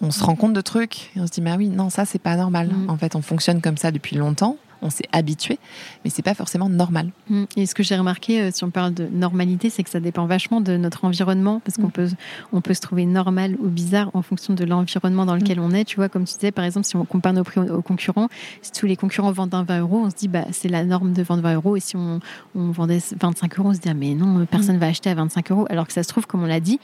on 0.01 0.11
se 0.11 0.23
rend 0.23 0.35
compte 0.35 0.53
de 0.53 0.61
trucs. 0.61 1.11
Et 1.15 1.21
on 1.21 1.25
se 1.27 1.31
dit, 1.31 1.41
bah 1.41 1.55
oui, 1.57 1.69
non, 1.69 1.89
ça, 1.89 2.03
c'est 2.05 2.19
pas 2.19 2.35
normal. 2.35 2.67
Mm. 2.69 2.89
En 2.89 2.97
fait, 2.97 3.15
on 3.15 3.21
fonctionne 3.21 3.61
comme 3.61 3.77
ça 3.77 3.91
depuis 3.91 4.15
longtemps. 4.17 4.57
On 4.83 4.89
s'est 4.89 5.07
habitué, 5.11 5.57
mais 6.03 6.09
c'est 6.11 6.21
pas 6.21 6.33
forcément 6.33 6.69
normal. 6.69 7.09
Mm. 7.29 7.43
Et 7.57 7.65
ce 7.65 7.73
que 7.73 7.83
j'ai 7.83 7.95
remarqué, 7.95 8.41
euh, 8.41 8.49
si 8.53 8.63
on 8.63 8.69
parle 8.69 8.93
de 8.93 9.07
normalité, 9.07 9.69
c'est 9.69 9.83
que 9.83 9.89
ça 9.89 9.99
dépend 9.99 10.25
vachement 10.25 10.61
de 10.61 10.77
notre 10.77 11.05
environnement, 11.05 11.61
parce 11.63 11.77
qu'on 11.77 11.87
Mm. 11.87 11.91
peut, 11.91 12.09
on 12.51 12.61
peut 12.61 12.73
se 12.73 12.81
trouver 12.81 13.05
normal 13.05 13.55
ou 13.59 13.67
bizarre 13.69 14.11
en 14.13 14.21
fonction 14.21 14.53
de 14.53 14.63
l'environnement 14.65 15.25
dans 15.25 15.35
lequel 15.35 15.59
on 15.59 15.71
est. 15.71 15.85
Tu 15.85 15.95
vois, 15.95 16.09
comme 16.09 16.25
tu 16.25 16.33
disais, 16.35 16.51
par 16.51 16.65
exemple, 16.65 16.85
si 16.85 16.95
on 16.95 17.05
compare 17.05 17.33
nos 17.33 17.43
prix 17.43 17.61
aux, 17.61 17.77
aux 17.77 17.81
concurrents, 17.81 18.27
si 18.61 18.71
tous 18.71 18.85
les 18.85 18.95
concurrents 18.95 19.31
vendent 19.31 19.53
un 19.55 19.63
20 19.63 19.79
euros, 19.79 20.01
on 20.05 20.09
se 20.09 20.15
dit, 20.15 20.27
bah, 20.27 20.45
c'est 20.51 20.69
la 20.69 20.83
norme 20.83 21.13
de 21.13 21.23
vendre 21.23 21.41
20 21.41 21.55
euros. 21.55 21.75
Et 21.75 21.79
si 21.79 21.95
on, 21.95 22.19
on 22.55 22.71
vendait 22.71 22.99
25 23.19 23.59
euros, 23.59 23.69
on 23.69 23.73
se 23.73 23.79
dit, 23.79 23.89
ah, 23.89 23.93
mais 23.93 24.13
non, 24.13 24.45
personne 24.45 24.77
va 24.77 24.87
acheter 24.87 25.09
à 25.09 25.15
25 25.15 25.51
euros. 25.51 25.65
Alors 25.69 25.87
que 25.87 25.93
ça 25.93 26.03
se 26.03 26.09
trouve, 26.09 26.27
comme 26.27 26.43
on 26.43 26.47
l'a 26.47 26.59
dit, 26.59 26.79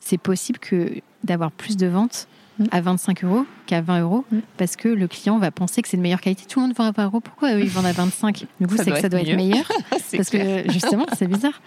c'est 0.00 0.18
possible 0.18 0.58
que 0.58 0.92
d'avoir 1.22 1.50
plus 1.50 1.76
de 1.76 1.86
ventes 1.86 2.26
À 2.70 2.80
25 2.80 3.24
euros 3.24 3.44
qu'à 3.66 3.80
20 3.80 4.00
euros 4.02 4.24
Mm. 4.30 4.38
parce 4.58 4.76
que 4.76 4.88
le 4.88 5.08
client 5.08 5.38
va 5.38 5.50
penser 5.50 5.82
que 5.82 5.88
c'est 5.88 5.96
de 5.96 6.02
meilleure 6.02 6.20
qualité. 6.20 6.44
Tout 6.48 6.60
le 6.60 6.66
monde 6.66 6.76
vend 6.76 6.84
à 6.84 6.92
20 6.92 7.04
euros. 7.06 7.20
Pourquoi 7.20 7.54
eux, 7.54 7.60
ils 7.60 7.68
vendent 7.68 7.86
à 7.86 7.92
25 7.92 8.46
Du 8.60 8.66
coup, 8.66 8.76
Ça 8.76 8.84
c'est 8.84 8.90
que 8.90 8.90
doit 8.90 9.00
ça 9.00 9.06
être 9.06 9.10
doit 9.12 9.20
être 9.22 9.36
meilleur. 9.36 9.70
Parce 9.90 10.30
clair. 10.30 10.64
que 10.64 10.72
justement, 10.72 11.06
c'est 11.16 11.26
bizarre. 11.26 11.60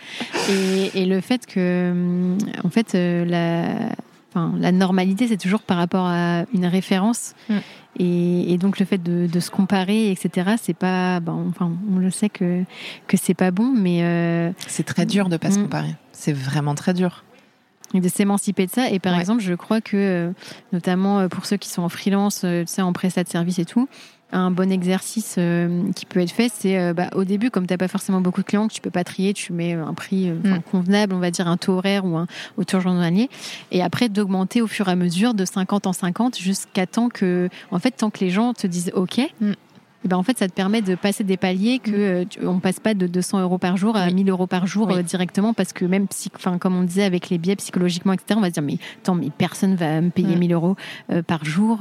Et, 0.50 1.02
et 1.02 1.06
le 1.06 1.20
fait 1.22 1.46
que, 1.46 1.92
hum, 1.92 2.38
en 2.64 2.70
fait, 2.70 2.96
euh, 2.96 3.26
la, 3.26 3.90
enfin, 4.34 4.54
la 4.60 4.72
normalité, 4.72 5.28
c'est 5.28 5.38
toujours 5.38 5.62
par 5.62 5.78
rapport 5.78 6.06
à 6.06 6.44
une 6.54 6.66
référence. 6.66 7.34
Mm. 7.50 7.56
Et, 8.00 8.54
et 8.54 8.58
donc 8.60 8.78
le 8.80 8.86
fait 8.86 9.00
de, 9.02 9.26
de 9.28 9.40
se 9.40 9.50
comparer, 9.50 10.12
etc., 10.12 10.52
c'est 10.62 10.76
pas, 10.76 11.20
ben, 11.20 11.46
enfin, 11.50 11.72
on 11.92 11.98
le 11.98 12.12
sait 12.12 12.30
que 12.30 12.64
que 13.08 13.18
c'est 13.18 13.34
pas 13.34 13.50
bon, 13.52 13.74
mais 13.76 14.04
euh, 14.04 14.52
C'est 14.68 14.84
très 14.84 15.06
dur 15.08 15.30
de 15.30 15.38
pas 15.38 15.50
se 15.52 15.58
Mm. 15.60 15.64
comparer. 15.64 15.96
C'est 16.12 16.34
vraiment 16.34 16.76
très 16.76 16.94
dur. 16.94 17.24
Et 17.94 18.02
de 18.02 18.10
s'émanciper 18.10 18.66
de 18.66 18.72
ça. 18.72 18.90
Et 18.90 19.00
par 19.00 19.14
Ouais. 19.14 19.20
exemple, 19.22 19.42
je 19.42 19.54
crois 19.54 19.82
que, 19.82 19.96
euh, 19.98 20.32
notamment 20.74 21.20
euh, 21.20 21.28
pour 21.28 21.46
ceux 21.46 21.58
qui 21.58 21.70
sont 21.70 21.82
en 21.84 21.90
freelance, 21.90 22.42
euh, 22.44 22.62
tu 22.66 22.74
sais, 22.74 22.82
en 22.82 22.94
prestat 22.94 23.24
de 23.24 23.30
service 23.30 23.60
et 23.60 23.66
tout, 23.66 23.88
un 24.34 24.52
bon 24.52 24.70
exercice 24.74 25.36
euh, 25.38 25.90
qui 25.96 26.06
peut 26.06 26.20
être 26.20 26.32
fait, 26.34 26.52
c'est 26.54 26.78
euh, 26.78 26.94
bah, 26.94 27.10
au 27.16 27.24
début, 27.24 27.50
comme 27.50 27.66
tu 27.66 27.72
n'as 27.74 27.78
pas 27.78 27.88
forcément 27.88 28.20
beaucoup 28.20 28.42
de 28.42 28.46
clients, 28.46 28.68
que 28.68 28.74
tu 28.74 28.82
peux 28.82 28.90
pas 28.90 29.06
trier, 29.06 29.34
tu 29.34 29.54
mets 29.54 29.72
un 29.72 29.94
prix 29.94 30.30
euh, 30.30 30.34
Mm. 30.44 30.62
convenable, 30.70 31.14
on 31.14 31.20
va 31.20 31.32
dire 31.32 31.48
un 31.48 31.56
taux 31.56 31.78
horaire 31.78 32.04
ou 32.04 32.18
un 32.18 32.28
au 32.58 32.66
taux 32.66 32.82
journalier, 32.82 33.30
et 33.72 33.82
après 33.82 34.10
d'augmenter 34.10 34.62
au 34.62 34.68
fur 34.68 34.90
et 34.90 34.92
à 34.92 34.96
mesure 34.98 35.34
de 35.34 35.46
50 35.46 35.88
en 35.88 35.94
50 35.94 36.38
jusqu'à 36.38 36.86
temps 36.86 37.08
que, 37.08 37.48
en 37.72 37.80
fait, 37.80 37.92
tant 37.92 38.10
que 38.10 38.20
les 38.20 38.30
gens 38.30 38.54
te 38.54 38.68
disent 38.68 38.92
OK. 38.96 39.22
Mm. 39.40 39.52
Et 40.06 40.08
ben 40.08 40.18
en 40.18 40.24
fait, 40.24 40.38
ça 40.38 40.48
te 40.48 40.54
permet 40.54 40.82
de 40.82 40.96
passer 40.96 41.24
des 41.24 41.38
paliers 41.38 41.80
que 41.80 41.92
euh, 41.92 42.26
tu- 42.30 42.46
on 42.46 42.60
passe 42.60 42.80
pas 42.80 42.94
de 42.94 43.08
200 43.08 43.40
euros 43.42 43.58
par 43.58 43.78
jour 43.78 43.96
à 43.98 44.06
Oui. 44.08 44.14
1000 44.14 44.30
euros 44.30 44.48
par 44.48 44.68
jour 44.68 44.88
Oui. 44.88 44.96
euh, 44.98 45.02
directement 45.02 45.54
parce 45.54 45.74
que 45.74 45.86
même 45.86 46.08
psy- 46.08 46.32
enfin 46.36 46.58
comme 46.60 46.76
on 46.76 46.84
disait 46.84 47.04
avec 47.04 47.30
les 47.30 47.38
biais 47.38 47.56
psychologiquement 47.56 48.14
etc 48.14 48.36
on 48.38 48.42
va 48.42 48.48
se 48.50 48.54
dire 48.54 48.64
mais 48.64 48.78
attends 49.02 49.16
mais 49.16 49.30
personne 49.36 49.76
va 49.76 50.00
me 50.02 50.10
payer 50.12 50.36
Mm. 50.36 50.40
1000 50.40 50.54
euros 50.54 50.76
euh, 51.12 51.24
par 51.24 51.44
jour 51.46 51.80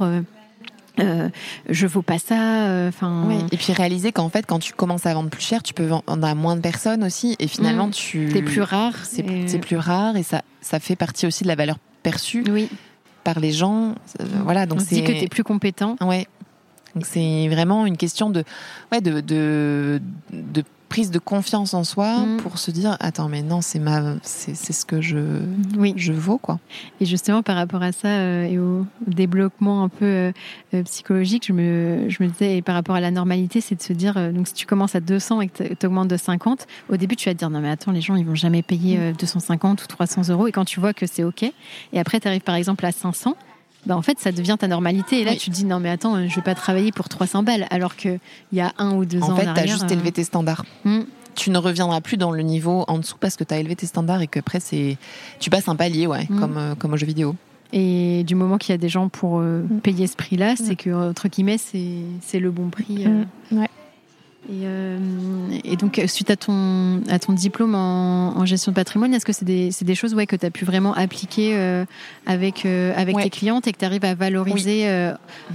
euh, 0.99 1.29
je 1.69 1.85
vaux 1.85 2.01
pas 2.01 2.17
ça 2.17 2.65
euh, 2.65 2.89
enfin 2.89 3.23
Oui. 3.27 3.35
Et 3.51 3.57
puis 3.57 3.71
réaliser 3.71 4.11
qu'en 4.11 4.29
fait, 4.29 4.45
quand 4.47 4.57
tu 4.57 4.73
commences 4.73 5.05
à 5.05 5.13
vendre 5.13 5.29
plus 5.29 5.43
cher, 5.43 5.61
tu 5.61 5.75
peux 5.75 5.85
vendre 5.85 6.03
à 6.25 6.33
moins 6.33 6.55
de 6.55 6.61
personnes 6.61 7.03
aussi. 7.03 7.35
Et 7.37 7.47
finalement, 7.47 7.87
Mm. 7.87 7.91
tu. 7.91 8.31
c'est 8.33 8.41
plus 8.41 8.61
rare 8.63 8.93
C'est 9.05 9.21
et- 9.25 9.47
c'est 9.47 9.59
plus 9.59 9.77
rare 9.77 10.17
et 10.17 10.23
ça, 10.23 10.41
ça 10.61 10.79
fait 10.79 10.95
partie 10.95 11.27
aussi 11.27 11.43
de 11.43 11.49
la 11.49 11.55
valeur 11.55 11.77
perçue 12.01 12.43
oui 12.49 12.67
par 13.23 13.39
les 13.39 13.51
gens. 13.51 13.93
Voilà, 14.43 14.65
donc 14.65 14.79
dit 14.79 15.01
que 15.03 15.07
tu 15.11 15.17
es 15.17 15.19
c'est. 15.21 15.27
plus 15.27 15.43
compétent 15.43 15.97
Ouais. 16.01 16.25
Donc 16.95 17.05
c'est 17.05 17.47
vraiment 17.49 17.85
une 17.85 17.97
question 17.97 18.29
de, 18.29 18.43
ouais, 18.91 19.01
de, 19.01 19.21
de, 19.21 20.01
de 20.31 20.63
prise 20.89 21.11
de 21.11 21.19
confiance 21.19 21.73
en 21.73 21.83
soi 21.83 22.19
Mm. 22.19 22.37
pour 22.37 22.57
se 22.59 22.71
dire 22.71 22.95
attends 23.01 23.27
mais 23.27 23.41
non 23.41 23.59
c'est 23.59 23.77
ma 23.77 24.15
c'est 24.21 24.55
c'est 24.55 24.71
ce 24.71 24.85
que 24.85 25.01
je 25.01 25.41
oui 25.77 25.93
je 25.97 26.13
vaux 26.13 26.37
quoi. 26.37 26.59
Et 27.01 27.05
justement, 27.05 27.43
par 27.43 27.57
rapport 27.57 27.83
à 27.83 27.91
ça 27.91 28.07
euh, 28.07 28.45
et 28.45 28.57
au 28.57 28.85
développement 29.05 29.83
un 29.83 29.89
peu 29.89 30.05
euh, 30.05 30.31
euh, 30.73 30.83
psychologique, 30.83 31.45
je 31.45 31.51
me, 31.51 32.05
je 32.07 32.23
me 32.23 32.29
disais, 32.29 32.55
et 32.57 32.61
par 32.61 32.73
rapport 32.73 32.95
à 32.95 33.01
la 33.01 33.11
normalité, 33.11 33.59
c'est 33.59 33.75
de 33.75 33.81
se 33.81 33.91
dire, 33.91 34.15
euh, 34.15 34.31
donc 34.31 34.47
si 34.47 34.53
tu 34.53 34.65
commences 34.65 34.95
à 34.95 35.01
200 35.01 35.41
et 35.41 35.49
que 35.49 35.73
tu 35.73 35.85
augmentes 35.85 36.07
de 36.07 36.15
50, 36.17 36.65
au 36.89 36.95
début, 36.95 37.17
tu 37.17 37.27
vas 37.27 37.33
te 37.33 37.39
dire, 37.39 37.49
non 37.49 37.59
mais 37.59 37.69
attends, 37.69 37.91
les 37.91 38.01
gens, 38.01 38.15
ils 38.15 38.25
vont 38.25 38.33
jamais 38.35 38.61
payer 38.63 38.97
euh, 38.97 39.11
250 39.11 39.83
ou 39.83 39.87
300 39.87 40.29
euros. 40.29 40.47
Et 40.47 40.53
quand 40.53 40.65
tu 40.65 40.79
vois 40.79 40.93
que 40.93 41.05
c'est 41.05 41.25
OK, 41.25 41.43
et 41.43 41.99
après, 41.99 42.21
tu 42.21 42.29
arrives 42.29 42.41
par 42.41 42.55
exemple 42.55 42.85
à 42.85 42.93
500, 42.93 43.35
bah 43.87 43.97
en 43.97 44.01
fait, 44.03 44.19
ça 44.19 44.31
devient 44.31 44.57
ta 44.59 44.67
normalité. 44.67 45.21
Et 45.21 45.23
là, 45.23 45.31
Oui. 45.31 45.37
tu 45.37 45.49
te 45.49 45.55
dis, 45.55 45.65
non 45.65 45.79
mais 45.79 45.89
attends, 45.89 46.15
euh, 46.15 46.27
je 46.27 46.35
vais 46.35 46.41
pas 46.41 46.53
travailler 46.55 46.91
pour 46.91 47.09
300 47.09 47.41
balles, 47.43 47.65
alors 47.71 47.95
qu'il 47.95 48.19
y 48.53 48.59
a 48.61 48.73
un 48.77 48.93
ou 48.95 49.05
deux 49.05 49.23
ans 49.23 49.31
En 49.31 49.35
fait, 49.35 49.45
tu 49.53 49.59
as 49.59 49.65
juste 49.65 49.85
euh, 49.85 49.93
élevé 49.95 50.11
tes 50.11 50.23
standards. 50.23 50.65
hmm, 50.85 51.01
Tu 51.35 51.49
ne 51.51 51.57
reviendras 51.57 52.01
plus 52.01 52.17
dans 52.17 52.31
le 52.31 52.41
niveau 52.43 52.83
en 52.87 52.97
dessous 52.99 53.17
parce 53.19 53.35
que 53.35 53.43
tu 53.43 53.53
as 53.53 53.59
élevé 53.59 53.75
tes 53.75 53.85
standards 53.87 54.21
et 54.21 54.27
que 54.27 54.39
après 54.39 54.59
c'est 54.59 54.97
tu 55.39 55.49
passes 55.49 55.67
un 55.69 55.75
palier 55.75 56.05
ouais, 56.07 56.25
Mm. 56.29 56.39
comme 56.39 56.57
euh, 56.57 56.75
comme 56.75 56.93
au 56.93 56.97
jeu 56.97 57.05
vidéo. 57.07 57.35
Et 57.73 58.23
du 58.25 58.33
moment 58.35 58.57
qu'il 58.57 58.71
y 58.71 58.75
a 58.75 58.77
des 58.77 58.89
gens 58.89 59.09
pour 59.09 59.39
euh, 59.39 59.61
Mm. 59.69 59.79
payer 59.81 60.07
ce 60.07 60.15
prix-là, 60.15 60.55
c'est 60.55 60.75
que, 60.75 60.89
entre 61.09 61.27
guillemets, 61.27 61.57
c'est 61.57 62.01
c'est 62.21 62.39
le 62.39 62.49
bon 62.51 62.69
prix. 62.69 63.05
euh. 63.05 63.23
Ouais. 63.51 63.67
Et, 64.49 64.61
euh, 64.63 64.97
et 65.65 65.75
donc, 65.75 66.01
suite 66.07 66.29
à 66.31 66.37
ton, 66.37 67.01
à 67.09 67.19
ton 67.19 67.33
diplôme 67.33 67.75
en, 67.75 68.37
en 68.37 68.45
gestion 68.45 68.71
de 68.71 68.75
patrimoine, 68.75 69.13
est-ce 69.13 69.25
que 69.25 69.33
c'est 69.33 69.43
des, 69.43 69.71
c'est 69.71 69.83
des 69.83 69.93
choses 69.95 70.13
ouais, 70.15 70.25
que 70.25 70.37
tu 70.37 70.45
as 70.45 70.51
pu 70.51 70.63
vraiment 70.63 70.93
appliquer 70.93 71.51
euh, 71.57 71.83
avec, 72.25 72.65
euh, 72.65 72.93
avec 72.95 73.15
Ouais. 73.17 73.23
tes 73.23 73.29
clientes 73.29 73.67
et 73.67 73.73
que 73.73 73.77
tu 73.77 73.83
arrives 73.85 74.05
à 74.05 74.15
valoriser 74.15 74.87
euh, 74.87 75.13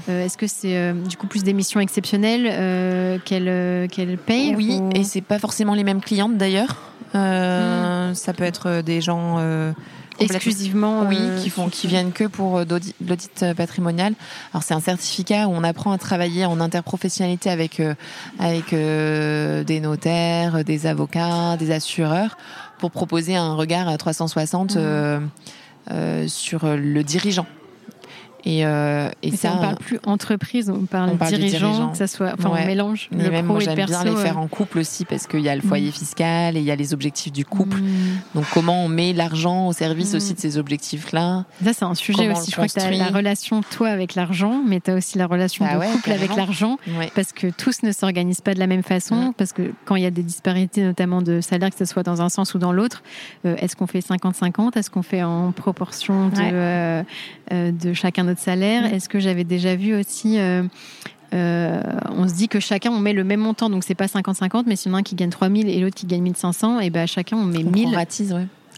Est-ce 0.08 0.36
que 0.36 0.46
c'est 0.46 0.92
du 1.08 1.16
coup 1.16 1.26
plus 1.26 1.42
des 1.42 1.54
missions 1.54 1.80
exceptionnelles 1.80 3.20
qu'elles 3.24 3.88
qu'elles 3.88 4.18
payent 4.18 4.54
Oui, 4.56 4.78
ou- 4.80 4.90
et 4.94 5.04
c'est 5.04 5.20
pas 5.22 5.38
forcément 5.38 5.74
les 5.74 5.84
mêmes 5.84 6.00
clientes 6.02 6.36
d'ailleurs. 6.36 6.92
Euh, 7.14 8.12
Ça 8.14 8.32
peut 8.34 8.44
être 8.44 8.82
des 8.82 9.00
gens 9.00 9.38
exclusivement 10.18 11.06
Oui, 11.08 11.16
euh, 11.20 11.42
qui 11.42 11.50
font, 11.50 11.68
qui 11.68 11.86
viennent 11.86 12.12
que 12.12 12.24
pour 12.24 12.58
euh, 12.58 12.64
l'audit 13.06 13.42
euh, 13.42 13.54
patrimonial. 13.54 14.14
Alors 14.52 14.62
c'est 14.62 14.74
un 14.74 14.80
certificat 14.80 15.48
où 15.48 15.52
on 15.52 15.64
apprend 15.64 15.92
à 15.92 15.98
travailler 15.98 16.44
en 16.44 16.60
interprofessionnalité 16.60 17.50
avec 17.50 17.80
avec 18.38 18.72
euh, 18.72 19.64
des 19.64 19.80
notaires, 19.80 20.64
des 20.64 20.86
avocats, 20.86 21.56
des 21.56 21.70
assureurs 21.70 22.36
pour 22.78 22.90
proposer 22.90 23.36
un 23.36 23.54
regard 23.54 23.88
à 23.88 23.96
360 23.96 24.76
Mhm. 24.76 25.30
euh, 25.90 26.28
sur 26.28 26.66
le 26.66 27.02
dirigeant. 27.02 27.46
Et, 28.44 28.66
euh, 28.66 29.08
et 29.22 29.30
ça, 29.36 29.54
on 29.56 29.60
parle 29.60 29.76
plus 29.76 30.00
entreprise, 30.04 30.70
on 30.70 30.86
parle, 30.86 31.10
on 31.10 31.16
parle 31.16 31.32
dirigeant, 31.34 31.90
que 31.90 31.98
ça 31.98 32.06
soit, 32.06 32.32
enfin, 32.38 32.50
on 32.50 32.66
mélange 32.66 33.08
le 33.12 33.30
même, 33.30 33.44
pro 33.44 33.54
moi, 33.54 33.62
j'aime 33.62 33.74
bien 33.74 34.04
les 34.04 34.16
faire 34.16 34.38
en 34.38 34.48
couple 34.48 34.78
aussi 34.78 35.04
parce 35.04 35.26
qu'il 35.26 35.40
y 35.40 35.48
a 35.48 35.54
le 35.54 35.62
foyer 35.62 35.88
mm. 35.88 35.92
fiscal 35.92 36.56
et 36.56 36.60
il 36.60 36.66
y 36.66 36.70
a 36.70 36.76
les 36.76 36.92
objectifs 36.92 37.32
du 37.32 37.44
couple. 37.44 37.78
Mm. 37.78 38.20
Donc, 38.34 38.44
comment 38.52 38.84
on 38.84 38.88
met 38.88 39.12
l'argent 39.12 39.68
au 39.68 39.72
service 39.72 40.12
mm. 40.12 40.16
aussi 40.16 40.34
de 40.34 40.40
ces 40.40 40.58
objectifs-là? 40.58 41.44
Ça, 41.64 41.72
c'est 41.72 41.84
un 41.84 41.94
sujet 41.94 42.30
aussi. 42.30 42.50
Je 42.50 42.56
crois 42.56 42.66
que 42.66 42.72
tu 42.72 42.80
as 42.80 42.90
la 42.90 43.08
relation, 43.08 43.62
toi, 43.62 43.88
avec 43.88 44.14
l'argent, 44.14 44.62
mais 44.66 44.80
tu 44.80 44.90
as 44.90 44.94
aussi 44.94 45.18
la 45.18 45.26
relation 45.26 45.64
bah 45.64 45.86
de 45.86 45.92
couple 45.92 46.12
avec 46.12 46.34
l'argent 46.36 46.78
parce 47.14 47.32
que 47.32 47.48
tous 47.48 47.82
ne 47.82 47.92
s'organisent 47.92 48.40
pas 48.40 48.54
de 48.54 48.58
la 48.58 48.66
même 48.66 48.82
façon. 48.82 49.32
Parce 49.36 49.52
que 49.52 49.72
quand 49.84 49.96
il 49.96 50.02
y 50.02 50.06
a 50.06 50.10
des 50.10 50.22
disparités, 50.22 50.82
notamment 50.82 51.22
de 51.22 51.40
salaire, 51.40 51.70
que 51.70 51.78
ce 51.78 51.84
soit 51.84 52.02
dans 52.02 52.22
un 52.22 52.28
sens 52.28 52.54
ou 52.54 52.58
dans 52.58 52.72
l'autre, 52.72 53.02
euh, 53.44 53.56
est-ce 53.56 53.76
qu'on 53.76 53.86
fait 53.86 54.00
50-50 54.00 54.76
Est-ce 54.76 54.90
qu'on 54.90 55.02
fait 55.02 55.22
en 55.22 55.52
proportion 55.52 56.28
de, 56.28 56.40
euh, 56.40 57.02
euh, 57.52 57.72
de 57.72 57.92
chacun 57.92 58.24
de 58.24 58.31
salaire. 58.38 58.92
Est-ce 58.92 59.08
que 59.08 59.20
j'avais 59.20 59.44
déjà 59.44 59.76
vu 59.76 59.94
aussi 59.94 60.38
euh, 60.38 60.62
euh, 61.34 61.80
on 62.10 62.28
se 62.28 62.34
dit 62.34 62.48
que 62.48 62.60
chacun 62.60 62.90
on 62.90 62.98
met 62.98 63.14
le 63.14 63.24
même 63.24 63.40
montant, 63.40 63.70
donc 63.70 63.84
c'est 63.84 63.94
pas 63.94 64.06
50-50, 64.06 64.64
mais 64.66 64.76
si 64.76 64.88
y 64.88 64.92
en 64.92 64.94
a 64.94 64.98
un 64.98 65.02
qui 65.02 65.14
gagne 65.14 65.30
3000 65.30 65.68
et 65.68 65.80
l'autre 65.80 65.94
qui 65.94 66.06
gagne 66.06 66.22
1500, 66.22 66.80
et 66.80 66.90
ben 66.90 67.06
chacun 67.06 67.38
on 67.38 67.44
met 67.44 67.62
1000. 67.62 67.88
On 67.88 67.92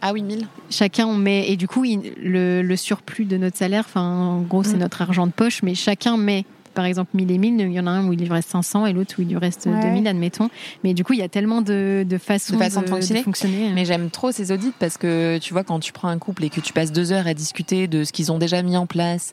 Ah 0.00 0.12
oui, 0.12 0.22
1000. 0.22 0.46
Chacun 0.70 1.06
on 1.06 1.16
met, 1.16 1.50
et 1.50 1.56
du 1.56 1.66
coup 1.66 1.84
le, 1.84 2.76
surplus 2.76 3.24
de 3.24 3.36
notre 3.38 3.56
salaire, 3.56 3.84
enfin 3.86 4.02
en 4.02 4.40
gros 4.42 4.62
c'est 4.62 4.76
mm. 4.76 4.80
notre 4.80 5.02
argent 5.02 5.26
de 5.26 5.32
poche, 5.32 5.62
mais 5.64 5.74
chacun 5.74 6.16
met 6.16 6.44
par 6.74 6.84
exemple 6.84 7.10
1000 7.14 7.30
et 7.30 7.38
1000, 7.38 7.60
il 7.60 7.72
y 7.72 7.80
en 7.80 7.86
a 7.86 7.90
un 7.90 8.06
où 8.06 8.12
il 8.12 8.20
lui 8.20 8.28
reste 8.28 8.50
500 8.50 8.86
et 8.86 8.92
l'autre 8.92 9.14
où 9.18 9.22
il 9.22 9.28
lui 9.28 9.36
reste 9.36 9.68
2000, 9.68 10.06
admettons. 10.06 10.50
Mais 10.82 10.94
du 10.94 11.04
coup, 11.04 11.12
il 11.12 11.20
y 11.20 11.22
a 11.22 11.28
tellement 11.28 11.62
de, 11.62 12.04
façons, 12.20 12.56
de, 12.56 13.22
fonctionner. 13.22 13.72
Mais 13.74 13.84
j'aime 13.84 14.10
trop 14.10 14.32
ces 14.32 14.52
audits 14.52 14.72
parce 14.78 14.98
que 14.98 15.38
tu 15.38 15.52
vois, 15.52 15.64
quand 15.64 15.80
tu 15.80 15.92
prends 15.92 16.08
un 16.08 16.18
couple 16.18 16.44
et 16.44 16.50
que 16.50 16.60
tu 16.60 16.72
passes 16.72 16.92
deux 16.92 17.12
heures 17.12 17.26
à 17.26 17.34
discuter 17.34 17.86
de 17.86 18.04
ce 18.04 18.12
qu'ils 18.12 18.32
ont 18.32 18.38
déjà 18.38 18.62
mis 18.62 18.76
en 18.76 18.86
place, 18.86 19.32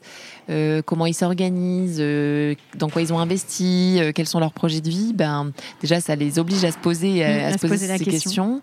euh, 0.50 0.82
comment 0.84 1.06
ils 1.06 1.14
s'organisent, 1.14 1.98
euh, 2.00 2.54
dans 2.76 2.88
quoi 2.88 3.02
ils 3.02 3.12
ont 3.12 3.18
investi, 3.18 3.98
euh, 3.98 4.12
quels 4.14 4.26
sont 4.26 4.40
leurs 4.40 4.52
projets 4.52 4.80
de 4.80 4.88
vie, 4.88 5.12
ben, 5.14 5.52
déjà, 5.80 6.00
ça 6.00 6.16
les 6.16 6.38
oblige 6.38 6.64
à 6.64 6.72
se 6.72 6.78
poser, 6.78 7.24
à, 7.24 7.52
se 7.52 7.66
poser, 7.66 7.86
ces 7.86 8.04
questions. 8.04 8.60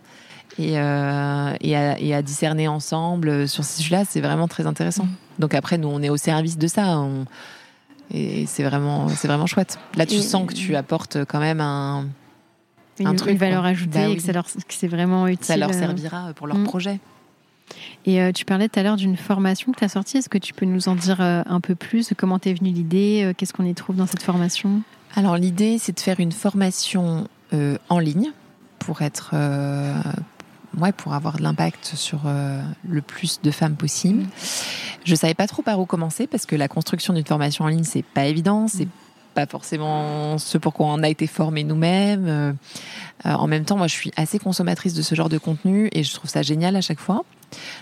Et, 0.57 0.73
et, 0.73 0.75
à, 0.85 2.21
discerner 2.21 2.67
ensemble 2.67 3.47
sur 3.47 3.63
ces 3.63 3.81
sujets-là, 3.81 4.03
c'est 4.07 4.19
vraiment 4.19 4.47
très 4.47 4.65
intéressant. 4.67 5.05
Mmh. 5.05 5.39
Donc 5.39 5.53
après, 5.53 5.77
nous, 5.77 5.87
on 5.87 6.01
est 6.01 6.09
au 6.09 6.17
service 6.17 6.57
de 6.57 6.67
ça. 6.67 6.99
On, 6.99 7.25
et 8.13 8.45
c'est 8.45 8.63
vraiment, 8.63 9.07
c'est 9.09 9.27
vraiment 9.27 9.45
chouette. 9.45 9.79
Là, 9.95 10.05
tu 10.05 10.17
sens 10.17 10.47
que 10.47 10.53
tu 10.53 10.75
apportes 10.75 11.25
quand 11.25 11.39
même 11.39 11.61
un, 11.61 12.07
une, 12.99 13.07
un 13.07 13.15
truc, 13.15 13.33
une 13.33 13.37
valeur 13.37 13.65
ajoutée 13.65 13.99
bah 13.99 14.09
et 14.09 14.15
que, 14.15 14.21
ça 14.21 14.31
leur, 14.31 14.47
c'est 14.67 14.87
vraiment 14.87 15.27
utile. 15.27 15.45
Ça 15.45 15.57
leur 15.57 15.69
euh. 15.69 15.73
servira 15.73 16.33
pour 16.33 16.47
leur 16.47 16.57
mm. 16.57 16.63
projet. 16.63 16.99
Et 18.05 18.21
euh, 18.21 18.31
tu 18.31 18.45
parlais 18.45 18.67
tout 18.67 18.79
à 18.79 18.83
l'heure 18.83 18.95
d'une 18.95 19.15
formation 19.15 19.71
que 19.71 19.77
tu 19.77 19.85
as 19.85 19.89
sortie. 19.89 20.17
Est-ce 20.17 20.29
que 20.29 20.39
tu 20.39 20.53
peux 20.53 20.65
nous 20.65 20.89
en 20.89 20.95
dire 20.95 21.21
euh, 21.21 21.43
un 21.45 21.61
peu 21.61 21.75
plus? 21.75 22.13
Comment 22.17 22.39
t'es 22.39 22.53
venue 22.53 22.71
l'idée? 22.71 23.31
Qu'est-ce 23.37 23.53
qu'on 23.53 23.65
y 23.65 23.75
trouve 23.75 23.95
dans 23.95 24.07
cette 24.07 24.23
formation? 24.23 24.81
Alors, 25.15 25.37
l'idée, 25.37 25.77
c'est 25.77 25.95
de 25.95 25.99
faire 25.99 26.19
une 26.19 26.31
formation 26.31 27.27
en 27.89 27.99
ligne 27.99 28.31
pour 28.79 29.01
être 29.01 29.35
ouais, 30.79 30.91
pour 30.91 31.13
avoir 31.13 31.37
de 31.37 31.43
l'impact 31.43 31.91
sur 31.95 32.21
euh, 32.25 32.61
le 32.87 33.01
plus 33.01 33.41
de 33.41 33.51
femmes 33.51 33.75
possible. 33.75 34.25
Je 35.05 35.15
savais 35.15 35.33
pas 35.33 35.47
trop 35.47 35.61
par 35.61 35.79
où 35.79 35.85
commencer 35.85 36.27
parce 36.27 36.45
que 36.45 36.55
la 36.55 36.67
construction 36.67 37.13
d'une 37.13 37.25
formation 37.25 37.65
en 37.65 37.67
ligne 37.67 37.83
c'est 37.83 38.03
pas 38.03 38.25
évident, 38.25 38.67
c'est 38.67 38.85
mm. 38.85 38.91
pas 39.33 39.45
forcément 39.45 40.37
ce 40.37 40.57
pour 40.57 40.73
quoi 40.73 40.87
on 40.87 41.03
a 41.03 41.09
été 41.09 41.27
formé 41.27 41.63
nous-mêmes. 41.63 42.27
Euh, 42.27 42.53
en 43.25 43.47
même 43.47 43.65
temps, 43.65 43.77
moi, 43.77 43.87
je 43.87 43.93
suis 43.93 44.11
assez 44.15 44.39
consommatrice 44.39 44.93
de 44.93 45.01
ce 45.01 45.15
genre 45.15 45.29
de 45.29 45.37
contenu 45.37 45.89
et 45.91 46.03
je 46.03 46.13
trouve 46.13 46.29
ça 46.29 46.41
génial 46.41 46.75
à 46.75 46.81
chaque 46.81 46.99
fois. 46.99 47.25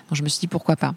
Donc, 0.10 0.14
je 0.14 0.24
me 0.24 0.30
suis 0.30 0.40
dit 0.40 0.48
pourquoi 0.48 0.76
pas? 0.76 0.96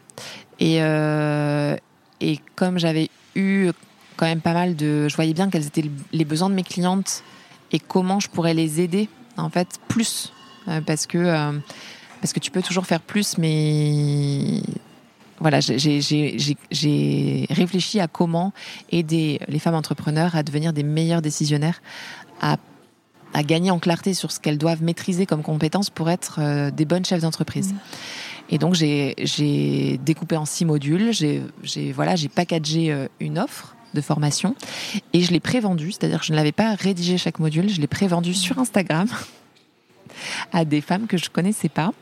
Et, 0.61 0.83
euh, 0.83 1.77
et 2.21 2.39
comme 2.57 2.79
j'avais 2.79 3.11
eu 3.35 3.71
quand 4.17 4.27
même 4.27 4.41
pas 4.41 4.53
mal 4.53 4.77
de, 4.77 5.09
je 5.09 5.17
voyais 5.17 5.33
bien 5.33 5.49
quels 5.51 5.67
étaient 5.67 5.85
les 6.13 6.25
besoins 6.25 6.51
de 6.51 6.55
mes 6.55 6.63
clientes 6.63 7.23
et 7.73 7.79
comment 7.79 8.21
je 8.21 8.29
pourrais 8.29 8.55
les 8.55 8.81
aider 8.81 9.09
en 9.37 9.51
fait 9.51 9.81
plus 9.89 10.33
parce 10.87 11.07
que 11.07 11.19
euh, 11.19 11.53
parce 12.21 12.33
que 12.33 12.41
tu 12.41 12.51
peux 12.51 12.63
toujours 12.63 12.87
faire 12.87 13.01
plus, 13.01 13.39
mais 13.39 14.63
voilà, 15.39 15.61
j'ai 15.61 17.47
réfléchi 17.51 17.99
à 17.99 18.09
comment 18.09 18.53
aider 18.93 19.41
les 19.49 19.59
femmes 19.59 19.75
entrepreneurs 19.75 20.37
à 20.37 20.43
devenir 20.43 20.75
des 20.75 20.83
meilleurs 20.83 21.23
décisionnaires, 21.23 21.81
à, 22.43 22.59
à 23.33 23.43
gagner 23.43 23.71
en 23.71 23.79
clarté 23.79 24.13
sur 24.13 24.31
ce 24.33 24.39
qu'elles 24.39 24.59
doivent 24.59 24.83
maîtriser 24.83 25.25
comme 25.25 25.43
compétences 25.43 25.89
pour 25.89 26.11
être 26.11 26.41
euh, 26.41 26.71
des 26.71 26.85
bonnes 26.85 27.07
chefs 27.07 27.23
d'entreprise. 27.23 27.73
Mmh. 27.73 27.79
Et 28.51 28.59
donc 28.59 28.75
j'ai 28.75 29.99
découpé 30.05 30.37
en 30.37 30.45
six 30.45 30.65
modules, 30.65 31.13
j'ai 31.13 31.93
voilà, 31.93 32.17
j'ai 32.17 32.29
packagé 32.29 32.93
une 33.21 33.39
offre 33.39 33.77
de 33.95 34.01
formation 34.01 34.57
et 35.13 35.23
je 35.23 35.31
l'ai 35.31 35.41
prévendue, 35.41 35.93
c'est-à-dire 35.93 36.21
que 36.21 36.27
je 36.27 36.33
ne 36.33 36.37
l'avais 36.37 36.53
pas 36.53 36.75
rédigé 36.75 37.17
chaque 37.17 37.39
module, 37.39 37.69
je 37.69 37.81
l'ai 37.81 37.87
prévendu 37.87 38.35
sur 38.35 38.59
Instagram 38.59 39.07
à 40.53 40.65
des 40.65 40.81
femmes 40.81 41.07
que 41.07 41.17
je 41.17 41.31
connaissais 41.31 41.69
pas. 41.69 41.93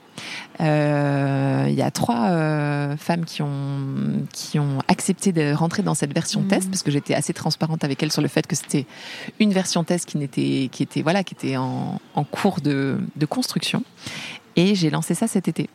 Euh, 0.61 1.67
il 1.69 1.75
y 1.75 1.83
a 1.83 1.93
trois 1.93 2.31
euh, 2.31 2.97
femmes 2.97 3.25
qui 3.25 3.43
ont 3.43 4.27
qui 4.33 4.59
ont 4.59 4.81
accepté 4.89 5.31
de 5.31 5.53
rentrer 5.53 5.85
dans 5.85 5.95
cette 5.95 6.13
version 6.13 6.41
mmh. 6.41 6.49
test 6.49 6.71
parce 6.71 6.83
que 6.83 6.91
j'étais 6.91 7.15
assez 7.15 7.33
transparente 7.33 7.85
avec 7.85 8.03
elles 8.03 8.11
sur 8.11 8.23
le 8.23 8.27
fait 8.27 8.45
que 8.45 8.57
c'était 8.57 8.87
une 9.39 9.53
version 9.53 9.85
test 9.85 10.07
qui 10.07 10.19
n'était 10.19 10.69
qui 10.73 10.83
était 10.83 11.03
voilà 11.03 11.23
qui 11.23 11.35
était 11.35 11.57
en, 11.57 12.01
en 12.17 12.25
cours 12.25 12.61
de, 12.61 12.99
de 13.15 13.27
construction 13.27 13.85
et 14.57 14.75
j'ai 14.75 14.91
lancé 14.91 15.15
ça 15.15 15.29
cet 15.29 15.47
été. 15.47 15.71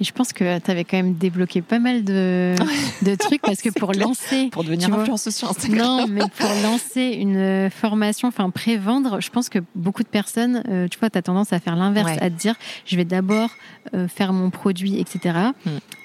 Et 0.00 0.04
je 0.04 0.12
pense 0.12 0.32
que 0.32 0.58
tu 0.58 0.70
avais 0.70 0.84
quand 0.84 0.96
même 0.96 1.14
débloqué 1.14 1.62
pas 1.62 1.78
mal 1.78 2.04
de, 2.04 2.54
de 3.02 3.14
trucs 3.14 3.42
parce 3.42 3.62
que 3.62 3.70
pour 3.78 3.92
lancer. 3.92 4.48
Pour 4.50 4.64
devenir 4.64 4.92
influenceuse 4.92 5.34
sur 5.34 5.50
Instagram. 5.50 5.78
Non, 5.78 6.06
mais 6.08 6.22
pour 6.36 6.48
lancer 6.62 7.16
une 7.18 7.70
formation, 7.70 8.28
enfin 8.28 8.50
pré-vendre, 8.50 9.20
je 9.20 9.30
pense 9.30 9.48
que 9.48 9.58
beaucoup 9.74 10.02
de 10.02 10.08
personnes, 10.08 10.62
euh, 10.68 10.88
tu 10.88 10.98
vois, 10.98 11.10
tu 11.10 11.18
as 11.18 11.22
tendance 11.22 11.52
à 11.52 11.60
faire 11.60 11.76
l'inverse, 11.76 12.12
à 12.20 12.30
te 12.30 12.34
dire 12.34 12.54
je 12.86 12.96
vais 12.96 13.04
d'abord 13.04 13.50
euh, 13.94 14.08
faire 14.08 14.32
mon 14.32 14.50
produit, 14.50 14.98
etc. 15.00 15.38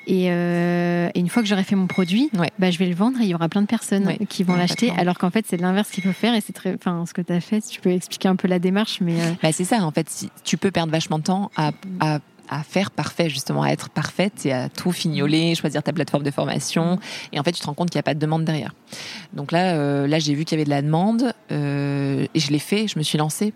Et, 0.07 0.32
euh, 0.32 1.09
et, 1.13 1.20
une 1.20 1.30
fois 1.30 1.43
que 1.43 1.47
j'aurai 1.47 1.63
fait 1.63 1.76
mon 1.76 1.86
produit, 1.86 2.32
bah, 2.57 2.72
je 2.72 2.78
vais 2.80 2.88
le 2.88 2.95
vendre 2.95 3.20
et 3.22 3.26
il 3.26 3.30
y 3.30 3.36
aura 3.36 3.47
plein 3.47 3.61
de 3.61 3.67
personnes 3.67 4.17
qui 4.28 4.43
vont 4.43 4.55
l'acheter. 4.55 4.91
Alors 4.97 5.17
qu'en 5.17 5.30
fait, 5.30 5.45
c'est 5.47 5.57
l'inverse 5.57 5.91
qu'il 5.91 6.03
faut 6.03 6.13
faire 6.13 6.34
et 6.34 6.41
c'est 6.41 6.53
très, 6.53 6.74
enfin, 6.74 7.05
ce 7.05 7.13
que 7.13 7.22
tu 7.22 7.32
as 7.32 7.41
fait. 7.41 7.61
Si 7.61 7.72
tu 7.72 7.82
peux 7.82 7.91
expliquer 7.91 8.28
un 8.28 8.36
peu 8.36 8.47
la 8.47 8.59
démarche, 8.59 8.99
mais. 9.01 9.15
Bah, 9.41 9.51
c'est 9.51 9.65
ça, 9.65 9.84
en 9.84 9.91
fait. 9.91 10.09
Si 10.09 10.30
tu 10.43 10.57
peux 10.57 10.72
perdre 10.72 10.91
vachement 10.91 11.20
de 11.20 11.24
temps 11.24 11.51
à, 11.55 11.72
à 11.99 12.20
à 12.50 12.64
faire 12.64 12.91
parfait, 12.91 13.30
justement, 13.30 13.64
à 13.64 13.70
être 13.70 13.89
parfaite 13.89 14.45
et 14.45 14.52
à 14.52 14.70
tout 14.70 14.91
fignoler, 14.91 15.56
choisir 15.56 15.84
ta 15.84 15.93
plateforme 15.93 16.24
de 16.24 16.32
formation. 16.32 17.00
Et 17.32 17.39
en 17.39 17.43
fait, 17.43 17.52
tu 17.52 17.62
te 17.62 17.66
rends 17.66 17.74
compte 17.74 17.89
qu'il 17.89 17.97
n'y 17.97 18.02
a 18.02 18.04
pas 18.04 18.16
de 18.16 18.20
demande 18.20 18.43
derrière. 18.43 18.74
Donc 19.34 19.52
là, 19.52 19.76
euh, 19.76 20.08
là, 20.08 20.20
j'ai 20.20 20.34
vu 20.34 20.45
qu'il 20.45 20.58
y 20.58 20.62
avait 20.62 20.66
de 20.66 20.70
la 20.70 20.82
demande 20.82 21.34
euh, 21.52 22.26
et 22.34 22.39
je 22.39 22.52
l'ai 22.52 22.60
fait, 22.60 22.88
je 22.88 22.97
me 22.97 23.04
suis 23.04 23.18
lancée. 23.18 23.54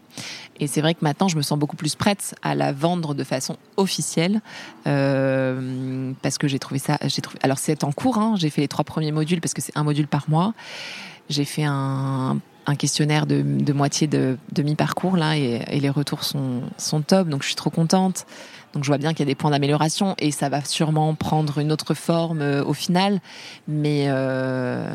Et 0.59 0.67
c'est 0.67 0.81
vrai 0.81 0.93
que 0.93 0.99
maintenant, 1.01 1.27
je 1.27 1.35
me 1.35 1.41
sens 1.41 1.57
beaucoup 1.57 1.75
plus 1.75 1.95
prête 1.95 2.35
à 2.43 2.53
la 2.53 2.71
vendre 2.71 3.15
de 3.15 3.23
façon 3.23 3.57
officielle 3.77 4.41
euh, 4.85 6.11
parce 6.21 6.37
que 6.37 6.47
j'ai 6.47 6.59
trouvé 6.59 6.79
ça. 6.79 6.99
J'ai 7.05 7.21
trouvé. 7.21 7.39
Alors 7.41 7.57
c'est 7.57 7.83
en 7.83 7.91
cours. 7.91 8.19
Hein, 8.19 8.35
j'ai 8.37 8.51
fait 8.51 8.61
les 8.61 8.67
trois 8.67 8.85
premiers 8.85 9.11
modules 9.11 9.41
parce 9.41 9.55
que 9.55 9.61
c'est 9.61 9.75
un 9.75 9.83
module 9.83 10.07
par 10.07 10.29
mois. 10.29 10.53
J'ai 11.29 11.45
fait 11.45 11.63
un 11.65 12.39
un 12.65 12.75
questionnaire 12.75 13.25
de, 13.25 13.41
de 13.41 13.73
moitié 13.73 14.07
de, 14.07 14.37
de 14.53 14.63
mi-parcours 14.63 15.17
là 15.17 15.37
et, 15.37 15.61
et, 15.67 15.79
les 15.79 15.89
retours 15.89 16.23
sont, 16.23 16.61
sont 16.77 17.01
top 17.01 17.27
donc 17.27 17.41
je 17.41 17.47
suis 17.47 17.55
trop 17.55 17.69
contente 17.69 18.25
donc 18.73 18.83
je 18.83 18.87
vois 18.89 18.97
bien 18.97 19.11
qu'il 19.11 19.19
y 19.19 19.23
a 19.23 19.31
des 19.31 19.35
points 19.35 19.51
d'amélioration 19.51 20.15
et 20.19 20.31
ça 20.31 20.49
va 20.49 20.63
sûrement 20.63 21.13
prendre 21.15 21.59
une 21.59 21.71
autre 21.71 21.93
forme 21.93 22.41
euh, 22.41 22.63
au 22.63 22.73
final, 22.73 23.19
mais 23.67 24.05
euh, 24.07 24.85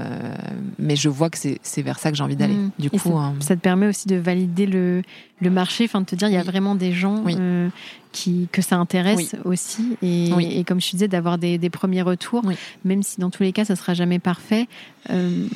mais 0.78 0.96
je 0.96 1.08
vois 1.08 1.30
que 1.30 1.38
c'est 1.38 1.82
vers 1.82 1.98
ça 1.98 2.10
que 2.10 2.16
j'ai 2.16 2.24
envie 2.24 2.36
d'aller. 2.36 2.54
Mmh. 2.54 2.70
Du 2.78 2.90
coup, 2.90 3.16
hein. 3.16 3.34
ça, 3.40 3.54
te 3.56 3.60
permet 3.60 3.86
aussi 3.86 4.08
de 4.08 4.16
valider 4.16 4.66
le, 4.66 5.02
le 5.41 5.51
marché, 5.51 5.84
enfin 5.84 6.01
de 6.01 6.07
te 6.07 6.14
dire 6.14 6.28
il 6.28 6.34
y 6.34 6.39
a 6.39 6.43
vraiment 6.43 6.74
des 6.74 6.93
gens 6.93 7.24
euh, 7.28 7.68
qui 8.12 8.49
que 8.53 8.62
ça 8.62 8.76
intéresse 8.76 9.36
aussi 9.45 9.97
et, 10.03 10.30
et, 10.59 10.64
comme 10.64 10.80
je 10.80 10.86
te 10.86 10.93
disais 10.93 11.09
d'avoir 11.09 11.39
des, 11.39 11.59
des, 11.59 11.70
premiers 11.70 12.03
retours, 12.03 12.43
même 12.84 13.03
si 13.03 13.20
dans 13.20 13.30
tous 13.30 13.43
les 13.43 13.53
cas 13.53 13.64
ça 13.64 13.76
sera 13.76 13.95
jamais 13.95 14.18
parfait. 14.18 14.66
Euh, 15.11 15.47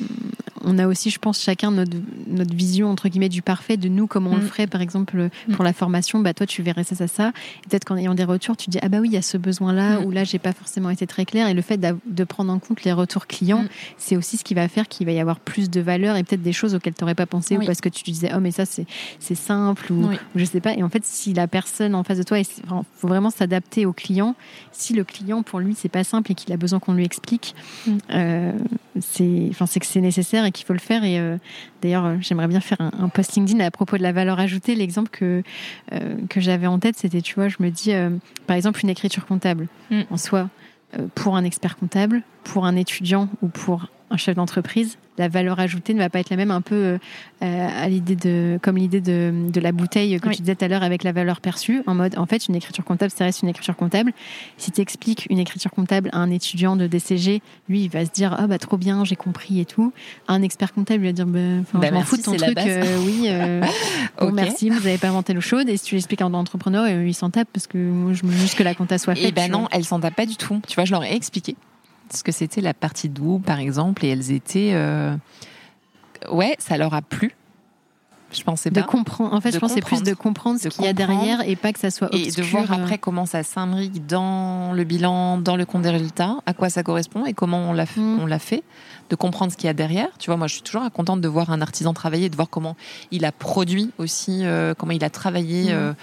on 0.65 0.79
a 0.79 0.87
aussi, 0.87 1.09
je 1.09 1.19
pense, 1.19 1.41
chacun 1.41 1.71
notre, 1.71 1.97
notre 2.27 2.55
vision 2.55 2.89
entre 2.89 3.09
guillemets 3.09 3.29
du 3.29 3.41
parfait 3.41 3.77
de 3.77 3.89
nous 3.89 4.07
comment 4.07 4.31
on 4.31 4.37
le 4.37 4.43
mmh. 4.43 4.47
ferait, 4.47 4.67
par 4.67 4.81
exemple 4.81 5.29
pour 5.51 5.61
mmh. 5.61 5.65
la 5.65 5.73
formation. 5.73 6.19
Bah 6.19 6.33
toi 6.33 6.45
tu 6.45 6.61
verrais 6.61 6.83
ça 6.83 6.95
ça 6.95 7.07
ça. 7.07 7.31
Peut-être 7.69 7.85
qu'en 7.85 7.97
ayant 7.97 8.15
des 8.15 8.23
retours, 8.23 8.57
tu 8.57 8.69
dis 8.69 8.79
ah 8.81 8.89
bah 8.89 8.99
oui, 9.01 9.09
il 9.09 9.13
y 9.13 9.17
a 9.17 9.21
ce 9.21 9.37
besoin-là 9.37 9.99
mm. 9.99 10.05
ou 10.05 10.11
là 10.11 10.23
j'ai 10.23 10.39
pas 10.39 10.53
forcément 10.53 10.89
été 10.89 11.05
très 11.05 11.25
clair. 11.25 11.47
Et 11.47 11.53
le 11.53 11.61
fait 11.61 11.79
de 12.05 12.23
prendre 12.23 12.51
en 12.51 12.59
compte 12.59 12.83
les 12.83 12.93
retours 12.93 13.27
clients, 13.27 13.63
mm. 13.63 13.69
c'est 13.97 14.15
aussi 14.15 14.37
ce 14.37 14.43
qui 14.43 14.53
va 14.53 14.67
faire 14.67 14.87
qu'il 14.87 15.05
va 15.05 15.11
y 15.11 15.19
avoir 15.19 15.39
plus 15.39 15.69
de 15.69 15.81
valeur 15.81 16.15
et 16.15 16.23
peut-être 16.23 16.41
des 16.41 16.53
choses 16.53 16.75
auxquelles 16.75 16.93
tu 16.93 17.03
n'aurais 17.03 17.15
pas 17.15 17.25
pensé 17.25 17.57
ou 17.57 17.65
parce 17.65 17.81
que 17.81 17.89
tu 17.89 18.03
te 18.03 18.11
disais 18.11 18.31
oh 18.35 18.39
mais 18.39 18.51
ça 18.51 18.65
c'est 18.65 18.85
c'est 19.19 19.35
simple 19.73 19.91
ou, 19.91 20.11
je 20.35 20.45
sais 20.45 20.59
pas. 20.61 20.73
Et 20.73 20.83
en 20.83 20.89
fait, 20.89 21.05
si 21.05 21.33
la 21.33 21.47
personne 21.47 21.95
en 21.95 22.03
face 22.03 22.17
de 22.17 22.23
toi, 22.23 22.39
il 22.39 22.45
faut 22.45 23.07
vraiment 23.07 23.29
s'adapter 23.29 23.85
au 23.85 23.93
client. 23.93 24.35
Si 24.71 24.93
le 24.93 25.03
client 25.03 25.43
pour 25.43 25.59
lui 25.59 25.75
c'est 25.75 25.89
pas 25.89 26.03
simple 26.03 26.31
et 26.31 26.35
qu'il 26.35 26.53
a 26.53 26.57
besoin 26.57 26.79
qu'on 26.79 26.93
lui 26.93 27.05
explique, 27.05 27.55
mm. 27.85 27.97
euh, 28.11 28.51
c'est 28.99 29.47
enfin 29.51 29.65
c'est 29.65 29.79
que 29.79 29.85
c'est 29.85 30.01
nécessaire 30.01 30.45
et 30.45 30.51
qu'il 30.51 30.65
faut 30.65 30.73
le 30.73 30.79
faire. 30.79 31.03
Et 31.03 31.19
euh, 31.19 31.37
d'ailleurs, 31.81 32.05
euh, 32.05 32.15
j'aimerais 32.21 32.47
bien 32.47 32.59
faire 32.59 32.81
un, 32.81 32.91
un 32.99 33.09
post 33.09 33.35
LinkedIn 33.35 33.59
à 33.59 33.71
propos 33.71 33.97
de 33.97 34.03
la 34.03 34.11
valeur 34.11 34.39
ajoutée. 34.39 34.75
L'exemple 34.75 35.09
que 35.09 35.43
que 36.29 36.41
j'avais 36.41 36.67
en 36.67 36.79
tête, 36.79 36.97
c'était 36.97 37.21
tu 37.21 37.35
vois, 37.35 37.47
je 37.47 37.57
me 37.59 37.69
dis 37.69 37.93
par 38.47 38.55
exemple, 38.55 38.79
une 38.83 38.89
écriture 38.89 39.25
comptable 39.25 39.67
mm. 39.91 40.01
en 40.09 40.17
soi. 40.17 40.49
pour 41.15 41.35
un 41.35 41.43
expert 41.43 41.77
comptable, 41.77 42.23
pour 42.43 42.65
un 42.65 42.75
étudiant 42.75 43.29
ou 43.41 43.47
pour 43.47 43.87
un 44.13 44.17
chef 44.17 44.35
d'entreprise, 44.35 44.97
la 45.17 45.27
valeur 45.27 45.59
ajoutée 45.59 45.93
ne 45.93 45.99
va 45.99 46.09
pas 46.09 46.19
être 46.19 46.29
la 46.29 46.37
même 46.37 46.51
un 46.51 46.61
peu 46.61 46.75
euh, 46.75 46.97
à 47.41 47.87
l'idée 47.89 48.15
de 48.15 48.59
comme 48.61 48.77
l'idée 48.77 49.01
de, 49.01 49.31
de, 49.51 49.59
la 49.59 49.71
bouteille 49.71 50.19
que 50.19 50.27
Oui. 50.29 50.35
tu 50.35 50.41
disais 50.41 50.55
tout 50.55 50.65
à 50.65 50.67
l'heure 50.67 50.83
avec 50.83 51.03
la 51.03 51.11
valeur 51.11 51.39
perçue 51.41 51.83
en 51.87 51.93
mode 51.95 52.17
en 52.17 52.25
fait 52.25 52.47
une 52.47 52.55
écriture 52.55 52.83
comptable 52.83 53.11
ça 53.11 53.25
reste 53.25 53.41
une 53.43 53.49
écriture 53.49 53.75
comptable 53.75 54.11
si 54.57 54.71
tu 54.71 54.81
expliques 54.81 55.27
une 55.29 55.37
écriture 55.39 55.69
comptable 55.71 56.09
à 56.13 56.17
un 56.17 56.31
étudiant 56.31 56.75
de 56.75 56.87
DCG 56.87 57.41
lui 57.69 57.83
il 57.83 57.89
va 57.89 58.05
se 58.05 58.11
dire 58.11 58.35
ah 58.39 58.47
bah 58.47 58.57
trop 58.57 58.77
bien 58.77 59.03
j'ai 59.05 59.15
compris 59.15 59.59
et 59.59 59.65
tout 59.65 59.93
un 60.27 60.41
expert 60.41 60.73
comptable 60.73 61.03
il 61.03 61.07
va 61.07 61.13
dire 61.13 61.27
bah, 61.27 61.39
Bah, 61.73 61.87
je 61.89 61.93
m'en 61.93 62.01
fous 62.01 62.17
de 62.17 62.23
ton 62.23 62.35
truc 62.35 62.57
euh, 62.57 62.97
oui 63.05 63.25
euh, 63.27 63.61
bon, 64.19 64.31
merci 64.31 64.69
vous 64.69 64.79
n'avez 64.79 64.97
pas 64.97 65.09
inventé 65.09 65.33
l'eau 65.33 65.41
chaude 65.41 65.69
et 65.69 65.77
si 65.77 65.85
tu 65.85 65.95
l'expliques 65.95 66.21
à 66.21 66.25
un 66.25 66.33
entrepreneur 66.33 66.87
il 66.87 67.13
s'en 67.13 67.29
tape 67.29 67.49
parce 67.53 67.67
que 67.67 67.77
moi 67.77 68.13
je 68.13 68.23
veux 68.25 68.31
juste 68.37 68.55
que 68.57 68.63
la 68.63 68.73
compta 68.73 68.97
soit 68.97 69.13
faite 69.15 69.25
Et 69.25 69.31
ben 69.31 69.51
non, 69.51 69.59
vois. 69.61 69.69
elles 69.73 69.85
s'en 69.85 69.99
tapent 69.99 70.15
pas 70.15 70.25
du 70.25 70.35
tout. 70.37 70.59
Tu 70.67 70.75
vois, 70.75 70.85
je 70.85 70.91
leur 70.91 71.03
ai 71.03 71.13
expliqué 71.15 71.55
ce 72.15 72.23
que 72.23 72.31
c'était 72.31 72.61
la 72.61 72.73
partie 72.73 73.09
doux, 73.09 73.39
par 73.39 73.59
exemple, 73.59 74.05
et 74.05 74.09
elles 74.09 74.31
étaient. 74.31 74.71
euh, 74.73 75.15
Ouais, 76.31 76.55
ça 76.59 76.77
leur 76.77 76.93
a 76.93 77.01
plu. 77.01 77.35
Je 78.31 78.41
pensais 78.41 78.71
de 78.71 78.79
pas. 78.81 78.87
comprendre 78.87 79.31
en 79.35 79.41
fait 79.41 79.51
de 79.51 79.59
je 79.59 79.67
c'est 79.67 79.81
plus 79.81 80.01
de 80.01 80.15
comprendre 80.15 80.59
ce 80.59 80.67
De 80.67 80.73
qu'il 80.73 80.85
y 80.85 80.87
a 80.87 80.93
derrière 80.93 81.47
et 81.47 81.55
pas 81.55 81.71
que 81.71 81.79
ça 81.79 81.91
soit 81.91 82.09
Et 82.15 82.23
obscur 82.29 82.43
de 82.43 82.49
voir 82.49 82.71
euh. 82.71 82.81
après 82.81 82.97
comment 82.97 83.27
ça 83.27 83.43
s'imbrique 83.43 84.07
dans 84.07 84.73
le 84.73 84.83
bilan, 84.85 85.37
dans 85.37 85.55
le 85.55 85.65
compte 85.65 85.83
des 85.83 85.91
résultats, 85.91 86.37
à 86.47 86.53
quoi 86.55 86.71
ça 86.71 86.81
correspond 86.81 87.27
et 87.27 87.33
comment 87.33 87.59
on 87.69 87.73
l'a 87.73 87.83
f- 87.85 87.99
Mm. 87.99 88.19
on 88.21 88.25
l'a 88.25 88.39
fait, 88.39 88.63
de 89.11 89.15
comprendre 89.15 89.51
ce 89.51 89.57
qu'il 89.57 89.67
y 89.67 89.69
a 89.69 89.73
derrière. 89.75 90.07
Tu 90.17 90.31
vois, 90.31 90.37
moi, 90.37 90.47
je 90.47 90.53
suis 90.55 90.63
toujours 90.63 90.89
contente 90.91 91.21
de 91.21 91.27
voir 91.27 91.51
un 91.51 91.61
artisan 91.61 91.93
travailler, 91.93 92.29
de 92.29 92.35
voir 92.35 92.49
comment 92.49 92.75
il 93.11 93.23
a 93.25 93.31
produit 93.31 93.91
aussi, 93.99 94.39
euh, 94.45 94.73
comment 94.75 94.93
il 94.93 95.03
a 95.03 95.11
travaillé. 95.11 95.65
Mm. 95.65 95.75
euh, 95.75 95.93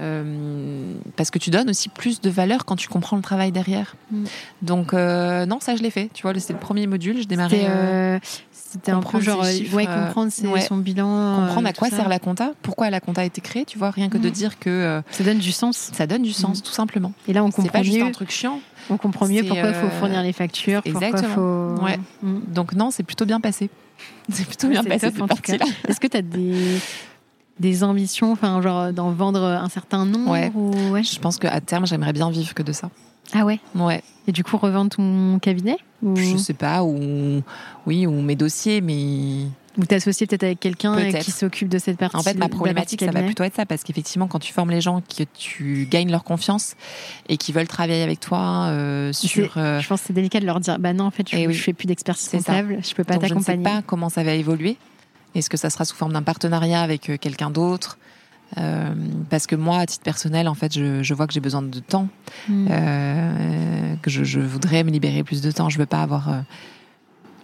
euh, 0.00 0.94
parce 1.16 1.30
que 1.30 1.38
tu 1.38 1.50
donnes 1.50 1.70
aussi 1.70 1.88
plus 1.88 2.20
de 2.20 2.30
valeur 2.30 2.64
quand 2.64 2.76
tu 2.76 2.88
comprends 2.88 3.16
le 3.16 3.22
travail 3.22 3.52
derrière. 3.52 3.94
Mm. 4.10 4.24
Donc, 4.62 4.94
euh, 4.94 5.46
non, 5.46 5.58
ça, 5.60 5.76
je 5.76 5.82
l'ai 5.82 5.90
fait. 5.90 6.10
Tu 6.14 6.22
vois, 6.22 6.32
c'était 6.38 6.52
le 6.54 6.58
premier 6.58 6.86
module. 6.86 7.20
Je 7.22 7.26
démarrais. 7.28 8.20
C'était, 8.52 8.92
euh, 8.92 8.94
un 8.94 8.98
peu 8.98 9.04
comprendre 9.04 9.24
genre, 9.24 9.44
chiffres, 9.44 9.74
ouais, 9.76 9.86
comprendre 9.86 10.30
ses- 10.32 10.46
ouais. 10.46 10.60
son 10.60 10.76
bilan. 10.76 11.38
comprendre 11.46 11.68
à 11.68 11.72
quoi 11.72 11.90
ça. 11.90 11.96
sert 11.96 12.08
la 12.08 12.18
compta, 12.20 12.52
pourquoi 12.62 12.88
la 12.90 13.00
compta 13.00 13.20
a 13.22 13.24
été 13.24 13.40
créée, 13.40 13.64
tu 13.64 13.78
vois, 13.78 13.90
rien 13.90 14.08
que 14.08 14.16
de 14.18 14.28
Mm. 14.28 14.32
dire 14.32 14.58
que 14.58 15.02
Ça 15.10 15.24
donne 15.24 15.38
du 15.38 15.50
sens. 15.52 15.90
ça 15.92 16.06
donne 16.06 16.22
du 16.22 16.32
sens, 16.32 16.62
tout 16.62 16.70
simplement. 16.72 17.12
Et 17.28 17.32
là, 17.32 17.42
on 17.42 17.50
C'est 17.50 17.56
comprend 17.56 17.72
pas 17.72 17.82
juste 17.82 17.98
mieux. 17.98 18.04
un 18.04 18.12
truc 18.12 18.30
chiant. 18.30 18.60
On 18.88 18.96
comprend 18.96 19.26
mieux 19.26 19.42
pourquoi 19.44 19.68
il 19.68 19.74
faut 19.74 19.88
fournir 19.98 20.22
les 20.22 20.32
factures. 20.32 20.82
Pourquoi 20.82 21.08
exactement. 21.08 21.34
faut. 21.34 21.84
Ouais. 21.84 21.98
Mm. 22.22 22.38
Donc 22.48 22.72
non, 22.74 22.90
c'est 22.90 23.02
plutôt 23.02 23.24
bien 23.26 23.40
passé. 23.40 23.70
C'est 24.32 24.46
plutôt 24.46 24.68
bien 24.68 24.82
passé. 24.84 25.08
Est-ce 25.88 26.00
que 26.00 26.06
tu 26.06 26.16
as 26.16 26.22
des, 26.22 26.54
des 27.60 27.84
ambitions, 27.84 28.32
enfin, 28.32 28.60
genre 28.62 28.92
d'en 28.92 29.10
vendre 29.12 29.42
un 29.44 29.68
certain 29.68 30.04
nombre 30.06 30.30
Ouais. 30.32 30.50
ou... 30.54 30.72
ouais. 30.90 31.02
Je 31.04 31.18
pense 31.20 31.38
qu'à 31.38 31.60
terme, 31.60 31.86
j'aimerais 31.86 32.12
bien 32.12 32.30
vivre 32.30 32.54
que 32.54 32.62
de 32.62 32.72
ça. 32.72 32.90
Ah 33.32 33.44
ouais. 33.44 33.60
Ouais, 33.76 34.02
Et 34.26 34.32
du 34.32 34.42
coup, 34.42 34.56
revendre 34.56 34.90
ton 34.96 35.38
cabinet 35.38 35.76
Ou, 36.02 36.16
je 36.16 36.36
sais 36.36 36.52
pas, 36.54 36.82
ou 36.82 37.42
oui, 37.86 38.04
ou 38.06 38.10
mes 38.22 38.34
dossiers, 38.34 38.80
mais 38.80 39.44
ou 39.78 39.84
t'associer 39.84 40.26
peut-être 40.26 40.42
avec 40.42 40.58
quelqu'un 40.58 41.12
qui 41.12 41.30
s'occupe 41.30 41.68
de 41.68 41.78
cette 41.78 41.96
partie 41.96 42.16
en 42.16 42.22
fait, 42.24 42.34
ma 42.34 42.48
problématique, 42.48 43.00
ça 43.04 43.12
va 43.12 43.22
plutôt 43.22 43.44
être 43.44 43.54
ça, 43.54 43.66
parce 43.66 43.84
qu'effectivement, 43.84 44.26
quand 44.26 44.40
tu 44.40 44.52
formes 44.52 44.70
les 44.70 44.80
gens, 44.80 45.00
que 45.00 45.22
tu 45.32 45.86
gagnes 45.88 46.10
leur 46.10 46.24
confiance 46.24 46.74
et 47.28 47.36
qui 47.36 47.52
veulent 47.52 47.68
travailler 47.68 48.02
avec 48.02 48.18
toi 48.18 48.66
euh, 48.70 49.12
sur. 49.12 49.52
euh, 49.58 49.78
Je 49.78 49.86
pense 49.86 50.00
que 50.00 50.08
c'est 50.08 50.12
délicat 50.12 50.40
de 50.40 50.46
leur 50.46 50.58
dire 50.58 50.78
bah 50.80 50.92
non, 50.92 51.04
en 51.04 51.10
fait, 51.12 51.28
je, 51.30 51.36
Eh 51.36 51.46
oui. 51.46 51.54
je 51.54 51.62
fais 51.62 51.72
plus 51.72 51.86
d'expertise 51.86 52.26
C'est 52.30 52.40
ça. 52.40 52.52
comptable, 52.52 52.78
je 52.82 52.94
peux 52.94 53.04
pas 53.04 53.14
donc 53.14 53.26
je 53.26 53.34
ne 53.34 53.38
sais 53.38 53.46
t'accompagner. 53.52 53.76
pas 53.78 53.82
comment 53.86 54.08
ça 54.08 54.24
va 54.24 54.34
évoluer. 54.34 54.76
Est-ce 55.34 55.48
que 55.50 55.56
ça 55.56 55.70
sera 55.70 55.84
sous 55.84 55.94
forme 55.96 56.12
d'un 56.12 56.22
partenariat 56.22 56.80
avec 56.82 57.08
euh, 57.10 57.16
quelqu'un 57.16 57.50
d'autre? 57.50 57.98
Euh, 58.58 58.92
Parce 59.30 59.46
que 59.46 59.54
moi, 59.54 59.78
à 59.78 59.86
titre 59.86 60.02
personnel, 60.02 60.48
en 60.48 60.54
fait, 60.54 60.72
je, 60.74 61.02
je 61.02 61.14
vois 61.14 61.26
que 61.26 61.32
j'ai 61.32 61.40
besoin 61.40 61.62
de 61.62 61.78
temps. 61.78 62.08
Mm. 62.48 62.68
euh, 62.70 63.94
que 64.02 64.10
je, 64.10 64.24
je 64.24 64.40
voudrais 64.40 64.82
me 64.84 64.90
libérer 64.90 65.22
plus 65.22 65.40
de 65.42 65.50
temps. 65.52 65.68
Je 65.68 65.78
veux 65.78 65.86
pas 65.86 66.02
avoir. 66.02 66.28
euh, 66.30 66.40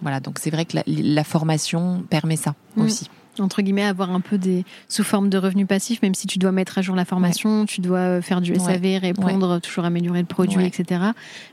Voilà, 0.01 0.19
donc 0.19 0.37
c'est 0.39 0.49
vrai 0.49 0.65
que 0.65 0.75
la, 0.75 0.83
la 0.87 1.23
formation 1.23 2.03
permet 2.09 2.35
ça 2.35 2.55
Mm. 2.75 2.81
aussi. 2.83 3.09
entre 3.39 3.61
guillemets, 3.61 3.83
avoir 3.85 4.09
un 4.11 4.19
peu 4.19 4.37
des 4.39 4.65
sous 4.89 5.03
forme 5.03 5.29
de 5.29 5.37
revenus 5.37 5.67
passifs, 5.67 6.01
même 6.01 6.15
si 6.15 6.25
tu 6.27 6.39
dois 6.39 6.51
mettre 6.51 6.77
à 6.79 6.81
jour 6.81 6.95
la 6.95 7.05
formation, 7.05 7.65
tu 7.67 7.81
dois 7.81 8.19
faire 8.21 8.41
du 8.41 8.51
Ouais. 8.53 8.59
SAV, 8.59 8.97
répondre, 8.99 9.59
toujours 9.61 9.85
améliorer 9.85 10.19
le 10.21 10.25
produit, 10.25 10.65
etc. 10.65 11.01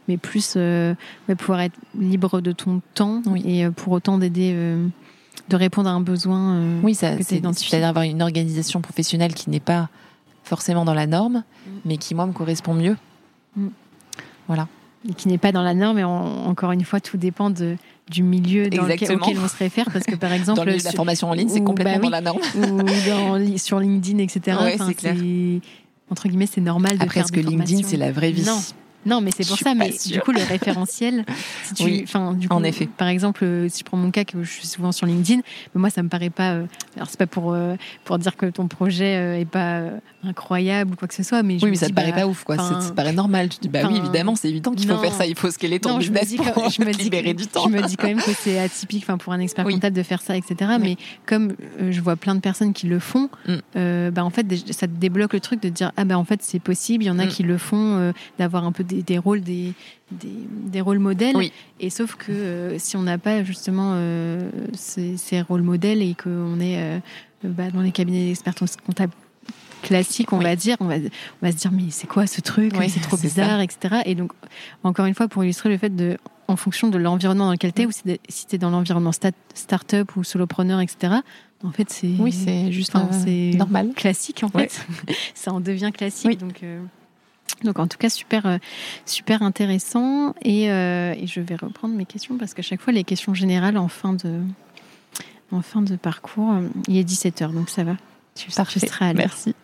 Mais 0.08 0.16
plus 0.16 0.54
euh, 0.56 0.94
pouvoir 1.38 1.60
être 1.60 1.76
libre 1.98 2.40
de 2.40 2.52
ton 2.52 2.80
temps 2.94 3.20
Oui. 3.26 3.42
et 3.46 3.68
pour 3.70 3.92
autant 3.92 4.16
d'aider, 4.18 4.52
euh, 4.54 4.86
de 5.48 5.56
répondre 5.56 5.88
à 5.88 5.92
un 5.92 6.00
besoin. 6.00 6.54
euh, 6.54 6.80
Oui, 6.82 6.94
ça, 6.94 7.16
c'est- 7.22 7.42
c'est-à-dire 7.54 7.88
avoir 7.88 8.04
une 8.04 8.22
organisation 8.22 8.80
professionnelle 8.80 9.34
qui 9.34 9.50
n'est 9.50 9.60
pas 9.60 9.88
forcément 10.42 10.84
dans 10.84 10.94
la 10.94 11.06
norme, 11.06 11.42
Mm. 11.66 11.70
mais 11.84 11.96
qui 11.98 12.14
moi 12.14 12.26
me 12.26 12.32
correspond 12.32 12.74
mieux. 12.74 12.96
Mm. 13.56 13.68
Voilà. 14.46 14.68
et 15.06 15.12
qui 15.12 15.28
n'est 15.28 15.36
pas 15.36 15.52
dans 15.52 15.62
la 15.62 15.74
norme. 15.74 15.98
Et 15.98 16.04
en- 16.04 16.46
encore 16.46 16.72
une 16.72 16.82
fois, 16.82 16.98
tout 16.98 17.18
dépend 17.18 17.50
de, 17.50 17.76
du 18.10 18.22
milieu 18.22 18.70
dans 18.70 18.84
lequel, 18.84 19.16
auquel 19.16 19.38
on 19.38 19.48
se 19.48 19.56
réfère. 19.58 19.90
Parce 19.92 20.06
que 20.06 20.14
par 20.16 20.32
exemple, 20.32 20.56
Dans 20.56 20.64
le 20.64 20.70
milieu 20.70 20.80
de 20.80 20.84
la 20.84 20.90
sur- 20.92 20.96
formation 20.96 21.28
en 21.28 21.34
ligne, 21.34 21.50
c'est 21.50 21.62
complètement 21.62 21.92
bah 21.92 21.98
oui. 22.00 22.04
dans 22.06 22.10
la 22.10 22.20
norme. 22.22 22.40
ou 22.56 22.82
dans, 23.50 23.58
sur 23.58 23.78
LinkedIn, 23.80 24.16
etc. 24.20 24.56
Ouais, 24.62 24.72
Enfin, 24.76 24.86
c'est 24.88 24.94
clair. 24.94 25.14
Entre 26.10 26.26
guillemets, 26.28 26.48
c'est 26.50 26.62
normal 26.62 26.96
de 26.96 27.02
Après, 27.02 27.14
faire 27.20 27.24
est-ce 27.24 27.32
que 27.32 27.40
LinkedIn, 27.40 27.82
c'est 27.86 27.98
la 27.98 28.12
vraie 28.12 28.30
vie 28.32 28.44
Non. 28.46 28.58
Non, 29.06 29.20
mais 29.20 29.30
c'est 29.36 29.46
pour 29.46 29.58
ça. 29.58 29.74
Mais 29.74 29.92
sûre. 29.92 30.12
du 30.12 30.20
coup, 30.20 30.32
le 30.32 30.42
référentiel, 30.42 31.24
si 31.64 31.74
tu, 31.74 31.82
Oui, 31.84 32.00
enfin, 32.04 32.32
du 32.32 32.48
coup, 32.48 32.54
en 32.54 32.62
effet. 32.64 32.86
Par 32.86 33.08
exemple, 33.08 33.44
euh, 33.44 33.68
si 33.68 33.80
je 33.80 33.84
prends 33.84 33.96
mon 33.96 34.10
cas 34.10 34.24
que 34.24 34.42
je 34.42 34.50
suis 34.50 34.66
souvent 34.66 34.92
sur 34.92 35.06
LinkedIn, 35.06 35.40
mais 35.74 35.80
moi, 35.80 35.90
ça 35.90 36.02
me 36.02 36.08
paraît 36.08 36.30
pas. 36.30 36.52
euh, 36.52 36.66
alors, 36.96 37.08
c'est 37.10 37.18
pas 37.18 37.26
pour 37.26 37.52
euh, 37.52 37.76
pour 38.04 38.18
dire 38.18 38.36
que 38.36 38.46
ton 38.46 38.68
projet 38.68 39.16
euh, 39.16 39.38
est 39.40 39.44
pas 39.44 39.78
euh, 39.80 39.98
incroyable 40.24 40.92
ou 40.92 40.96
quoi 40.96 41.08
que 41.08 41.14
ce 41.14 41.22
soit, 41.22 41.42
mais 41.42 41.58
je 41.58 41.64
Oui, 41.64 41.70
mais 41.70 41.76
ça 41.76 41.88
te 41.88 41.92
paraît 41.92 42.12
bah, 42.12 42.22
pas 42.22 42.26
ouf, 42.26 42.44
quoi. 42.44 42.56
Ça 42.56 42.88
te 42.88 42.92
paraît 42.94 43.12
normal. 43.12 43.48
Tu 43.48 43.56
te 43.58 43.62
dis, 43.62 43.68
bah 43.68 43.80
oui, 43.88 43.96
évidemment, 43.98 44.36
c'est 44.36 44.48
évident 44.48 44.72
qu'il 44.72 44.86
faut 44.88 44.94
non. 44.94 45.00
faire 45.00 45.12
ça. 45.12 45.26
Il 45.26 45.36
faut 45.36 45.50
scaler 45.50 45.80
ton 45.80 45.90
Non, 45.94 46.00
je 46.00 46.10
me 46.10 46.18
business 46.20 46.28
dis 46.28 46.36
pour 46.36 46.64
que- 46.66 46.70
je 46.72 46.82
me 46.82 46.92
dis 46.92 47.02
libérer 47.04 47.34
du 47.34 47.46
temps. 47.46 47.64
Je 47.64 47.70
me 47.76 47.82
dis 47.86 47.96
quand 47.96 48.06
même 48.08 48.20
que 48.22 48.32
c'est 48.32 48.58
atypique, 48.58 49.04
enfin 49.04 49.18
pour 49.18 49.32
un 49.32 49.40
expert 49.40 49.66
Oui. 49.66 49.74
comptable 49.74 49.96
de 49.96 50.02
faire 50.02 50.22
ça, 50.22 50.36
etc. 50.36 50.54
Oui. 50.76 50.78
Mais 50.80 50.96
comme 51.26 51.54
je 51.90 52.00
vois 52.00 52.16
plein 52.16 52.34
de 52.34 52.40
personnes 52.40 52.72
qui 52.72 52.86
le 52.86 52.98
font, 52.98 53.28
Mm. 53.46 54.10
bah 54.10 54.24
en 54.24 54.30
fait 54.30 54.46
ça 54.72 54.86
te 54.86 54.92
débloque 54.92 55.32
le 55.34 55.40
truc 55.40 55.60
de 55.62 55.68
te 55.68 55.74
dire 55.74 55.92
ah 55.96 56.04
bah 56.04 56.18
en 56.18 56.24
fait 56.24 56.40
c'est 56.42 56.58
possible. 56.60 57.04
Il 57.04 57.06
y 57.06 57.10
en 57.10 57.18
a 57.18 57.24
Mm. 57.26 57.28
qui 57.28 57.42
le 57.42 57.58
font, 57.58 58.12
d'avoir 58.38 58.64
un 58.64 58.72
peu 58.72 58.84
des, 58.84 58.93
des 59.02 59.18
rôles 59.18 59.40
des, 59.42 59.72
des 60.12 60.28
des 60.66 60.80
rôles 60.80 60.98
modèles. 60.98 61.36
Oui. 61.36 61.52
Et 61.80 61.90
sauf 61.90 62.14
que 62.16 62.32
euh, 62.32 62.78
si 62.78 62.96
on 62.96 63.02
n'a 63.02 63.18
pas 63.18 63.42
justement 63.44 63.92
euh, 63.94 64.50
ces, 64.74 65.16
ces 65.16 65.40
rôles 65.42 65.62
modèles 65.62 66.02
et 66.02 66.14
qu'on 66.14 66.60
est 66.60 66.78
euh, 66.78 66.98
bah, 67.42 67.70
dans 67.70 67.80
les 67.82 67.92
cabinets 67.92 68.26
d'experts 68.28 68.54
comptables 68.86 69.12
classiques, 69.82 70.32
on 70.32 70.38
Oui. 70.38 70.44
va 70.44 70.56
dire, 70.56 70.76
on 70.80 70.86
va, 70.86 70.96
on 70.96 71.46
va 71.46 71.52
se 71.52 71.56
dire 71.56 71.70
mais 71.72 71.84
c'est 71.90 72.06
quoi 72.06 72.26
ce 72.26 72.40
truc? 72.40 72.72
Oui, 72.78 72.88
C'est 72.88 73.00
trop 73.00 73.16
ça. 73.16 73.22
bizarre, 73.22 73.60
etc. 73.60 74.02
Et 74.06 74.14
donc 74.14 74.32
encore 74.82 75.06
une 75.06 75.14
fois 75.14 75.28
pour 75.28 75.44
illustrer 75.44 75.68
le 75.68 75.76
fait 75.78 75.94
de 75.94 76.16
en 76.46 76.56
fonction 76.56 76.88
de 76.88 76.98
l'environnement 76.98 77.46
dans 77.46 77.52
lequel 77.52 77.72
tu 77.72 77.82
es, 77.82 77.86
ou 77.86 77.90
si 77.90 78.46
tu 78.46 78.54
es 78.54 78.58
dans 78.58 78.68
l'environnement 78.70 79.12
sta- 79.12 79.32
start-up 79.54 80.14
ou 80.16 80.24
solopreneur, 80.24 80.78
etc., 80.80 81.14
en 81.62 81.70
fait, 81.70 81.88
c'est 81.88 82.10
Oui, 82.18 82.32
c'est 82.32 82.70
juste 82.70 82.94
Enfin, 82.94 83.10
c'est- 83.12 83.56
normal. 83.56 83.92
classique, 83.96 84.42
en 84.44 84.48
Ouais. 84.54 84.68
fait. 84.68 84.86
Ça 85.34 85.54
en 85.54 85.60
devient 85.60 85.90
classique. 85.90 86.38
Donc, 86.38 86.62
euh, 86.62 86.82
donc, 87.62 87.78
en 87.78 87.86
tout 87.86 87.98
cas, 87.98 88.10
super, 88.10 88.46
euh, 88.46 88.58
super 89.06 89.42
intéressant. 89.42 90.34
Et, 90.42 90.70
euh, 90.70 91.14
et 91.14 91.26
je 91.26 91.40
vais 91.40 91.56
reprendre 91.56 91.94
mes 91.94 92.04
questions 92.04 92.36
parce 92.36 92.54
qu'à 92.54 92.62
chaque 92.62 92.80
fois, 92.80 92.92
les 92.92 93.04
questions 93.04 93.34
générales 93.34 93.78
en 93.78 93.88
fin 93.88 94.12
de, 94.12 94.40
en 95.50 95.62
fin 95.62 95.82
de 95.82 95.96
parcours, 95.96 96.52
euh, 96.52 96.68
il 96.88 96.98
est 96.98 97.08
17h, 97.08 97.52
donc 97.52 97.70
ça 97.70 97.84
va. 97.84 97.96
Tu, 98.34 98.50
seras 98.50 99.08
à. 99.08 99.14
Merci. 99.14 99.54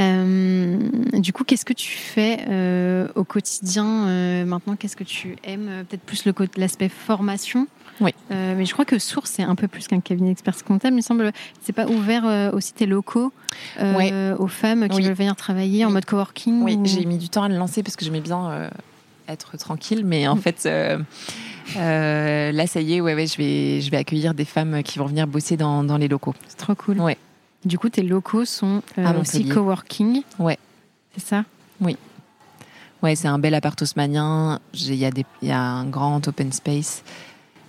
Euh, 0.00 0.78
du 1.18 1.32
coup, 1.32 1.44
qu'est-ce 1.44 1.64
que 1.64 1.72
tu 1.72 1.90
fais 1.90 2.44
euh, 2.48 3.08
au 3.16 3.24
quotidien 3.24 4.44
maintenant? 4.44 4.76
Qu'est-ce 4.76 4.96
que 4.96 5.04
tu 5.04 5.36
aimes 5.42 5.84
Peut-être 5.88 6.02
plus 6.02 6.24
l'aspect 6.56 6.88
formation? 6.88 7.66
Oui. 8.00 8.14
Euh, 8.30 8.54
mais 8.56 8.64
je 8.64 8.72
crois 8.72 8.84
que 8.84 8.98
Source 8.98 9.30
c'est 9.30 9.42
un 9.42 9.54
peu 9.54 9.68
plus 9.68 9.86
qu'un 9.86 10.00
cabinet 10.00 10.30
d'experts 10.30 10.64
comptables. 10.64 10.94
Il 10.94 10.98
me 10.98 11.02
semble. 11.02 11.32
C'est 11.62 11.72
pas 11.74 11.86
ouvert 11.86 12.26
euh, 12.26 12.50
aussi 12.52 12.72
tes 12.72 12.86
locaux 12.86 13.32
euh, 13.80 14.36
aux 14.38 14.46
femmes 14.48 14.88
qui 14.88 14.96
Oui. 14.96 15.02
veulent 15.04 15.12
venir 15.14 15.36
travailler 15.36 15.84
en 15.84 15.88
Oui. 15.88 15.94
mode 15.94 16.04
coworking. 16.06 16.62
Oui, 16.62 16.76
ou- 16.76 16.86
j'ai 16.86 17.04
mis 17.04 17.18
du 17.18 17.28
temps 17.28 17.42
à 17.42 17.48
le 17.48 17.56
lancer 17.56 17.82
parce 17.82 17.96
que 17.96 18.04
j'aimais 18.04 18.20
bien 18.20 18.50
euh, 18.50 18.70
être 19.28 19.56
tranquille, 19.58 20.04
mais 20.04 20.26
en 20.28 20.36
Mm. 20.36 20.40
fait, 20.40 20.64
là, 21.76 22.66
ça 22.66 22.80
y 22.80 22.94
est, 22.94 23.00
ouais, 23.00 23.14
ouais, 23.14 23.26
je 23.26 23.36
vais, 23.36 23.80
je 23.80 23.90
vais 23.90 23.96
accueillir 23.98 24.34
des 24.34 24.44
femmes 24.44 24.82
qui 24.82 24.98
vont 24.98 25.06
venir 25.06 25.26
bosser 25.26 25.56
dans, 25.56 25.84
dans 25.84 25.96
les 25.98 26.08
locaux. 26.08 26.34
C'est 26.48 26.56
trop 26.56 26.74
cool. 26.74 27.00
Ouais. 27.00 27.16
Du 27.64 27.78
coup, 27.78 27.88
tes 27.90 28.02
locaux 28.02 28.44
sont 28.44 28.82
aussi 29.20 29.46
coworking. 29.46 30.22
Ouais. 30.38 30.58
C'est 31.14 31.24
ça? 31.26 31.44
Ouais, 33.02 33.14
c'est 33.16 33.28
un 33.28 33.38
bel 33.38 33.54
appart 33.54 33.80
haussmannien. 33.80 34.60
J'ai- 34.74 34.92
Il 34.94 35.00
y, 35.42 35.46
y 35.46 35.50
a 35.50 35.58
un 35.60 35.86
grand 35.86 36.26
open 36.28 36.52
space 36.52 37.02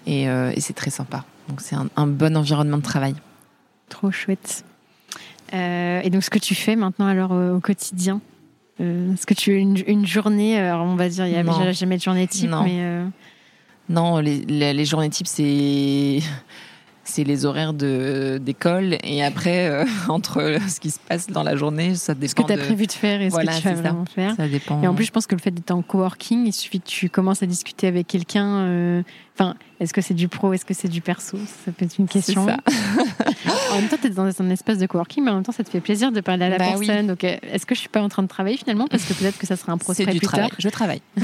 et, 0.05 0.29
euh, 0.29 0.51
et 0.55 0.59
c'est 0.61 0.73
très 0.73 0.91
sympa. 0.91 1.23
Donc, 1.49 1.61
c'est 1.61 1.75
un, 1.75 1.87
un 1.95 2.07
bon 2.07 2.35
environnement 2.37 2.77
de 2.77 2.83
travail. 2.83 3.15
Trop 3.89 4.11
chouette. 4.11 4.63
Euh, 5.53 6.01
et 6.03 6.09
donc, 6.09 6.23
ce 6.23 6.29
que 6.29 6.39
tu 6.39 6.55
fais 6.55 6.75
maintenant, 6.75 7.07
alors, 7.07 7.33
euh, 7.33 7.53
au 7.55 7.59
quotidien 7.59 8.21
euh, 8.79 9.13
Est-ce 9.13 9.25
que 9.25 9.33
tu 9.33 9.53
une, 9.53 9.77
une 9.85 10.05
journée 10.05 10.57
Alors, 10.59 10.85
on 10.85 10.95
va 10.95 11.09
dire, 11.09 11.25
il 11.27 11.31
n'y 11.33 11.37
a 11.37 11.43
Non. 11.43 11.71
jamais- 11.73 11.97
de 11.97 12.01
journée 12.01 12.27
type, 12.27 12.49
Non. 12.49 12.63
mais. 12.63 12.77
euh, 12.79 13.05
Non, 13.89 14.19
les, 14.19 14.39
les, 14.45 14.73
les 14.73 14.85
journées 14.85 15.09
types, 15.09 15.27
c'est. 15.27 16.19
c'est 17.03 17.23
les 17.25 17.45
horaires 17.45 17.73
de 17.73 18.39
d'école 18.41 18.97
et 19.03 19.23
après 19.23 19.67
euh, 19.67 19.83
entre 20.07 20.57
ce 20.69 20.79
qui 20.79 20.91
se 20.91 20.99
passe 20.99 21.27
dans 21.27 21.43
la 21.43 21.57
journée, 21.57 21.95
ça 21.95 22.13
dépend. 22.13 22.29
Ce 22.29 22.35
que 22.35 22.43
tu 22.43 22.53
as 22.53 22.57
de- 22.57 22.61
prévu 22.61 22.87
de 22.87 22.91
faire 22.93 23.21
et 23.21 23.29
ce 23.29 23.31
Voilà, 23.33 23.51
que 23.51 23.57
tu 23.57 23.63
vas 23.67 23.73
vraiment 23.73 24.05
faire. 24.05 24.35
Ça 24.37 24.47
dépend. 24.47 24.81
Et 24.81 24.87
en 24.87 24.93
plus, 24.93 25.03
je 25.05 25.11
pense 25.11 25.27
que 25.27 25.35
le 25.35 25.41
fait 25.41 25.51
d'être 25.51 25.71
en 25.71 25.81
coworking, 25.81 26.45
il 26.45 26.53
suffit 26.53 26.79
que 26.79 26.87
tu 26.87 27.09
commences 27.09 27.43
à 27.43 27.47
discuter 27.47 27.87
avec 27.87 28.07
quelqu'un. 28.07 28.47
euh, 28.59 29.03
Enfin, 29.37 29.55
est-ce 29.81 29.93
que 29.93 30.01
c'est 30.01 30.13
du 30.13 30.27
pro, 30.27 30.53
est-ce 30.53 30.63
que 30.63 30.73
c'est 30.73 30.87
du 30.87 31.01
perso? 31.01 31.37
Ça 31.65 31.71
peut 31.71 31.83
être 31.85 31.97
une 31.97 32.07
question. 32.07 32.45
ça. 32.45 32.57
En 33.71 33.75
même 33.79 33.87
temps, 33.87 33.97
tu 33.99 34.07
es 34.07 34.09
dans 34.11 34.25
un 34.41 34.49
espace 34.49 34.77
de 34.77 34.85
coworking, 34.85 35.23
mais 35.23 35.31
en 35.31 35.35
même 35.35 35.43
temps, 35.43 35.51
ça 35.53 35.63
te 35.63 35.69
fait 35.69 35.79
plaisir 35.81 36.11
de 36.11 36.19
parler 36.21 36.45
à 36.45 36.49
la 36.49 36.57
Bah 36.57 36.65
oui. 36.77 36.85
personne. 36.85 37.07
Donc, 37.07 37.23
euh, 37.23 37.35
est-ce 37.51 37.65
que 37.65 37.73
je 37.73 37.79
suis 37.79 37.89
pas 37.89 38.01
en 38.01 38.09
train 38.09 38.21
de 38.21 38.27
travailler 38.27 38.57
finalement? 38.57 38.87
Parce 38.87 39.03
que 39.03 39.13
peut-être 39.13 39.37
que 39.37 39.47
ça 39.47 39.55
sera 39.55 39.71
un 39.71 39.77
prospect 39.77 40.05
du 40.07 40.19
plus 40.19 40.27
travail. 40.27 40.49
tard. 40.49 40.57
Je 40.59 40.69
travaille. 40.69 41.01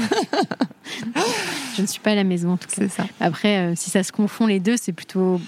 Je 1.76 1.82
ne 1.82 1.86
suis 1.86 2.00
pas 2.00 2.12
à 2.12 2.14
la 2.14 2.24
maison 2.24 2.52
en 2.52 2.56
tout 2.56 2.68
cas. 2.68 2.88
Ça. 2.88 3.04
Après, 3.20 3.58
euh, 3.58 3.72
si 3.76 3.90
ça 3.90 4.02
se 4.02 4.10
confond 4.12 4.46
les 4.46 4.60
deux, 4.60 4.76
c'est 4.76 4.92
plutôt. 4.92 5.40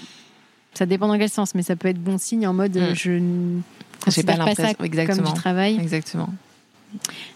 Ça 0.73 0.85
dépend 0.85 1.07
dans 1.07 1.17
quel 1.17 1.29
sens, 1.29 1.53
mais 1.55 1.63
ça 1.63 1.75
peut 1.75 1.89
être 1.89 2.01
bon 2.01 2.17
signe 2.17 2.47
en 2.47 2.53
mode 2.53 2.77
euh, 2.77 2.91
Mm. 2.91 2.95
je 2.95 3.11
ne 3.11 3.61
considère 4.03 4.37
pas 4.37 4.45
pas, 4.45 4.55
ça 4.55 4.63
l'impression. 4.63 4.75
comme 4.77 4.85
Exactement. 4.85 5.29
du 5.33 5.33
travail. 5.39 5.79
Exactement. 5.81 6.29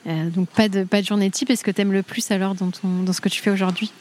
Euh, 0.08 0.30
donc 0.30 0.48
pas 0.50 0.70
de, 0.70 0.84
pas 0.84 1.02
de 1.02 1.06
journée 1.08 1.30
type. 1.32 1.50
Est-ce 1.50 1.64
que 1.64 1.72
tu 1.72 1.82
aimes 1.82 1.92
le 1.94 2.04
plus 2.04 2.30
alors 2.32 2.56
dans, 2.56 2.70
ton, 2.72 2.88
dans 3.04 3.14
ce 3.14 3.20
que 3.22 3.30
tu 3.30 3.42
fais 3.42 3.50
aujourd'hui? 3.52 3.92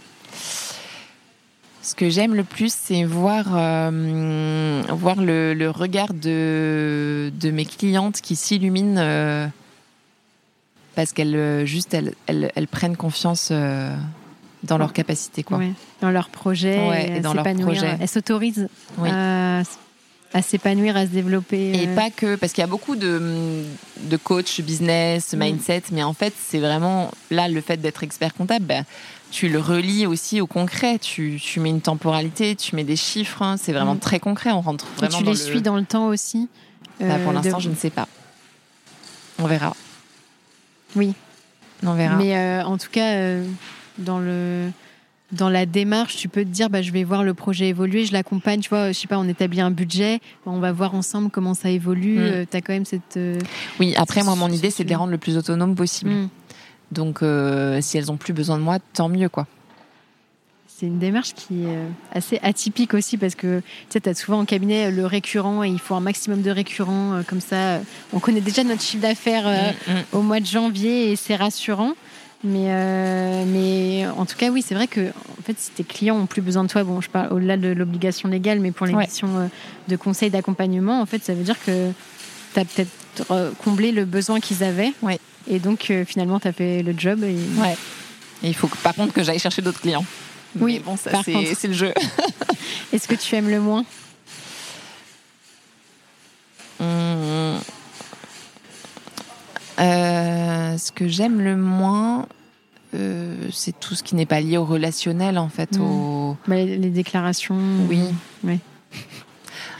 Ce 1.84 1.94
que 1.94 2.08
j'aime 2.08 2.34
le 2.34 2.44
plus, 2.44 2.72
c'est 2.74 3.04
voir, 3.04 3.44
euh, 3.52 4.82
voir 4.88 5.20
le, 5.20 5.52
le 5.52 5.68
regard 5.68 6.14
de, 6.14 7.30
de 7.38 7.50
mes 7.50 7.66
clientes 7.66 8.22
qui 8.22 8.36
s'illuminent 8.36 8.96
euh, 8.98 9.46
parce 10.94 11.12
qu'elles 11.12 11.36
euh, 11.36 11.66
juste 11.66 11.92
elles, 11.92 12.14
elles, 12.26 12.50
elles 12.54 12.68
prennent 12.68 12.96
confiance 12.96 13.50
euh, 13.52 13.94
dans 14.62 14.78
leur 14.78 14.94
capacité. 14.94 15.42
Quoi. 15.42 15.58
Ouais. 15.58 15.72
Dans 16.00 16.10
leur 16.10 16.30
projet, 16.30 16.88
Ouais, 16.88 17.18
et 17.18 17.20
dans 17.20 17.34
leur 17.34 17.44
projet. 17.44 17.96
Elles 18.00 18.08
s'autorisent 18.08 18.68
Oui. 18.96 19.10
à, 19.12 19.58
à 20.32 20.40
s'épanouir, 20.42 20.96
à 20.96 21.02
se 21.04 21.10
développer. 21.10 21.82
Et 21.82 21.86
pas 21.88 22.08
que, 22.08 22.36
parce 22.36 22.54
qu'il 22.54 22.62
y 22.62 22.64
a 22.64 22.68
beaucoup 22.68 22.96
de, 22.96 23.62
de 24.04 24.16
coach 24.16 24.62
business, 24.62 25.34
Mm. 25.34 25.38
mindset, 25.38 25.82
mais 25.92 26.02
en 26.02 26.14
fait, 26.14 26.32
c'est 26.48 26.60
vraiment 26.60 27.10
là 27.30 27.46
le 27.48 27.60
fait 27.60 27.76
d'être 27.76 28.02
expert 28.04 28.32
comptable. 28.32 28.64
bah, 28.64 28.80
tu 29.34 29.48
le 29.48 29.58
relis 29.58 30.06
aussi 30.06 30.40
au 30.40 30.46
concret. 30.46 30.98
Tu, 31.00 31.40
tu 31.42 31.58
mets 31.58 31.70
une 31.70 31.80
temporalité, 31.80 32.54
tu 32.54 32.76
mets 32.76 32.84
des 32.84 32.94
chiffres. 32.94 33.42
hein, 33.42 33.56
c'est 33.56 33.72
vraiment 33.72 33.96
Mm. 33.96 33.98
très 33.98 34.20
concret. 34.20 34.52
On 34.52 34.60
rentre 34.60 34.86
et 34.86 34.96
vraiment 35.00 35.18
tu 35.18 35.24
dans 35.24 35.32
les 35.32 35.36
le- 35.38 35.44
suis 35.44 35.60
dans 35.62 35.76
le 35.76 35.84
temps 35.84 36.06
aussi. 36.06 36.48
Bah, 37.00 37.18
pour 37.18 37.30
euh, 37.30 37.34
l'instant, 37.34 37.56
de- 37.58 37.62
je 37.62 37.68
ne 37.70 37.74
sais 37.74 37.90
pas. 37.90 38.06
On 39.40 39.46
verra. 39.46 39.74
Oui. 40.94 41.14
On 41.84 41.94
verra. 41.94 42.14
Mais 42.16 42.36
euh, 42.36 42.62
en 42.64 42.78
tout 42.78 42.90
cas, 42.92 43.14
euh, 43.14 43.44
dans 43.98 44.20
le 44.20 44.70
dans 45.32 45.48
la 45.48 45.66
démarche, 45.66 46.14
tu 46.16 46.28
peux 46.28 46.44
te 46.44 46.48
dire, 46.50 46.70
bah, 46.70 46.80
je 46.80 46.92
vais 46.92 47.02
voir 47.02 47.24
le 47.24 47.34
projet 47.34 47.66
évoluer, 47.68 48.04
je 48.04 48.12
l'accompagne, 48.12 48.60
tu 48.60 48.68
vois, 48.68 48.92
je 48.92 48.98
sais 49.00 49.08
pas, 49.08 49.18
on 49.18 49.26
établit 49.26 49.60
un 49.60 49.72
budget, 49.72 50.20
on 50.46 50.60
va 50.60 50.70
voir 50.70 50.94
ensemble 50.94 51.28
comment 51.30 51.54
ça 51.54 51.70
évolue. 51.70 52.18
Mm. 52.20 52.46
tu 52.48 52.56
as 52.56 52.60
quand 52.60 52.72
même 52.72 52.84
cette. 52.84 53.16
euh, 53.16 53.40
oui, 53.80 53.94
après, 53.96 54.22
moi, 54.22 54.36
mon 54.36 54.48
idée, 54.48 54.70
c'est 54.70 54.84
de 54.84 54.88
les 54.90 54.94
rendre 54.94 55.10
le 55.10 55.18
plus 55.18 55.36
autonomes 55.36 55.74
possible. 55.74 56.10
mm. 56.12 56.28
Donc, 56.92 57.22
euh, 57.22 57.80
si 57.80 57.98
elles 57.98 58.10
ont 58.12 58.16
plus 58.16 58.32
besoin 58.32 58.56
de 58.58 58.62
moi, 58.62 58.78
tant 58.92 59.08
mieux, 59.08 59.28
quoi. 59.28 59.46
C'est 60.66 60.86
une 60.86 60.98
démarche 60.98 61.34
qui 61.34 61.62
est 61.64 61.68
euh, 61.76 61.88
assez 62.12 62.40
atypique 62.42 62.94
aussi 62.94 63.16
parce 63.16 63.36
que 63.36 63.60
tu 63.60 63.64
sais, 63.90 64.08
as 64.08 64.14
souvent 64.14 64.40
en 64.40 64.44
cabinet 64.44 64.90
le 64.90 65.06
récurrent 65.06 65.62
et 65.62 65.68
il 65.68 65.78
faut 65.78 65.94
un 65.94 66.00
maximum 66.00 66.42
de 66.42 66.50
récurrents. 66.50 67.14
euh, 67.14 67.22
comme 67.22 67.40
ça, 67.40 67.78
on 68.12 68.18
connaît 68.18 68.40
déjà 68.40 68.64
notre 68.64 68.82
chiffre 68.82 69.02
d'affaires 69.02 69.46
Mm, 69.46 69.92
mm. 69.92 70.02
au 70.12 70.22
mois 70.22 70.40
de 70.40 70.46
janvier 70.46 71.12
et 71.12 71.16
c'est 71.16 71.36
rassurant. 71.36 71.92
Mais, 72.42 72.66
euh, 72.68 73.44
mais 73.46 74.04
en 74.18 74.26
tout 74.26 74.36
cas, 74.36 74.50
oui, 74.50 74.62
c'est 74.62 74.74
vrai 74.74 74.86
que 74.88 75.08
en 75.08 75.42
fait, 75.44 75.54
si 75.58 75.70
tes 75.70 75.84
clients 75.84 76.16
ont 76.16 76.26
plus 76.26 76.42
besoin 76.42 76.64
de 76.64 76.68
toi, 76.68 76.82
bon, 76.84 77.00
je 77.00 77.08
parle 77.08 77.32
au-delà 77.32 77.56
de 77.56 77.68
l'obligation 77.68 78.28
légale, 78.28 78.58
mais 78.60 78.70
pour 78.72 78.84
les 78.86 78.94
Ouais. 78.94 79.06
missions 79.06 79.48
de 79.88 79.96
conseil, 79.96 80.28
d'accompagnement, 80.28 81.00
en 81.00 81.06
fait, 81.06 81.22
ça 81.22 81.34
veut 81.34 81.44
dire 81.44 81.56
que 81.64 81.90
tu 82.52 82.60
as 82.60 82.64
peut-être 82.64 82.90
comblé 83.62 83.92
le 83.92 84.04
besoin 84.04 84.40
qu'ils 84.40 84.62
avaient. 84.62 84.92
Ouais. 85.02 85.18
Et 85.48 85.58
donc, 85.58 85.90
euh, 85.90 86.04
finalement, 86.04 86.40
tu 86.40 86.48
as 86.48 86.52
fait 86.52 86.82
le 86.82 86.94
job. 86.96 87.22
Et... 87.22 87.36
Ouais. 87.60 87.76
Et 88.42 88.48
il 88.48 88.54
faut 88.54 88.68
que, 88.68 88.76
par 88.78 88.94
contre 88.94 89.12
que 89.12 89.22
j'aille 89.22 89.38
chercher 89.38 89.62
d'autres 89.62 89.80
clients. 89.80 90.04
Oui, 90.58 90.74
Mais 90.74 90.78
bon, 90.80 90.96
ça, 90.96 91.22
c'est 91.24 91.66
le 91.68 91.72
jeu. 91.72 91.92
Est-ce 92.92 93.08
que 93.08 93.14
tu 93.14 93.34
aimes 93.34 93.50
le 93.50 93.60
moins 93.60 93.84
Hum. 96.80 97.60
Euh, 99.80 100.78
ce 100.78 100.92
que 100.92 101.08
j'aime 101.08 101.40
le 101.40 101.56
moins, 101.56 102.26
euh, 102.94 103.48
c'est 103.52 103.78
tout 103.78 103.94
ce 103.94 104.02
qui 104.02 104.14
n'est 104.14 104.26
pas 104.26 104.40
lié 104.40 104.56
au 104.56 104.64
relationnel, 104.64 105.38
en 105.38 105.48
fait. 105.48 105.76
Mm. 105.76 105.80
Au... 105.80 106.36
Bah, 106.46 106.56
les, 106.56 106.90
déclarations 106.90 107.58
Oui. 107.88 108.00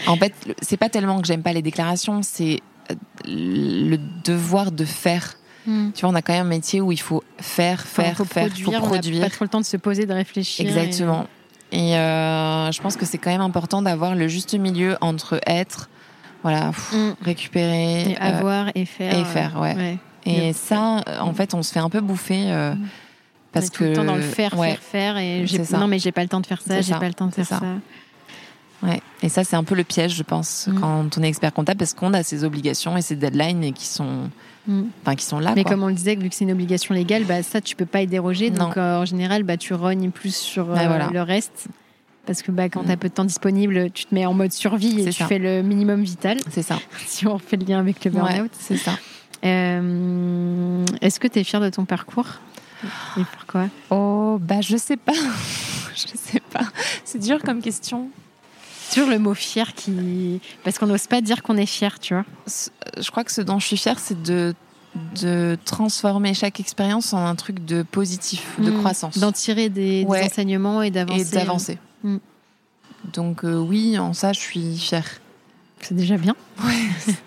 En 0.07 0.17
fait, 0.17 0.35
c'est 0.63 0.77
pas 0.77 0.89
tellement 0.89 1.21
que 1.21 1.27
j'aime 1.27 1.43
pas 1.43 1.53
les 1.53 1.63
déclarations, 1.63 2.23
c'est 2.23 2.61
le 3.27 3.97
devoir 4.25 4.73
de 4.73 4.85
faire. 4.85 5.35
Hmm. 5.67 5.91
Tu 5.95 6.03
vois, 6.03 6.11
on 6.11 6.15
a 6.15 6.23
quand 6.23 6.33
même 6.35 6.47
un 6.47 6.49
métier 6.49 6.81
où 6.81 6.93
il 6.93 7.01
faut 7.01 7.23
faire, 7.39 7.81
Enfin, 7.83 8.03
faire, 8.03 8.17
faut 8.19 8.25
faire, 8.25 8.47
produire, 8.49 8.67
faut 8.81 8.85
on 8.85 8.89
produire. 8.89 9.23
pas 9.23 9.31
trop 9.31 9.45
le 9.45 9.49
temps 9.49 9.61
de 9.61 9.65
se 9.67 9.77
poser, 9.79 10.05
de 10.07 10.13
réfléchir. 10.13 10.67
Exactement. 10.67 11.27
Et 11.73 11.97
euh, 11.97 12.71
je 12.71 12.81
pense 12.83 12.97
que 12.97 13.07
c'est 13.07 13.19
quand 13.19 13.31
même 13.31 13.41
important 13.41 13.81
d'avoir 13.83 14.15
le 14.15 14.29
juste 14.29 14.55
milieu 14.55 14.97
entre 15.01 15.41
être, 15.47 15.89
voilà, 16.43 16.67
pff, 16.69 16.93
Hmm. 16.93 17.15
récupérer 17.23 18.11
Et 18.11 18.17
euh, 18.17 18.21
avoir 18.21 18.67
et 18.75 18.85
faire. 18.85 19.19
et 19.19 19.25
faire, 19.25 19.59
ouais. 19.59 19.99
Et 20.27 20.53
ça, 20.53 20.99
euh, 21.09 21.19
en 21.21 21.33
fait, 21.35 21.55
on 21.55 21.63
se 21.63 21.73
fait 21.73 21.81
un 21.81 21.91
peu 21.91 22.01
bouffer 22.01 22.51
euh, 22.51 22.75
Mm. 22.75 22.87
parce 23.53 23.67
on 23.67 23.69
est 23.69 23.73
tout 23.73 23.79
que 23.81 23.89
le 23.89 23.93
temps 23.95 24.05
dans 24.05 24.15
le 24.17 24.23
faire, 24.23 24.59
ouais, 24.59 24.71
faire, 24.81 25.15
faire. 25.17 25.19
Et 25.19 25.45
non, 25.73 25.87
mais 25.87 25.99
j'ai 25.99 26.13
pas 26.13 26.23
le 26.23 26.29
temps 26.29 26.41
de 26.41 26.47
faire 26.47 26.61
ça, 26.61 26.81
j'ai 26.83 26.93
pas 26.95 27.09
le 27.09 27.15
temps 27.15 27.27
de 27.29 27.35
faire 27.35 27.47
ça. 27.47 27.59
ça. 27.61 27.65
Ouais. 28.85 29.01
Et 29.23 29.29
ça, 29.29 29.43
c'est 29.45 29.57
un 29.57 29.65
peu 29.65 29.75
le 29.75 29.85
piège, 29.85 30.15
je 30.15 30.23
pense, 30.23 30.69
Mm. 30.69 30.81
quand 30.81 31.19
on 31.19 31.23
est 31.23 31.29
expert 31.29 31.53
comptable, 31.53 31.79
parce 31.79 31.95
qu'on 31.95 32.13
a 32.15 32.23
ces 32.23 32.45
obligations 32.45 32.97
et 32.97 33.03
ces 33.03 33.17
deadlines 33.17 33.65
et 33.65 33.73
qui 33.73 33.87
sont, 33.87 34.31
enfin, 35.03 35.15
qui 35.17 35.25
sont 35.25 35.39
là. 35.39 35.53
Mais 35.55 35.63
quoi. 35.63 35.73
comme 35.73 35.83
on 35.83 35.89
le 35.89 35.95
disait, 35.95 36.15
vu 36.17 36.29
que 36.29 36.35
c'est 36.35 36.45
une 36.45 36.53
obligation 36.53 36.95
légale, 36.95 37.25
bah, 37.25 37.43
ça, 37.43 37.61
tu 37.61 37.75
peux 37.77 37.87
pas 37.87 38.03
y 38.03 38.07
déroger. 38.07 38.51
Donc, 38.51 38.77
euh, 38.77 39.01
en 39.01 39.05
général, 39.05 39.43
bah, 39.43 39.57
tu 39.57 39.75
rognes 39.75 40.11
plus 40.11 40.35
sur 40.37 40.71
euh, 40.71 40.75
Ouais, 40.75 40.87
voilà. 40.87 41.11
le 41.13 41.23
reste. 41.23 41.67
Parce 42.27 42.41
que 42.43 42.51
bah, 42.53 42.69
quand 42.71 42.83
Mm. 42.83 42.87
tu 42.87 42.93
as 42.93 42.97
peu 42.97 43.09
de 43.11 43.15
temps 43.15 43.25
disponible, 43.25 43.91
tu 43.93 44.07
te 44.07 44.15
mets 44.15 44.25
en 44.27 44.33
mode 44.35 44.53
survie 44.53 45.01
et 45.01 45.05
tu 45.07 45.13
ça. 45.13 45.27
fais 45.27 45.39
le 45.39 45.63
minimum 45.63 46.03
vital, 46.03 46.39
C'est 46.51 46.63
ça. 46.63 46.79
si 47.07 47.27
on 47.27 47.39
fait 47.39 47.57
le 47.57 47.67
lien 47.67 47.79
avec 47.79 48.03
le 48.05 48.11
Ouais, 48.13 48.19
burn-out. 48.21 48.51
c'est 48.59 48.77
ça. 48.79 48.93
Euh, 49.45 50.85
Est-ce 51.01 51.21
que 51.21 51.29
tu 51.29 51.39
es 51.39 51.45
fière 51.45 51.61
de 51.61 51.69
ton 51.71 51.85
parcours? 51.85 52.27
Et 53.19 53.23
pourquoi 53.37 53.69
Oh, 53.91 54.39
bah, 54.41 54.61
je 54.61 54.77
sais 54.77 54.97
pas. 54.97 55.13
je 55.95 56.07
sais 56.17 56.41
pas. 56.53 56.65
C'est 57.05 57.19
dur 57.19 57.43
comme 57.43 57.61
question. 57.61 58.09
Toujours 58.93 59.09
le 59.09 59.19
mot 59.19 59.35
fier 59.35 59.73
qui. 59.75 60.41
Parce 60.63 60.79
qu'on 60.79 60.87
n'ose 60.87 61.07
pas 61.07 61.21
dire 61.21 61.43
qu'on 61.43 61.57
est 61.57 61.67
fier, 61.67 61.99
tu 61.99 62.15
vois. 62.15 62.25
Je 62.99 63.11
crois 63.11 63.25
que 63.25 63.33
ce 63.33 63.41
dont 63.41 63.59
je 63.59 63.67
suis 63.67 63.77
fière, 63.77 63.99
c'est 63.99 64.21
de 64.23 64.55
de 65.21 65.59
transformer 65.65 66.35
chaque 66.35 66.61
expérience 66.61 67.13
en 67.13 67.27
un 67.27 67.35
truc 67.35 67.65
de 67.65 67.83
positif, 67.83 68.47
de 68.61 68.71
Mm. 68.71 68.79
croissance 68.79 69.19
D'en 69.19 69.33
tirer 69.33 69.69
des, 69.69 70.07
enseignements 70.09 70.83
et 70.83 70.93
d'avancer. 70.93 71.21
et 71.23 71.35
d'avancer. 71.35 71.79
Mm. 72.05 72.19
Donc 73.13 73.45
euh, 73.45 73.57
oui, 73.59 73.99
en 73.99 74.13
ça, 74.13 74.33
je 74.33 74.39
suis 74.39 74.77
fière. 74.79 75.05
C'est 75.81 75.97
déjà 75.97 76.17
bien. 76.17 76.37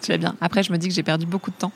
Tu 0.01 0.11
vas 0.13 0.17
bien. 0.25 0.35
Après, 0.39 0.63
je 0.63 0.71
me 0.71 0.77
dis 0.77 0.87
que 0.87 0.93
j'ai 0.93 1.03
perdu 1.03 1.25
beaucoup 1.25 1.51
de 1.51 1.57
temps 1.57 1.73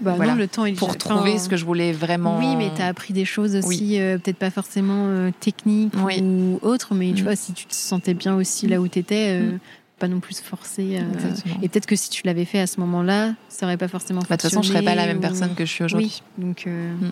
Bah 0.00 0.14
Voilà. 0.16 0.32
non, 0.32 0.38
le 0.38 0.48
temps 0.48 0.64
il 0.64 0.74
pour 0.76 0.88
enfin, 0.88 0.96
trouver 0.98 1.38
ce 1.38 1.48
que 1.48 1.56
je 1.56 1.64
voulais 1.64 1.92
vraiment. 1.92 2.38
Oui, 2.38 2.56
mais 2.56 2.70
tu 2.74 2.80
as 2.80 2.86
appris 2.86 3.12
des 3.12 3.24
choses 3.26 3.54
aussi, 3.56 3.66
Oui. 3.68 4.00
euh, 4.00 4.16
peut-être 4.18 4.38
pas 4.38 4.50
forcément 4.50 5.06
euh, 5.08 5.30
techniques 5.40 5.92
Oui. 6.04 6.20
ou 6.22 6.58
autres, 6.62 6.94
mais 6.94 7.12
tu 7.12 7.22
Mm. 7.22 7.24
vois, 7.24 7.36
si 7.36 7.52
tu 7.52 7.66
te 7.66 7.74
sentais 7.74 8.14
bien 8.14 8.34
aussi 8.34 8.66
là 8.66 8.80
où 8.80 8.88
tu 8.88 8.98
étais, 8.98 9.40
Mm. 9.40 9.58
pas 9.98 10.08
non 10.08 10.20
plus 10.20 10.34
se 10.38 10.42
forcer. 10.42 10.98
euh, 10.98 11.34
et 11.62 11.68
peut-être 11.68 11.84
que 11.86 11.96
si 11.96 12.08
tu 12.08 12.22
l'avais 12.24 12.46
fait 12.46 12.60
à 12.60 12.66
ce 12.66 12.80
moment-là, 12.80 13.34
ça 13.50 13.66
aurait 13.66 13.76
pas 13.76 13.88
forcément 13.88 14.20
Bah, 14.20 14.36
De 14.36 14.40
toute 14.40 14.50
façon, 14.50 14.62
je 14.62 14.68
serais 14.68 14.82
pas 14.82 14.94
la 14.94 15.04
même 15.06 15.16
fonctionné 15.20 15.38
personne 15.38 15.54
que 15.54 15.64
je 15.66 15.70
suis 15.70 15.84
aujourd'hui. 15.84 16.22
Oui, 16.38 16.44
donc. 16.46 16.64
euh, 16.66 16.94
Mm. 16.94 17.10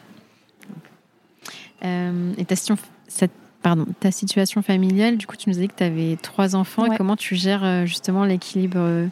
euh, 1.84 2.32
et 2.38 2.44
ta, 2.44 2.56
situation- 2.56 2.82
cette- 3.06 3.30
pardon, 3.62 3.86
ta 4.00 4.10
situation 4.10 4.62
familiale, 4.62 5.16
du 5.16 5.26
coup, 5.26 5.36
tu 5.36 5.48
nous 5.50 5.58
as 5.58 5.60
dit 5.60 5.68
que 5.68 5.74
tu 5.76 5.84
avais 5.84 6.16
trois 6.20 6.56
enfants. 6.56 6.90
Et 6.90 6.96
comment 6.96 7.16
tu 7.16 7.36
gères 7.36 7.64
euh, 7.64 7.84
justement 7.86 8.24
l'équilibre 8.24 8.78
euh, 8.78 9.06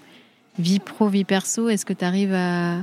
vie 0.59 0.79
pro, 0.79 1.09
vie 1.09 1.25
perso? 1.25 1.69
Est-ce 1.69 1.85
que 1.85 1.93
tu 1.93 2.05
arrives 2.05 2.33
à. 2.35 2.79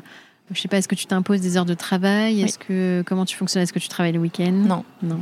Je 0.51 0.61
sais 0.61 0.67
pas, 0.67 0.77
est-ce 0.77 0.87
que 0.87 0.95
tu 0.95 1.05
t'imposes 1.05 1.41
des 1.41 1.57
heures 1.57 1.65
de 1.65 1.73
travail? 1.73 2.35
Oui. 2.35 2.43
Est-ce 2.43 2.59
que 2.59 3.03
comment 3.05 3.25
tu 3.25 3.35
fonctionnes? 3.35 3.63
Est-ce 3.63 3.73
que 3.73 3.79
tu 3.79 3.87
travailles 3.87 4.11
le 4.11 4.19
week-end? 4.19 4.51
Non. 4.51 4.83
Non. 5.01 5.19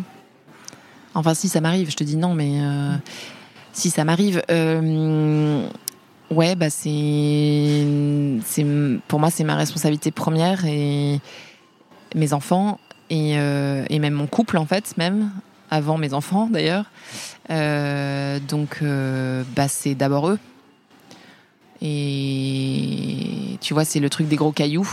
Enfin, 1.14 1.34
si 1.34 1.48
ça 1.48 1.62
m'arrive, 1.62 1.90
je 1.92 1.96
te 1.96 2.04
dis 2.04 2.18
non, 2.18 2.34
mais 2.34 2.62
euh, 2.62 2.96
si 3.74 3.90
ça 3.90 4.04
m'arrive, 4.04 4.42
euh, 4.50 5.68
ouais, 6.30 6.56
bah 6.56 6.70
c'est, 6.70 7.86
c'est, 8.46 8.66
pour 9.08 9.20
moi, 9.20 9.30
c'est 9.30 9.44
ma 9.44 9.56
responsabilité 9.56 10.12
première 10.12 10.66
et 10.66 11.20
mes 12.16 12.34
enfants 12.34 12.80
et, 13.10 13.38
euh, 13.38 13.86
et 13.90 14.00
même 14.00 14.14
mon 14.14 14.28
couple 14.28 14.58
en 14.58 14.66
fait, 14.66 14.96
même 14.98 15.32
avant 15.70 15.98
mes 15.98 16.14
enfants 16.14 16.50
d'ailleurs. 16.52 16.86
Donc, 17.50 18.82
bah 19.56 19.68
c'est 19.68 19.96
d'abord 19.96 20.30
eux. 20.30 20.40
Et 21.82 23.58
tu 23.60 23.74
vois, 23.74 23.86
c'est 23.86 24.00
le 24.00 24.10
truc 24.10 24.28
des 24.28 24.36
gros 24.38 24.52
cailloux. 24.52 24.90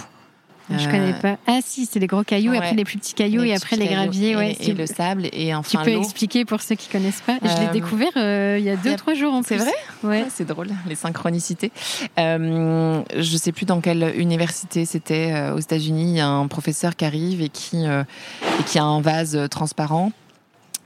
Je 0.70 0.84
connais 0.86 1.14
Euh, 1.14 1.20
pas. 1.20 1.36
Ah 1.46 1.60
si, 1.64 1.86
c'est 1.86 1.98
les 1.98 2.06
gros 2.06 2.22
cailloux, 2.24 2.52
et 2.52 2.58
ouais. 2.58 2.64
après 2.64 2.76
les 2.76 2.84
plus 2.84 2.98
petits 2.98 3.14
cailloux 3.14 3.42
les 3.42 3.48
et 3.50 3.54
après 3.54 3.76
les 3.76 3.86
graviers. 3.86 4.30
et, 4.32 4.36
ouais, 4.36 4.52
et 4.60 4.64
tu- 4.66 4.74
le 4.74 4.86
sable 4.86 5.26
et 5.32 5.48
Tu 5.48 5.54
enfin 5.54 5.82
peux 5.84 5.92
l'eau. 5.94 6.00
expliquer 6.02 6.44
pour 6.44 6.60
ceux 6.60 6.74
qui 6.74 6.88
connaissent 6.88 7.22
pas. 7.22 7.38
Je 7.42 7.48
l'ai 7.60 7.68
Euh, 7.68 7.72
découvert 7.72 8.10
euh, 8.16 8.56
il 8.58 8.64
y 8.64 8.70
a 8.70 8.76
deux 8.76 8.92
a- 8.92 8.96
trois 8.96 9.14
jours 9.14 9.32
en. 9.34 9.42
C'est 9.42 9.56
vrai 9.56 9.72
Ouais. 10.02 10.24
Ah, 10.26 10.30
c'est 10.34 10.46
drôle, 10.46 10.68
les 10.86 10.94
synchronicités. 10.94 11.72
Euh, 12.18 13.02
je 13.16 13.36
sais 13.36 13.52
plus 13.52 13.64
dans 13.66 13.80
quelle 13.80 14.12
université 14.18 14.84
c'était 14.84 15.50
aux 15.54 15.58
États-Unis. 15.60 16.10
Il 16.12 16.16
y 16.16 16.20
a 16.20 16.28
un 16.28 16.46
professeur 16.48 16.96
qui 16.96 17.04
arrive 17.04 17.40
et 17.40 17.48
qui, 17.48 17.84
et 17.84 18.62
qui 18.66 18.78
a 18.78 18.84
un 18.84 19.00
vase 19.00 19.38
transparent 19.50 20.12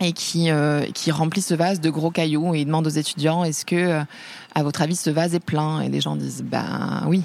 et 0.00 0.12
qui, 0.12 0.50
euh, 0.50 0.82
qui 0.94 1.10
remplit 1.12 1.42
ce 1.42 1.54
vase 1.54 1.80
de 1.80 1.88
gros 1.90 2.10
cailloux 2.10 2.54
et 2.54 2.60
il 2.60 2.66
demande 2.66 2.86
aux 2.86 2.90
étudiants 2.90 3.44
est-ce 3.44 3.64
que, 3.64 4.00
à 4.54 4.62
votre 4.62 4.82
avis, 4.82 4.96
ce 4.96 5.10
vase 5.10 5.34
est 5.34 5.40
plein? 5.44 5.80
Et 5.80 5.88
les 5.88 6.00
gens 6.00 6.16
disent 6.16 6.42
ben 6.44 7.02
oui. 7.06 7.22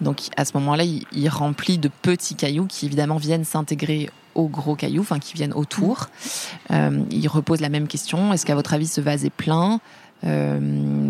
Donc 0.00 0.20
à 0.36 0.44
ce 0.44 0.56
moment-là, 0.58 0.84
il, 0.84 1.04
il 1.12 1.28
remplit 1.28 1.78
de 1.78 1.88
petits 1.88 2.34
cailloux 2.34 2.66
qui 2.66 2.86
évidemment 2.86 3.16
viennent 3.16 3.44
s'intégrer 3.44 4.10
aux 4.34 4.48
gros 4.48 4.76
cailloux, 4.76 5.02
enfin 5.02 5.18
qui 5.18 5.34
viennent 5.34 5.52
autour. 5.54 6.08
Euh, 6.70 7.02
il 7.10 7.26
repose 7.28 7.60
la 7.60 7.68
même 7.68 7.86
question 7.88 8.32
est-ce 8.32 8.46
qu'à 8.46 8.54
votre 8.54 8.74
avis, 8.74 8.86
ce 8.86 9.00
vase 9.00 9.24
est 9.24 9.30
plein? 9.30 9.80
Euh, 10.24 10.58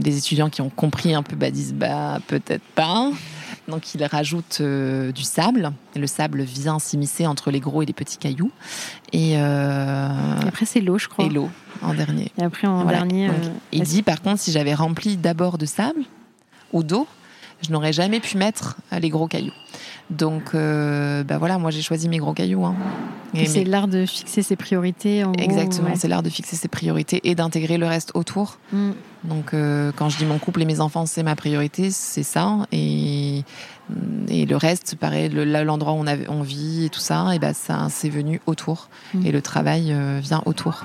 des 0.00 0.18
étudiants 0.18 0.50
qui 0.50 0.60
ont 0.60 0.68
compris 0.68 1.14
un 1.14 1.22
peu 1.22 1.34
bah, 1.34 1.50
disent 1.50 1.72
bah 1.72 2.18
peut-être 2.26 2.62
pas. 2.74 3.10
Donc 3.66 3.94
il 3.94 4.04
rajoute 4.04 4.58
euh, 4.60 5.12
du 5.12 5.22
sable. 5.22 5.72
Et 5.96 5.98
le 5.98 6.06
sable 6.06 6.42
vient 6.42 6.78
s'immiscer 6.78 7.26
entre 7.26 7.50
les 7.50 7.60
gros 7.60 7.80
et 7.82 7.86
les 7.86 7.94
petits 7.94 8.18
cailloux. 8.18 8.50
Et, 9.14 9.38
euh, 9.38 10.08
Et 10.42 10.48
après 10.48 10.66
c'est 10.66 10.80
l'eau, 10.82 10.98
je 10.98 11.08
crois. 11.08 11.24
et 11.24 11.30
l'eau 11.30 11.48
en 11.80 11.94
dernier. 11.94 12.30
Et 12.38 12.42
après 12.42 12.66
en 12.66 12.82
Voilà. 12.82 12.98
dernier. 12.98 13.28
Donc, 13.28 13.36
il 13.72 13.82
dit 13.82 14.02
par 14.02 14.20
contre 14.20 14.40
si 14.42 14.52
j'avais 14.52 14.74
rempli 14.74 15.16
d'abord 15.16 15.56
de 15.56 15.64
sable 15.66 16.02
ou 16.74 16.82
d'eau, 16.82 17.06
je 17.62 17.72
n'aurais 17.72 17.92
jamais 17.92 18.20
pu 18.20 18.36
mettre 18.36 18.76
euh, 18.92 18.98
les 18.98 19.08
gros 19.08 19.26
cailloux. 19.26 19.52
Donc 20.10 20.54
euh, 20.54 21.22
bah 21.22 21.36
voilà, 21.38 21.58
moi 21.58 21.70
j'ai 21.70 21.82
choisi 21.82 22.08
mes 22.08 22.16
gros 22.18 22.32
cailloux. 22.32 22.64
hein. 22.64 22.74
Et 23.34 23.44
c'est 23.44 23.58
mes- 23.58 23.64
l'art 23.66 23.88
de 23.88 24.06
fixer 24.06 24.42
ses 24.42 24.56
priorités. 24.56 25.22
En 25.24 25.32
Exactement, 25.34 25.88
ouais. 25.90 25.96
c'est 25.96 26.08
l'art 26.08 26.22
de 26.22 26.30
fixer 26.30 26.56
ses 26.56 26.68
priorités 26.68 27.20
et 27.24 27.34
d'intégrer 27.34 27.76
le 27.76 27.86
reste 27.86 28.12
autour. 28.14 28.58
Mm. 28.72 28.90
Donc 29.24 29.52
euh, 29.52 29.92
quand 29.94 30.08
je 30.08 30.16
dis 30.16 30.24
mon 30.24 30.38
couple 30.38 30.62
et 30.62 30.64
mes 30.64 30.80
enfants, 30.80 31.04
c'est 31.04 31.22
ma 31.22 31.36
priorité, 31.36 31.90
c'est 31.90 32.22
ça. 32.22 32.56
Et, 32.72 33.44
et 34.28 34.46
le 34.46 34.56
reste, 34.56 34.96
pareil, 34.96 35.28
le- 35.28 35.44
l'endroit 35.64 35.92
où 35.92 35.96
on, 35.96 36.06
avait, 36.06 36.28
on 36.30 36.40
vit 36.42 36.86
et 36.86 36.88
tout 36.88 37.00
ça, 37.00 37.34
et 37.34 37.38
ben 37.38 37.52
ça, 37.52 37.88
c'est 37.90 38.08
venu 38.08 38.40
autour. 38.46 38.88
Mm. 39.12 39.26
Et 39.26 39.30
le 39.32 39.42
travail 39.42 39.92
euh, 39.92 40.20
vient 40.22 40.42
autour. 40.46 40.84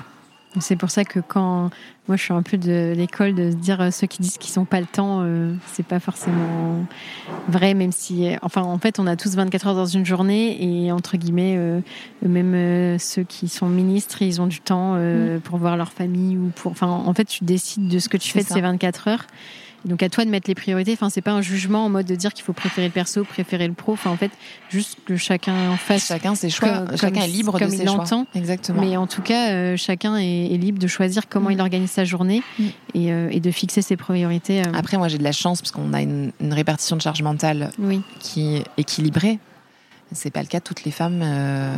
C'est 0.59 0.75
pour 0.75 0.91
ça 0.91 1.03
que 1.03 1.19
quand 1.19 1.69
moi 2.07 2.17
je 2.17 2.23
suis 2.23 2.33
un 2.33 2.43
peu 2.43 2.57
de 2.57 2.93
l'école 2.95 3.33
de 3.33 3.51
se 3.51 3.55
dire 3.55 3.81
euh, 3.81 3.91
ceux 3.91 4.07
qui 4.07 4.21
disent 4.21 4.37
qu'ils 4.37 4.59
n'ont 4.59 4.65
pas 4.65 4.79
le 4.79 4.85
temps, 4.85 5.21
euh, 5.21 5.53
c'est 5.71 5.85
pas 5.85 5.99
forcément 5.99 6.85
vrai, 7.47 7.73
même 7.73 7.91
si, 7.91 8.27
euh, 8.27 8.35
enfin 8.41 8.61
en 8.61 8.77
fait 8.77 8.99
on 8.99 9.07
a 9.07 9.15
tous 9.15 9.35
24 9.35 9.67
heures 9.67 9.75
dans 9.75 9.85
une 9.85 10.05
journée 10.05 10.57
et 10.63 10.91
entre 10.91 11.17
guillemets 11.17 11.55
euh, 11.57 11.79
même 12.21 12.53
euh, 12.53 12.97
ceux 12.99 13.23
qui 13.23 13.47
sont 13.47 13.67
ministres 13.67 14.21
ils 14.21 14.41
ont 14.41 14.47
du 14.47 14.59
temps 14.59 14.93
euh, 14.95 15.39
pour 15.39 15.57
voir 15.57 15.77
leur 15.77 15.91
famille 15.91 16.37
ou 16.37 16.51
pour, 16.55 16.71
enfin 16.71 16.87
en 16.87 17.13
fait 17.13 17.25
tu 17.25 17.43
décides 17.43 17.87
de 17.87 17.99
ce 17.99 18.09
que 18.09 18.17
tu 18.17 18.29
fais 18.29 18.43
de 18.43 18.47
ces 18.47 18.61
24 18.61 19.07
heures. 19.07 19.27
Donc 19.85 20.01
à 20.03 20.09
toi 20.09 20.23
de 20.25 20.29
mettre 20.29 20.49
les 20.49 20.55
priorités. 20.55 20.93
Enfin 20.93 21.09
c'est 21.09 21.21
pas 21.21 21.31
un 21.31 21.41
jugement 21.41 21.85
en 21.85 21.89
mode 21.89 22.05
de 22.05 22.15
dire 22.15 22.33
qu'il 22.33 22.43
faut 22.43 22.53
préférer 22.53 22.87
le 22.87 22.93
perso, 22.93 23.23
préférer 23.23 23.67
le 23.67 23.73
pro. 23.73 23.93
Enfin 23.93 24.09
en 24.11 24.17
fait 24.17 24.31
juste 24.69 24.97
que 25.05 25.17
chacun 25.17 25.75
fasse 25.77 26.07
Chacun 26.07 26.35
ses 26.35 26.49
choix, 26.49 26.69
comme- 26.87 26.97
chacun 26.97 27.21
comme- 27.21 27.29
est 27.29 27.33
libre 27.33 27.51
comme 27.59 27.67
de 27.69 27.73
il 27.73 27.79
ses 27.79 27.85
choix. 27.85 27.97
l'entend. 27.97 28.25
Exactement. 28.35 28.81
Mais 28.81 28.95
en 28.97 29.07
tout 29.07 29.21
cas, 29.21 29.49
euh, 29.51 29.77
chacun 29.77 30.17
est, 30.17 30.53
est 30.53 30.57
libre 30.57 30.79
de 30.79 30.87
choisir 30.87 31.27
comment 31.27 31.49
Mm. 31.49 31.53
il 31.53 31.61
organise 31.61 31.91
sa 31.91 32.05
journée 32.05 32.41
Mm. 32.59 32.63
et, 32.95 33.11
euh, 33.11 33.27
et 33.31 33.39
de 33.39 33.51
fixer 33.51 33.81
ses 33.81 33.97
priorités. 33.97 34.61
euh. 34.61 34.71
Après, 34.73 34.97
moi 34.97 35.07
j'ai 35.09 35.17
de 35.17 35.23
la 35.23 35.31
chance 35.31 35.61
parce 35.61 35.71
qu'on 35.71 35.93
a 35.93 36.01
une, 36.01 36.31
une 36.39 36.53
répartition 36.53 36.95
de 36.95 37.01
charge 37.01 37.21
mentale 37.21 37.69
oui, 37.79 38.01
qui 38.19 38.55
est 38.55 38.63
équilibrée. 38.77 39.39
C'est 40.13 40.31
pas 40.31 40.41
le 40.41 40.47
cas 40.47 40.59
de 40.59 40.63
toutes 40.63 40.83
les 40.83 40.91
femmes, 40.91 41.21
euh, 41.23 41.73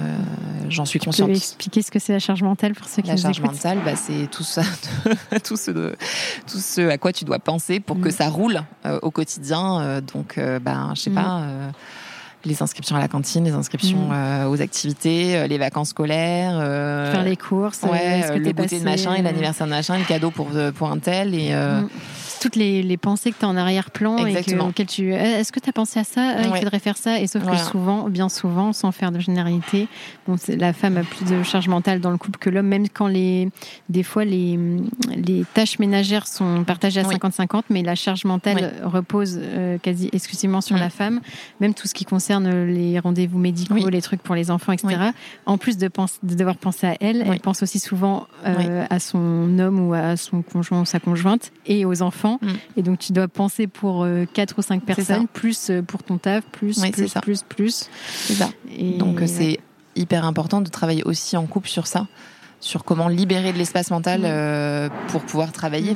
j'en 0.69 0.85
suis 0.85 0.99
tu 0.99 1.05
peux 1.05 1.11
consciente. 1.11 1.29
expliquer 1.29 1.81
ce 1.81 1.91
que 1.91 1.99
c'est 1.99 2.13
la 2.13 2.19
charge 2.19 2.43
mentale 2.43 2.73
pour 2.73 2.87
ceux 2.87 3.01
qui 3.01 3.07
La 3.09 3.15
nous 3.15 3.21
charge 3.21 3.39
écoutent. 3.39 3.51
mentale, 3.53 3.79
bah, 3.83 3.95
c'est 3.95 4.27
tout 4.31 4.43
ça, 4.43 4.61
tout 5.43 5.57
ce, 5.57 5.71
de- 5.71 5.95
tout 6.49 6.59
ce 6.59 6.87
à 6.89 6.97
quoi 6.97 7.13
tu 7.13 7.25
dois 7.25 7.39
penser 7.39 7.79
pour 7.79 7.99
que 7.99 8.09
Mm. 8.09 8.11
ça 8.11 8.29
roule 8.29 8.63
euh, 8.85 8.99
au 9.01 9.11
quotidien. 9.11 9.79
Euh, 9.81 10.01
donc, 10.01 10.37
ben, 10.37 10.91
je 10.95 11.01
sais 11.01 11.09
Mm. 11.09 11.15
pas, 11.15 11.41
les 12.45 12.61
inscriptions 12.61 12.95
à 12.95 12.99
la 12.99 13.07
cantine, 13.07 13.43
les 13.43 13.53
inscriptions 13.53 14.09
Mm. 14.09 14.13
euh, 14.13 14.49
aux 14.49 14.61
activités, 14.61 15.35
euh, 15.35 15.47
les 15.47 15.57
vacances 15.57 15.89
scolaires, 15.89 16.57
euh, 16.59 17.11
Faire 17.11 17.23
les 17.23 17.37
courses, 17.37 17.81
ouais, 17.83 18.23
que 18.29 18.33
le 18.37 18.43
t'es 18.43 18.53
goûter 18.53 18.79
de 18.79 18.83
passé, 18.83 19.07
machin 19.07 19.13
et 19.15 19.21
l'anniversaire 19.23 19.65
de 19.65 19.71
machin, 19.71 19.97
le 19.97 20.03
cadeau 20.05 20.29
pour 20.31 20.49
pour 20.75 20.91
un 20.91 20.99
tel 20.99 21.33
et. 21.33 21.51
Toutes 22.45 22.55
les, 22.57 22.83
les 22.83 22.97
pensées 22.97 23.31
que 23.31 23.39
tu 23.39 23.45
as 23.45 23.47
en 23.49 23.57
arrière-plan 23.57 24.23
et 24.25 24.33
que, 24.43 24.59
auxquelles 24.59 24.85
tu. 24.85 25.11
euh, 25.11 25.17
Est-ce 25.39 25.51
que 25.51 25.59
tu 25.59 25.67
as 25.67 25.73
pensé 25.73 25.99
à 25.99 26.03
ça 26.03 26.37
Euh, 26.37 26.43
Il 26.53 26.55
faudrait 26.59 26.77
faire 26.79 26.95
ça? 26.95 27.19
Et 27.19 27.25
sauf 27.25 27.41
Voilà. 27.41 27.57
que 27.59 27.65
souvent, 27.65 28.07
bien 28.07 28.29
souvent, 28.29 28.71
sans 28.71 28.91
faire 28.91 29.11
de 29.11 29.19
généralité, 29.19 29.87
bon, 30.27 30.35
la 30.49 30.71
femme 30.71 30.97
a 30.97 31.03
plus 31.03 31.25
de 31.25 31.41
charge 31.41 31.67
mentale 31.67 32.01
dans 32.01 32.11
le 32.11 32.17
couple 32.17 32.37
que 32.37 32.51
l'homme, 32.51 32.67
même 32.67 32.87
quand 32.87 33.07
les, 33.07 33.49
des 33.89 34.03
fois 34.03 34.25
les, 34.25 34.59
les 35.15 35.43
tâches 35.55 35.79
ménagères 35.79 36.27
sont 36.27 36.63
partagées 36.65 36.99
à 37.01 37.07
Oui. 37.07 37.15
50-50, 37.15 37.63
mais 37.71 37.81
la 37.81 37.95
charge 37.95 38.25
mentale 38.25 38.73
repose 38.83 39.39
euh, 39.41 39.77
quasi 39.79 40.09
exclusivement 40.13 40.61
sur 40.61 40.77
la 40.77 40.91
femme. 40.91 41.21
Même 41.59 41.73
tout 41.73 41.87
ce 41.87 41.95
qui 41.95 42.05
concerne 42.05 42.65
les 42.65 42.99
rendez-vous 42.99 43.39
médicaux, 43.39 43.89
les 43.89 44.01
trucs 44.03 44.21
pour 44.21 44.35
les 44.35 44.51
enfants, 44.51 44.71
etc. 44.73 44.95
En 45.47 45.57
plus 45.57 45.77
de, 45.77 45.87
pense- 45.87 46.19
de 46.21 46.35
devoir 46.35 46.57
penser 46.57 46.85
à 46.85 46.95
elle, 46.99 47.23
elle 47.27 47.39
pense 47.39 47.63
aussi 47.63 47.79
souvent 47.79 48.27
euh, 48.45 48.85
à 48.89 48.99
son 48.99 49.57
homme 49.57 49.79
ou 49.87 49.93
à 49.95 50.15
son 50.15 50.43
conjoint 50.43 50.81
ou 50.81 50.85
sa 50.85 50.99
conjointe 50.99 51.51
et 51.65 51.85
aux 51.85 52.01
enfants. 52.03 52.34
Mm. 52.41 52.47
Et 52.77 52.81
donc 52.81 52.99
tu 52.99 53.13
dois 53.13 53.27
penser 53.27 53.67
pour 53.67 54.03
euh, 54.03 54.25
quatre 54.31 54.55
ou 54.57 54.61
cinq 54.61 54.83
personnes, 54.83 55.27
plus 55.27 55.69
euh, 55.69 55.81
pour 55.81 56.03
ton 56.03 56.17
taf, 56.17 56.43
plus, 56.45 56.77
Oui, 56.81 56.91
plus, 56.91 57.07
ça. 57.07 57.21
plus, 57.21 57.43
plus. 57.43 57.89
c'est 58.07 58.33
ça. 58.35 58.49
Et, 58.77 58.97
Donc 58.97 59.17
euh, 59.17 59.21
ouais. 59.21 59.27
c'est 59.27 59.59
hyper 59.95 60.25
important 60.25 60.61
de 60.61 60.69
travailler 60.69 61.03
aussi 61.03 61.37
en 61.37 61.45
couple 61.45 61.69
sur 61.69 61.87
ça, 61.87 62.07
sur 62.59 62.83
comment 62.83 63.07
libérer 63.07 63.53
de 63.53 63.57
l'espace 63.57 63.91
mental 63.91 64.21
Mm. 64.21 64.25
euh, 64.25 64.89
pour 65.09 65.21
pouvoir 65.21 65.51
travailler. 65.51 65.95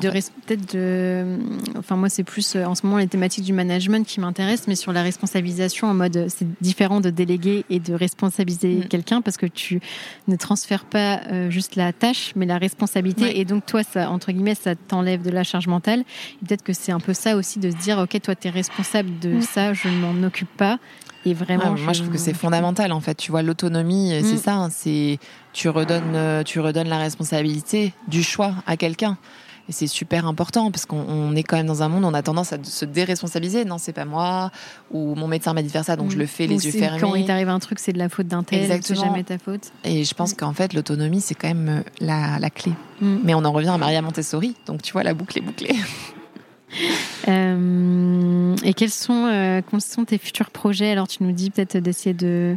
De 0.00 0.08
peut-être 0.10 0.72
de 0.76 1.38
enfin 1.76 1.96
moi 1.96 2.08
c'est 2.08 2.22
plus 2.22 2.54
euh, 2.54 2.64
en 2.64 2.74
ce 2.76 2.86
moment 2.86 2.98
les 2.98 3.08
thématiques 3.08 3.44
du 3.44 3.52
management 3.52 4.06
qui 4.06 4.20
m'intéressent 4.20 4.68
mais 4.68 4.76
sur 4.76 4.92
la 4.92 5.02
responsabilisation 5.02 5.88
en 5.88 5.94
mode 5.94 6.16
euh, 6.16 6.26
c'est 6.28 6.46
différent 6.62 7.00
de 7.00 7.10
déléguer 7.10 7.64
et 7.70 7.80
de 7.80 7.92
responsabiliser 7.94 8.76
Mm. 8.84 8.88
quelqu'un 8.88 9.20
parce 9.20 9.36
que 9.36 9.46
tu 9.46 9.80
ne 10.28 10.36
transfères 10.36 10.84
pas 10.84 11.22
euh, 11.32 11.50
juste 11.50 11.74
la 11.76 11.92
tâche 11.92 12.32
mais 12.36 12.46
la 12.46 12.58
responsabilité 12.58 13.22
Ouais. 13.24 13.38
et 13.38 13.44
donc 13.44 13.66
toi 13.66 13.82
ça 13.82 14.10
entre 14.10 14.30
guillemets 14.30 14.54
ça 14.54 14.76
t'enlève 14.76 15.22
de 15.22 15.30
la 15.30 15.42
charge 15.42 15.66
mentale 15.66 16.04
peut-être 16.46 16.62
que 16.62 16.72
c'est 16.72 16.92
un 16.92 17.00
peu 17.00 17.12
ça 17.14 17.36
aussi 17.36 17.58
de 17.58 17.70
se 17.70 17.76
dire 17.76 17.98
ok 17.98 18.20
toi 18.22 18.36
tu 18.36 18.46
es 18.46 18.50
responsable 18.50 19.18
de 19.18 19.38
Mm. 19.38 19.42
ça 19.42 19.72
je 19.74 19.88
ne 19.88 19.96
m'en 19.96 20.22
occupe 20.26 20.54
pas 20.56 20.78
et 21.24 21.34
vraiment 21.34 21.72
Ouais, 21.74 21.80
moi, 21.82 21.92
je 21.92 22.00
trouve 22.02 22.12
que 22.12 22.18
c'est 22.18 22.32
fondamental. 22.32 22.92
En 22.92 23.00
fait, 23.00 23.14
tu 23.14 23.30
vois, 23.30 23.42
l'autonomie, 23.42 24.10
c'est 24.22 24.36
Mm. 24.36 24.38
ça. 24.38 24.54
hein, 24.54 24.68
C'est 24.70 25.18
tu 25.52 25.68
redonnes, 25.68 26.42
tu 26.44 26.60
redonnes 26.60 26.88
la 26.88 26.96
responsabilité 26.96 27.92
du 28.08 28.22
choix 28.22 28.54
à 28.66 28.78
quelqu'un. 28.78 29.18
Et 29.70 29.72
c'est 29.72 29.86
super 29.86 30.26
important 30.26 30.72
parce 30.72 30.84
qu'on 30.84 30.98
on 30.98 31.36
est 31.36 31.44
quand 31.44 31.56
même 31.56 31.68
dans 31.68 31.84
un 31.84 31.88
monde 31.88 32.02
où 32.02 32.08
on 32.08 32.12
a 32.14 32.22
tendance 32.22 32.52
à 32.52 32.56
se 32.60 32.84
déresponsabiliser. 32.84 33.64
Non, 33.64 33.78
c'est 33.78 33.92
pas 33.92 34.04
moi. 34.04 34.50
Ou 34.90 35.14
mon 35.14 35.28
médecin 35.28 35.52
m'a 35.52 35.62
dit 35.62 35.68
de 35.68 35.72
faire 35.72 35.84
ça, 35.84 35.94
donc 35.94 36.10
je 36.10 36.18
le 36.18 36.26
fais 36.26 36.46
Ou 36.46 36.50
les 36.50 36.66
yeux 36.66 36.72
fermés. 36.72 37.00
quand 37.00 37.14
il 37.14 37.24
t'arrive 37.24 37.48
un 37.48 37.60
truc 37.60 37.78
c'est 37.78 37.92
de 37.92 37.98
la 37.98 38.08
faute 38.08 38.26
d'un 38.26 38.42
tel 38.42 38.68
c'est 38.82 38.96
jamais 38.96 39.22
ta 39.22 39.38
faute 39.38 39.70
Et 39.84 40.02
je 40.02 40.12
pense 40.12 40.34
qu'en 40.34 40.52
fait, 40.54 40.74
l'autonomie, 40.74 41.20
c'est 41.20 41.36
quand 41.36 41.46
même 41.46 41.68
euh, 41.68 41.90
la, 42.00 42.40
la 42.40 42.50
clé. 42.50 42.72
Mm. 43.00 43.18
Mais 43.22 43.34
on 43.34 43.44
en 43.44 43.52
revient 43.52 43.68
à 43.68 43.78
Maria 43.78 44.02
Montessori. 44.02 44.56
Donc, 44.66 44.82
tu 44.82 44.92
vois, 44.92 45.04
la 45.04 45.14
boucle 45.14 45.38
est 45.38 45.42
bouclée. 45.42 45.76
Euh, 47.28 48.19
et 48.64 48.74
quels 48.74 48.90
sont, 48.90 49.26
euh, 49.26 49.60
quels 49.68 49.80
sont 49.80 50.04
tes 50.04 50.18
futurs 50.18 50.50
projets? 50.50 50.90
Alors, 50.90 51.08
tu 51.08 51.22
nous 51.22 51.32
dis 51.32 51.50
peut-être 51.50 51.76
d'essayer 51.78 52.14
de, 52.14 52.56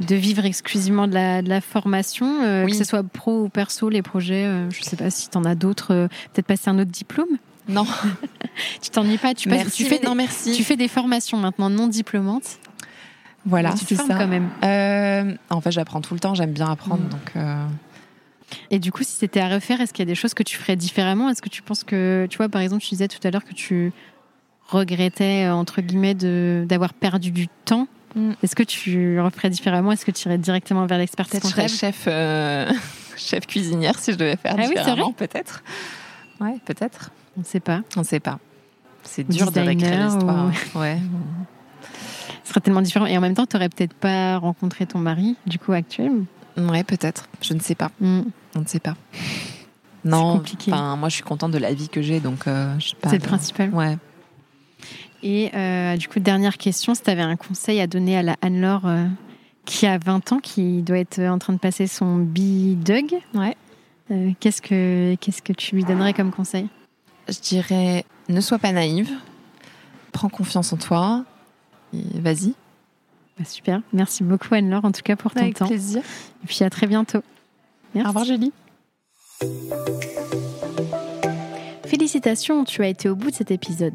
de 0.00 0.14
vivre 0.14 0.44
exclusivement 0.44 1.06
de 1.08 1.14
la, 1.14 1.42
de 1.42 1.48
la 1.48 1.60
formation, 1.60 2.42
euh, 2.44 2.64
Oui. 2.64 2.72
que 2.72 2.76
ce 2.78 2.84
soit 2.84 3.02
pro 3.02 3.44
ou 3.44 3.48
perso, 3.48 3.88
les 3.88 4.02
projets. 4.02 4.44
euh, 4.44 4.70
je 4.70 4.82
sais 4.82 4.96
pas 4.96 5.10
si 5.10 5.28
tu 5.30 5.36
en 5.38 5.44
as 5.44 5.54
d'autres. 5.54 5.92
euh, 5.94 6.08
peut-être 6.32 6.46
passer 6.46 6.68
un 6.70 6.78
autre 6.78 6.90
diplôme? 6.90 7.28
Non, 7.68 7.86
Tu 8.82 8.90
t'ennuies 8.90 9.18
pas 9.18 9.34
tu, 9.34 9.48
passes- 9.48 9.58
merci. 9.64 9.84
tu, 9.84 9.88
fais 9.90 10.00
non, 10.02 10.12
des, 10.12 10.16
merci. 10.16 10.52
tu 10.52 10.64
fais 10.64 10.76
des 10.76 10.88
formations 10.88 11.36
maintenant 11.38 11.68
non 11.70 11.86
diplômantes. 11.86 12.58
Voilà, 13.44 13.72
tu 13.72 13.84
te 13.84 13.88
c'est 13.90 13.94
formes 13.96 14.08
ça. 14.10 14.18
quand 14.18 14.26
même. 14.26 14.48
Euh, 14.64 15.34
en 15.50 15.60
fait, 15.60 15.70
j'apprends 15.70 16.00
tout 16.00 16.12
le 16.14 16.20
temps. 16.20 16.34
J'aime 16.34 16.52
bien 16.52 16.70
apprendre. 16.70 17.02
Mm. 17.04 17.08
Donc, 17.08 17.32
euh, 17.36 17.64
Et 18.70 18.78
du 18.78 18.90
coup, 18.92 19.02
si 19.04 19.12
c'était 19.12 19.40
à 19.40 19.48
refaire, 19.48 19.80
est-ce 19.80 19.92
qu'il 19.92 20.02
y 20.02 20.08
a 20.08 20.10
des 20.10 20.14
choses 20.14 20.34
que 20.34 20.42
tu 20.42 20.56
ferais 20.56 20.76
différemment? 20.76 21.28
Est-ce 21.30 21.40
que 21.42 21.48
tu 21.48 21.62
penses 21.62 21.84
que, 21.84 22.26
tu 22.30 22.36
vois, 22.38 22.48
par 22.48 22.60
exemple, 22.62 22.82
tu 22.82 22.90
disais 22.90 23.08
tout 23.08 23.18
à 23.26 23.30
l'heure 23.30 23.44
que 23.44 23.54
tu 23.54 23.92
regrettais, 24.68 25.46
euh, 25.46 25.54
entre 25.54 25.80
guillemets, 25.80 26.14
d'avoir 26.14 26.94
perdu 26.94 27.30
du 27.30 27.48
temps 27.64 27.88
Mm. 28.14 28.32
Est-ce 28.42 28.56
que 28.56 28.62
tu 28.62 29.20
referais 29.20 29.50
différemment? 29.50 29.92
Est-ce 29.92 30.04
que 30.04 30.10
tu 30.10 30.28
irais 30.28 30.38
directement 30.38 30.86
vers 30.86 30.98
l'expertise 30.98 31.40
je 31.42 31.48
serais 31.48 31.68
chef, 31.68 32.04
euh, 32.06 32.70
chef 33.16 33.46
cuisinière 33.46 33.98
si 33.98 34.12
je 34.12 34.16
devais 34.18 34.36
faire 34.36 34.54
Ah 34.56 34.62
oui, 34.62 34.68
différemment, 34.68 35.12
peut-être. 35.12 35.62
Ouais, 36.40 36.56
peut-être. 36.64 37.10
On 37.36 37.40
ne 37.40 37.44
sait 37.44 37.60
pas. 37.60 37.82
On 37.96 38.00
ne 38.00 38.04
sait 38.04 38.20
pas. 38.20 38.38
C'est 39.02 39.28
dur 39.28 39.50
de 39.52 39.60
réécrire 39.60 40.04
l'histoire. 40.04 40.50
Ouais. 40.74 40.98
Ce 42.44 42.50
serait 42.54 42.60
tellement 42.60 42.80
différent. 42.80 43.04
Et 43.04 43.16
en 43.16 43.20
même 43.20 43.34
temps, 43.34 43.44
tu 43.44 43.56
n'aurais 43.56 43.68
peut-être 43.68 43.94
pas 43.94 44.38
rencontré 44.38 44.86
ton 44.86 44.98
mari, 44.98 45.36
du 45.46 45.58
coup, 45.58 45.72
actuel? 45.72 46.12
ouais, 46.56 46.82
peut-être. 46.82 47.28
Je 47.42 47.52
ne 47.52 47.60
sais 47.60 47.74
pas. 47.74 47.90
Mm. 48.00 48.22
On 48.56 48.60
ne 48.60 48.66
sait 48.66 48.80
pas. 48.80 48.96
Non, 50.04 50.38
compliqué. 50.38 50.70
moi, 50.70 51.08
je 51.08 51.14
suis 51.14 51.22
contente 51.22 51.50
de 51.50 51.58
la 51.58 51.74
vie 51.74 51.88
que 51.88 52.00
j'ai, 52.00 52.20
donc 52.20 52.46
euh, 52.46 52.74
je 52.78 52.88
sais 52.88 52.96
pas. 52.96 53.10
C'est 53.10 53.18
le 53.18 53.22
principal. 53.22 53.70
Ouais. 53.70 53.98
Et 55.22 55.50
euh, 55.54 55.96
du 55.96 56.08
coup, 56.08 56.20
dernière 56.20 56.56
question, 56.58 56.94
si 56.94 57.02
tu 57.02 57.10
avais 57.10 57.22
un 57.22 57.36
conseil 57.36 57.80
à 57.80 57.86
donner 57.86 58.16
à 58.16 58.22
la 58.22 58.36
Anne-Laure 58.40 58.86
euh, 58.86 59.06
qui 59.64 59.86
a 59.86 59.98
20 59.98 60.32
ans, 60.32 60.38
qui 60.38 60.82
doit 60.82 60.98
être 60.98 61.20
en 61.20 61.38
train 61.38 61.52
de 61.52 61.58
passer 61.58 61.86
son 61.86 62.18
bidug, 62.18 63.14
Ouais. 63.34 63.56
euh, 64.10 64.30
qu'est-ce 64.40 64.62
que 64.62 65.16
qu'est-ce 65.16 65.42
que 65.42 65.52
tu 65.52 65.74
lui 65.74 65.84
donnerais 65.84 66.12
comme 66.14 66.30
conseil? 66.30 66.68
Je 67.28 67.38
dirais, 67.40 68.04
ne 68.28 68.40
sois 68.40 68.58
pas 68.58 68.72
naïve. 68.72 69.10
Prends 70.12 70.28
confiance 70.28 70.72
en 70.72 70.76
toi. 70.76 71.24
Et 71.92 72.20
vas-y. 72.20 72.54
Bah, 73.38 73.44
Super, 73.44 73.82
merci 73.92 74.22
beaucoup 74.24 74.54
Anne-Laure 74.54 74.84
en 74.84 74.92
tout 74.92 75.02
cas 75.02 75.16
pour 75.16 75.32
ton 75.32 75.40
Avec 75.40 75.56
temps. 75.56 75.66
plaisir. 75.66 76.02
Et 76.44 76.46
puis 76.46 76.62
à 76.64 76.70
très 76.70 76.86
bientôt. 76.86 77.20
Merci. 77.94 78.06
Au 78.06 78.08
revoir, 78.10 78.24
Julie. 78.24 78.52
Félicitations, 81.86 82.64
tu 82.64 82.82
as 82.82 82.88
été 82.88 83.08
au 83.08 83.16
bout 83.16 83.30
de 83.30 83.34
cet 83.36 83.50
épisode. 83.50 83.94